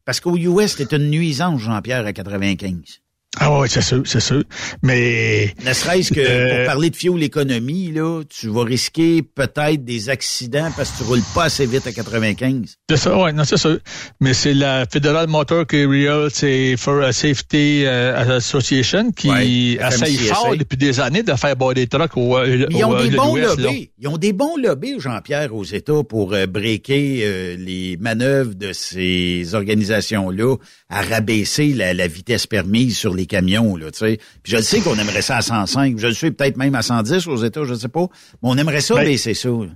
Parce 0.05 0.19
qu'au 0.19 0.37
US, 0.37 0.75
c'est 0.77 0.93
une 0.93 1.09
nuisance, 1.09 1.61
Jean-Pierre, 1.61 2.05
à 2.05 2.13
95. 2.13 3.02
Ah 3.39 3.59
oui, 3.59 3.67
c'est 3.69 3.81
sûr, 3.81 4.03
c'est 4.05 4.19
sûr. 4.19 4.43
Mais. 4.83 5.53
Ne 5.65 5.73
serait-ce 5.73 6.13
que 6.13 6.19
Euh, 6.19 6.57
pour 6.57 6.65
parler 6.67 6.89
de 6.91 6.95
fuel 6.95 7.23
économie, 7.23 7.91
là, 7.91 8.21
tu 8.29 8.47
vas 8.47 8.63
risquer 8.63 9.23
peut-être 9.23 9.83
des 9.83 10.09
accidents 10.09 10.69
parce 10.77 10.91
que 10.91 10.97
tu 10.99 11.03
roules 11.03 11.21
pas 11.33 11.45
assez 11.45 11.65
vite 11.65 11.87
à 11.87 11.91
95. 11.91 12.75
C'est 12.89 12.97
ça, 12.97 13.17
oui, 13.17 13.33
non, 13.33 13.43
c'est 13.43 13.57
sûr. 13.57 13.79
Mais 14.21 14.33
c'est 14.35 14.53
la 14.53 14.85
Federal 14.91 15.27
Motor 15.27 15.65
Carrier 15.65 16.27
c'est 16.31 16.75
for 16.77 17.01
a 17.01 17.11
Safety 17.11 17.83
euh, 17.85 18.37
Association 18.37 19.11
qui 19.11 19.29
Ouais, 19.29 19.47
essaye 19.87 20.17
fort 20.17 20.55
depuis 20.55 20.77
des 20.77 20.99
années 20.99 21.23
de 21.23 21.33
faire 21.33 21.55
barrer 21.55 21.73
des 21.73 21.87
trucks 21.87 22.15
au, 22.15 22.37
euh, 22.37 22.67
ils 22.69 22.85
ont 22.85 22.91
au, 22.91 22.95
euh, 22.95 23.03
des 23.03 23.09
de 23.09 23.15
bons 23.15 23.35
lobbies. 23.35 23.89
Ils 23.99 24.07
ont 24.07 24.17
des 24.17 24.33
bons 24.33 24.57
lobbies, 24.57 24.99
Jean-Pierre, 24.99 25.55
aux 25.55 25.63
États 25.63 26.03
pour 26.03 26.33
euh, 26.33 26.45
breaker 26.45 27.21
euh, 27.23 27.55
les 27.57 27.97
manœuvres 27.99 28.53
de 28.53 28.73
ces 28.73 29.55
organisations-là 29.55 30.55
à 30.89 31.01
rabaisser 31.01 31.73
la, 31.73 31.93
la 31.93 32.07
vitesse 32.07 32.45
permise 32.47 32.95
sur 32.97 33.13
les 33.15 33.22
camions, 33.27 33.75
là, 33.75 33.91
tu 33.91 33.99
sais. 33.99 34.17
Puis 34.43 34.51
je 34.51 34.57
le 34.57 34.63
sais 34.63 34.81
qu'on 34.81 34.97
aimerait 34.97 35.21
ça 35.21 35.37
à 35.37 35.41
105. 35.41 35.97
Je 35.97 36.07
le 36.07 36.13
sais 36.13 36.31
peut-être 36.31 36.57
même 36.57 36.75
à 36.75 36.81
110 36.81 37.27
aux 37.27 37.37
États, 37.37 37.63
je 37.65 37.73
sais 37.73 37.87
pas. 37.87 38.07
Mais 38.41 38.49
on 38.49 38.57
aimerait 38.57 38.81
ça 38.81 38.95
Ben, 38.95 39.05
baisser 39.05 39.33
ça. 39.33 39.49
là. 39.49 39.67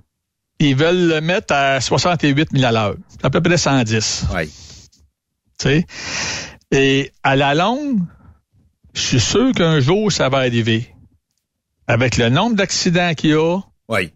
Ils 0.60 0.76
veulent 0.76 1.08
le 1.10 1.22
mettre 1.22 1.54
à 1.54 1.80
68 1.82 2.50
000 2.52 2.66
à 2.66 2.72
l'heure. 2.72 2.96
À 3.24 3.30
peu 3.30 3.42
près 3.42 3.58
110. 3.58 4.26
Oui. 4.36 4.46
Tu 4.48 5.68
sais. 5.70 5.86
Et 6.72 7.12
à 7.24 7.36
la 7.36 7.54
longue, 7.56 8.00
je 8.94 9.02
suis 9.02 9.20
sûr 9.20 9.52
qu'un 9.54 9.80
jour, 9.80 10.12
ça 10.12 10.30
va 10.30 10.40
arriver. 10.40 10.94
Avec 11.88 12.18
le 12.18 12.30
nombre 12.30 12.56
d'accidents 12.56 13.14
qu'il 13.14 13.30
y 13.30 13.34
a, 13.34 13.60
Oui. 13.88 14.12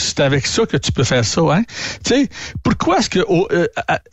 C'est 0.00 0.20
avec 0.20 0.46
ça 0.46 0.66
que 0.66 0.76
tu 0.76 0.92
peux 0.92 1.04
faire 1.04 1.24
ça, 1.24 1.40
hein? 1.52 1.62
Tu 2.04 2.14
sais, 2.14 2.28
pourquoi 2.62 2.98
est-ce 2.98 3.10
que 3.10 3.20
au- 3.20 3.48
euh, 3.52 3.66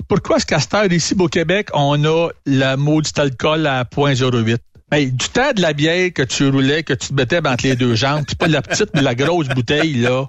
pourquoi 0.08 0.38
est-ce 0.38 0.46
qu'à 0.46 0.60
cette 0.60 0.74
heure 0.74 0.92
ici 0.92 1.16
au 1.18 1.28
Québec, 1.28 1.70
on 1.74 2.04
a 2.06 2.30
la 2.46 2.78
maudite 2.78 3.18
alcool 3.20 3.66
à 3.68 3.84
0.08? 3.84 4.58
Hey, 4.90 5.12
du 5.12 5.28
temps 5.28 5.52
de 5.54 5.62
la 5.62 5.74
bière 5.74 6.12
que 6.16 6.22
tu 6.22 6.48
roulais, 6.48 6.82
que 6.82 6.94
tu 6.94 7.10
te 7.10 7.14
mettais 7.14 7.46
entre 7.46 7.66
les 7.66 7.76
deux 7.76 7.96
jambes, 7.96 8.24
c'est 8.26 8.38
pas 8.38 8.48
la 8.48 8.62
petite 8.62 8.90
mais 8.94 9.02
la 9.02 9.16
grosse 9.16 9.50
bouteille, 9.50 9.96
là. 9.96 10.28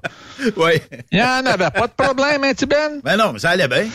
Oui. 0.56 0.72
Il 1.12 1.18
y 1.20 1.22
en 1.22 1.46
avait 1.46 1.70
pas 1.70 1.86
de 1.86 1.92
problème, 1.96 2.42
hein, 2.42 2.52
tu 2.58 2.66
Ben? 2.66 3.00
Ben 3.04 3.16
non, 3.16 3.32
mais 3.32 3.38
ça 3.38 3.50
allait 3.50 3.68
bien. 3.68 3.86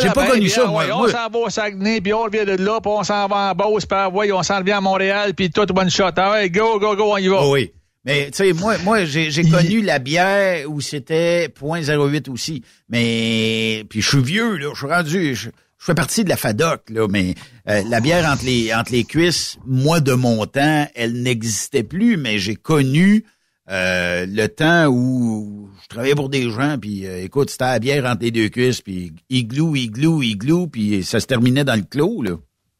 J'ai 0.00 0.08
pas 0.10 0.22
ben, 0.22 0.26
connu 0.30 0.46
bien, 0.46 0.54
ça, 0.54 0.66
moi. 0.66 0.84
On 0.92 1.06
s'en 1.06 1.28
va 1.28 1.38
au 1.38 1.48
Saguenay, 1.48 2.00
puis 2.00 2.12
on 2.12 2.22
revient 2.24 2.44
de 2.44 2.56
là, 2.60 2.80
puis 2.80 2.90
on 2.92 3.04
s'en 3.04 3.28
va 3.28 3.36
en 3.36 3.54
Beauce, 3.54 3.86
puis 3.86 4.32
on 4.32 4.42
s'en 4.42 4.58
revient 4.58 4.72
à 4.72 4.80
Montréal, 4.80 5.32
puis 5.34 5.50
tout 5.50 5.66
one 5.78 5.90
shot. 5.90 6.10
Ouais, 6.16 6.50
go, 6.50 6.80
go, 6.80 6.96
go, 6.96 7.12
on 7.12 7.18
y 7.18 7.28
va. 7.28 7.38
Oh 7.42 7.52
oui. 7.52 7.72
Mais 8.04 8.30
tu 8.30 8.38
sais, 8.38 8.52
moi, 8.52 8.78
moi, 8.78 9.04
j'ai 9.04 9.30
j'ai 9.30 9.44
connu 9.48 9.80
la 9.80 9.98
bière 9.98 10.68
où 10.68 10.80
c'était 10.80 11.46
0.08 11.48 12.30
aussi. 12.30 12.62
Mais 12.88 13.84
puis 13.88 14.02
je 14.02 14.08
suis 14.08 14.22
vieux, 14.22 14.56
là. 14.56 14.70
Je 14.72 14.78
suis 14.78 14.86
rendu. 14.86 15.34
Je, 15.34 15.50
je 15.82 15.86
fais 15.86 15.94
partie 15.94 16.22
de 16.22 16.28
la 16.28 16.36
FADOC, 16.36 16.90
là, 16.90 17.08
mais 17.08 17.34
euh, 17.68 17.82
la 17.88 18.00
bière 18.00 18.30
entre 18.30 18.44
les 18.44 18.72
entre 18.72 18.92
les 18.92 19.02
cuisses, 19.02 19.58
moi 19.66 19.98
de 19.98 20.12
mon 20.12 20.46
temps, 20.46 20.88
elle 20.94 21.22
n'existait 21.22 21.82
plus, 21.82 22.16
mais 22.16 22.38
j'ai 22.38 22.54
connu 22.54 23.24
euh, 23.68 24.24
le 24.28 24.46
temps 24.46 24.86
où 24.86 25.68
je 25.82 25.88
travaillais 25.88 26.14
pour 26.14 26.28
des 26.28 26.48
gens, 26.52 26.78
puis 26.80 27.04
euh, 27.04 27.24
écoute, 27.24 27.50
c'était 27.50 27.64
la 27.64 27.80
bière 27.80 28.04
entre 28.04 28.22
les 28.22 28.30
deux 28.30 28.48
cuisses, 28.48 28.80
puis 28.80 29.12
igloo, 29.28 29.74
igloo, 29.74 30.22
igloo, 30.22 30.68
puis 30.68 31.02
ça 31.02 31.18
se 31.18 31.26
terminait 31.26 31.64
dans 31.64 31.74
le 31.74 31.82
clos, 31.82 32.22
là. 32.22 32.36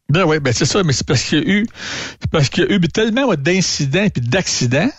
Ben 0.09 0.25
oui, 0.25 0.39
ben 0.39 0.53
c'est 0.53 0.65
ça, 0.65 0.85
mais 0.85 0.93
c'est 0.93 1.07
parce 1.07 1.25
qu'il 1.25 1.39
y 1.39 1.43
a 1.43 1.45
eu 1.45 1.67
c'est 2.21 2.31
parce 2.31 2.51
qu'il 2.51 2.63
y 2.63 2.67
a 2.69 2.73
eu 2.73 2.81
tellement 2.83 3.35
d'incidents 3.35 4.09
puis 4.11 4.23
d'accidents. 4.23 4.91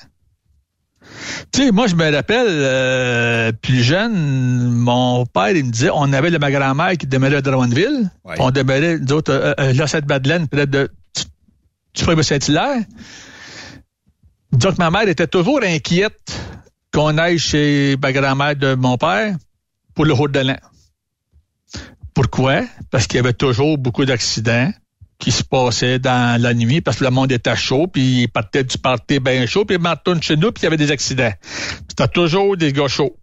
Tu 1.52 1.66
sais, 1.66 1.72
moi 1.72 1.88
je 1.88 1.96
me 1.96 2.12
rappelle 2.12 2.48
euh, 2.48 3.52
plus 3.52 3.84
jeune, 3.84 4.72
mon 4.72 5.26
père 5.26 5.52
il 5.52 5.66
me 5.66 5.72
disait 5.72 5.90
on 5.94 6.12
avait 6.14 6.32
de 6.32 6.38
ma 6.38 6.52
grand-mère 6.52 6.98
qui 6.98 7.08
demeurait 7.08 7.38
à 7.38 7.42
Drummondville. 7.42 8.10
Ouais. 8.26 8.36
On 8.40 8.52
demeurait, 8.52 9.00
nous 9.00 9.14
autres, 9.14 9.32
euh, 9.32 9.54
euh, 9.60 9.74
là, 9.74 9.88
cette 9.88 10.08
Madeleine, 10.08 10.48
peut-être 10.48 10.70
de 10.70 10.90
ferais 11.96 12.22
Saint-Hilaire. 12.24 12.82
Donc 14.52 14.78
ma 14.78 14.92
mère 14.92 15.08
était 15.08 15.28
toujours 15.28 15.62
inquiète 15.64 16.40
qu'on 16.94 17.18
aille 17.18 17.40
chez 17.40 17.98
ma 18.02 18.12
grand-mère 18.12 18.56
de 18.56 18.76
mon 18.76 18.98
père 18.98 19.36
pour 19.96 20.06
le 20.06 20.14
route 20.14 20.32
de 20.32 20.40
l'an. 20.40 20.58
Pourquoi? 22.14 22.62
Parce 22.92 23.08
qu'il 23.08 23.18
y 23.18 23.20
avait 23.20 23.34
toujours 23.34 23.78
beaucoup 23.78 24.06
d'accidents 24.06 24.72
qui 25.19 25.31
se 25.31 25.44
passaient 25.44 25.99
dans 25.99 26.41
la 26.41 26.53
nuit 26.53 26.81
parce 26.81 26.98
que 26.98 27.03
le 27.03 27.10
monde 27.10 27.31
était 27.31 27.56
chaud, 27.56 27.88
puis 27.88 28.23
il 28.23 28.27
partait 28.27 28.64
du 28.64 28.77
party 28.77 29.19
bien 29.19 29.45
chaud, 29.45 29.65
puis 29.65 29.77
il 29.81 29.88
retourne 29.88 30.22
chez 30.22 30.35
nous, 30.35 30.52
puis 30.52 30.61
il 30.61 30.65
y 30.65 30.68
avait 30.68 30.77
des 30.77 30.91
accidents. 30.91 31.31
C'était 31.88 32.07
toujours 32.07 32.57
des 32.57 32.73
gars 32.73 32.88
chauds. 32.88 33.15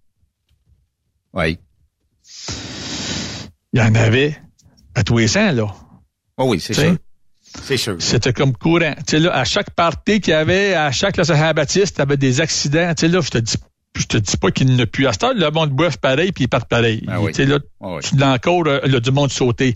Oui. 1.32 1.58
Il 3.72 3.80
y 3.80 3.82
en 3.82 3.94
avait 3.94 4.36
à 4.94 5.02
tous 5.02 5.18
les 5.18 5.28
cents, 5.28 5.52
là. 5.52 5.66
Oh 6.36 6.48
oui, 6.48 6.60
c'est 6.60 6.74
sûr. 6.74 6.96
C'est 7.62 7.76
sûr. 7.76 7.96
C'était 7.98 8.32
comme 8.32 8.56
courant. 8.56 8.94
Tu 8.98 9.16
sais, 9.16 9.18
là, 9.18 9.34
à 9.34 9.44
chaque 9.44 9.70
party 9.70 10.20
qu'il 10.20 10.32
y 10.32 10.34
avait, 10.34 10.74
à 10.74 10.92
chaque 10.92 11.16
la 11.16 11.24
Saint-Baptiste, 11.24 11.96
il 11.96 11.98
y 11.98 12.02
avait 12.02 12.16
des 12.16 12.40
accidents. 12.40 12.94
Tu 12.94 13.02
sais, 13.02 13.08
là, 13.08 13.20
je 13.20 13.30
te 13.30 13.38
dis, 13.38 13.56
je 13.96 14.06
te 14.06 14.16
dis 14.16 14.36
pas 14.36 14.50
qu'il 14.50 14.68
n'y 14.68 14.76
en 14.76 14.78
a 14.80 14.86
plus. 14.86 15.06
À 15.06 15.12
cette 15.12 15.24
heure, 15.24 15.34
le 15.34 15.50
monde 15.50 15.70
boive 15.70 15.98
pareil, 15.98 16.32
puis 16.32 16.44
ils 16.44 16.48
partent 16.48 16.68
pareil. 16.68 17.04
Ah 17.08 17.20
oui. 17.20 17.32
Là, 17.32 17.58
Ah 17.80 17.94
oui. 17.96 18.02
tu 18.02 18.16
l'as 18.16 18.32
encore 18.32 18.62
euh, 18.66 18.80
là, 18.84 19.00
du 19.00 19.10
monde 19.10 19.30
sauté. 19.30 19.74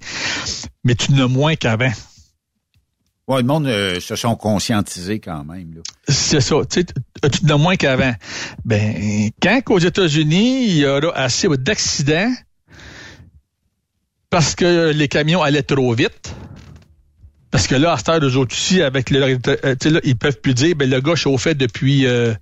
Mais 0.85 0.95
tu 0.95 1.13
n'as 1.13 1.27
moins 1.27 1.57
qu'avant. 1.57 1.91
Ouais, 3.27 3.41
le 3.41 3.47
monde 3.47 3.67
euh, 3.67 4.01
se 4.01 4.17
sont 4.17 4.37
conscientisés 4.37 5.19
quand 5.19 5.45
même. 5.45 5.75
Là. 5.75 5.81
C'est 6.09 6.41
ça. 6.43 6.57
Tu 6.71 6.85
n'as 7.45 7.57
moins 7.57 7.77
qu'avant. 7.77 8.13
Ben, 8.65 9.31
quand 9.43 9.61
qu'aux 9.63 9.79
États-Unis, 9.79 10.67
il 10.69 10.77
y 10.77 10.87
aura 10.87 11.11
assez 11.17 11.49
d'accidents 11.49 12.33
parce 14.31 14.55
que 14.55 14.91
les 14.93 15.09
camions 15.09 15.43
allaient 15.43 15.63
trop 15.63 15.93
vite. 15.95 16.35
Parce 17.51 17.67
que 17.69 17.77
là, 17.77 17.93
à 17.93 17.97
cette 17.97 18.09
heure, 18.09 18.25
eux 18.25 18.37
autres 18.37 18.55
aussi, 18.55 18.83
avec 18.83 19.11
le, 19.11 19.23
euh, 19.23 19.37
tu 19.39 19.77
sais, 19.81 19.91
là, 19.91 20.01
ils 20.03 20.17
peuvent 20.17 20.41
plus 20.41 20.55
dire, 20.55 20.75
ben, 20.75 20.91
le 20.91 21.01
gars 21.01 21.15
chauffait 21.15 21.55
depuis, 21.55 22.05
euh, 22.05 22.35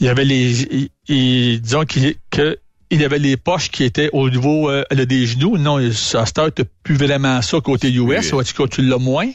il 0.00 0.06
y 0.06 0.08
avait 0.08 0.24
les, 0.24 0.62
il- 0.62 0.88
il- 1.08 1.60
disons 1.60 1.84
qu'il, 1.84 2.14
que, 2.30 2.58
il 2.90 3.00
y 3.00 3.04
avait 3.04 3.18
les 3.18 3.36
poches 3.36 3.70
qui 3.70 3.84
étaient 3.84 4.10
au 4.12 4.30
niveau 4.30 4.70
euh, 4.70 4.84
des 4.92 5.26
genoux. 5.26 5.58
Non, 5.58 5.76
à 5.78 5.92
cette 5.92 6.38
heure, 6.38 6.52
t'as 6.52 6.64
plus 6.82 6.96
vraiment 6.96 7.42
ça 7.42 7.60
côté 7.60 7.90
US. 7.92 8.32
Oui. 8.32 8.40
En 8.40 8.42
tout 8.44 8.62
cas, 8.62 8.68
tu 8.68 8.82
l'as 8.82 8.98
moins. 8.98 9.30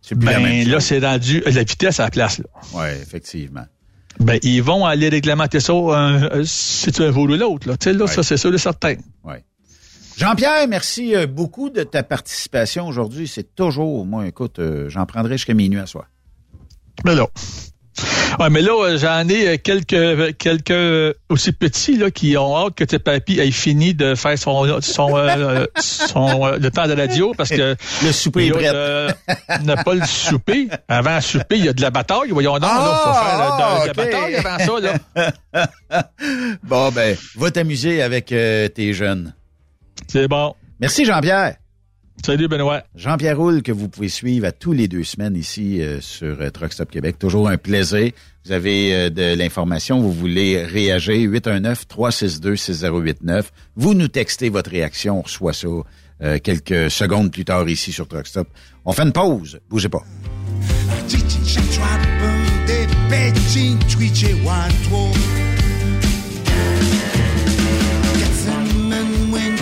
C'est 0.00 0.16
plus 0.16 0.26
la 0.26 0.34
Ben, 0.34 0.42
même 0.42 0.68
là, 0.68 0.80
c'est 0.80 0.98
rendu 0.98 1.40
la 1.46 1.62
vitesse 1.62 2.00
à 2.00 2.04
la 2.04 2.10
place, 2.10 2.38
là. 2.38 2.44
Oui, 2.74 2.86
effectivement. 3.00 3.64
Ben, 4.20 4.38
ils 4.42 4.62
vont 4.62 4.84
aller 4.84 5.08
réglementer 5.08 5.58
ça 5.60 5.72
euh, 5.72 6.42
si 6.44 6.92
tu 6.92 7.02
un 7.02 7.10
vol 7.10 7.30
ou 7.30 7.36
l'autre. 7.36 7.68
Là. 7.68 7.76
Tu 7.76 7.84
sais, 7.84 7.92
là, 7.94 8.06
ça, 8.06 8.22
c'est 8.22 8.36
sûr 8.36 8.52
et 8.52 8.58
certain. 8.58 8.94
Oui. 9.24 9.34
Jean-Pierre, 10.16 10.68
merci 10.68 11.14
euh, 11.16 11.26
beaucoup 11.26 11.70
de 11.70 11.82
ta 11.84 12.02
participation 12.02 12.86
aujourd'hui. 12.86 13.26
C'est 13.26 13.54
toujours, 13.54 14.04
moi, 14.04 14.26
écoute, 14.26 14.58
euh, 14.58 14.90
j'en 14.90 15.06
prendrai 15.06 15.34
jusqu'à 15.38 15.54
minuit 15.54 15.78
à 15.78 15.86
soir. 15.86 16.06
Là. 17.04 17.26
Ouais, 18.38 18.50
mais 18.50 18.62
là, 18.62 18.72
euh, 18.72 18.98
j'en 18.98 19.28
ai 19.28 19.48
euh, 19.48 19.56
quelques 19.62 20.36
quelques 20.38 20.70
euh, 20.70 21.12
aussi 21.28 21.52
petits 21.52 21.96
là 21.96 22.10
qui 22.10 22.36
ont 22.36 22.56
hâte 22.56 22.74
que 22.74 22.84
tes 22.84 22.98
papy 22.98 23.38
ait 23.40 23.50
fini 23.50 23.94
de 23.94 24.14
faire 24.14 24.38
son 24.38 24.80
son, 24.80 25.16
euh, 25.16 25.66
son 25.80 26.46
euh, 26.46 26.58
le 26.58 26.70
temps 26.70 26.86
de 26.86 26.92
la 26.92 27.02
radio 27.02 27.32
parce 27.36 27.50
que 27.50 27.76
le 28.04 28.12
souper 28.12 28.46
est 28.46 28.50
prêt. 28.50 28.70
Euh, 28.72 29.10
n'a 29.62 29.76
pas 29.82 29.94
le 29.94 30.04
souper. 30.06 30.68
Avant 30.88 31.16
le 31.16 31.20
souper, 31.20 31.56
il 31.58 31.64
y 31.64 31.68
a 31.68 31.72
de 31.72 31.82
la 31.82 31.90
bataille. 31.90 32.30
Voyons 32.30 32.58
donc, 32.58 32.70
faut 32.70 33.12
faire 33.12 33.56
de, 33.56 33.82
de 33.82 33.86
la 33.88 33.92
bataille 33.92 34.36
avant 34.36 34.58
ça. 34.58 34.98
Là. 35.14 36.08
bon, 36.62 36.90
ben, 36.90 37.16
va 37.36 37.50
t'amuser 37.50 38.02
avec 38.02 38.26
tes 38.26 38.92
jeunes. 38.92 39.34
C'est 40.08 40.28
bon. 40.28 40.54
Merci 40.80 41.04
Jean-Pierre. 41.04 41.56
Salut 42.24 42.48
Benoît. 42.48 42.82
Jean-Pierre 42.94 43.36
Roule 43.36 43.62
que 43.62 43.72
vous 43.72 43.88
pouvez 43.88 44.08
suivre 44.08 44.46
à 44.46 44.52
tous 44.52 44.72
les 44.72 44.86
deux 44.86 45.04
semaines 45.04 45.36
ici 45.36 45.82
euh, 45.82 46.00
sur 46.00 46.40
euh, 46.40 46.50
Truck 46.50 46.72
Stop 46.72 46.90
Québec. 46.90 47.18
Toujours 47.18 47.48
un 47.48 47.56
plaisir. 47.56 48.12
Vous 48.44 48.52
avez 48.52 48.94
euh, 48.94 49.10
de 49.10 49.34
l'information, 49.34 50.00
vous 50.00 50.12
voulez 50.12 50.64
réagir, 50.64 51.30
819-362-6089. 51.30 53.44
Vous 53.76 53.94
nous 53.94 54.08
textez 54.08 54.48
votre 54.48 54.70
réaction, 54.70 55.20
on 55.20 55.22
reçoit 55.22 55.52
ça 55.52 55.68
euh, 56.22 56.38
quelques 56.38 56.90
secondes 56.90 57.32
plus 57.32 57.44
tard 57.44 57.68
ici 57.68 57.92
sur 57.92 58.06
Truck 58.06 58.26
Stop. 58.26 58.48
On 58.84 58.92
fait 58.92 59.02
une 59.02 59.12
pause, 59.12 59.60
bougez 59.68 59.88
pas. 59.88 60.02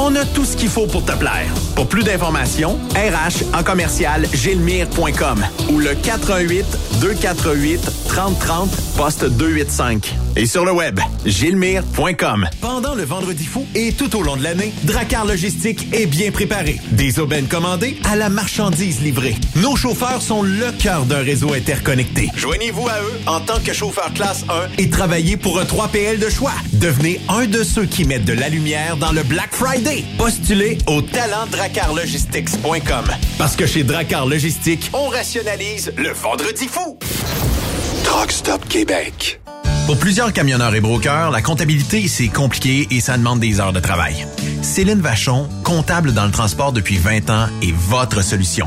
On 0.00 0.14
a 0.14 0.24
tout 0.24 0.44
ce 0.44 0.56
qu'il 0.56 0.68
faut 0.68 0.86
pour 0.86 1.04
te 1.04 1.10
plaire. 1.10 1.52
Pour 1.74 1.88
plus 1.88 2.04
d'informations, 2.04 2.78
RH 2.94 3.52
en 3.52 3.64
commercial 3.64 4.28
gilmire.com 4.32 5.44
ou 5.70 5.80
le 5.80 5.92
418 5.92 6.64
248 7.00 7.80
3030 8.06 8.70
poste 8.96 9.24
285. 9.24 10.14
Et 10.36 10.46
sur 10.46 10.64
le 10.64 10.70
web, 10.70 11.00
gilmire.com. 11.26 12.48
Pendant 12.60 12.94
le 12.94 13.02
vendredi 13.02 13.44
fou 13.44 13.66
et 13.74 13.92
tout 13.92 14.14
au 14.16 14.22
long 14.22 14.36
de 14.36 14.44
l'année, 14.44 14.72
Dracar 14.84 15.24
Logistique 15.24 15.92
est 15.92 16.06
bien 16.06 16.30
préparé. 16.30 16.80
Des 16.92 17.18
aubaines 17.18 17.48
commandées 17.48 17.98
à 18.04 18.14
la 18.14 18.28
marchandise 18.28 19.00
livrée. 19.02 19.34
Nos 19.56 19.74
chauffeurs 19.74 20.22
sont 20.22 20.42
le 20.42 20.70
cœur 20.78 21.06
d'un 21.06 21.22
réseau 21.22 21.54
interconnecté. 21.54 22.28
Joignez-vous 22.36 22.86
à 22.88 23.00
eux 23.02 23.20
en 23.26 23.40
tant 23.40 23.58
que 23.58 23.72
chauffeur 23.72 24.12
classe 24.14 24.44
1 24.48 24.80
et 24.80 24.90
travaillez 24.90 25.36
pour 25.36 25.58
un 25.58 25.64
3PL 25.64 26.20
de 26.20 26.28
choix. 26.28 26.52
Devenez 26.74 27.20
un 27.28 27.46
de 27.46 27.64
ceux 27.64 27.86
qui 27.86 28.04
mettent 28.04 28.24
de 28.24 28.32
la 28.32 28.48
lumière 28.48 28.96
dans 28.96 29.12
le 29.12 29.24
Black 29.24 29.52
Friday. 29.52 29.87
Postulez 30.16 30.78
au 30.86 31.02
talentdracarlogistics.com. 31.02 33.04
Parce 33.38 33.56
que 33.56 33.66
chez 33.66 33.82
Dracar 33.84 34.26
Logistique, 34.26 34.90
on 34.92 35.08
rationalise 35.08 35.92
le 35.96 36.10
vendredi 36.10 36.68
fou. 36.68 36.98
Truck 38.04 38.30
Stop 38.30 38.68
Québec. 38.68 39.40
Pour 39.86 39.98
plusieurs 39.98 40.34
camionneurs 40.34 40.74
et 40.74 40.80
brokers, 40.80 41.30
la 41.30 41.40
comptabilité, 41.40 42.08
c'est 42.08 42.28
compliqué 42.28 42.86
et 42.90 43.00
ça 43.00 43.16
demande 43.16 43.40
des 43.40 43.60
heures 43.60 43.72
de 43.72 43.80
travail. 43.80 44.26
Céline 44.60 45.00
Vachon, 45.00 45.48
comptable 45.64 46.12
dans 46.12 46.26
le 46.26 46.32
transport 46.32 46.72
depuis 46.72 46.98
20 46.98 47.30
ans, 47.30 47.46
est 47.62 47.74
votre 47.74 48.22
solution. 48.22 48.66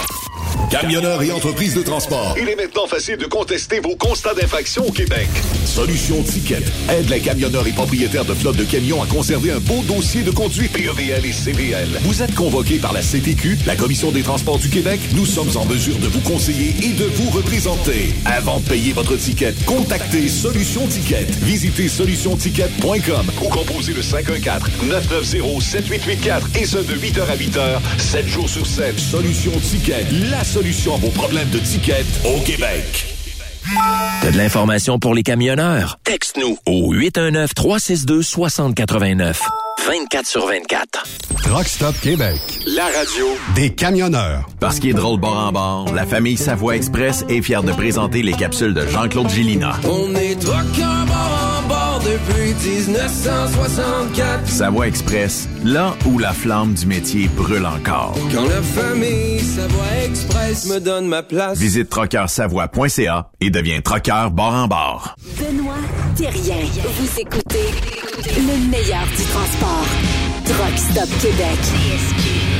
Camionneurs 0.69 1.21
et 1.23 1.31
entreprises 1.31 1.75
de 1.75 1.81
transport. 1.81 2.35
Il 2.39 2.47
est 2.47 2.55
maintenant 2.55 2.87
facile 2.87 3.17
de 3.17 3.25
contester 3.25 3.79
vos 3.79 3.95
constats 3.95 4.33
d'infraction 4.33 4.85
au 4.87 4.91
Québec. 4.91 5.27
Solution 5.65 6.21
Ticket 6.23 6.61
aide 6.89 7.09
les 7.09 7.19
camionneurs 7.19 7.67
et 7.67 7.71
propriétaires 7.71 8.25
de 8.25 8.33
flottes 8.33 8.55
de 8.57 8.63
camions 8.63 9.01
à 9.01 9.05
conserver 9.05 9.51
un 9.51 9.59
beau 9.59 9.81
dossier 9.83 10.21
de 10.21 10.31
conduite 10.31 10.71
PEVL 10.71 11.25
et 11.25 11.33
CVL. 11.33 11.99
Vous 12.03 12.21
êtes 12.21 12.33
convoqué 12.35 12.77
par 12.77 12.93
la 12.93 13.01
CTQ, 13.01 13.57
la 13.65 13.75
Commission 13.75 14.11
des 14.11 14.21
transports 14.21 14.59
du 14.59 14.69
Québec. 14.69 14.99
Nous 15.13 15.25
sommes 15.25 15.57
en 15.57 15.65
mesure 15.65 15.97
de 15.97 16.07
vous 16.07 16.21
conseiller 16.21 16.73
et 16.83 16.93
de 16.93 17.05
vous 17.05 17.29
représenter. 17.31 18.13
Avant 18.25 18.59
de 18.59 18.69
payer 18.69 18.93
votre 18.93 19.15
ticket, 19.17 19.53
contactez 19.65 20.29
Solution 20.29 20.87
Ticket. 20.87 21.25
Visitez 21.41 21.87
solutionticket.com 21.89 23.25
ou 23.43 23.47
composez 23.49 23.93
le 23.93 24.01
514-990-7884 24.01 26.61
et 26.61 26.65
ce 26.65 26.77
de 26.77 26.95
8h 26.95 27.21
à 27.29 27.35
8h, 27.35 27.79
7 27.97 28.27
jours 28.27 28.49
sur 28.49 28.65
7. 28.65 28.97
Solution 28.99 29.51
Ticket, 29.59 30.05
la 30.29 30.43
solution 30.51 30.95
à 30.95 30.97
vos 30.97 31.11
problèmes 31.11 31.49
de 31.49 31.59
ticket 31.59 32.03
au 32.25 32.37
Québec. 32.41 33.05
T'as 34.21 34.31
de 34.31 34.37
l'information 34.37 34.99
pour 34.99 35.13
les 35.13 35.23
camionneurs? 35.23 35.97
Texte-nous 36.03 36.57
au 36.65 36.93
819-362-6089. 36.93 39.37
24 39.87 40.27
sur 40.27 40.45
24. 40.47 41.03
Truck 41.41 41.65
Stop 41.67 41.95
Québec. 42.01 42.35
La 42.67 42.83
radio 42.83 43.27
Des 43.55 43.69
camionneurs. 43.69 44.49
Parce 44.59 44.79
qu'il 44.79 44.89
est 44.89 44.93
drôle 44.93 45.21
bord 45.21 45.37
en 45.37 45.53
bord, 45.53 45.93
la 45.93 46.05
famille 46.05 46.35
Savoie 46.35 46.75
Express 46.75 47.23
est 47.29 47.41
fière 47.41 47.63
de 47.63 47.71
présenter 47.71 48.21
les 48.21 48.33
capsules 48.33 48.73
de 48.73 48.85
Jean-Claude 48.87 49.29
Gillina. 49.29 49.71
On 49.85 50.13
est 50.15 50.35
bord 50.35 50.53
en 50.53 51.05
bord 51.05 51.50
depuis 52.03 52.53
1964. 52.87 54.47
Savoie 54.47 54.87
Express, 54.87 55.47
là 55.63 55.93
où 56.05 56.19
la 56.19 56.33
flamme 56.33 56.73
du 56.73 56.85
métier 56.85 57.27
brûle 57.29 57.65
encore. 57.65 58.15
Quand 58.33 58.47
la 58.47 58.61
famille 58.61 59.39
Savoie 59.39 60.05
Express 60.05 60.65
me 60.67 60.79
donne 60.79 61.07
ma 61.07 61.23
place. 61.23 61.57
Visite 61.57 61.89
trockeursavoie.ca 61.89 63.31
et 63.39 63.49
deviens 63.49 63.81
trockeur 63.81 64.31
bord 64.31 64.53
en 64.53 64.67
bord. 64.67 65.15
Benoît 65.39 65.75
Thérien. 66.15 66.65
Vous 66.99 67.19
écoutez 67.19 67.69
le 68.25 68.69
meilleur 68.69 69.05
du 69.05 69.23
transport. 69.23 69.85
Truck 70.45 70.77
Stop 70.77 71.09
Québec. 71.21 72.50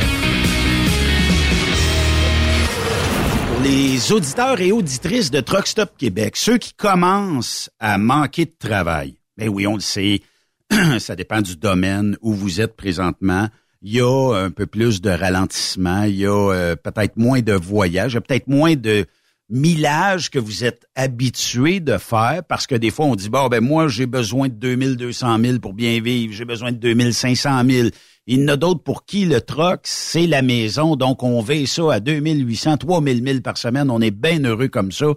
Les 3.64 4.12
auditeurs 4.12 4.60
et 4.60 4.72
auditrices 4.72 5.30
de 5.30 5.40
Truck 5.40 5.68
Stop 5.68 5.92
Québec, 5.98 6.36
ceux 6.36 6.58
qui 6.58 6.74
commencent 6.74 7.70
à 7.80 7.98
manquer 7.98 8.46
de 8.46 8.54
travail, 8.58 9.18
ben 9.38 9.50
oui, 9.50 9.68
on 9.68 9.76
le 9.76 9.82
sait, 9.82 10.22
ça 11.00 11.16
dépend 11.16 11.42
du 11.42 11.56
domaine 11.56 12.18
où 12.22 12.34
vous 12.34 12.62
êtes 12.62 12.76
présentement. 12.76 13.50
Il 13.84 13.94
y 13.94 14.02
a 14.02 14.34
un 14.36 14.50
peu 14.50 14.66
plus 14.66 15.02
de 15.02 15.10
ralentissement, 15.10 16.04
il 16.04 16.16
y 16.16 16.26
a 16.26 16.52
euh, 16.52 16.76
peut-être 16.76 17.18
moins 17.18 17.42
de 17.42 17.54
voyages, 17.54 18.14
il 18.14 18.16
y 18.16 18.18
a 18.18 18.22
peut-être 18.22 18.48
moins 18.48 18.76
de 18.76 19.06
millage 19.50 20.30
que 20.30 20.40
vous 20.40 20.64
êtes 20.64 20.86
habitué 20.96 21.80
de 21.82 21.98
faire 21.98 22.44
parce 22.48 22.66
que 22.68 22.76
des 22.76 22.90
fois 22.90 23.06
on 23.06 23.16
dit 23.16 23.30
bon 23.30 23.48
ben 23.50 23.60
moi 23.60 23.90
j'ai 23.90 24.06
besoin 24.06 24.48
de 24.48 24.54
2200 24.54 25.40
000 25.44 25.60
pour 25.60 25.74
bien 25.74 26.02
vivre, 26.02 26.34
j'ai 26.34 26.46
besoin 26.46 26.72
de 26.72 26.78
2500 26.78 27.64
000. 27.70 27.90
Il 28.28 28.40
y 28.40 28.44
en 28.44 28.48
a 28.50 28.58
d'autres 28.58 28.84
pour 28.84 29.06
qui 29.06 29.26
le 29.26 29.42
troc 29.42 29.82
c'est 29.84 30.28
la 30.28 30.42
maison 30.42 30.96
donc 30.96 31.24
on 31.24 31.42
veut 31.42 31.66
ça 31.66 31.94
à 31.94 32.00
2800, 32.00 32.78
3000 32.78 33.24
000 33.24 33.42
par 33.42 33.58
semaine, 33.58 33.90
on 33.90 34.02
est 34.02 34.12
bien 34.12 34.44
heureux 34.44 34.68
comme 34.68 34.92
ça. 34.92 35.08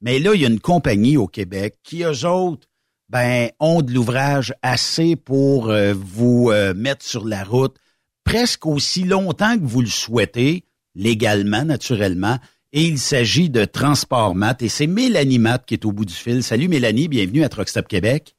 Mais 0.00 0.18
là 0.18 0.34
il 0.34 0.40
y 0.40 0.44
a 0.44 0.48
une 0.48 0.60
compagnie 0.60 1.16
au 1.16 1.26
Québec 1.26 1.76
qui 1.82 2.02
eux 2.02 2.26
autres 2.26 2.68
ben 3.08 3.50
ont 3.58 3.80
de 3.80 3.92
l'ouvrage 3.92 4.54
assez 4.62 5.16
pour 5.16 5.70
euh, 5.70 5.94
vous 5.94 6.50
euh, 6.50 6.74
mettre 6.74 7.04
sur 7.04 7.24
la 7.24 7.42
route 7.42 7.76
presque 8.24 8.66
aussi 8.66 9.04
longtemps 9.04 9.56
que 9.56 9.64
vous 9.64 9.80
le 9.80 9.86
souhaitez 9.86 10.64
légalement 10.94 11.64
naturellement 11.64 12.38
et 12.72 12.82
il 12.82 12.98
s'agit 12.98 13.48
de 13.48 13.64
Transport 13.64 14.34
Mat. 14.34 14.60
Et 14.62 14.68
c'est 14.68 14.86
Mélanie 14.86 15.38
Matt 15.38 15.64
qui 15.64 15.74
est 15.74 15.84
au 15.86 15.92
bout 15.92 16.04
du 16.04 16.14
fil. 16.14 16.42
Salut 16.42 16.68
Mélanie, 16.68 17.08
bienvenue 17.08 17.44
à 17.44 17.48
Truck 17.48 17.68
Stop 17.68 17.88
Québec. 17.88 18.34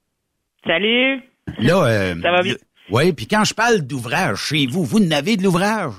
Salut. 0.66 1.22
Là, 1.58 1.84
euh, 1.86 2.22
Ça 2.22 2.32
va 2.32 2.42
bien? 2.44 2.54
Oui, 2.92 3.14
puis 3.14 3.28
quand 3.28 3.44
je 3.44 3.54
parle 3.54 3.82
d'ouvrage 3.82 4.38
chez 4.38 4.66
vous, 4.68 4.84
vous 4.84 5.00
n'avez 5.00 5.38
de 5.38 5.44
l'ouvrage? 5.44 5.94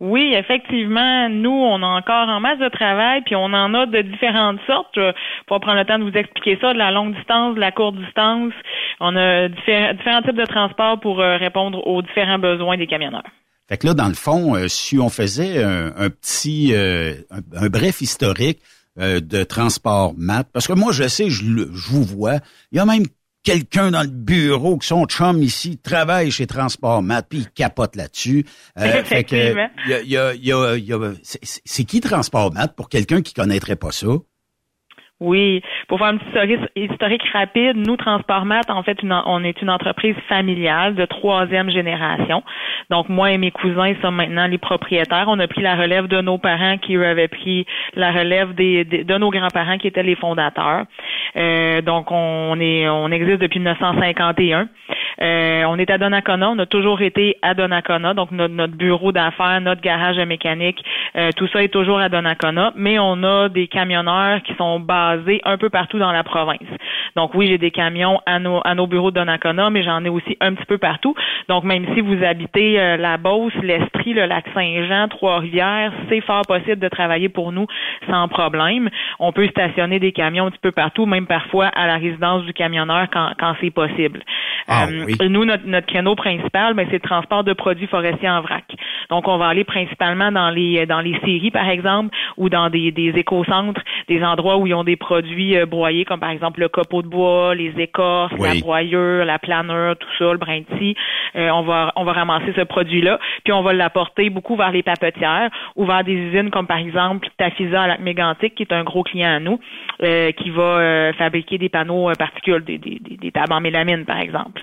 Oui, 0.00 0.34
effectivement, 0.34 1.28
nous, 1.30 1.50
on 1.50 1.82
a 1.82 1.86
encore 1.86 2.28
en 2.28 2.40
masse 2.40 2.58
de 2.58 2.68
travail, 2.68 3.22
puis 3.24 3.36
on 3.36 3.44
en 3.44 3.72
a 3.74 3.86
de 3.86 4.02
différentes 4.02 4.58
sortes. 4.66 4.90
Je 4.96 5.00
vais 5.00 5.14
pas 5.48 5.60
prendre 5.60 5.78
le 5.78 5.84
temps 5.86 5.98
de 5.98 6.04
vous 6.04 6.16
expliquer 6.16 6.58
ça, 6.60 6.72
de 6.74 6.78
la 6.78 6.90
longue 6.90 7.14
distance, 7.14 7.54
de 7.54 7.60
la 7.60 7.70
courte 7.72 7.96
distance. 7.96 8.52
On 9.00 9.16
a 9.16 9.48
diffé- 9.48 9.96
différents 9.96 10.20
types 10.22 10.36
de 10.36 10.44
transports 10.46 11.00
pour 11.00 11.20
euh, 11.20 11.36
répondre 11.36 11.86
aux 11.86 12.02
différents 12.02 12.38
besoins 12.38 12.76
des 12.76 12.86
camionneurs. 12.86 13.22
Fait 13.68 13.78
que 13.78 13.86
là, 13.86 13.94
dans 13.94 14.08
le 14.08 14.14
fond, 14.14 14.56
euh, 14.56 14.68
si 14.68 14.98
on 14.98 15.08
faisait 15.08 15.62
un, 15.62 15.86
un 15.96 16.10
petit, 16.10 16.74
euh, 16.74 17.14
un, 17.30 17.64
un 17.64 17.68
bref 17.68 18.02
historique 18.02 18.58
euh, 19.00 19.20
de 19.20 19.42
transport 19.44 20.12
mat, 20.18 20.44
parce 20.52 20.66
que 20.66 20.74
moi, 20.74 20.92
je 20.92 21.04
sais, 21.08 21.30
je, 21.30 21.44
je 21.44 21.90
vous 21.92 22.02
vois, 22.04 22.40
il 22.72 22.78
y 22.78 22.80
a 22.80 22.84
même 22.84 23.04
quelqu'un 23.44 23.92
dans 23.92 24.02
le 24.02 24.08
bureau 24.08 24.76
que 24.78 24.84
son 24.84 25.04
chum 25.06 25.42
ici 25.42 25.76
travaille 25.78 26.30
chez 26.32 26.46
Transport 26.48 27.02
Mat, 27.02 27.24
puis 27.28 27.38
il 27.40 27.50
capote 27.50 27.94
là-dessus. 27.94 28.44
Euh, 28.78 28.82
fait 29.04 29.22
que, 29.22 29.34
Effectivement. 29.36 29.68
il 29.86 29.90
y 29.90 29.94
a, 29.94 30.00
il 30.02 30.08
y 30.10 30.16
a- 30.16 30.34
il 30.34 30.44
y 30.46 30.52
a- 30.52 30.76
il 30.76 30.84
y 30.84 30.92
a- 30.92 31.12
c'est- 31.22 31.38
c'est 31.42 31.62
c'est 31.64 31.84
qui 31.84 32.00
Transport 32.00 32.52
Mat 32.52 32.74
pour 32.74 32.88
quelqu'un 32.88 33.22
qui 33.22 33.34
connaîtrait 33.34 33.76
pas 33.76 33.92
ça? 33.92 34.06
Oui, 35.24 35.62
pour 35.88 35.98
faire 35.98 36.08
un 36.08 36.18
petit 36.18 36.58
historique, 36.76 37.22
rapide, 37.32 37.76
nous, 37.76 37.96
Transportmat, 37.96 38.60
en 38.68 38.82
fait, 38.82 38.98
on 39.26 39.42
est 39.42 39.62
une 39.62 39.70
entreprise 39.70 40.14
familiale 40.28 40.94
de 40.94 41.04
troisième 41.06 41.70
génération. 41.70 42.42
Donc, 42.90 43.08
moi 43.08 43.32
et 43.32 43.38
mes 43.38 43.50
cousins 43.50 43.94
sommes 44.02 44.16
maintenant 44.16 44.46
les 44.46 44.58
propriétaires. 44.58 45.24
On 45.28 45.38
a 45.38 45.46
pris 45.48 45.62
la 45.62 45.76
relève 45.76 46.06
de 46.08 46.20
nos 46.20 46.36
parents 46.36 46.76
qui, 46.76 46.96
avaient 46.96 47.28
pris 47.28 47.64
la 47.94 48.12
relève 48.12 48.54
des, 48.54 48.84
des- 48.84 49.04
de 49.04 49.16
nos 49.16 49.30
grands-parents 49.30 49.78
qui 49.78 49.86
étaient 49.86 50.02
les 50.02 50.14
fondateurs. 50.16 50.84
Euh, 51.36 51.80
donc, 51.80 52.10
on 52.10 52.58
est, 52.60 52.86
on 52.88 53.08
existe 53.10 53.40
depuis 53.40 53.60
1951. 53.60 54.68
Euh, 55.22 55.64
on 55.68 55.78
est 55.78 55.90
à 55.90 55.96
Donnacona. 55.98 56.50
On 56.50 56.58
a 56.58 56.66
toujours 56.66 57.00
été 57.00 57.36
à 57.40 57.54
Donnacona. 57.54 58.12
Donc, 58.12 58.30
notre, 58.30 58.52
notre 58.52 58.74
bureau 58.76 59.10
d'affaires, 59.12 59.60
notre 59.62 59.80
garage 59.80 60.16
de 60.16 60.24
mécanique, 60.24 60.84
euh, 61.16 61.30
tout 61.36 61.46
ça 61.48 61.62
est 61.62 61.68
toujours 61.68 61.98
à 61.98 62.08
Donnacona. 62.08 62.72
Mais 62.76 62.98
on 62.98 63.22
a 63.22 63.48
des 63.48 63.66
camionneurs 63.68 64.42
qui 64.42 64.54
sont 64.56 64.80
basés 64.80 65.13
un 65.44 65.58
peu 65.58 65.70
partout 65.70 65.98
dans 65.98 66.12
la 66.12 66.24
province. 66.24 66.58
Donc, 67.16 67.34
oui, 67.34 67.46
j'ai 67.48 67.58
des 67.58 67.70
camions 67.70 68.20
à 68.26 68.38
nos, 68.38 68.60
à 68.64 68.74
nos 68.74 68.86
bureaux 68.86 69.10
de 69.10 69.16
Donnacona, 69.16 69.70
mais 69.70 69.82
j'en 69.82 70.04
ai 70.04 70.08
aussi 70.08 70.36
un 70.40 70.54
petit 70.54 70.66
peu 70.66 70.78
partout. 70.78 71.14
Donc, 71.48 71.64
même 71.64 71.86
si 71.94 72.00
vous 72.00 72.22
habitez 72.24 72.80
euh, 72.80 72.96
la 72.96 73.16
Beauce, 73.16 73.52
l'Estrie, 73.62 74.14
le 74.14 74.26
lac 74.26 74.44
Saint-Jean, 74.54 75.08
Trois-Rivières, 75.08 75.92
c'est 76.08 76.20
fort 76.20 76.42
possible 76.46 76.78
de 76.78 76.88
travailler 76.88 77.28
pour 77.28 77.52
nous 77.52 77.66
sans 78.08 78.28
problème. 78.28 78.90
On 79.18 79.32
peut 79.32 79.46
stationner 79.48 79.98
des 79.98 80.12
camions 80.12 80.46
un 80.46 80.50
petit 80.50 80.60
peu 80.60 80.72
partout, 80.72 81.06
même 81.06 81.26
parfois 81.26 81.66
à 81.66 81.86
la 81.86 81.96
résidence 81.96 82.44
du 82.44 82.52
camionneur 82.52 83.06
quand, 83.12 83.32
quand 83.38 83.54
c'est 83.60 83.70
possible. 83.70 84.22
Ah, 84.66 84.86
Euh, 84.88 85.04
oui. 85.06 85.16
Nous, 85.28 85.44
notre, 85.44 85.66
notre 85.66 85.86
créneau 85.86 86.14
principal, 86.14 86.74
ben, 86.74 86.86
c'est 86.90 87.02
le 87.02 87.08
transport 87.08 87.44
de 87.44 87.52
produits 87.52 87.86
forestiers 87.86 88.30
en 88.30 88.40
vrac. 88.40 88.64
Donc, 89.10 89.28
on 89.28 89.36
va 89.36 89.48
aller 89.48 89.64
principalement 89.64 90.32
dans 90.32 90.50
les 90.50 90.86
dans 90.86 91.00
les 91.00 91.18
séries, 91.20 91.50
par 91.50 91.68
exemple, 91.68 92.14
ou 92.36 92.48
dans 92.48 92.70
des, 92.70 92.90
des 92.90 93.10
éco-centres, 93.10 93.80
des 94.08 94.22
endroits 94.24 94.56
où 94.56 94.66
ils 94.66 94.74
ont 94.74 94.84
des 94.84 94.93
produits 94.96 95.56
euh, 95.56 95.66
broyés, 95.66 96.04
comme 96.04 96.20
par 96.20 96.30
exemple 96.30 96.60
le 96.60 96.68
copeau 96.68 97.02
de 97.02 97.08
bois, 97.08 97.54
les 97.54 97.72
écorces, 97.78 98.32
Oui. 98.38 98.48
la 98.54 98.60
broyure, 98.60 99.24
la 99.24 99.38
planeur, 99.38 99.96
tout 99.96 100.08
ça, 100.18 100.32
le 100.32 100.38
brin 100.38 100.60
de 100.60 100.78
scie. 100.78 100.94
Euh, 101.36 101.48
on 101.50 101.62
va 101.62 101.92
on 101.96 102.04
va 102.04 102.12
ramasser 102.12 102.52
ce 102.56 102.62
produit-là, 102.62 103.18
puis 103.44 103.52
on 103.52 103.62
va 103.62 103.72
l'apporter 103.72 104.30
beaucoup 104.30 104.56
vers 104.56 104.70
les 104.70 104.82
papetières 104.82 105.50
ou 105.76 105.84
vers 105.84 106.04
des 106.04 106.12
usines 106.12 106.50
comme 106.50 106.66
par 106.66 106.78
exemple 106.78 107.28
Tafisa 107.38 107.82
à 107.82 107.98
mégantic, 107.98 108.54
qui 108.54 108.62
est 108.62 108.72
un 108.72 108.84
gros 108.84 109.02
client 109.02 109.30
à 109.36 109.40
nous, 109.40 109.58
euh, 110.02 110.30
qui 110.32 110.50
va 110.50 110.62
euh, 110.62 111.12
fabriquer 111.14 111.58
des 111.58 111.68
panneaux 111.68 112.10
particules, 112.18 112.64
des, 112.64 112.78
des, 112.78 112.98
des, 113.00 113.16
des 113.16 113.30
tables 113.32 113.52
en 113.52 113.60
mélamine, 113.60 114.04
par 114.04 114.18
exemple. 114.20 114.62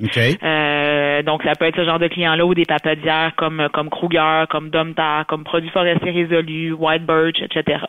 Donc, 1.26 1.44
ça 1.44 1.54
peut 1.56 1.66
être 1.66 1.76
ce 1.78 1.86
genre 1.86 2.00
de 2.00 2.08
client-là 2.08 2.46
ou 2.46 2.54
des 2.54 2.66
papetières 2.66 3.34
comme, 3.36 3.68
comme 3.74 3.90
Kruger, 3.90 4.44
comme 4.50 4.70
Domtar, 4.70 5.26
comme 5.28 5.44
Produits 5.44 5.70
forestiers 5.70 6.12
résolus, 6.12 6.74
White 6.74 7.06
Birch, 7.06 7.42
etc. 7.42 7.80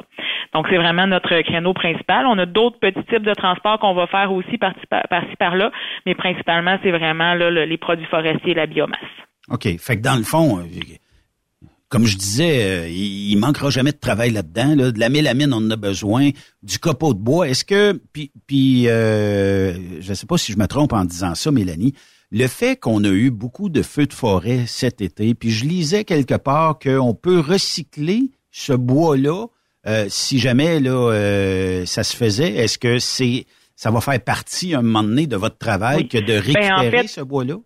Donc, 0.55 0.66
c'est 0.70 0.77
vraiment 0.77 1.06
notre 1.06 1.40
créneau 1.43 1.73
principal. 1.73 2.27
On 2.34 2.38
a 2.38 2.46
d'autres 2.46 2.78
petits 2.78 3.04
types 3.10 3.24
de 3.24 3.34
transports 3.34 3.78
qu'on 3.78 3.94
va 3.94 4.06
faire 4.06 4.32
aussi 4.32 4.59
par-ci 4.59 4.80
par- 4.88 5.02
par-là, 5.38 5.70
mais 6.06 6.14
principalement, 6.14 6.78
c'est 6.82 6.90
vraiment 6.90 7.34
là, 7.34 7.50
le- 7.50 7.64
les 7.64 7.78
produits 7.78 8.06
forestiers 8.06 8.52
et 8.52 8.54
la 8.54 8.66
biomasse. 8.66 8.98
OK. 9.48 9.68
Fait 9.78 9.96
que 9.96 10.02
dans 10.02 10.16
le 10.16 10.22
fond, 10.22 10.60
euh, 10.60 10.62
comme 11.88 12.06
je 12.06 12.16
disais, 12.16 12.62
euh, 12.64 12.88
il, 12.88 13.36
manquera 13.36 13.68
jamais 13.68 13.92
de 13.92 13.98
travail 13.98 14.30
là-dedans. 14.30 14.74
Là. 14.74 14.92
De 14.92 14.98
la 14.98 15.10
mélamine, 15.10 15.52
on 15.52 15.59
en 15.59 15.70
a 15.70 15.76
besoin. 15.76 16.30
Du 16.62 16.78
copeau 16.78 17.12
de 17.12 17.18
bois. 17.18 17.48
Est-ce 17.48 17.66
que, 17.66 18.00
puis, 18.14 18.32
puis 18.46 18.88
euh, 18.88 19.74
je 20.00 20.09
ne 20.09 20.14
sais 20.14 20.26
pas 20.26 20.38
si 20.38 20.52
je 20.52 20.59
me 20.59 20.66
trompe 20.66 20.94
en 20.94 21.04
disant 21.04 21.34
ça, 21.34 21.50
Mélanie, 21.50 21.92
le 22.30 22.46
fait 22.46 22.76
qu'on 22.80 23.04
a 23.04 23.09
eu 23.10 23.30
beaucoup 23.30 23.68
de 23.68 23.82
feux 23.82 24.06
de 24.06 24.14
forêt 24.14 24.64
cet 24.66 25.02
été, 25.02 25.34
puis 25.34 25.50
je 25.50 25.66
lisais 25.66 26.04
quelque 26.04 26.36
part 26.36 26.78
qu'on 26.78 27.12
peut 27.14 27.40
recycler 27.40 28.30
ce 28.50 28.72
bois-là 28.72 29.48
euh, 29.86 30.06
si 30.09 30.38
jamais 30.38 30.80
là 30.80 30.90
euh, 31.12 31.86
ça 31.86 32.04
se 32.04 32.16
faisait. 32.16 32.52
Est-ce 32.54 32.78
que 32.78 32.98
c'est 32.98 33.46
ça 33.76 33.90
va 33.90 34.00
faire 34.00 34.20
partie 34.20 34.74
un 34.74 34.82
moment 34.82 35.02
donné 35.02 35.26
de 35.26 35.36
votre 35.36 35.59
travail 35.59 36.02
Oui. 36.02 36.09
que 36.09 36.18
de 36.18 36.40
Ben, 36.52 36.72
en 36.72 36.76
récupérer 36.80 37.02
fait, 37.02 37.09
ce 37.09 37.20
bois-là? 37.20 37.56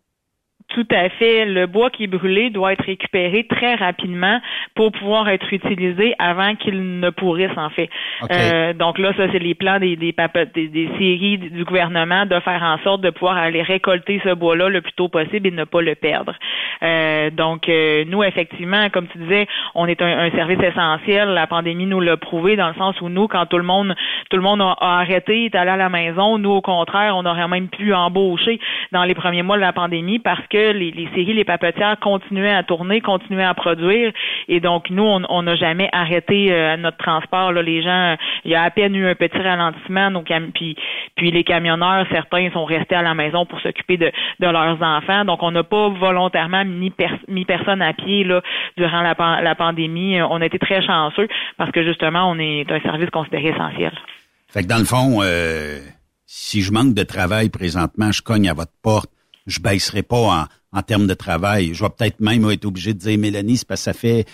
Tout 0.76 0.86
à 0.90 1.08
fait. 1.08 1.46
Le 1.46 1.66
bois 1.66 1.88
qui 1.88 2.04
est 2.04 2.06
brûlé 2.06 2.50
doit 2.50 2.74
être 2.74 2.84
récupéré 2.84 3.46
très 3.48 3.76
rapidement 3.76 4.42
pour 4.74 4.92
pouvoir 4.92 5.26
être 5.30 5.50
utilisé 5.50 6.14
avant 6.18 6.54
qu'il 6.54 7.00
ne 7.00 7.08
pourrisse, 7.08 7.56
en 7.56 7.70
fait. 7.70 7.88
Euh, 8.30 8.74
donc 8.74 8.98
là, 8.98 9.14
ça, 9.16 9.22
c'est 9.32 9.38
les 9.38 9.54
plans 9.54 9.78
des, 9.78 9.96
des, 9.96 10.14
des, 10.54 10.68
des 10.68 10.88
séries 10.98 11.38
du 11.38 11.64
gouvernement 11.64 12.26
de 12.26 12.38
faire 12.40 12.62
en 12.62 12.76
sorte 12.84 13.00
de 13.00 13.08
pouvoir 13.08 13.38
aller 13.38 13.62
récolter 13.62 14.20
ce 14.22 14.34
bois-là 14.34 14.68
le 14.68 14.82
plus 14.82 14.92
tôt 14.92 15.08
possible 15.08 15.46
et 15.46 15.50
ne 15.50 15.64
pas 15.64 15.80
le 15.80 15.94
perdre. 15.94 16.34
Euh, 16.82 17.30
donc, 17.30 17.70
euh, 17.70 18.04
nous, 18.06 18.22
effectivement, 18.22 18.90
comme 18.90 19.06
tu 19.06 19.16
disais, 19.16 19.46
on 19.74 19.86
est 19.86 20.02
un, 20.02 20.26
un 20.26 20.30
service 20.32 20.60
essentiel. 20.60 21.30
La 21.30 21.46
pandémie 21.46 21.86
nous 21.86 22.00
l'a 22.00 22.18
prouvé 22.18 22.56
dans 22.56 22.68
le 22.68 22.74
sens 22.74 23.00
où 23.00 23.08
nous, 23.08 23.28
quand 23.28 23.46
tout 23.46 23.56
le 23.56 23.64
monde, 23.64 23.94
tout 24.28 24.36
le 24.36 24.42
monde 24.42 24.60
a, 24.60 24.76
a 24.78 25.00
arrêté, 25.00 25.46
est 25.46 25.54
allé 25.54 25.70
à 25.70 25.76
la 25.78 25.88
maison, 25.88 26.36
nous, 26.36 26.50
au 26.50 26.60
contraire, 26.60 27.16
on 27.16 27.24
aurait 27.24 27.48
même 27.48 27.68
pu 27.68 27.94
embaucher 27.94 28.60
dans 28.92 29.04
les 29.04 29.14
premiers 29.14 29.42
mois 29.42 29.56
de 29.56 29.62
la 29.62 29.72
pandémie 29.72 30.18
parce 30.18 30.46
que 30.48 30.65
les, 30.72 31.08
séries, 31.14 31.34
les 31.34 31.44
papetières 31.44 31.98
continuaient 32.00 32.54
à 32.54 32.62
tourner, 32.62 33.00
continuaient 33.00 33.44
à 33.44 33.54
produire. 33.54 34.12
Et 34.48 34.60
donc, 34.60 34.90
nous, 34.90 35.02
on 35.02 35.42
n'a 35.42 35.56
jamais 35.56 35.88
arrêté 35.92 36.52
euh, 36.52 36.76
notre 36.76 36.98
transport. 36.98 37.52
Les 37.52 37.82
gens, 37.82 38.16
il 38.44 38.50
y 38.50 38.54
a 38.54 38.62
à 38.62 38.70
peine 38.70 38.94
eu 38.94 39.06
un 39.06 39.14
petit 39.14 39.38
ralentissement. 39.38 40.10
Donc, 40.10 40.32
puis, 40.54 41.30
les 41.30 41.44
camionneurs, 41.44 42.06
certains 42.10 42.50
sont 42.52 42.64
restés 42.64 42.94
à 42.94 43.02
la 43.02 43.14
maison 43.14 43.46
pour 43.46 43.60
s'occuper 43.60 43.96
de, 43.96 44.12
leurs 44.40 44.82
enfants. 44.82 45.24
Donc, 45.24 45.42
on 45.42 45.50
n'a 45.50 45.64
pas 45.64 45.88
volontairement 45.88 46.64
mis, 46.64 46.92
personne 47.44 47.82
à 47.82 47.92
pied 47.92 48.26
durant 48.76 49.02
la, 49.02 49.54
pandémie. 49.54 50.20
On 50.22 50.40
a 50.40 50.46
été 50.46 50.58
très 50.58 50.84
chanceux 50.84 51.28
parce 51.56 51.70
que 51.70 51.84
justement, 51.84 52.30
on 52.30 52.38
est 52.38 52.70
un 52.70 52.80
service 52.80 53.10
considéré 53.10 53.48
essentiel. 53.48 53.92
Fait 54.48 54.62
que 54.62 54.68
dans 54.68 54.78
le 54.78 54.84
fond, 54.84 55.20
euh, 55.22 55.78
si 56.26 56.62
je 56.62 56.72
manque 56.72 56.94
de 56.94 57.02
travail 57.02 57.48
présentement, 57.48 58.12
je 58.12 58.22
cogne 58.22 58.48
à 58.48 58.54
votre 58.54 58.72
porte, 58.82 59.10
je 59.46 59.60
baisserai 59.60 60.02
pas 60.02 60.48
en, 60.72 60.82
termes 60.82 61.06
de 61.06 61.14
travail. 61.14 61.74
Je 61.74 61.82
vais 61.82 61.90
peut-être 61.90 62.20
même 62.20 62.48
être 62.50 62.64
obligé 62.64 62.94
de 62.94 62.98
dire, 62.98 63.18
Mélanie, 63.18 63.58
c'est 63.58 63.68
parce 63.68 63.80
que 63.80 63.84
ça 63.84 63.92
fait, 63.92 64.24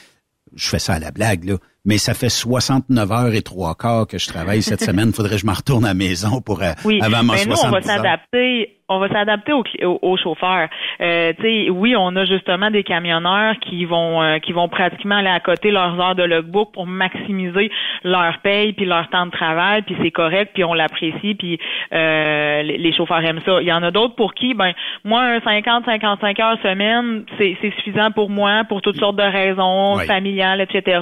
je 0.54 0.68
fais 0.68 0.78
ça 0.78 0.94
à 0.94 0.98
la 0.98 1.10
blague, 1.10 1.44
là, 1.44 1.56
mais 1.84 1.98
ça 1.98 2.14
fait 2.14 2.28
69 2.28 3.12
heures 3.12 3.34
et 3.34 3.42
trois 3.42 3.74
quarts 3.74 4.06
que 4.06 4.18
je 4.18 4.28
travaille 4.28 4.62
cette 4.62 4.84
semaine. 4.84 5.12
Faudrait 5.12 5.36
que 5.36 5.42
je 5.42 5.46
me 5.46 5.52
retourne 5.52 5.84
à 5.84 5.88
la 5.88 5.94
maison 5.94 6.40
pour 6.40 6.62
euh, 6.62 6.72
oui, 6.84 7.00
avant 7.02 7.22
mon 7.22 7.34
mais 7.34 7.44
nous, 7.46 7.56
on 7.62 7.70
va 7.70 7.82
s'adapter 7.82 8.81
on 8.92 8.98
va 8.98 9.08
s'adapter 9.08 9.52
aux, 9.52 9.64
aux, 9.82 10.16
chauffeurs. 10.16 10.68
Euh, 11.00 11.32
oui, 11.70 11.94
on 11.96 12.14
a 12.16 12.24
justement 12.24 12.70
des 12.70 12.82
camionneurs 12.82 13.56
qui 13.60 13.84
vont 13.84 14.22
euh, 14.22 14.38
qui 14.38 14.52
vont 14.52 14.68
pratiquement 14.68 15.16
aller 15.16 15.28
à 15.28 15.40
côté 15.40 15.70
leurs 15.70 15.98
heures 16.00 16.14
de 16.14 16.22
logbook 16.22 16.72
pour 16.72 16.86
maximiser 16.86 17.70
leur 18.04 18.38
paye 18.38 18.72
puis 18.72 18.84
leur 18.84 19.08
temps 19.08 19.26
de 19.26 19.30
travail, 19.30 19.82
puis 19.82 19.96
c'est 20.02 20.10
correct, 20.10 20.52
puis 20.54 20.64
on 20.64 20.74
l'apprécie, 20.74 21.34
puis 21.34 21.58
euh, 21.92 22.62
les, 22.62 22.92
chauffeurs 22.92 23.24
aiment 23.24 23.40
ça. 23.44 23.60
Il 23.60 23.66
y 23.66 23.72
en 23.72 23.82
a 23.82 23.90
d'autres 23.90 24.14
pour 24.14 24.34
qui, 24.34 24.54
ben 24.54 24.72
moi, 25.04 25.38
50-55 25.38 26.42
heures 26.42 26.58
semaine, 26.62 27.24
c'est 27.38 27.56
suffisant 27.60 28.10
pour 28.10 28.28
moi 28.28 28.64
pour 28.68 28.82
toutes 28.82 28.98
sortes 28.98 29.16
de 29.16 29.22
raisons 29.22 29.98
familiales, 30.06 30.60
etc. 30.60 31.00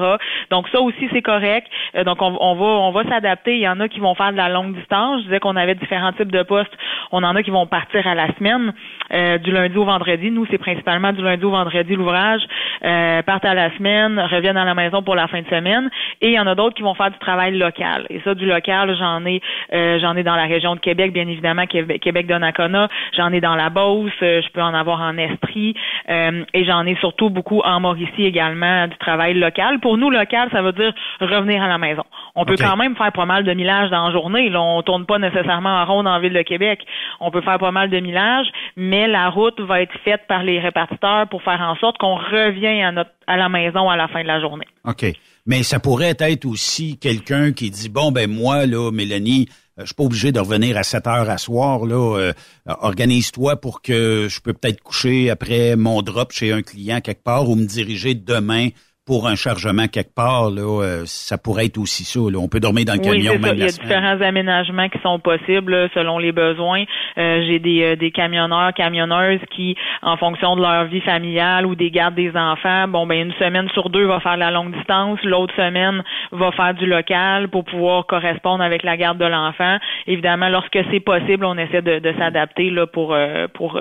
Donc 0.51 0.69
ça 0.69 0.81
aussi 0.81 1.09
c'est 1.13 1.23
correct. 1.23 1.67
Euh, 1.97 2.05
donc 2.05 2.23
on, 2.23 2.37
on 2.41 2.55
va 2.55 2.65
on 2.65 2.93
va 2.93 3.05
s'adapter. 3.09 3.57
Il 3.57 3.63
y 3.63 3.69
en 3.69 3.81
a 3.81 3.89
qui 3.89 4.01
vont 4.01 4.15
faire 4.15 4.33
de 4.33 4.37
la 4.37 4.49
longue 4.49 4.75
distance. 4.77 5.21
Je 5.21 5.25
disais 5.25 5.41
qu'on 5.41 5.57
avait 5.57 5.75
différents 5.75 6.13
types 6.13 6.33
de 6.33 6.43
postes. 6.43 6.73
On 7.13 7.23
en 7.25 7.35
a 7.35 7.43
qui 7.43 7.51
vont 7.51 7.67
partir 7.67 7.80
à 8.05 8.15
la 8.15 8.33
semaine, 8.35 8.73
euh, 9.13 9.39
du 9.39 9.51
lundi 9.51 9.77
au 9.77 9.85
vendredi. 9.85 10.31
Nous, 10.31 10.47
c'est 10.51 10.59
principalement 10.59 11.13
du 11.13 11.23
lundi 11.23 11.45
au 11.45 11.51
vendredi 11.51 11.95
l'ouvrage. 11.95 12.43
Euh, 12.85 13.23
partent 13.23 13.45
à 13.45 13.55
la 13.55 13.71
semaine, 13.77 14.19
reviennent 14.19 14.57
à 14.57 14.65
la 14.65 14.75
maison 14.75 15.03
pour 15.03 15.15
la 15.15 15.27
fin 15.29 15.43
de 15.43 15.49
semaine. 15.49 15.91
Et 16.21 16.29
il 16.29 16.35
y 16.35 16.39
en 16.39 16.47
a 16.47 16.55
d'autres 16.55 16.77
qui 16.77 16.83
vont 16.83 16.95
faire 16.95 17.11
du 17.11 17.19
travail 17.19 17.57
local. 17.57 18.07
Et 18.11 18.21
ça, 18.21 18.35
du 18.35 18.47
local, 18.47 18.95
j'en 18.99 19.25
ai, 19.27 19.41
euh, 19.73 19.99
j'en 20.01 20.17
ai 20.17 20.23
dans 20.23 20.37
la 20.37 20.45
région 20.45 20.75
de 20.75 20.81
Québec, 20.81 21.13
bien 21.13 21.27
évidemment, 21.29 21.67
Québec, 21.67 22.27
Donnacona. 22.27 22.89
J'en 23.17 23.33
ai 23.33 23.41
dans 23.41 23.57
la 23.57 23.71
Beauce. 23.71 24.13
je 24.21 24.49
peux 24.53 24.63
en 24.63 24.75
avoir 24.75 25.01
en 25.01 25.17
Estrie. 25.17 25.75
et 26.09 26.65
j'en 26.65 26.87
ai 26.87 26.97
surtout 26.97 27.31
beaucoup 27.31 27.61
en 27.61 27.81
Mauricie 27.81 28.25
également 28.25 28.87
du 28.87 28.97
travail 28.99 29.35
local. 29.35 29.81
Pour 29.81 29.99
nous, 29.99 30.11
local, 30.11 30.49
ça 30.53 30.63
veut 30.63 30.73
dire 30.73 30.93
revenir 31.21 31.63
à 31.63 31.69
la 31.69 31.79
maison. 31.79 32.05
On 32.35 32.45
peut 32.45 32.57
quand 32.59 32.77
même 32.77 32.97
faire 32.97 33.13
pas 33.13 33.27
mal 33.27 33.45
de 33.45 33.53
millages 33.53 33.91
dans 33.91 34.07
la 34.07 34.13
journée. 34.13 34.49
Là, 34.49 34.61
on 34.61 34.83
tourne 34.83 35.07
pas 35.07 35.19
nécessairement 35.19 35.83
en 35.83 35.85
ronde 35.85 36.07
en 36.07 36.19
ville 36.21 36.33
de 36.33 36.43
Québec. 36.43 36.81
On 37.21 37.31
peut 37.31 37.41
faire 37.41 37.59
pas 37.59 37.70
mal 37.73 37.91
de 37.91 38.01
millages, 38.01 38.47
mais 38.77 39.07
la 39.09 39.29
route 39.29 39.61
va 39.61 39.83
être 39.83 39.97
faite 40.05 40.23
par 40.29 40.43
les 40.43 40.61
répartiteurs 40.61 41.29
pour 41.29 41.43
faire 41.43 41.61
en 41.61 41.77
sorte 41.77 41.99
qu'on 41.99 42.17
revient 42.17 42.83
à 42.83 42.93
notre 42.93 43.11
à 43.27 43.37
la 43.37 43.49
maison 43.49 43.89
à 43.89 43.97
la 43.97 44.09
fin 44.09 44.23
de 44.23 44.27
la 44.27 44.41
journée. 44.41 44.67
OK. 44.85 45.07
Mais 45.47 45.63
ça 45.63 45.79
pourrait 45.79 46.17
être 46.19 46.45
aussi 46.47 46.99
quelqu'un 46.99 47.53
qui 47.53 47.71
dit 47.71 47.89
bon 47.89 48.13
ben 48.13 48.31
moi 48.31 48.67
là 48.67 48.91
Mélanie, 48.91 49.49
euh, 49.79 49.83
je 49.83 49.87
suis 49.87 49.95
pas 49.95 50.05
obligé 50.05 50.33
de 50.33 50.41
revenir 50.41 50.77
à 50.77 50.83
7 50.83 51.07
heures 51.07 51.31
à 51.31 51.39
soir 51.39 51.87
là, 51.87 52.19
euh, 52.19 52.33
organise-toi 52.67 53.57
pour 53.61 53.83
que 53.83 54.27
je 54.29 54.41
peux 54.41 54.53
peut-être 54.53 54.81
coucher 54.81 55.31
après 55.31 55.77
mon 55.77 56.03
drop 56.03 56.33
chez 56.33 56.53
un 56.53 56.63
client 56.63 57.01
quelque 57.01 57.23
part 57.23 57.49
ou 57.49 57.55
me 57.55 57.67
diriger 57.67 58.15
demain 58.15 58.69
pour 59.07 59.27
un 59.27 59.35
chargement 59.35 59.89
quelque 59.89 60.15
part, 60.15 60.51
là, 60.51 60.83
euh, 60.83 61.03
ça 61.05 61.39
pourrait 61.39 61.67
être 61.67 61.79
aussi 61.79 62.05
ça. 62.05 62.21
On 62.21 62.49
peut 62.49 62.61
dormir 62.61 62.85
dans 62.85 62.93
le 62.93 63.01
camion 63.01 63.39
même 63.39 63.55
Il 63.55 63.61
y 63.61 63.65
a 63.65 63.67
différents 63.67 64.21
aménagements 64.21 64.89
qui 64.89 64.99
sont 65.01 65.19
possibles 65.19 65.89
selon 65.95 66.19
les 66.19 66.33
besoins. 66.33 66.85
Euh, 67.19 67.43
j'ai 67.47 67.59
des, 67.59 67.83
euh, 67.83 67.97
des 67.97 68.11
camionneurs, 68.11 68.73
camionneuses 68.75 69.41
qui, 69.55 69.77
en 70.03 70.17
fonction 70.17 70.55
de 70.55 70.63
leur 70.63 70.85
vie 70.85 71.01
familiale 71.01 71.67
ou 71.67 71.75
des 71.75 71.91
gardes 71.91 72.15
des 72.15 72.37
enfants, 72.37 72.89
bon 72.89 73.07
ben 73.07 73.29
une 73.29 73.33
semaine 73.35 73.69
sur 73.71 73.91
deux 73.91 74.07
va 74.07 74.21
faire 74.21 74.37
la 74.37 74.51
longue 74.51 74.77
distance, 74.77 75.19
l'autre 75.25 75.55
semaine 75.57 76.03
va 76.33 76.53
faire 76.53 76.75
du 76.75 76.87
local 76.87 77.49
pour 77.49 77.65
pouvoir 77.65 78.07
correspondre 78.07 78.63
avec 78.63 78.83
la 78.83 78.97
garde 78.97 79.19
de 79.19 79.27
l'enfant. 79.27 79.79
Évidemment, 80.07 80.49
lorsque 80.49 80.79
c'est 80.91 81.01
possible, 81.01 81.45
on 81.47 81.57
essaie 81.59 81.83
de, 81.83 81.99
de 81.99 82.15
s'adapter 82.19 82.71
là 82.71 82.87
pour 82.87 83.17
pour 83.55 83.81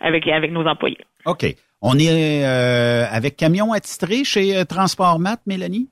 avec 0.00 0.26
avec 0.28 0.50
nos 0.52 0.66
employés. 0.66 0.98
OK. 1.26 1.44
On 1.84 1.98
est 1.98 2.44
euh, 2.44 3.06
avec 3.10 3.36
camion 3.36 3.72
attitré 3.72 4.22
chez 4.22 4.56
euh, 4.56 4.64
Transportmat, 4.64 5.38
Mélanie? 5.46 5.88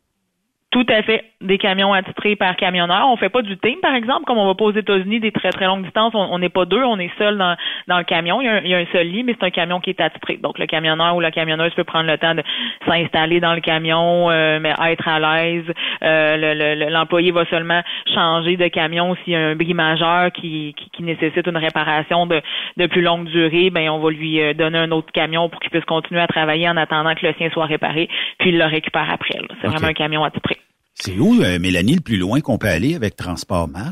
Tout 0.71 0.87
à 0.89 1.03
fait. 1.03 1.25
Des 1.41 1.59
camions 1.59 1.93
attitrés 1.93 2.37
par 2.37 2.55
camionneur. 2.55 3.09
On 3.09 3.17
fait 3.17 3.29
pas 3.29 3.43
du 3.43 3.57
team, 3.57 3.77
par 3.81 3.95
exemple, 3.95 4.25
comme 4.25 4.39
on 4.39 4.47
va 4.47 4.55
pas 4.55 4.67
aux 4.67 4.73
États-Unis, 4.73 5.19
des 5.19 5.33
très 5.33 5.51
très 5.51 5.65
longues 5.65 5.83
distances. 5.85 6.13
On 6.15 6.39
n'est 6.39 6.51
pas 6.51 6.65
deux, 6.65 6.85
on 6.85 6.99
est 6.99 7.11
seul 7.19 7.39
dans, 7.39 7.57
dans 7.89 7.99
le 7.99 8.05
camion. 8.05 8.41
Il 8.41 8.69
y, 8.69 8.75
a 8.75 8.79
un, 8.79 8.87
seul 8.93 9.09
lit, 9.09 9.25
mais 9.25 9.35
c'est 9.41 9.47
un 9.47 9.51
camion 9.51 9.81
qui 9.81 9.91
est 9.91 10.01
attitré. 10.01 10.37
Donc 10.37 10.59
le 10.59 10.67
camionneur 10.67 11.17
ou 11.17 11.21
la 11.21 11.31
camionneuse 11.33 11.75
peut 11.75 11.85
prendre 11.85 12.09
le 12.09 12.19
temps 12.19 12.35
de 12.35 12.43
s'installer 12.87 13.41
dans 13.41 13.55
le 13.55 13.61
camion, 13.61 14.31
euh, 14.31 14.61
mais 14.61 14.75
être 14.85 15.09
à 15.09 15.19
l'aise. 15.19 15.65
Euh, 16.03 16.91
L'employé 16.91 17.33
va 17.33 17.47
seulement 17.47 17.81
changer 18.15 18.57
de 18.57 18.69
camion 18.69 19.17
s'il 19.25 19.33
y 19.33 19.37
a 19.37 19.41
un 19.41 19.57
bris 19.57 19.75
majeur 19.75 20.31
qui, 20.31 20.77
qui, 20.93 21.03
nécessite 21.03 21.47
une 21.47 21.57
réparation 21.57 22.27
de, 22.27 22.43
de 22.77 22.87
plus 22.87 23.01
longue 23.01 23.25
durée. 23.25 23.71
Ben 23.71 23.89
on 23.89 23.99
va 23.99 24.11
lui 24.11 24.41
euh, 24.41 24.53
donner 24.53 24.79
un 24.79 24.91
autre 24.93 25.11
camion 25.13 25.49
pour 25.49 25.59
qu'il 25.61 25.71
puisse 25.71 25.87
continuer 25.87 26.21
à 26.21 26.27
travailler 26.27 26.69
en 26.69 26.77
attendant 26.77 27.15
que 27.15 27.27
le 27.27 27.33
sien 27.39 27.49
soit 27.51 27.65
réparé, 27.65 28.09
puis 28.39 28.51
il 28.51 28.59
le 28.59 28.67
récupère 28.67 29.11
après. 29.11 29.41
C'est 29.61 29.67
vraiment 29.67 29.89
un 29.89 29.95
camion 29.95 30.23
attitré. 30.23 30.60
C'est 31.01 31.19
où, 31.19 31.43
euh, 31.43 31.59
Mélanie, 31.59 31.95
le 31.95 32.03
plus 32.03 32.19
loin 32.19 32.41
qu'on 32.41 32.59
peut 32.59 32.69
aller 32.69 32.95
avec 32.95 33.17
Transport 33.17 33.69
Map? 33.69 33.91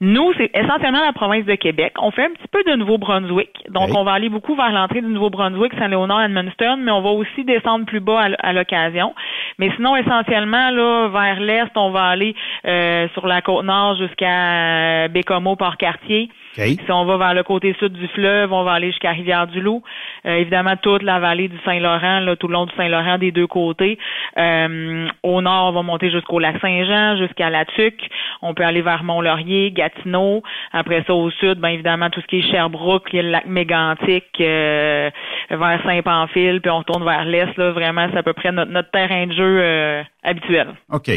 Nous, 0.00 0.32
c'est 0.38 0.50
essentiellement 0.54 1.04
la 1.04 1.12
province 1.12 1.44
de 1.44 1.54
Québec. 1.54 1.92
On 1.98 2.10
fait 2.10 2.24
un 2.24 2.30
petit 2.30 2.48
peu 2.50 2.62
de 2.64 2.76
Nouveau-Brunswick. 2.76 3.50
Donc, 3.70 3.90
on 3.94 4.04
va 4.04 4.12
aller 4.12 4.28
beaucoup 4.28 4.56
vers 4.56 4.72
l'entrée 4.72 5.00
du 5.02 5.06
Nouveau-Brunswick, 5.06 5.72
Saint-Léonard, 5.78 6.24
Edmundston, 6.24 6.78
mais 6.78 6.90
on 6.90 7.00
va 7.00 7.10
aussi 7.10 7.44
descendre 7.44 7.86
plus 7.86 8.00
bas 8.00 8.28
à 8.38 8.52
l'occasion. 8.52 9.14
Mais 9.58 9.70
sinon, 9.76 9.96
essentiellement, 9.96 10.70
là, 10.70 11.08
vers 11.08 11.40
l'est, 11.40 11.70
on 11.76 11.90
va 11.90 12.06
aller 12.06 12.34
euh, 12.66 13.06
sur 13.14 13.26
la 13.26 13.40
côte 13.40 13.64
nord 13.64 13.96
jusqu'à 13.96 15.08
Bécomo, 15.08 15.56
Port-Cartier. 15.56 16.28
Si 16.56 16.92
on 16.92 17.04
va 17.04 17.16
vers 17.16 17.34
le 17.34 17.42
côté 17.42 17.74
sud 17.78 17.92
du 17.92 18.06
fleuve, 18.08 18.52
on 18.52 18.62
va 18.62 18.72
aller 18.72 18.90
jusqu'à 18.90 19.10
Rivière-du-Loup. 19.10 19.82
Euh, 20.26 20.36
évidemment, 20.36 20.76
toute 20.76 21.02
la 21.02 21.18
vallée 21.18 21.48
du 21.48 21.58
Saint-Laurent, 21.64 22.20
là, 22.20 22.36
tout 22.36 22.46
le 22.46 22.52
long 22.52 22.66
du 22.66 22.74
Saint-Laurent 22.76 23.18
des 23.18 23.32
deux 23.32 23.46
côtés. 23.46 23.98
Euh, 24.38 25.08
au 25.22 25.42
nord, 25.42 25.70
on 25.70 25.72
va 25.72 25.82
monter 25.82 26.10
jusqu'au 26.10 26.38
lac 26.38 26.60
Saint-Jean, 26.60 27.16
jusqu'à 27.16 27.50
La 27.50 27.64
Tuque. 27.64 28.08
On 28.40 28.54
peut 28.54 28.64
aller 28.64 28.82
vers 28.82 29.02
Mont-Laurier, 29.02 29.72
Gatineau. 29.72 30.42
Après 30.72 31.02
ça, 31.06 31.14
au 31.14 31.30
sud, 31.30 31.58
bien 31.58 31.70
évidemment, 31.70 32.10
tout 32.10 32.20
ce 32.20 32.26
qui 32.26 32.38
est 32.38 32.50
Sherbrooke, 32.50 33.12
le 33.12 33.30
lac 33.30 33.46
Mégantic, 33.46 34.24
euh, 34.40 35.10
vers 35.50 35.82
Saint-Pamphile, 35.84 36.60
puis 36.60 36.70
on 36.70 36.78
retourne 36.78 37.04
vers 37.04 37.24
l'est. 37.24 37.56
Là, 37.56 37.72
vraiment, 37.72 38.06
c'est 38.12 38.18
à 38.18 38.22
peu 38.22 38.32
près 38.32 38.52
notre, 38.52 38.70
notre 38.70 38.90
terrain 38.90 39.26
de 39.26 39.32
jeu 39.32 40.04
habituel. 40.22 40.68
OK. 40.92 41.10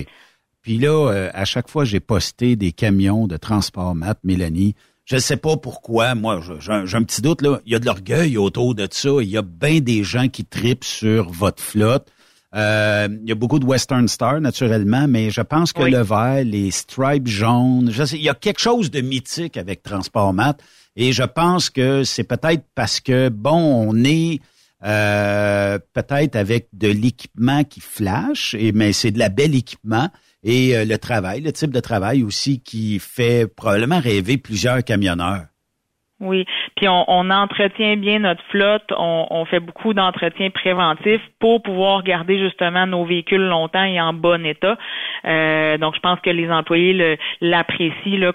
Puis 0.63 0.77
là, 0.77 1.29
à 1.33 1.45
chaque 1.45 1.69
fois, 1.69 1.85
j'ai 1.85 1.99
posté 1.99 2.55
des 2.55 2.71
camions 2.71 3.27
de 3.27 3.37
transport 3.37 3.95
mat, 3.95 4.17
Mélanie. 4.23 4.75
Je 5.07 5.15
ne 5.15 5.21
sais 5.21 5.37
pas 5.37 5.55
pourquoi. 5.55 6.15
Moi, 6.15 6.41
j'ai 6.59 6.73
un, 6.73 7.03
petit 7.03 7.21
doute. 7.21 7.41
là. 7.41 7.61
Il 7.65 7.71
y 7.71 7.75
a 7.75 7.79
de 7.79 7.85
l'orgueil 7.85 8.37
autour 8.37 8.75
de 8.75 8.85
ça. 8.91 9.09
Il 9.21 9.29
y 9.29 9.37
a 9.37 9.41
bien 9.41 9.79
des 9.79 10.03
gens 10.03 10.27
qui 10.27 10.43
tripent 10.43 10.83
sur 10.83 11.31
votre 11.31 11.63
flotte. 11.63 12.09
Euh, 12.53 13.07
il 13.23 13.29
y 13.29 13.31
a 13.31 13.35
beaucoup 13.35 13.59
de 13.59 13.65
Western 13.65 14.05
Star, 14.09 14.41
naturellement, 14.41 15.07
mais 15.07 15.29
je 15.29 15.39
pense 15.39 15.71
que 15.71 15.83
le 15.83 16.01
vert, 16.01 16.43
les 16.43 16.71
stripes 16.71 17.27
jaunes, 17.27 17.89
je 17.89 18.03
sais, 18.03 18.17
il 18.17 18.23
y 18.23 18.29
a 18.29 18.33
quelque 18.33 18.59
chose 18.59 18.91
de 18.91 18.99
mythique 18.99 19.55
avec 19.55 19.81
Transport 19.81 20.33
Mat. 20.33 20.57
Et 20.97 21.13
je 21.13 21.23
pense 21.23 21.69
que 21.69 22.03
c'est 22.03 22.25
peut-être 22.25 22.65
parce 22.75 22.99
que, 22.99 23.29
bon, 23.29 23.87
on 23.89 24.03
est 24.03 24.41
euh, 24.83 25.79
peut-être 25.93 26.35
avec 26.35 26.67
de 26.73 26.89
l'équipement 26.89 27.63
qui 27.63 27.79
flash, 27.79 28.55
et, 28.59 28.73
mais 28.73 28.91
c'est 28.91 29.11
de 29.11 29.19
la 29.19 29.29
belle 29.29 29.55
équipement 29.55 30.09
et 30.43 30.75
euh, 30.75 30.85
le 30.85 30.97
travail, 30.97 31.41
le 31.41 31.51
type 31.51 31.71
de 31.71 31.79
travail 31.79 32.23
aussi 32.23 32.61
qui 32.61 32.99
fait 32.99 33.47
probablement 33.53 33.99
rêver 33.99 34.37
plusieurs 34.37 34.83
camionneurs. 34.83 35.45
Oui, 36.19 36.45
puis 36.75 36.87
on, 36.87 37.29
entretient 37.29 37.95
bien 37.95 38.17
notre 38.17 38.41
flotte, 38.49 38.91
on, 38.97 39.45
fait 39.45 39.59
beaucoup 39.59 39.93
d'entretiens 39.93 40.49
préventifs 40.49 41.21
pour 41.39 41.61
pouvoir 41.61 42.01
garder 42.03 42.39
justement 42.39 42.87
nos 42.87 43.05
véhicules 43.05 43.45
longtemps 43.47 43.83
et 43.83 44.01
en 44.01 44.13
bon 44.13 44.43
état. 44.43 44.79
Euh, 45.25 45.77
donc 45.77 45.93
je 45.95 45.99
pense 45.99 46.19
que 46.21 46.31
les 46.31 46.49
employés 46.49 47.19
l'apprécient 47.39 48.31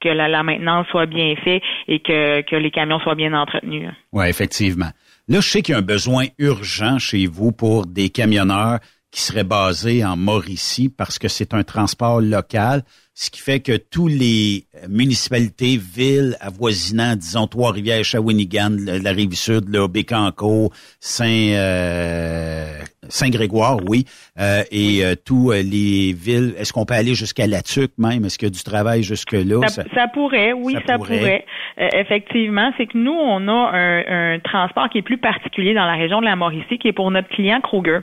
que 0.00 0.08
la, 0.08 0.42
maintenance 0.42 0.86
soit 0.88 1.04
bien 1.04 1.34
faite 1.44 1.62
et 1.88 2.00
que, 2.00 2.40
que 2.40 2.56
les 2.56 2.70
camions 2.70 3.00
soient 3.00 3.14
bien 3.14 3.34
entretenus. 3.34 3.90
Oui, 4.12 4.26
effectivement. 4.28 4.90
Là, 5.28 5.40
je 5.40 5.48
sais 5.48 5.60
qu'il 5.60 5.72
y 5.72 5.74
a 5.74 5.80
un 5.80 5.82
besoin 5.82 6.24
urgent 6.38 6.98
chez 6.98 7.26
vous 7.26 7.52
pour 7.52 7.84
des 7.84 8.08
camionneurs 8.08 8.78
qui 9.16 9.22
serait 9.22 9.44
basé 9.44 10.04
en 10.04 10.14
Mauricie 10.14 10.90
parce 10.90 11.18
que 11.18 11.26
c'est 11.26 11.54
un 11.54 11.64
transport 11.64 12.20
local. 12.20 12.84
ce 13.14 13.30
qui 13.30 13.40
fait 13.40 13.60
que 13.60 13.78
tous 13.78 14.08
les 14.08 14.66
municipalités, 14.90 15.78
villes 15.78 16.36
avoisinant, 16.38 17.16
disons 17.16 17.46
Trois-Rivières, 17.46 18.04
Shawinigan, 18.04 18.76
la, 18.78 19.12
rive 19.12 19.34
sud, 19.34 19.70
là, 19.70 19.88
Bécancour, 19.88 20.70
Saint 21.00 21.24
euh, 21.30 22.78
Saint-Grégoire, 23.08 23.78
oui, 23.88 24.04
euh, 24.38 24.62
et 24.70 25.04
euh, 25.04 25.14
tous 25.14 25.50
euh, 25.50 25.62
les 25.62 26.12
villes. 26.12 26.54
Est-ce 26.58 26.72
qu'on 26.72 26.84
peut 26.84 26.94
aller 26.94 27.14
jusqu'à 27.14 27.46
La 27.46 27.62
Tuque 27.62 27.92
même? 27.98 28.24
Est-ce 28.24 28.38
qu'il 28.38 28.48
y 28.48 28.50
a 28.50 28.54
du 28.54 28.62
travail 28.62 29.02
jusque 29.02 29.32
là 29.32 29.66
Ça, 29.68 29.82
ça 29.94 30.08
pourrait, 30.08 30.52
oui, 30.52 30.74
ça, 30.74 30.80
Ça 30.86 30.96
pourrait. 30.98 31.18
pourrait. 31.18 31.44
Euh, 31.78 31.88
effectivement, 31.94 32.72
c'est 32.76 32.86
que 32.86 32.98
nous, 32.98 33.12
on 33.12 33.48
a 33.48 33.70
un, 33.72 34.34
un 34.34 34.38
transport 34.40 34.88
qui 34.88 34.98
est 34.98 35.02
plus 35.02 35.18
particulier 35.18 35.74
dans 35.74 35.86
la 35.86 35.94
région 35.94 36.20
de 36.20 36.26
la 36.26 36.36
Mauricie, 36.36 36.78
qui 36.78 36.88
est 36.88 36.92
pour 36.92 37.10
notre 37.10 37.28
client 37.28 37.60
Kruger. 37.60 38.00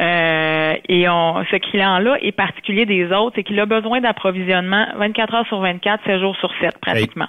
Euh, 0.00 0.74
et 0.88 1.08
on, 1.08 1.44
ce 1.50 1.56
client-là 1.56 2.18
est 2.22 2.32
particulier 2.32 2.86
des 2.86 3.06
autres, 3.12 3.32
c'est 3.34 3.42
qu'il 3.42 3.58
a 3.58 3.66
besoin 3.66 4.00
d'approvisionnement 4.00 4.86
24 4.96 5.34
heures 5.34 5.46
sur 5.48 5.58
24, 5.60 6.04
7 6.04 6.20
jours 6.20 6.36
sur 6.36 6.50
7 6.60 6.78
pratiquement. 6.80 7.26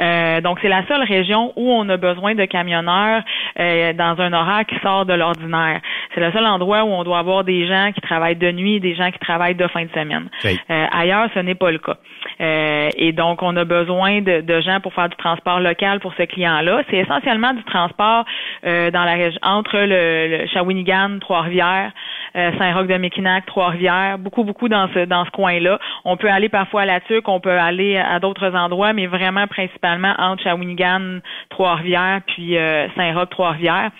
Euh, 0.00 0.40
donc 0.40 0.58
c'est 0.62 0.68
la 0.68 0.84
seule 0.88 1.02
région 1.02 1.52
où 1.54 1.70
on 1.70 1.88
a 1.88 1.96
besoin 1.96 2.34
de 2.34 2.44
camionneurs 2.46 3.22
euh, 3.60 3.92
dans 3.92 4.16
un 4.18 4.32
horaire 4.32 4.64
qui 4.66 4.76
sort 4.80 5.06
de 5.06 5.12
l'ordinaire. 5.12 5.80
C'est 6.14 6.20
le 6.20 6.32
seul 6.32 6.44
endroit 6.46 6.82
où 6.82 6.88
on 6.88 7.04
doit 7.04 7.18
avoir 7.18 7.44
des 7.44 7.61
gens 7.66 7.90
qui 7.92 8.00
travaillent 8.00 8.36
de 8.36 8.52
nuit 8.52 8.76
et 8.76 8.80
des 8.80 8.94
gens 8.94 9.10
qui 9.10 9.18
travaillent 9.18 9.54
de 9.54 9.66
fin 9.68 9.84
de 9.84 9.90
semaine. 9.90 10.28
Euh, 10.44 10.86
ailleurs, 10.92 11.28
ce 11.34 11.40
n'est 11.40 11.54
pas 11.54 11.70
le 11.70 11.78
cas. 11.78 11.96
Euh, 12.40 12.88
et 12.96 13.12
donc, 13.12 13.42
on 13.42 13.56
a 13.56 13.64
besoin 13.64 14.20
de, 14.20 14.40
de 14.40 14.60
gens 14.60 14.80
pour 14.80 14.92
faire 14.94 15.08
du 15.08 15.16
transport 15.16 15.60
local 15.60 16.00
pour 16.00 16.14
ce 16.14 16.22
client-là. 16.22 16.82
C'est 16.90 16.98
essentiellement 16.98 17.52
du 17.52 17.64
transport 17.64 18.24
euh, 18.64 18.90
dans 18.90 19.04
la 19.04 19.14
région 19.14 19.38
entre 19.42 19.78
le, 19.78 20.38
le 20.38 20.46
Shawinigan, 20.48 21.18
Trois-Rivières, 21.20 21.92
Saint-Roch-de-Méquinac, 22.34 23.46
Trois-Rivières, 23.46 24.18
beaucoup, 24.18 24.44
beaucoup 24.44 24.68
dans 24.68 24.88
ce 24.94 25.04
dans 25.04 25.24
ce 25.24 25.30
coin-là. 25.30 25.78
On 26.04 26.16
peut 26.16 26.30
aller 26.30 26.48
parfois 26.48 26.82
à 26.82 26.86
La 26.86 27.00
Tuque, 27.00 27.28
on 27.28 27.40
peut 27.40 27.50
aller 27.50 27.96
à 27.96 28.20
d'autres 28.20 28.54
endroits, 28.54 28.92
mais 28.92 29.06
vraiment 29.06 29.46
principalement 29.46 30.14
entre 30.18 30.42
Shawinigan, 30.42 31.20
Trois-Rivières, 31.50 32.20
puis 32.26 32.56
euh, 32.56 32.88
Saint-Roch, 32.96 33.30
Trois-Rivières. 33.30 33.90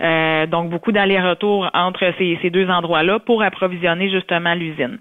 Euh, 0.00 0.46
donc, 0.46 0.70
beaucoup 0.70 0.92
d'allers-retours 0.92 1.70
entre 1.74 2.12
ces, 2.18 2.38
ces 2.42 2.50
deux 2.50 2.68
endroits-là 2.68 3.18
pour 3.18 3.42
approvisionner 3.42 4.10
justement 4.10 4.54
l'usine. 4.54 4.98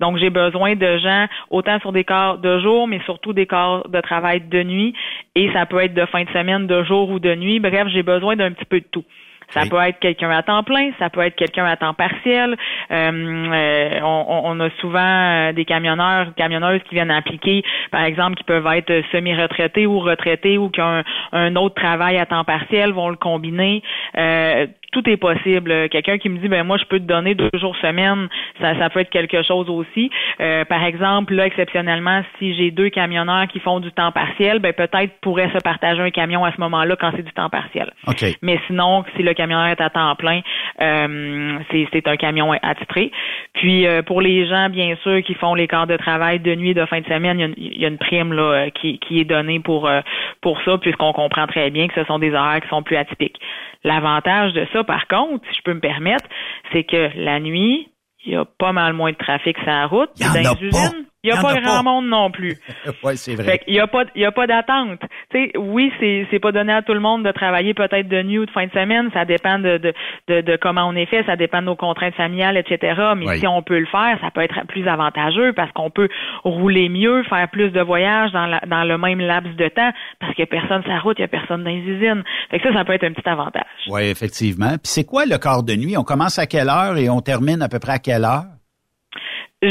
Donc, 0.00 0.18
j'ai 0.18 0.30
besoin 0.30 0.74
de 0.74 0.98
gens 0.98 1.26
autant 1.50 1.78
sur 1.80 1.92
des 1.92 2.04
corps 2.04 2.38
de 2.38 2.58
jour, 2.60 2.88
mais 2.88 3.00
surtout 3.04 3.32
des 3.32 3.46
corps 3.46 3.88
de 3.88 4.00
travail 4.00 4.40
de 4.40 4.62
nuit. 4.62 4.94
Et 5.34 5.50
ça 5.52 5.66
peut 5.66 5.82
être 5.82 5.94
de 5.94 6.06
fin 6.06 6.24
de 6.24 6.30
semaine, 6.30 6.66
de 6.66 6.82
jour 6.84 7.10
ou 7.10 7.18
de 7.18 7.34
nuit. 7.34 7.60
Bref, 7.60 7.88
j'ai 7.88 8.02
besoin 8.02 8.36
d'un 8.36 8.52
petit 8.52 8.64
peu 8.64 8.80
de 8.80 8.86
tout. 8.90 9.04
Ça 9.50 9.62
peut 9.70 9.80
être 9.80 9.98
quelqu'un 9.98 10.30
à 10.30 10.42
temps 10.42 10.62
plein, 10.62 10.90
ça 10.98 11.10
peut 11.10 11.20
être 11.20 11.36
quelqu'un 11.36 11.64
à 11.64 11.76
temps 11.76 11.94
partiel. 11.94 12.56
Euh, 12.90 13.12
euh, 13.12 14.00
on, 14.02 14.42
on 14.44 14.60
a 14.60 14.70
souvent 14.80 15.00
euh, 15.00 15.52
des 15.52 15.64
camionneurs, 15.64 16.34
camionneuses 16.36 16.82
qui 16.88 16.94
viennent 16.94 17.10
appliquer, 17.10 17.62
par 17.90 18.02
exemple, 18.02 18.36
qui 18.36 18.44
peuvent 18.44 18.66
être 18.66 19.02
semi-retraités 19.12 19.86
ou 19.86 20.00
retraités 20.00 20.58
ou 20.58 20.70
qui 20.70 20.80
ont 20.80 20.84
un, 20.84 21.04
un 21.32 21.56
autre 21.56 21.74
travail 21.74 22.18
à 22.18 22.26
temps 22.26 22.44
partiel, 22.44 22.92
vont 22.92 23.10
le 23.10 23.16
combiner. 23.16 23.82
Euh, 24.16 24.66
tout 24.94 25.10
est 25.10 25.16
possible. 25.16 25.88
Quelqu'un 25.88 26.18
qui 26.18 26.28
me 26.28 26.38
dit, 26.38 26.48
ben 26.48 26.62
moi, 26.62 26.78
je 26.78 26.84
peux 26.84 27.00
te 27.00 27.04
donner 27.04 27.34
deux 27.34 27.50
jours 27.54 27.76
semaine, 27.82 28.28
ça, 28.60 28.78
ça 28.78 28.88
peut 28.90 29.00
être 29.00 29.10
quelque 29.10 29.42
chose 29.42 29.68
aussi. 29.68 30.08
Euh, 30.40 30.64
par 30.64 30.84
exemple, 30.84 31.34
là, 31.34 31.46
exceptionnellement, 31.46 32.22
si 32.38 32.54
j'ai 32.54 32.70
deux 32.70 32.90
camionneurs 32.90 33.48
qui 33.48 33.58
font 33.58 33.80
du 33.80 33.90
temps 33.90 34.12
partiel, 34.12 34.60
ben 34.60 34.72
peut-être 34.72 35.12
pourrait 35.20 35.50
se 35.52 35.58
partager 35.58 36.00
un 36.00 36.10
camion 36.10 36.44
à 36.44 36.52
ce 36.52 36.60
moment-là 36.60 36.94
quand 36.96 37.10
c'est 37.16 37.24
du 37.24 37.32
temps 37.32 37.50
partiel. 37.50 37.90
OK. 38.06 38.24
Mais 38.40 38.60
sinon, 38.68 39.04
si 39.16 39.24
le 39.24 39.33
camionneur 39.34 39.66
est 39.66 39.80
à 39.80 39.90
temps 39.90 40.14
plein, 40.16 40.40
euh, 40.80 41.58
c'est 41.70 42.08
un 42.08 42.16
camion 42.16 42.52
attitré. 42.52 43.10
Puis 43.54 43.86
euh, 43.86 44.02
pour 44.02 44.20
les 44.20 44.46
gens, 44.46 44.68
bien 44.68 44.96
sûr, 45.02 45.22
qui 45.22 45.34
font 45.34 45.54
les 45.54 45.68
quarts 45.68 45.86
de 45.86 45.96
travail 45.96 46.40
de 46.40 46.54
nuit, 46.54 46.74
de 46.74 46.84
fin 46.86 47.00
de 47.00 47.06
semaine, 47.06 47.38
il 47.38 47.40
y 47.40 47.44
a 47.44 47.46
une, 47.46 47.54
il 47.56 47.80
y 47.80 47.84
a 47.84 47.88
une 47.88 47.98
prime 47.98 48.32
là 48.32 48.42
euh, 48.42 48.70
qui, 48.70 48.98
qui 48.98 49.20
est 49.20 49.24
donnée 49.24 49.60
pour 49.60 49.86
euh, 49.88 50.00
pour 50.40 50.60
ça, 50.64 50.78
puisqu'on 50.78 51.12
comprend 51.12 51.46
très 51.46 51.70
bien 51.70 51.88
que 51.88 51.94
ce 51.94 52.04
sont 52.04 52.18
des 52.18 52.32
horaires 52.32 52.60
qui 52.60 52.68
sont 52.68 52.82
plus 52.82 52.96
atypiques. 52.96 53.38
L'avantage 53.84 54.52
de 54.52 54.66
ça, 54.72 54.84
par 54.84 55.06
contre, 55.08 55.44
si 55.50 55.58
je 55.58 55.62
peux 55.62 55.74
me 55.74 55.80
permettre, 55.80 56.24
c'est 56.72 56.84
que 56.84 57.10
la 57.16 57.38
nuit, 57.40 57.88
il 58.24 58.32
y 58.32 58.36
a 58.36 58.44
pas 58.44 58.72
mal 58.72 58.94
moins 58.94 59.12
de 59.12 59.16
trafic 59.16 59.56
sur 59.58 59.66
la 59.66 59.86
route. 59.86 60.10
Il 60.16 60.24
y 60.24 60.28
en 60.28 60.32
Dans 60.32 60.50
a 60.50 60.54
les 60.54 60.66
usines, 60.66 61.06
il 61.24 61.28
y 61.28 61.32
a 61.32 61.36
Il 61.36 61.42
pas 61.42 61.60
grand 61.60 61.76
pas. 61.78 61.82
monde 61.82 62.06
non 62.06 62.30
plus. 62.30 62.56
oui, 63.02 63.16
c'est 63.16 63.34
vrai. 63.34 63.44
Fait 63.44 63.58
qu'il 63.58 63.74
y 63.74 63.80
a 63.80 63.86
pas, 63.88 64.04
il 64.14 64.22
y 64.22 64.24
a 64.24 64.30
pas 64.32 64.46
d'attente. 64.46 65.00
Tu 65.30 65.38
sais, 65.46 65.52
oui, 65.58 65.90
c'est, 65.98 66.26
c'est 66.30 66.38
pas 66.38 66.52
donné 66.52 66.72
à 66.72 66.82
tout 66.82 66.94
le 66.94 67.00
monde 67.00 67.24
de 67.24 67.32
travailler 67.32 67.74
peut-être 67.74 68.06
de 68.08 68.22
nuit 68.22 68.38
ou 68.38 68.46
de 68.46 68.50
fin 68.52 68.66
de 68.66 68.70
semaine. 68.72 69.10
Ça 69.12 69.24
dépend 69.24 69.58
de, 69.58 69.78
de, 69.78 69.92
de, 70.28 70.40
de 70.42 70.56
comment 70.56 70.86
on 70.86 70.94
est 70.94 71.06
fait. 71.06 71.24
Ça 71.24 71.34
dépend 71.36 71.60
de 71.60 71.66
nos 71.66 71.76
contraintes 71.76 72.14
familiales, 72.14 72.56
etc. 72.56 72.94
Mais 73.16 73.26
Oui. 73.26 73.38
si 73.40 73.46
on 73.46 73.62
peut 73.62 73.78
le 73.80 73.86
faire, 73.86 74.18
ça 74.20 74.30
peut 74.30 74.42
être 74.42 74.66
plus 74.68 74.86
avantageux 74.86 75.52
parce 75.54 75.72
qu'on 75.72 75.90
peut 75.90 76.08
rouler 76.44 76.88
mieux, 76.88 77.22
faire 77.24 77.48
plus 77.48 77.70
de 77.70 77.80
voyages 77.80 78.30
dans, 78.32 78.46
la- 78.46 78.60
dans 78.66 78.84
le 78.84 78.98
même 78.98 79.18
laps 79.20 79.56
de 79.56 79.68
temps 79.68 79.90
parce 80.20 80.34
qu'il 80.34 80.42
y 80.42 80.48
a 80.48 80.60
personne 80.60 80.82
sur 80.82 80.92
la 80.92 81.00
route, 81.00 81.16
il 81.18 81.22
y 81.22 81.24
a 81.24 81.28
personne 81.28 81.64
dans 81.64 81.70
les 81.70 81.78
usines. 81.80 82.22
Fait 82.50 82.58
que 82.58 82.68
ça, 82.68 82.74
ça 82.74 82.84
peut 82.84 82.92
être 82.92 83.04
un 83.04 83.12
petit 83.12 83.28
avantage. 83.28 83.62
Oui, 83.88 84.02
effectivement. 84.04 84.68
Puis 84.70 84.80
c'est 84.84 85.04
quoi 85.04 85.24
le 85.26 85.38
quart 85.38 85.62
de 85.62 85.74
nuit? 85.74 85.96
On 85.96 86.04
commence 86.04 86.38
à 86.38 86.46
quelle 86.46 86.68
heure 86.68 86.96
et 86.98 87.08
on 87.08 87.20
termine 87.20 87.62
à 87.62 87.68
peu 87.68 87.78
près 87.78 87.92
à 87.92 87.98
quelle 87.98 88.24
heure? 88.24 88.44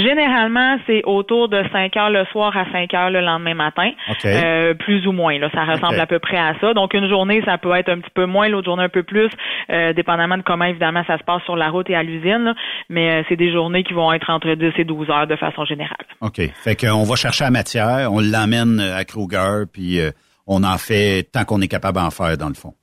Généralement, 0.02 0.78
c'est 0.88 1.03
autour 1.06 1.49
de 1.49 1.64
5 1.72 1.95
heures 1.98 2.10
le 2.10 2.26
soir 2.26 2.56
à 2.57 2.65
5 2.72 2.94
heures 2.94 3.10
le 3.10 3.22
lendemain 3.22 3.53
matin. 3.53 3.91
OK. 4.10 4.26
Euh, 4.26 4.74
plus 4.74 5.06
ou 5.07 5.11
moins. 5.11 5.38
Là, 5.38 5.49
ça 5.53 5.65
ressemble 5.65 5.99
à 5.99 6.07
peu 6.07 6.20
près 6.20 6.38
à 6.38 6.56
ça. 6.60 6.74
Donc, 6.74 6.94
une 6.94 7.07
journée, 7.07 7.41
ça 7.45 7.57
peut 7.57 7.74
être 7.76 7.90
un 7.90 7.99
petit 7.99 8.11
peu 8.14 8.26
moins, 8.26 8.49
l'autre 8.49 8.65
journée 8.65 8.84
un 8.84 8.90
peu 8.90 9.03
plus, 9.03 9.30
euh, 9.70 9.94
dépendamment 9.94 10.38
de 10.38 10.44
comment, 10.44 10.65
évidemment, 10.65 11.03
ça 11.06 11.18
se 11.18 11.24
passe 11.24 11.44
sur 11.44 11.56
la 11.56 11.70
route 11.70 11.90
et 11.90 11.95
à 11.95 12.03
l'usine. 12.03 12.53
Mais 12.90 13.11
euh, 13.11 13.24
c'est 13.30 13.36
des 13.36 13.52
journées 13.52 13.84
qui 13.84 13.94
vont 13.94 14.11
être 14.14 14.30
entre 14.30 14.53
10 14.53 14.74
et 14.78 14.84
12 14.84 15.10
heures 15.10 15.28
de 15.28 15.36
façon 15.36 15.65
générale. 15.65 16.06
OK. 16.22 16.41
Fait 16.64 16.76
qu'on 16.76 17.03
va 17.03 17.15
chercher 17.15 17.44
la 17.44 17.52
matière, 17.52 18.10
on 18.11 18.20
l'emmène 18.20 18.80
à 18.80 19.03
Kruger, 19.06 19.65
puis 19.72 19.99
euh, 19.99 20.11
on 20.48 20.64
en 20.64 20.78
fait 20.78 21.24
tant 21.32 21.45
qu'on 21.45 21.61
est 21.61 21.68
capable 21.68 21.98
d'en 21.98 22.10
faire, 22.10 22.38
dans 22.38 22.49
le 22.49 22.56
fond. 22.56 22.74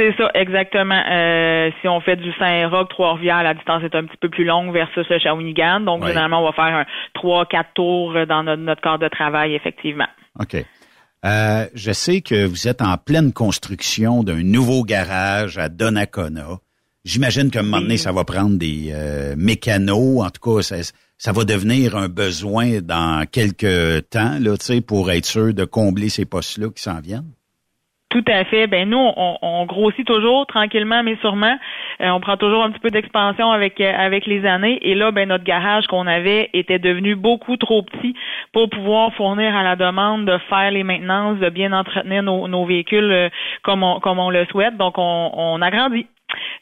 C'est 0.00 0.16
ça, 0.16 0.30
exactement. 0.32 0.98
Euh, 1.10 1.70
si 1.82 1.88
on 1.88 2.00
fait 2.00 2.16
du 2.16 2.32
Saint-Roch, 2.38 2.88
Trois-Rivières, 2.88 3.42
la 3.42 3.52
distance 3.52 3.82
est 3.84 3.94
un 3.94 4.04
petit 4.06 4.16
peu 4.18 4.30
plus 4.30 4.44
longue 4.44 4.72
versus 4.72 5.06
le 5.10 5.18
Shawinigan. 5.18 5.80
Donc, 5.80 6.00
Oui. 6.00 6.08
généralement, 6.08 6.40
on 6.42 6.46
va 6.46 6.52
faire 6.52 6.74
un 6.74 6.86
3-4 7.14 7.74
tours 7.74 8.14
dans 8.26 8.42
notre, 8.42 8.62
notre 8.62 8.80
corps 8.80 8.98
de 8.98 9.08
travail, 9.08 9.54
effectivement. 9.54 10.06
OK. 10.38 10.56
Euh, 11.26 11.66
je 11.74 11.92
sais 11.92 12.22
que 12.22 12.46
vous 12.46 12.66
êtes 12.66 12.80
en 12.80 12.96
pleine 12.96 13.34
construction 13.34 14.22
d'un 14.22 14.42
nouveau 14.42 14.84
garage 14.84 15.58
à 15.58 15.68
Donnacona. 15.68 16.60
J'imagine 17.04 17.50
qu'à 17.50 17.60
un 17.60 17.64
moment 17.64 17.82
donné, 17.82 17.98
ça 17.98 18.10
va 18.12 18.24
prendre 18.24 18.56
des 18.56 18.92
euh, 18.94 19.34
mécanos. 19.36 20.24
En 20.24 20.30
tout 20.30 20.56
cas, 20.56 20.62
ça, 20.62 20.76
ça 21.18 21.32
va 21.32 21.44
devenir 21.44 21.94
un 21.94 22.08
besoin 22.08 22.80
dans 22.80 23.26
quelques 23.30 24.08
temps, 24.08 24.38
là, 24.40 24.54
pour 24.86 25.10
être 25.10 25.26
sûr 25.26 25.52
de 25.52 25.66
combler 25.66 26.08
ces 26.08 26.24
postes-là 26.24 26.68
qui 26.74 26.82
s'en 26.82 27.00
viennent. 27.00 27.32
Tout 28.10 28.24
à 28.26 28.44
fait. 28.44 28.66
Ben 28.66 28.90
nous, 28.90 28.98
on, 28.98 29.36
on 29.40 29.66
grossit 29.66 30.04
toujours 30.04 30.44
tranquillement, 30.46 31.04
mais 31.04 31.16
sûrement. 31.20 31.56
Euh, 32.00 32.10
on 32.10 32.18
prend 32.18 32.36
toujours 32.36 32.64
un 32.64 32.72
petit 32.72 32.80
peu 32.80 32.90
d'expansion 32.90 33.52
avec 33.52 33.80
euh, 33.80 33.92
avec 33.96 34.26
les 34.26 34.44
années. 34.44 34.80
Et 34.82 34.96
là, 34.96 35.12
ben 35.12 35.28
notre 35.28 35.44
garage 35.44 35.86
qu'on 35.86 36.08
avait 36.08 36.50
était 36.52 36.80
devenu 36.80 37.14
beaucoup 37.14 37.56
trop 37.56 37.82
petit 37.82 38.16
pour 38.52 38.68
pouvoir 38.68 39.14
fournir 39.14 39.54
à 39.54 39.62
la 39.62 39.76
demande 39.76 40.24
de 40.24 40.36
faire 40.48 40.72
les 40.72 40.82
maintenances, 40.82 41.38
de 41.38 41.50
bien 41.50 41.72
entretenir 41.72 42.24
nos, 42.24 42.48
nos 42.48 42.64
véhicules 42.64 43.12
euh, 43.12 43.28
comme 43.62 43.84
on 43.84 44.00
comme 44.00 44.18
on 44.18 44.30
le 44.30 44.44
souhaite. 44.46 44.76
Donc 44.76 44.98
on, 44.98 45.30
on 45.32 45.62
agrandit. 45.62 46.06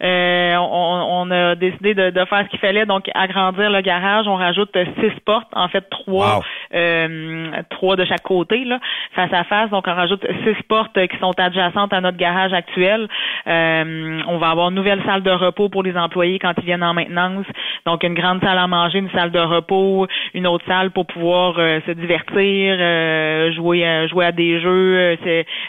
Euh, 0.03 0.55
on, 0.57 1.29
on 1.29 1.31
a 1.31 1.55
décidé 1.55 1.95
de, 1.95 2.11
de 2.11 2.25
faire 2.27 2.45
ce 2.45 2.49
qu'il 2.51 2.59
fallait, 2.61 2.87
donc 2.87 3.05
agrandir 3.15 3.71
le 3.71 3.81
garage. 3.81 4.27
On 4.29 4.37
rajoute 4.37 4.77
six 5.01 5.13
portes, 5.25 5.49
en 5.55 5.69
fait 5.69 5.85
trois, 5.91 6.37
Wow. 6.39 6.43
euh, 6.75 7.51
trois 7.71 7.97
de 7.97 8.05
chaque 8.05 8.23
côté, 8.23 8.65
là, 8.65 8.79
face 9.15 9.33
à 9.33 9.45
face. 9.45 9.71
Donc 9.71 9.85
on 9.87 9.95
rajoute 9.95 10.25
six 10.45 10.63
portes 10.69 10.99
qui 11.09 11.17
sont 11.19 11.33
adjacentes 11.39 11.93
à 11.93 12.01
notre 12.01 12.17
garage 12.17 12.53
actuel. 12.53 13.09
Euh, 13.47 14.21
on 14.27 14.39
va 14.39 14.51
avoir 14.51 14.69
une 14.71 14.75
nouvelle 14.75 15.03
salle 15.05 15.23
de 15.23 15.31
repos 15.31 15.69
pour 15.69 15.83
les 15.83 15.97
employés 15.97 16.39
quand 16.39 16.53
ils 16.59 16.65
viennent 16.65 16.83
en 16.83 16.95
maintenance. 16.95 17.47
Donc 17.87 18.03
une 18.05 18.15
grande 18.15 18.41
salle 18.43 18.59
à 18.59 18.67
manger, 18.67 18.99
une 18.99 19.11
salle 19.11 19.31
de 19.31 19.39
repos, 19.39 20.07
une 20.35 20.47
autre 20.47 20.65
salle 20.67 20.91
pour 20.91 21.07
pouvoir 21.07 21.55
se 21.55 21.93
divertir, 21.93 22.77
euh, 22.79 23.53
jouer, 23.53 24.07
jouer 24.09 24.27
à 24.27 24.33
des 24.33 24.61
jeux, 24.61 25.17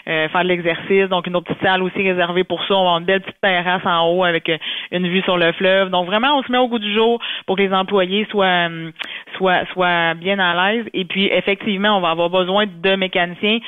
faire 0.04 0.42
de 0.42 0.48
l'exercice. 0.48 1.08
Donc 1.08 1.26
une 1.26 1.36
autre 1.36 1.46
petite 1.52 1.62
salle 1.66 1.82
aussi 1.82 2.02
réservée 2.02 2.44
pour 2.44 2.60
ça. 2.64 2.74
On 2.74 2.76
va 2.76 2.80
avoir 2.80 2.98
une 2.98 3.04
belle 3.06 3.20
petite 3.20 3.40
terrasse 3.40 3.82
en 3.90 4.08
haut 4.08 4.24
avec 4.24 4.48
euh, 4.48 4.58
une 4.92 5.08
vue 5.08 5.22
sur 5.22 5.36
le 5.36 5.52
fleuve. 5.52 5.90
Donc 5.90 6.06
vraiment, 6.06 6.38
on 6.38 6.42
se 6.42 6.52
met 6.52 6.58
au 6.58 6.68
goût 6.68 6.78
du 6.78 6.92
jour 6.94 7.20
pour 7.46 7.56
que 7.56 7.62
les 7.62 7.72
employés 7.72 8.26
soient 8.30 8.68
euh, 8.68 8.90
soient 9.36 9.64
soient 9.72 10.14
bien 10.14 10.38
à 10.38 10.72
l'aise. 10.72 10.86
Et 10.94 11.04
puis 11.04 11.26
effectivement, 11.26 11.96
on 11.96 12.00
va 12.00 12.10
avoir 12.10 12.30
besoin 12.30 12.66
de 12.66 12.96
mécaniciens 12.96 13.58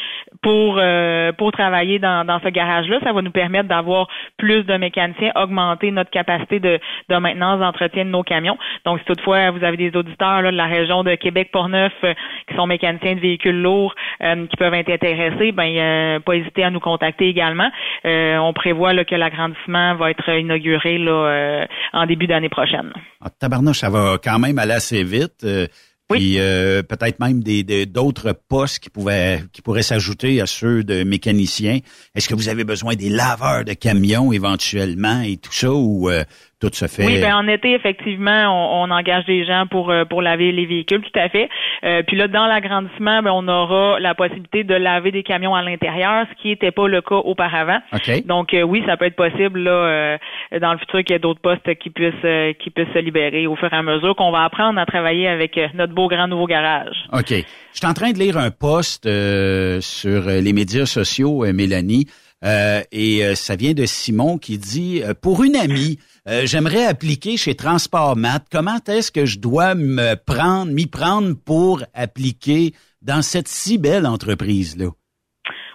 pour 0.42 0.76
euh, 0.78 1.32
pour 1.32 1.52
travailler 1.52 1.98
dans, 1.98 2.26
dans 2.26 2.40
ce 2.40 2.48
garage-là. 2.48 2.98
Ça 3.02 3.12
va 3.12 3.22
nous 3.22 3.30
permettre 3.30 3.68
d'avoir 3.68 4.08
plus 4.38 4.64
de 4.64 4.76
mécaniciens, 4.76 5.32
augmenter 5.36 5.90
notre 5.90 6.10
capacité 6.10 6.60
de, 6.60 6.78
de 7.08 7.16
maintenance, 7.16 7.60
d'entretien 7.60 8.04
de 8.04 8.10
nos 8.10 8.22
camions. 8.22 8.58
Donc, 8.84 8.98
si 9.00 9.04
toutefois 9.04 9.50
vous 9.50 9.64
avez 9.64 9.76
des 9.76 9.96
auditeurs 9.96 10.42
là, 10.42 10.50
de 10.50 10.56
la 10.56 10.66
région 10.66 11.02
de 11.02 11.14
Québec-Portneuf 11.14 11.92
euh, 12.04 12.14
qui 12.48 12.54
sont 12.56 12.66
mécaniciens 12.66 13.14
de 13.14 13.20
véhicules 13.20 13.60
lourds 13.60 13.94
euh, 14.22 14.46
qui 14.46 14.56
peuvent 14.56 14.74
être 14.74 14.90
intéressés, 14.90 15.52
ben 15.52 15.76
euh, 15.76 16.20
pas 16.20 16.34
hésiter 16.34 16.64
à 16.64 16.70
nous 16.70 16.80
contacter 16.80 17.28
également. 17.28 17.70
On 18.04 18.52
prévoit 18.52 18.92
là, 18.92 19.04
que 19.04 19.14
l'agrandissement 19.14 19.94
va 19.94 20.10
être 20.12 20.28
inauguré 20.38 20.98
là, 20.98 21.10
euh, 21.12 21.66
en 21.92 22.06
début 22.06 22.26
d'année 22.26 22.48
prochaine. 22.48 22.92
Ah, 23.20 23.30
tabarnouche, 23.30 23.78
ça 23.80 23.90
va 23.90 24.18
quand 24.22 24.38
même 24.38 24.58
aller 24.58 24.72
assez 24.74 25.02
vite. 25.04 25.42
Euh, 25.44 25.66
Puis 26.10 26.34
euh, 26.38 26.82
peut-être 26.82 27.20
même 27.20 27.42
des 27.42 27.62
des- 27.62 27.86
d'autres 27.86 28.32
postes 28.48 28.80
qui 28.80 28.90
pouvaient 28.90 29.40
qui 29.52 29.62
pourraient 29.62 29.82
s'ajouter 29.82 30.42
à 30.42 30.46
ceux 30.46 30.84
de 30.84 31.04
mécaniciens. 31.04 31.78
Est-ce 32.14 32.28
que 32.28 32.34
vous 32.34 32.50
avez 32.50 32.64
besoin 32.64 32.94
des 32.96 33.08
laveurs 33.08 33.64
de 33.64 33.72
camions 33.72 34.30
éventuellement 34.30 35.22
et 35.22 35.38
tout 35.38 35.52
ça 35.52 35.72
ou 35.72 36.10
euh, 36.10 36.24
tout 36.62 36.70
se 36.72 36.86
fait 36.86 37.04
Oui, 37.04 37.20
ben 37.20 37.34
en 37.34 37.48
été, 37.48 37.74
effectivement, 37.74 38.44
on, 38.46 38.84
on 38.84 38.90
engage 38.92 39.24
des 39.24 39.44
gens 39.44 39.66
pour 39.66 39.90
euh, 39.90 40.04
pour 40.04 40.22
laver 40.22 40.52
les 40.52 40.64
véhicules, 40.64 41.00
tout 41.00 41.18
à 41.18 41.28
fait. 41.28 41.48
Euh, 41.82 42.02
puis 42.06 42.16
là, 42.16 42.28
dans 42.28 42.46
l'agrandissement, 42.46 43.20
ben, 43.20 43.32
on 43.32 43.48
aura 43.48 43.98
la 43.98 44.14
possibilité 44.14 44.62
de 44.62 44.74
laver 44.74 45.10
des 45.10 45.24
camions 45.24 45.56
à 45.56 45.62
l'intérieur, 45.62 46.24
ce 46.30 46.40
qui 46.40 46.48
n'était 46.48 46.70
pas 46.70 46.86
le 46.86 47.00
cas 47.02 47.16
auparavant. 47.16 47.78
OK. 47.92 48.26
Donc 48.26 48.54
euh, 48.54 48.62
oui, 48.62 48.84
ça 48.86 48.96
peut 48.96 49.06
être 49.06 49.16
possible 49.16 49.58
là 49.58 49.72
euh, 49.72 50.18
dans 50.60 50.72
le 50.72 50.78
futur 50.78 51.02
qu'il 51.02 51.14
y 51.14 51.16
ait 51.16 51.18
d'autres 51.18 51.40
postes 51.40 51.74
qui 51.80 51.90
puissent 51.90 52.14
euh, 52.24 52.52
qui 52.52 52.70
puissent 52.70 52.92
se 52.94 53.00
libérer 53.00 53.48
au 53.48 53.56
fur 53.56 53.72
et 53.72 53.76
à 53.76 53.82
mesure 53.82 54.14
qu'on 54.14 54.30
va 54.30 54.44
apprendre 54.44 54.78
à 54.78 54.86
travailler 54.86 55.26
avec 55.26 55.58
euh, 55.58 55.66
notre 55.74 55.92
beau 55.92 56.06
grand 56.06 56.28
nouveau 56.28 56.46
garage. 56.46 56.94
OK. 57.12 57.30
Je 57.30 57.78
suis 57.78 57.86
en 57.86 57.94
train 57.94 58.12
de 58.12 58.18
lire 58.18 58.38
un 58.38 58.50
post 58.50 59.06
euh, 59.06 59.80
sur 59.80 60.26
les 60.26 60.52
médias 60.52 60.86
sociaux, 60.86 61.44
Mélanie, 61.52 62.06
euh, 62.44 62.82
et 62.90 63.24
euh, 63.24 63.34
ça 63.34 63.56
vient 63.56 63.72
de 63.72 63.86
Simon 63.86 64.38
qui 64.38 64.58
dit 64.58 65.02
euh, 65.02 65.14
Pour 65.14 65.44
une 65.44 65.56
amie, 65.56 65.98
euh, 66.28 66.42
j'aimerais 66.44 66.84
appliquer 66.86 67.36
chez 67.36 67.54
Transport 67.54 68.16
Mat. 68.16 68.44
Comment 68.50 68.78
est-ce 68.86 69.10
que 69.10 69.24
je 69.24 69.38
dois 69.38 69.74
me 69.74 70.14
prendre, 70.14 70.70
m'y 70.70 70.86
prendre 70.86 71.34
pour 71.34 71.82
appliquer 71.94 72.72
dans 73.02 73.22
cette 73.22 73.48
si 73.48 73.78
belle 73.78 74.06
entreprise-là? 74.06 74.90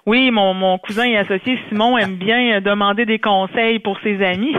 Oui, 0.05 0.31
mon, 0.31 0.53
mon 0.53 0.77
cousin 0.77 1.03
et 1.03 1.17
associé 1.17 1.59
Simon 1.67 1.97
aime 1.97 2.15
bien 2.15 2.61
demander 2.61 3.05
des 3.05 3.19
conseils 3.19 3.79
pour 3.79 3.99
ses 3.99 4.23
amis. 4.23 4.55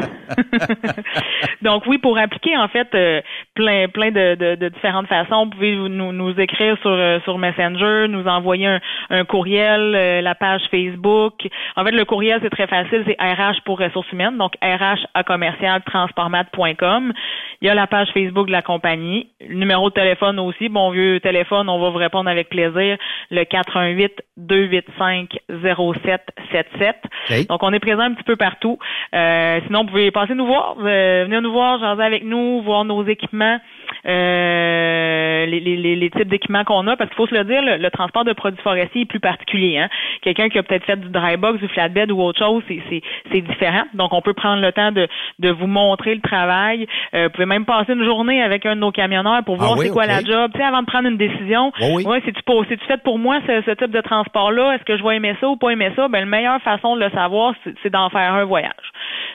Donc 1.63 1.85
oui, 1.87 1.99
pour 1.99 2.19
appliquer 2.19 2.57
en 2.57 2.69
fait 2.69 2.89
euh, 2.95 3.21
plein 3.55 3.89
plein 3.89 4.11
de, 4.11 4.35
de, 4.35 4.55
de 4.55 4.69
différentes 4.69 5.07
façons, 5.07 5.45
vous 5.45 5.51
pouvez 5.51 5.77
nous, 5.77 6.13
nous 6.13 6.41
écrire 6.41 6.77
sur 6.81 6.91
euh, 6.91 7.19
sur 7.25 7.39
Messenger, 7.39 8.07
nous 8.09 8.27
envoyer 8.27 8.67
un, 8.67 8.81
un 9.11 9.25
courriel, 9.25 9.95
euh, 9.95 10.21
la 10.21 10.35
page 10.35 10.63
Facebook. 10.71 11.35
En 11.77 11.85
fait, 11.85 11.93
le 11.93 12.05
courriel 12.05 12.41
c'est 12.43 12.51
très 12.51 12.67
facile, 12.67 13.05
c'est 13.07 13.17
RH 13.21 13.63
pour 13.65 13.79
ressources 13.79 14.11
humaines, 14.13 14.37
donc 14.39 14.55
RH 14.63 15.07
à 15.15 15.25
commercial 15.25 15.83
transformat.com. 15.85 17.13
Il 17.61 17.67
y 17.67 17.71
a 17.71 17.75
la 17.75 17.87
page 17.87 18.09
Facebook 18.15 18.47
de 18.47 18.53
la 18.53 18.63
compagnie, 18.63 19.29
le 19.41 19.55
numéro 19.55 19.89
de 19.89 19.95
téléphone 19.95 20.39
aussi, 20.39 20.69
bon 20.69 20.91
vieux 20.91 21.19
téléphone, 21.21 21.69
on 21.69 21.81
va 21.81 21.91
vous 21.91 21.99
répondre 21.99 22.31
avec 22.31 22.49
plaisir, 22.49 22.97
le 23.31 23.45
418 23.45 24.13
285 24.37 25.39
0777. 25.49 26.97
OK. 27.31 27.47
Donc, 27.49 27.63
on 27.63 27.73
est 27.73 27.81
présent 27.81 28.01
un 28.03 28.15
petit 28.15 28.25
peu 28.25 28.37
partout. 28.37 28.79
Euh, 29.15 29.61
sinon, 29.67 29.83
vous 29.83 29.91
pouvez 29.91 30.11
passer 30.11 30.35
nous 30.35 30.47
voir, 30.47 30.77
euh, 30.81 31.25
venir 31.25 31.43
nous 31.43 31.48
voir, 31.49 31.79
jaser 31.81 32.03
avec 32.03 32.25
nous, 32.25 32.63
voir 32.63 32.85
nos 32.85 33.05
équipements, 33.05 33.59
euh, 34.07 35.47
les, 35.47 35.61
les, 35.61 35.97
les, 35.97 36.11
types 36.11 36.29
d'équipements 36.29 36.65
qu'on 36.65 36.87
a, 36.87 36.97
parce 36.97 37.11
qu'il 37.11 37.17
faut 37.17 37.27
se 37.27 37.35
le 37.35 37.45
dire, 37.45 37.63
le, 37.63 37.77
le 37.77 37.91
transport 37.91 38.25
de 38.25 38.33
produits 38.33 38.61
forestiers 38.63 39.03
est 39.03 39.07
plus 39.07 39.21
particulier. 39.21 39.79
Hein? 39.79 39.89
Quelqu'un 40.23 40.49
qui 40.49 40.59
a 40.59 40.63
peut-être 40.63 40.85
fait 40.85 40.97
du 40.97 41.09
dry 41.09 41.37
box, 41.37 41.59
du 41.61 41.69
flatbed 41.69 42.11
ou 42.11 42.21
autre 42.21 42.39
chose, 42.39 42.63
c'est, 42.69 43.41
différent. 43.41 43.85
Donc, 43.95 44.13
on 44.13 44.21
peut 44.21 44.35
prendre 44.35 44.61
le 44.61 44.73
temps 44.73 44.91
de, 44.93 45.07
de 45.39 45.51
vous 45.51 45.67
montrer 45.69 46.15
le 46.15 46.21
travail. 46.21 46.87
Euh, 47.15 47.25
vous 47.25 47.31
pouvez 47.31 47.47
même 47.47 47.65
passer 47.65 47.93
une 47.93 48.05
journée 48.05 48.43
avec 48.43 48.67
un 48.67 48.75
de 48.75 48.81
nos 48.81 48.91
camionneurs 48.91 49.45
pour 49.45 49.57
Ah 49.61 49.65
voir 49.65 49.79
oui, 49.79 49.87
c'est 49.87 49.93
quoi 49.93 50.07
la 50.07 50.21
job, 50.23 50.51
tu 50.53 50.59
sais, 50.61 50.67
avant 50.67 50.81
de 50.83 50.87
prendre 50.87 51.09
une 51.09 51.17
décision. 51.17 51.73
Oui, 51.81 51.89
oui. 51.97 52.05
Ouais, 52.05 52.23
c'est-tu 52.25 52.43
pour- 52.43 52.65
c'est-tu 52.69 52.85
fait 52.87 53.01
pour 53.03 53.19
moi 53.19 53.39
ce, 53.47 53.63
ce 53.63 53.71
type 53.73 53.91
de 53.93 54.01
transport-là? 54.01 54.75
Est-ce 54.75 54.85
que 54.85 54.97
je 54.97 55.05
vais 55.05 55.17
aimer 55.17 55.35
ça 55.41 55.49
ou 55.49 55.57
pas 55.57 55.71
aimer 55.71 55.91
ça? 55.97 56.09
Ben, 56.09 56.21
la 56.21 56.27
meilleure 56.27 56.61
façon 56.63 56.97
de 56.97 57.01
le 57.05 57.11
savoir, 57.11 57.55
c'est, 57.65 57.75
c'est 57.83 57.91
d'en 57.91 58.11
faire 58.11 58.35
un 58.35 58.45
voyage. 58.45 58.73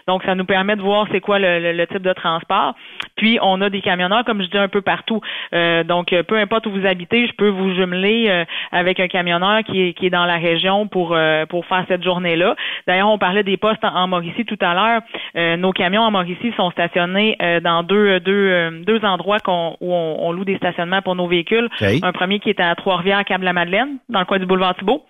Donc, 0.08 0.24
ça 0.24 0.36
nous 0.36 0.46
permet 0.46 0.76
de 0.76 0.82
voir 0.82 1.08
c'est 1.12 1.22
quoi 1.22 1.40
le, 1.40 1.60
le- 1.60 1.72
le 1.74 1.88
type 1.88 2.02
de 2.04 2.14
transport. 2.14 2.76
Puis, 3.16 3.40
on 3.42 3.62
a 3.62 3.70
des 3.70 3.82
camionneurs, 3.82 4.24
comme 4.26 4.42
je 4.44 4.48
dis, 4.48 4.58
un 4.58 4.68
peu 4.68 4.82
partout. 4.82 5.22
Euh, 5.54 5.84
donc, 5.84 6.14
euh, 6.14 6.24
peu 6.24 6.38
importe 6.38 6.68
où 6.68 6.72
vous 6.72 6.86
habitez, 6.86 7.28
je 7.28 7.34
peux 7.34 7.50
vous 7.50 7.74
jumeler 7.74 8.26
euh, 8.30 8.46
avec 8.72 9.00
un 9.00 9.08
camionneur 9.08 9.64
qui 9.64 9.82
est, 9.82 9.94
qui 9.94 10.06
est 10.08 10.10
dans 10.10 10.26
la 10.26 10.38
région 10.38 10.88
pour, 10.88 11.16
euh, 11.16 11.46
pour 11.46 11.66
faire 11.66 11.86
cette 11.88 12.04
journée-là. 12.04 12.56
D'ailleurs, 12.88 13.10
on 13.10 13.18
parlait 13.18 13.44
des 13.44 13.58
postes 13.58 13.84
en, 13.84 13.96
en 13.96 14.08
Mauricie 14.08 14.46
tout 14.46 14.60
à 14.62 14.74
l'heure. 14.74 15.02
Euh, 15.36 15.58
nos 15.58 15.72
camions 15.72 16.02
en 16.02 16.12
Mauricie 16.12 16.54
sont 16.58 16.70
stationnés 16.72 17.36
euh, 17.42 17.60
dans 17.60 17.84
deux, 17.84 18.20
deux, 18.20 18.84
deux 18.86 19.04
endroits 19.06 19.38
où 19.48 19.94
on, 19.94 20.18
on 20.20 20.32
loue 20.32 20.46
des 20.46 20.58
stationnements 20.58 21.02
pour 21.02 21.16
nos 21.16 21.28
véhicules. 21.28 21.70
Un 22.04 22.12
premier 22.12 22.40
qui 22.40 22.50
est 22.50 22.60
à 22.60 22.76
Trois-Rivières, 22.76 23.24
Cap-la-Madeleine, 23.26 23.98
dans 24.10 24.20
le 24.20 24.26
coin 24.26 24.40
du 24.40 24.46
boulevard 24.46 24.76
Thibault. 24.76 25.06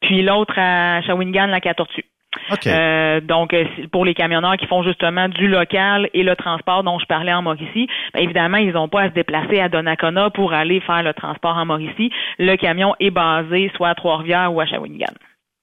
Puis 0.00 0.22
l'autre 0.22 0.54
à 0.58 1.00
Shawinigan, 1.02 1.46
la 1.46 1.60
Tortue. 1.74 2.04
Euh, 2.66 3.20
donc, 3.20 3.54
euh, 3.54 3.64
pour 3.92 4.04
les 4.04 4.14
camionneurs 4.14 4.56
qui 4.56 4.66
font 4.66 4.82
justement 4.82 5.28
du 5.28 5.48
local 5.48 6.08
et 6.14 6.22
le 6.22 6.36
transport 6.36 6.82
dont 6.82 6.98
je 6.98 7.06
parlais 7.06 7.32
en 7.32 7.42
Mauricie, 7.42 7.88
ben, 8.12 8.20
évidemment, 8.22 8.58
ils 8.58 8.72
n'ont 8.72 8.88
pas 8.88 9.02
à 9.02 9.08
se 9.08 9.14
déplacer 9.14 9.60
à 9.60 9.68
Donnacona 9.68 10.30
pour 10.30 10.52
aller 10.52 10.80
faire 10.80 11.02
le 11.02 11.12
transport 11.14 11.56
en 11.56 11.64
Mauricie. 11.66 12.10
Le 12.38 12.56
camion 12.56 12.94
est 13.00 13.10
basé 13.10 13.70
soit 13.76 13.90
à 13.90 13.94
Trois-Rivières 13.94 14.52
ou 14.52 14.60
à 14.60 14.66
Shawinigan. 14.66 15.12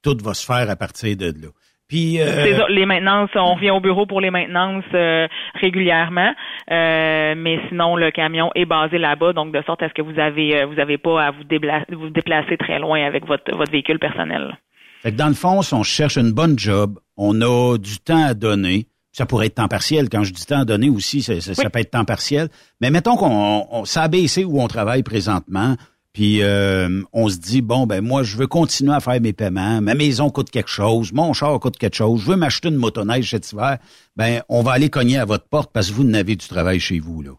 Tout 0.04 0.18
va 0.24 0.34
se 0.34 0.46
faire 0.46 0.70
à 0.70 0.76
partir 0.76 1.16
de 1.18 1.26
là. 1.26 1.50
Puis, 1.88 2.22
euh, 2.22 2.56
ça, 2.56 2.66
les 2.70 2.86
maintenances, 2.86 3.30
on 3.36 3.54
revient 3.56 3.72
au 3.72 3.82
bureau 3.82 4.06
pour 4.06 4.22
les 4.22 4.32
maintenances 4.32 4.86
euh, 4.94 5.28
régulièrement, 5.56 6.34
euh, 6.72 7.34
mais 7.36 7.60
sinon 7.68 7.98
le 7.98 8.12
camion 8.12 8.50
est 8.56 8.64
basé 8.66 8.98
là-bas, 8.98 9.34
donc 9.34 9.52
de 9.52 9.62
sorte 9.64 9.84
à 9.84 9.90
ce 9.90 9.94
que 9.94 10.02
vous 10.02 10.18
avez 10.18 10.64
vous 10.64 10.80
avez 10.80 10.98
pas 10.98 11.22
à 11.26 11.32
vous, 11.32 11.44
débla- 11.44 11.84
vous 11.92 12.10
déplacer 12.10 12.56
très 12.56 12.80
loin 12.80 13.04
avec 13.06 13.26
votre 13.26 13.54
votre 13.56 13.72
véhicule 13.72 14.00
personnel. 14.00 14.58
Fait 15.02 15.12
que 15.12 15.18
dans 15.18 15.28
le 15.28 15.34
fond, 15.34 15.62
si 15.62 15.74
on 15.74 15.84
cherche 15.84 16.18
une 16.18 16.32
bonne 16.32 16.58
job, 16.58 17.00
on 17.18 17.42
a 17.42 17.78
du 17.78 17.98
temps 18.00 18.24
à 18.24 18.34
donner. 18.34 18.88
Ça 19.14 19.26
pourrait 19.26 19.48
être 19.48 19.56
temps 19.56 19.68
partiel. 19.68 20.10
Quand 20.10 20.24
je 20.24 20.32
dis 20.32 20.46
temps 20.46 20.62
à 20.62 20.66
donner 20.66 20.90
aussi, 20.90 21.22
ça, 21.22 21.40
ça- 21.42 21.54
ça 21.54 21.70
peut 21.70 21.80
être 21.80 21.92
temps 21.92 22.06
partiel. 22.06 22.48
Mais 22.80 22.92
mettons 22.92 23.18
qu'on 23.18 23.68
on, 23.72 23.84
ça 23.86 24.04
a 24.04 24.08
baissé 24.08 24.46
où 24.46 24.62
on 24.62 24.68
travaille 24.68 25.04
présentement, 25.04 25.76
puis 26.14 26.42
euh, 26.44 27.02
on 27.14 27.28
se 27.30 27.38
dit, 27.38 27.62
bon, 27.62 27.88
ben 27.88 28.02
moi, 28.02 28.24
je 28.24 28.38
veux 28.38 28.48
continuer 28.48 28.94
à 28.94 29.00
faire 29.02 29.20
mes 29.20 29.34
paiements. 29.34 29.82
Ma 29.82 29.96
maison 29.96 30.30
coûte 30.30 30.50
quelque 30.50 30.70
chose, 30.70 31.12
mon 31.14 31.34
char 31.34 31.60
coûte 31.60 31.78
quelque 31.78 31.96
chose. 31.96 32.22
Je 32.22 32.28
veux 32.32 32.38
m'acheter 32.38 32.70
une 32.70 32.76
motoneige 32.76 33.30
cet 33.32 33.52
hiver. 33.52 33.80
Ben, 34.16 34.44
on 34.50 34.62
va 34.62 34.72
aller 34.74 34.90
cogner 34.90 35.18
à 35.18 35.26
votre 35.26 35.48
porte 35.48 35.72
parce 35.74 35.90
que 35.90 35.94
vous 35.96 36.04
n'avez 36.06 36.36
du 36.38 36.48
travail 36.48 36.80
chez 36.80 37.00
vous, 37.00 37.22
là. 37.22 37.32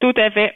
Tout 0.00 0.12
à 0.20 0.30
fait. 0.30 0.52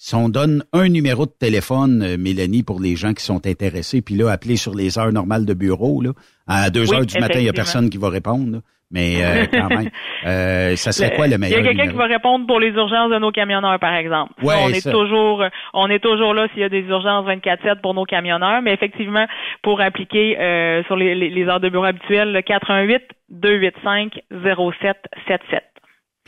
Si 0.00 0.14
on 0.14 0.28
donne 0.28 0.62
un 0.72 0.88
numéro 0.88 1.26
de 1.26 1.32
téléphone, 1.38 2.02
euh, 2.02 2.16
Mélanie, 2.16 2.62
pour 2.62 2.80
les 2.80 2.94
gens 2.94 3.14
qui 3.14 3.24
sont 3.24 3.44
intéressés, 3.46 4.00
puis 4.00 4.14
là, 4.14 4.30
appeler 4.30 4.56
sur 4.56 4.72
les 4.74 4.96
heures 4.96 5.12
normales 5.12 5.44
de 5.44 5.54
bureau, 5.54 6.00
là, 6.00 6.10
à 6.46 6.70
2 6.70 6.80
Oui, 6.90 6.94
heures 6.96 7.04
du 7.06 7.18
matin, 7.18 7.40
il 7.40 7.42
n'y 7.42 7.48
a 7.48 7.52
personne 7.52 7.90
qui 7.90 7.98
va 7.98 8.08
répondre. 8.08 8.52
là. 8.52 8.58
Mais 8.92 9.16
euh, 9.22 9.44
quand 9.52 9.68
même, 9.68 9.90
euh, 10.24 10.74
ça 10.76 10.92
serait 10.92 11.14
quoi 11.16 11.26
le 11.26 11.36
meilleur 11.36 11.58
Il 11.58 11.64
y 11.64 11.68
a 11.68 11.72
quelqu'un 11.74 11.90
qui 11.90 11.96
va 11.96 12.06
répondre 12.06 12.46
pour 12.46 12.58
les 12.60 12.68
urgences 12.70 13.10
de 13.10 13.18
nos 13.18 13.32
camionneurs, 13.32 13.78
par 13.80 13.92
exemple. 13.96 14.32
Ouais, 14.42 14.54
on 14.64 14.68
est 14.70 14.80
ça. 14.80 14.92
toujours, 14.92 15.44
on 15.74 15.90
est 15.90 15.98
toujours 15.98 16.32
là 16.32 16.46
s'il 16.54 16.60
y 16.62 16.64
a 16.64 16.68
des 16.70 16.82
urgences 16.82 17.26
24/7 17.26 17.80
pour 17.82 17.92
nos 17.92 18.04
camionneurs, 18.04 18.62
mais 18.62 18.72
effectivement, 18.72 19.26
pour 19.62 19.80
appliquer 19.82 20.38
euh, 20.40 20.82
sur 20.84 20.96
les, 20.96 21.14
les- 21.16 21.28
les 21.28 21.44
heures 21.48 21.60
de 21.60 21.68
bureau 21.68 21.84
habituelles, 21.84 22.32
le 22.32 22.40
418 22.40 23.02
285 23.30 24.20
0777. 24.30 25.62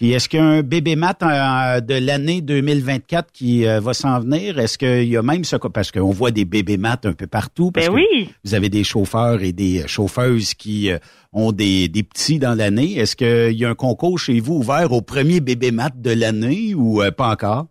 Puis 0.01 0.13
est-ce 0.13 0.31
qu'il 0.31 0.39
y 0.39 0.43
a 0.43 0.47
un 0.47 0.63
bébé 0.63 0.97
mat 0.97 1.23
euh, 1.23 1.83
de 1.83 1.93
l'année 1.93 2.41
2024 2.41 3.33
qui 3.33 3.67
euh, 3.67 3.81
va 3.81 3.93
s'en 3.93 4.19
venir? 4.19 4.59
Est-ce 4.59 4.79
qu'il 4.79 5.05
y 5.05 5.15
a 5.15 5.21
même 5.21 5.45
ce... 5.45 5.57
Parce 5.57 5.93
qu'on 5.93 6.11
voit 6.11 6.31
des 6.31 6.47
bébés 6.47 6.79
mats 6.79 7.03
un 7.05 7.13
peu 7.13 7.27
partout. 7.27 7.71
Parce 7.71 7.89
Ben 7.89 7.93
que 7.93 7.99
oui. 7.99 8.31
Vous 8.43 8.55
avez 8.55 8.71
des 8.71 8.83
chauffeurs 8.83 9.43
et 9.43 9.53
des 9.53 9.87
chauffeuses 9.87 10.55
qui 10.55 10.91
euh, 10.91 10.97
ont 11.35 11.53
des, 11.53 11.89
des 11.89 12.03
petits 12.03 12.39
dans 12.39 12.55
l'année. 12.55 12.97
Est-ce 12.97 13.15
qu'il 13.15 13.59
y 13.59 13.67
a 13.67 13.69
un 13.69 13.75
concours 13.75 14.19
chez 14.19 14.41
vous 14.41 14.55
ouvert 14.55 14.91
au 14.93 15.03
premier 15.03 15.41
bébé 15.41 15.71
mat 15.71 15.93
de 15.95 16.13
l'année 16.13 16.73
ou 16.75 17.03
euh, 17.03 17.11
pas 17.11 17.29
encore? 17.29 17.67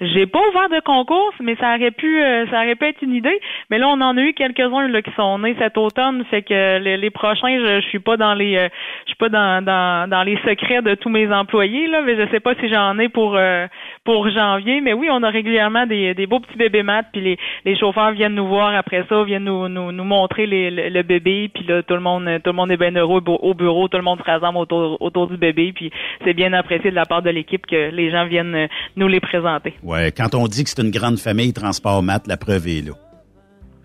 J'ai 0.00 0.26
pas 0.26 0.40
ouvert 0.48 0.68
de 0.68 0.80
concours, 0.80 1.32
mais 1.40 1.54
ça 1.56 1.76
aurait 1.76 1.92
pu, 1.92 2.20
euh, 2.20 2.46
ça 2.50 2.62
aurait 2.62 2.74
pu 2.74 2.84
être 2.86 3.02
une 3.02 3.14
idée. 3.14 3.40
Mais 3.70 3.78
là, 3.78 3.88
on 3.88 4.00
en 4.00 4.16
a 4.16 4.20
eu 4.20 4.34
quelques-uns 4.34 4.90
qui 5.02 5.10
sont 5.12 5.38
nés 5.38 5.54
cet 5.58 5.78
automne, 5.78 6.24
fait 6.30 6.42
que 6.42 6.78
les, 6.78 6.96
les 6.96 7.10
prochains, 7.10 7.58
je, 7.60 7.80
je 7.80 7.86
suis 7.86 8.00
pas 8.00 8.16
dans 8.16 8.34
les, 8.34 8.56
euh, 8.56 8.68
je 9.04 9.10
suis 9.10 9.16
pas 9.16 9.28
dans, 9.28 9.64
dans, 9.64 10.10
dans 10.10 10.22
les 10.24 10.36
secrets 10.38 10.82
de 10.82 10.96
tous 10.96 11.10
mes 11.10 11.32
employés 11.32 11.86
là, 11.86 12.02
mais 12.02 12.16
je 12.16 12.28
sais 12.30 12.40
pas 12.40 12.54
si 12.56 12.68
j'en 12.68 12.98
ai 12.98 13.08
pour 13.08 13.36
euh, 13.36 13.66
pour 14.04 14.28
janvier. 14.30 14.80
Mais 14.80 14.92
oui, 14.92 15.08
on 15.10 15.22
a 15.22 15.30
régulièrement 15.30 15.86
des, 15.86 16.14
des 16.14 16.26
beaux 16.26 16.40
petits 16.40 16.58
bébés 16.58 16.82
mat, 16.82 17.06
puis 17.12 17.20
les, 17.22 17.38
les 17.64 17.76
chauffeurs 17.76 18.12
viennent 18.12 18.34
nous 18.34 18.46
voir 18.46 18.74
après 18.74 19.04
ça, 19.08 19.24
viennent 19.24 19.44
nous 19.44 19.68
nous, 19.68 19.92
nous 19.92 20.04
montrer 20.04 20.46
les, 20.46 20.70
le, 20.70 20.88
le 20.90 21.02
bébé, 21.02 21.50
puis 21.52 21.64
là 21.64 21.82
tout 21.82 21.94
le 21.94 22.00
monde 22.00 22.28
tout 22.42 22.50
le 22.50 22.56
monde 22.56 22.70
est 22.70 22.76
bien 22.76 22.94
heureux 22.94 23.22
au 23.26 23.32
au 23.32 23.54
bureau, 23.54 23.88
tout 23.88 23.96
le 23.96 24.02
monde 24.02 24.18
se 24.18 24.24
rassemble 24.24 24.58
autour 24.58 25.00
autour 25.00 25.28
du 25.28 25.36
bébé, 25.36 25.72
puis 25.74 25.90
c'est 26.24 26.34
bien 26.34 26.52
apprécié 26.52 26.90
de 26.90 26.94
la 26.94 27.06
part 27.06 27.22
de 27.22 27.30
l'équipe 27.30 27.66
que 27.66 27.90
les 27.90 28.10
gens 28.10 28.26
viennent 28.26 28.54
euh, 28.54 28.66
nous 28.96 29.08
les 29.08 29.20
présenter. 29.20 29.74
Ouais, 29.82 30.12
quand 30.12 30.34
on 30.34 30.46
dit 30.46 30.64
que 30.64 30.70
c'est 30.70 30.82
une 30.82 30.90
grande 30.90 31.18
famille, 31.18 31.52
Transport 31.52 32.02
Mat, 32.02 32.26
la 32.26 32.36
preuve 32.36 32.68
est 32.68 32.86
là. 32.86 32.92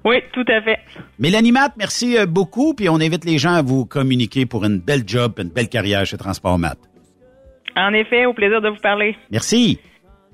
Oui, 0.06 0.18
tout 0.32 0.46
à 0.48 0.62
fait. 0.62 0.80
Mélanie 1.20 1.52
Matt, 1.52 1.74
merci 1.78 2.18
euh, 2.18 2.26
beaucoup, 2.26 2.74
puis 2.74 2.88
on 2.90 2.96
invite 2.96 3.26
les 3.26 3.38
gens 3.38 3.54
à 3.54 3.62
vous 3.62 3.86
communiquer 3.86 4.46
pour 4.46 4.64
une 4.66 4.80
belle 4.80 5.04
job, 5.06 5.34
une 5.38 5.50
belle 5.50 5.68
carrière 5.70 6.06
chez 6.06 6.18
Transport 6.18 6.58
Mat. 6.58 6.78
En 7.76 7.94
effet, 7.94 8.26
au 8.26 8.34
plaisir 8.34 8.62
de 8.62 8.70
vous 8.70 8.82
parler. 8.82 9.16
Merci. 9.32 9.80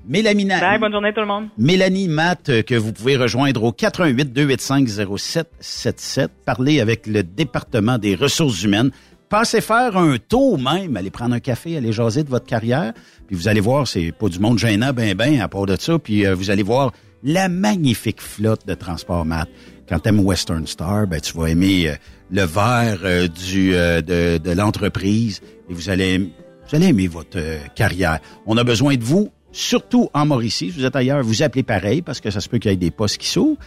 Mélanie, 0.08 0.44
Bye, 0.44 0.78
bonne 0.78 0.92
journée 0.92 1.12
tout 1.12 1.20
le 1.20 1.26
monde. 1.26 1.48
Mélanie 1.58 2.06
Matt, 2.06 2.48
euh, 2.48 2.62
que 2.62 2.76
vous 2.76 2.92
pouvez 2.92 3.16
rejoindre 3.16 3.64
au 3.64 3.72
88 3.72 4.32
285 4.32 4.88
0777. 4.88 6.30
Parler 6.44 6.80
avec 6.80 7.06
le 7.08 7.24
département 7.24 7.98
des 7.98 8.14
ressources 8.14 8.62
humaines. 8.62 8.92
Passez 9.28 9.60
faire 9.60 9.96
un 9.96 10.18
tour 10.18 10.56
même, 10.56 10.96
allez 10.96 11.10
prendre 11.10 11.34
un 11.34 11.40
café, 11.40 11.76
allez 11.76 11.90
jaser 11.90 12.22
de 12.22 12.30
votre 12.30 12.46
carrière, 12.46 12.92
puis 13.26 13.34
vous 13.34 13.48
allez 13.48 13.60
voir, 13.60 13.88
c'est 13.88 14.12
pas 14.12 14.28
du 14.28 14.38
monde 14.38 14.56
gênant, 14.56 14.92
ben 14.92 15.16
ben, 15.16 15.40
à 15.40 15.48
part 15.48 15.66
de 15.66 15.74
ça, 15.76 15.98
puis 15.98 16.24
euh, 16.24 16.36
vous 16.36 16.50
allez 16.52 16.62
voir 16.62 16.92
la 17.24 17.48
magnifique 17.48 18.20
flotte 18.20 18.64
de 18.68 18.74
transport 18.74 19.24
mat. 19.24 19.48
Quand 19.88 19.98
t'aimes 19.98 20.20
Western 20.20 20.64
Star, 20.68 21.08
ben 21.08 21.20
tu 21.20 21.36
vas 21.36 21.48
aimer 21.48 21.88
euh, 21.88 21.94
le 22.30 22.42
vert 22.42 23.00
euh, 23.02 23.26
du 23.26 23.72
de, 23.72 24.38
de 24.38 24.50
l'entreprise 24.52 25.40
et 25.68 25.74
vous 25.74 25.90
allez 25.90 26.18
vous 26.18 26.76
allez 26.76 26.86
aimer 26.86 27.08
votre 27.08 27.38
carrière. 27.74 28.20
On 28.46 28.56
a 28.56 28.64
besoin 28.64 28.96
de 28.96 29.02
vous, 29.02 29.30
surtout 29.56 30.10
en 30.14 30.26
Mauricie. 30.26 30.70
Si 30.70 30.78
vous 30.78 30.84
êtes 30.84 30.96
ailleurs, 30.96 31.22
vous 31.22 31.42
appelez 31.42 31.62
pareil 31.62 32.02
parce 32.02 32.20
que 32.20 32.30
ça 32.30 32.40
se 32.40 32.48
peut 32.48 32.58
qu'il 32.58 32.70
y 32.70 32.74
ait 32.74 32.76
des 32.76 32.90
postes 32.90 33.18
qui 33.18 33.28
s'ouvrent 33.28 33.58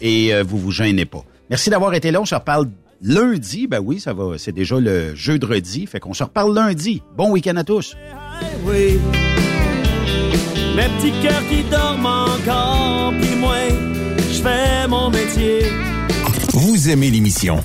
et 0.00 0.32
vous 0.42 0.58
vous 0.58 0.70
gênez 0.70 1.04
pas. 1.04 1.24
Merci 1.50 1.70
d'avoir 1.70 1.94
été 1.94 2.10
là. 2.10 2.20
On 2.20 2.24
se 2.24 2.34
reparle 2.34 2.68
lundi. 3.02 3.66
Ben 3.66 3.80
oui, 3.80 4.00
ça 4.00 4.12
va. 4.12 4.38
C'est 4.38 4.52
déjà 4.52 4.78
le 4.78 5.14
jeudi. 5.14 5.86
Fait 5.86 6.00
qu'on 6.00 6.14
se 6.14 6.24
reparle 6.24 6.54
lundi. 6.54 7.02
Bon 7.16 7.30
week-end 7.30 7.56
à 7.56 7.64
tous. 7.64 7.96
Oui. 8.64 8.98
Mes 10.76 10.88
petits 10.96 11.12
cœurs 11.22 11.42
qui 11.48 11.62
dorment 11.70 12.06
encore, 12.06 13.12
puis 13.20 13.34
moi, 13.36 13.56
je 14.18 14.42
fais 14.42 14.86
mon 14.86 15.08
métier. 15.10 15.60
Vous 16.52 16.90
aimez 16.90 17.10
l'émission? 17.10 17.64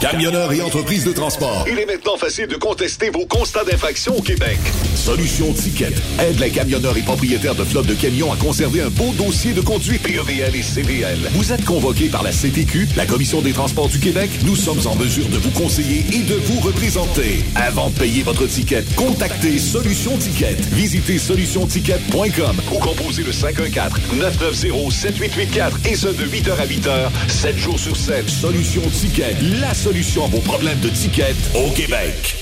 Camionneurs 0.00 0.52
et 0.52 0.60
entreprises 0.60 1.04
de 1.04 1.12
transport. 1.12 1.64
Il 1.70 1.78
est 1.78 1.86
maintenant 1.86 2.16
facile 2.16 2.48
de 2.48 2.56
contester 2.56 3.10
vos 3.10 3.24
constats 3.26 3.62
d'infraction 3.64 4.16
au 4.16 4.22
Québec. 4.22 4.58
Solution 4.94 5.52
Ticket 5.52 5.92
aide 6.18 6.40
les 6.40 6.50
camionneurs 6.50 6.96
et 6.96 7.02
propriétaires 7.02 7.54
de 7.54 7.62
flottes 7.64 7.86
de 7.86 7.94
camions 7.94 8.32
à 8.32 8.36
conserver 8.36 8.80
un 8.82 8.88
beau 8.90 9.12
dossier 9.12 9.52
de 9.52 9.60
conduite 9.60 10.02
PEVL 10.02 10.56
et 10.56 10.62
CVL. 10.62 11.18
Vous 11.32 11.52
êtes 11.52 11.64
convoqué 11.64 12.08
par 12.08 12.22
la 12.22 12.30
CTQ, 12.30 12.88
la 12.96 13.06
Commission 13.06 13.40
des 13.42 13.52
transports 13.52 13.88
du 13.88 13.98
Québec. 14.00 14.30
Nous 14.44 14.56
sommes 14.56 14.80
en 14.86 14.96
mesure 14.96 15.28
de 15.28 15.36
vous 15.38 15.50
conseiller 15.50 16.04
et 16.12 16.22
de 16.22 16.34
vous 16.34 16.60
représenter. 16.60 17.44
Avant 17.54 17.90
de 17.90 17.98
payer 17.98 18.22
votre 18.22 18.46
ticket, 18.46 18.84
contactez 18.96 19.58
Solution 19.58 20.16
Ticket. 20.16 20.56
Visitez 20.72 21.18
solutionticket.com 21.18 22.56
ou 22.72 22.78
composez 22.78 23.22
le 23.22 23.32
514-990-7884 23.32 25.88
et 25.90 25.96
ce 25.96 26.08
de 26.08 26.24
8h 26.24 26.52
à 26.58 26.66
8h, 26.66 27.10
7 27.28 27.56
jours 27.56 27.78
sur 27.78 27.96
7. 27.96 28.28
Solution 28.28 28.82
Ticket, 28.90 29.36
la 29.60 29.71
solution 29.74 30.24
à 30.24 30.28
vos 30.28 30.40
problèmes 30.40 30.80
de 30.80 30.88
ticket 30.88 31.34
au 31.54 31.70
Québec. 31.70 32.36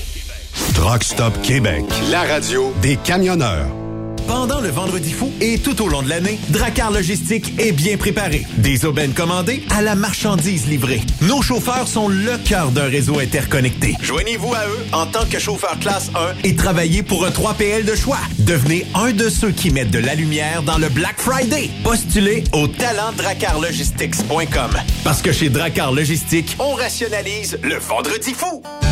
Truck 0.73 1.03
Stop 1.03 1.41
Québec. 1.41 1.83
La 2.11 2.21
radio 2.23 2.73
des 2.81 2.97
camionneurs. 2.97 3.80
Pendant 4.27 4.61
le 4.61 4.69
Vendredi 4.69 5.11
fou 5.11 5.31
et 5.41 5.59
tout 5.59 5.81
au 5.81 5.87
long 5.87 6.01
de 6.01 6.09
l'année, 6.09 6.39
Dracar 6.49 6.91
Logistique 6.91 7.53
est 7.59 7.71
bien 7.71 7.97
préparé. 7.97 8.45
Des 8.57 8.85
aubaines 8.85 9.13
commandées 9.13 9.63
à 9.69 9.81
la 9.81 9.95
marchandise 9.95 10.67
livrée. 10.67 11.01
Nos 11.21 11.41
chauffeurs 11.41 11.87
sont 11.87 12.07
le 12.07 12.37
cœur 12.45 12.71
d'un 12.71 12.87
réseau 12.87 13.19
interconnecté. 13.19 13.95
Joignez-vous 14.01 14.53
à 14.53 14.65
eux 14.67 14.85
en 14.93 15.05
tant 15.05 15.25
que 15.25 15.39
chauffeur 15.39 15.77
classe 15.79 16.11
1 16.15 16.35
et 16.43 16.55
travaillez 16.55 17.03
pour 17.03 17.25
un 17.25 17.29
3PL 17.29 17.85
de 17.85 17.95
choix. 17.95 18.19
Devenez 18.39 18.85
un 18.95 19.11
de 19.11 19.29
ceux 19.29 19.51
qui 19.51 19.71
mettent 19.71 19.91
de 19.91 19.99
la 19.99 20.15
lumière 20.15 20.63
dans 20.63 20.77
le 20.77 20.89
Black 20.89 21.19
Friday. 21.19 21.69
Postulez 21.83 22.43
au 22.53 22.67
talentdracarlogistics.com. 22.67 24.71
Parce 25.03 25.21
que 25.21 25.31
chez 25.31 25.49
Dracar 25.49 25.91
Logistique, 25.91 26.55
on 26.59 26.73
rationalise 26.73 27.59
le 27.63 27.77
Vendredi 27.77 28.33
fou. 28.33 28.61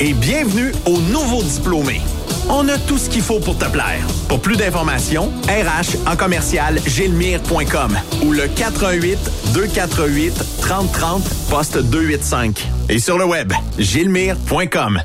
Et 0.00 0.12
bienvenue 0.12 0.72
aux 0.86 1.00
nouveaux 1.00 1.42
diplômés. 1.42 2.00
On 2.48 2.68
a 2.68 2.76
tout 2.78 2.98
ce 2.98 3.08
qu'il 3.08 3.22
faut 3.22 3.38
pour 3.38 3.56
te 3.56 3.64
plaire. 3.66 4.04
Pour 4.28 4.40
plus 4.40 4.56
d'informations, 4.56 5.32
RH 5.48 6.08
en 6.10 6.16
commercial 6.16 6.78
gilmire.com 6.84 7.96
ou 8.24 8.32
le 8.32 8.48
418 8.48 9.18
248 9.54 10.32
3030 10.60 11.22
poste 11.48 11.78
285. 11.78 12.68
Et 12.88 12.98
sur 12.98 13.18
le 13.18 13.24
web, 13.24 13.52
gilmire.com. 13.78 15.00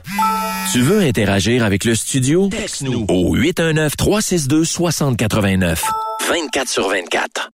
Tu 0.72 0.82
veux 0.82 1.02
interagir 1.02 1.64
avec 1.64 1.86
le 1.86 1.94
studio? 1.96 2.50
Texte-nous 2.50 3.06
au 3.10 3.36
819 3.36 3.96
362 3.96 4.66
6089. 4.66 5.84
24 6.28 6.68
sur 6.68 6.90
24. 6.90 7.48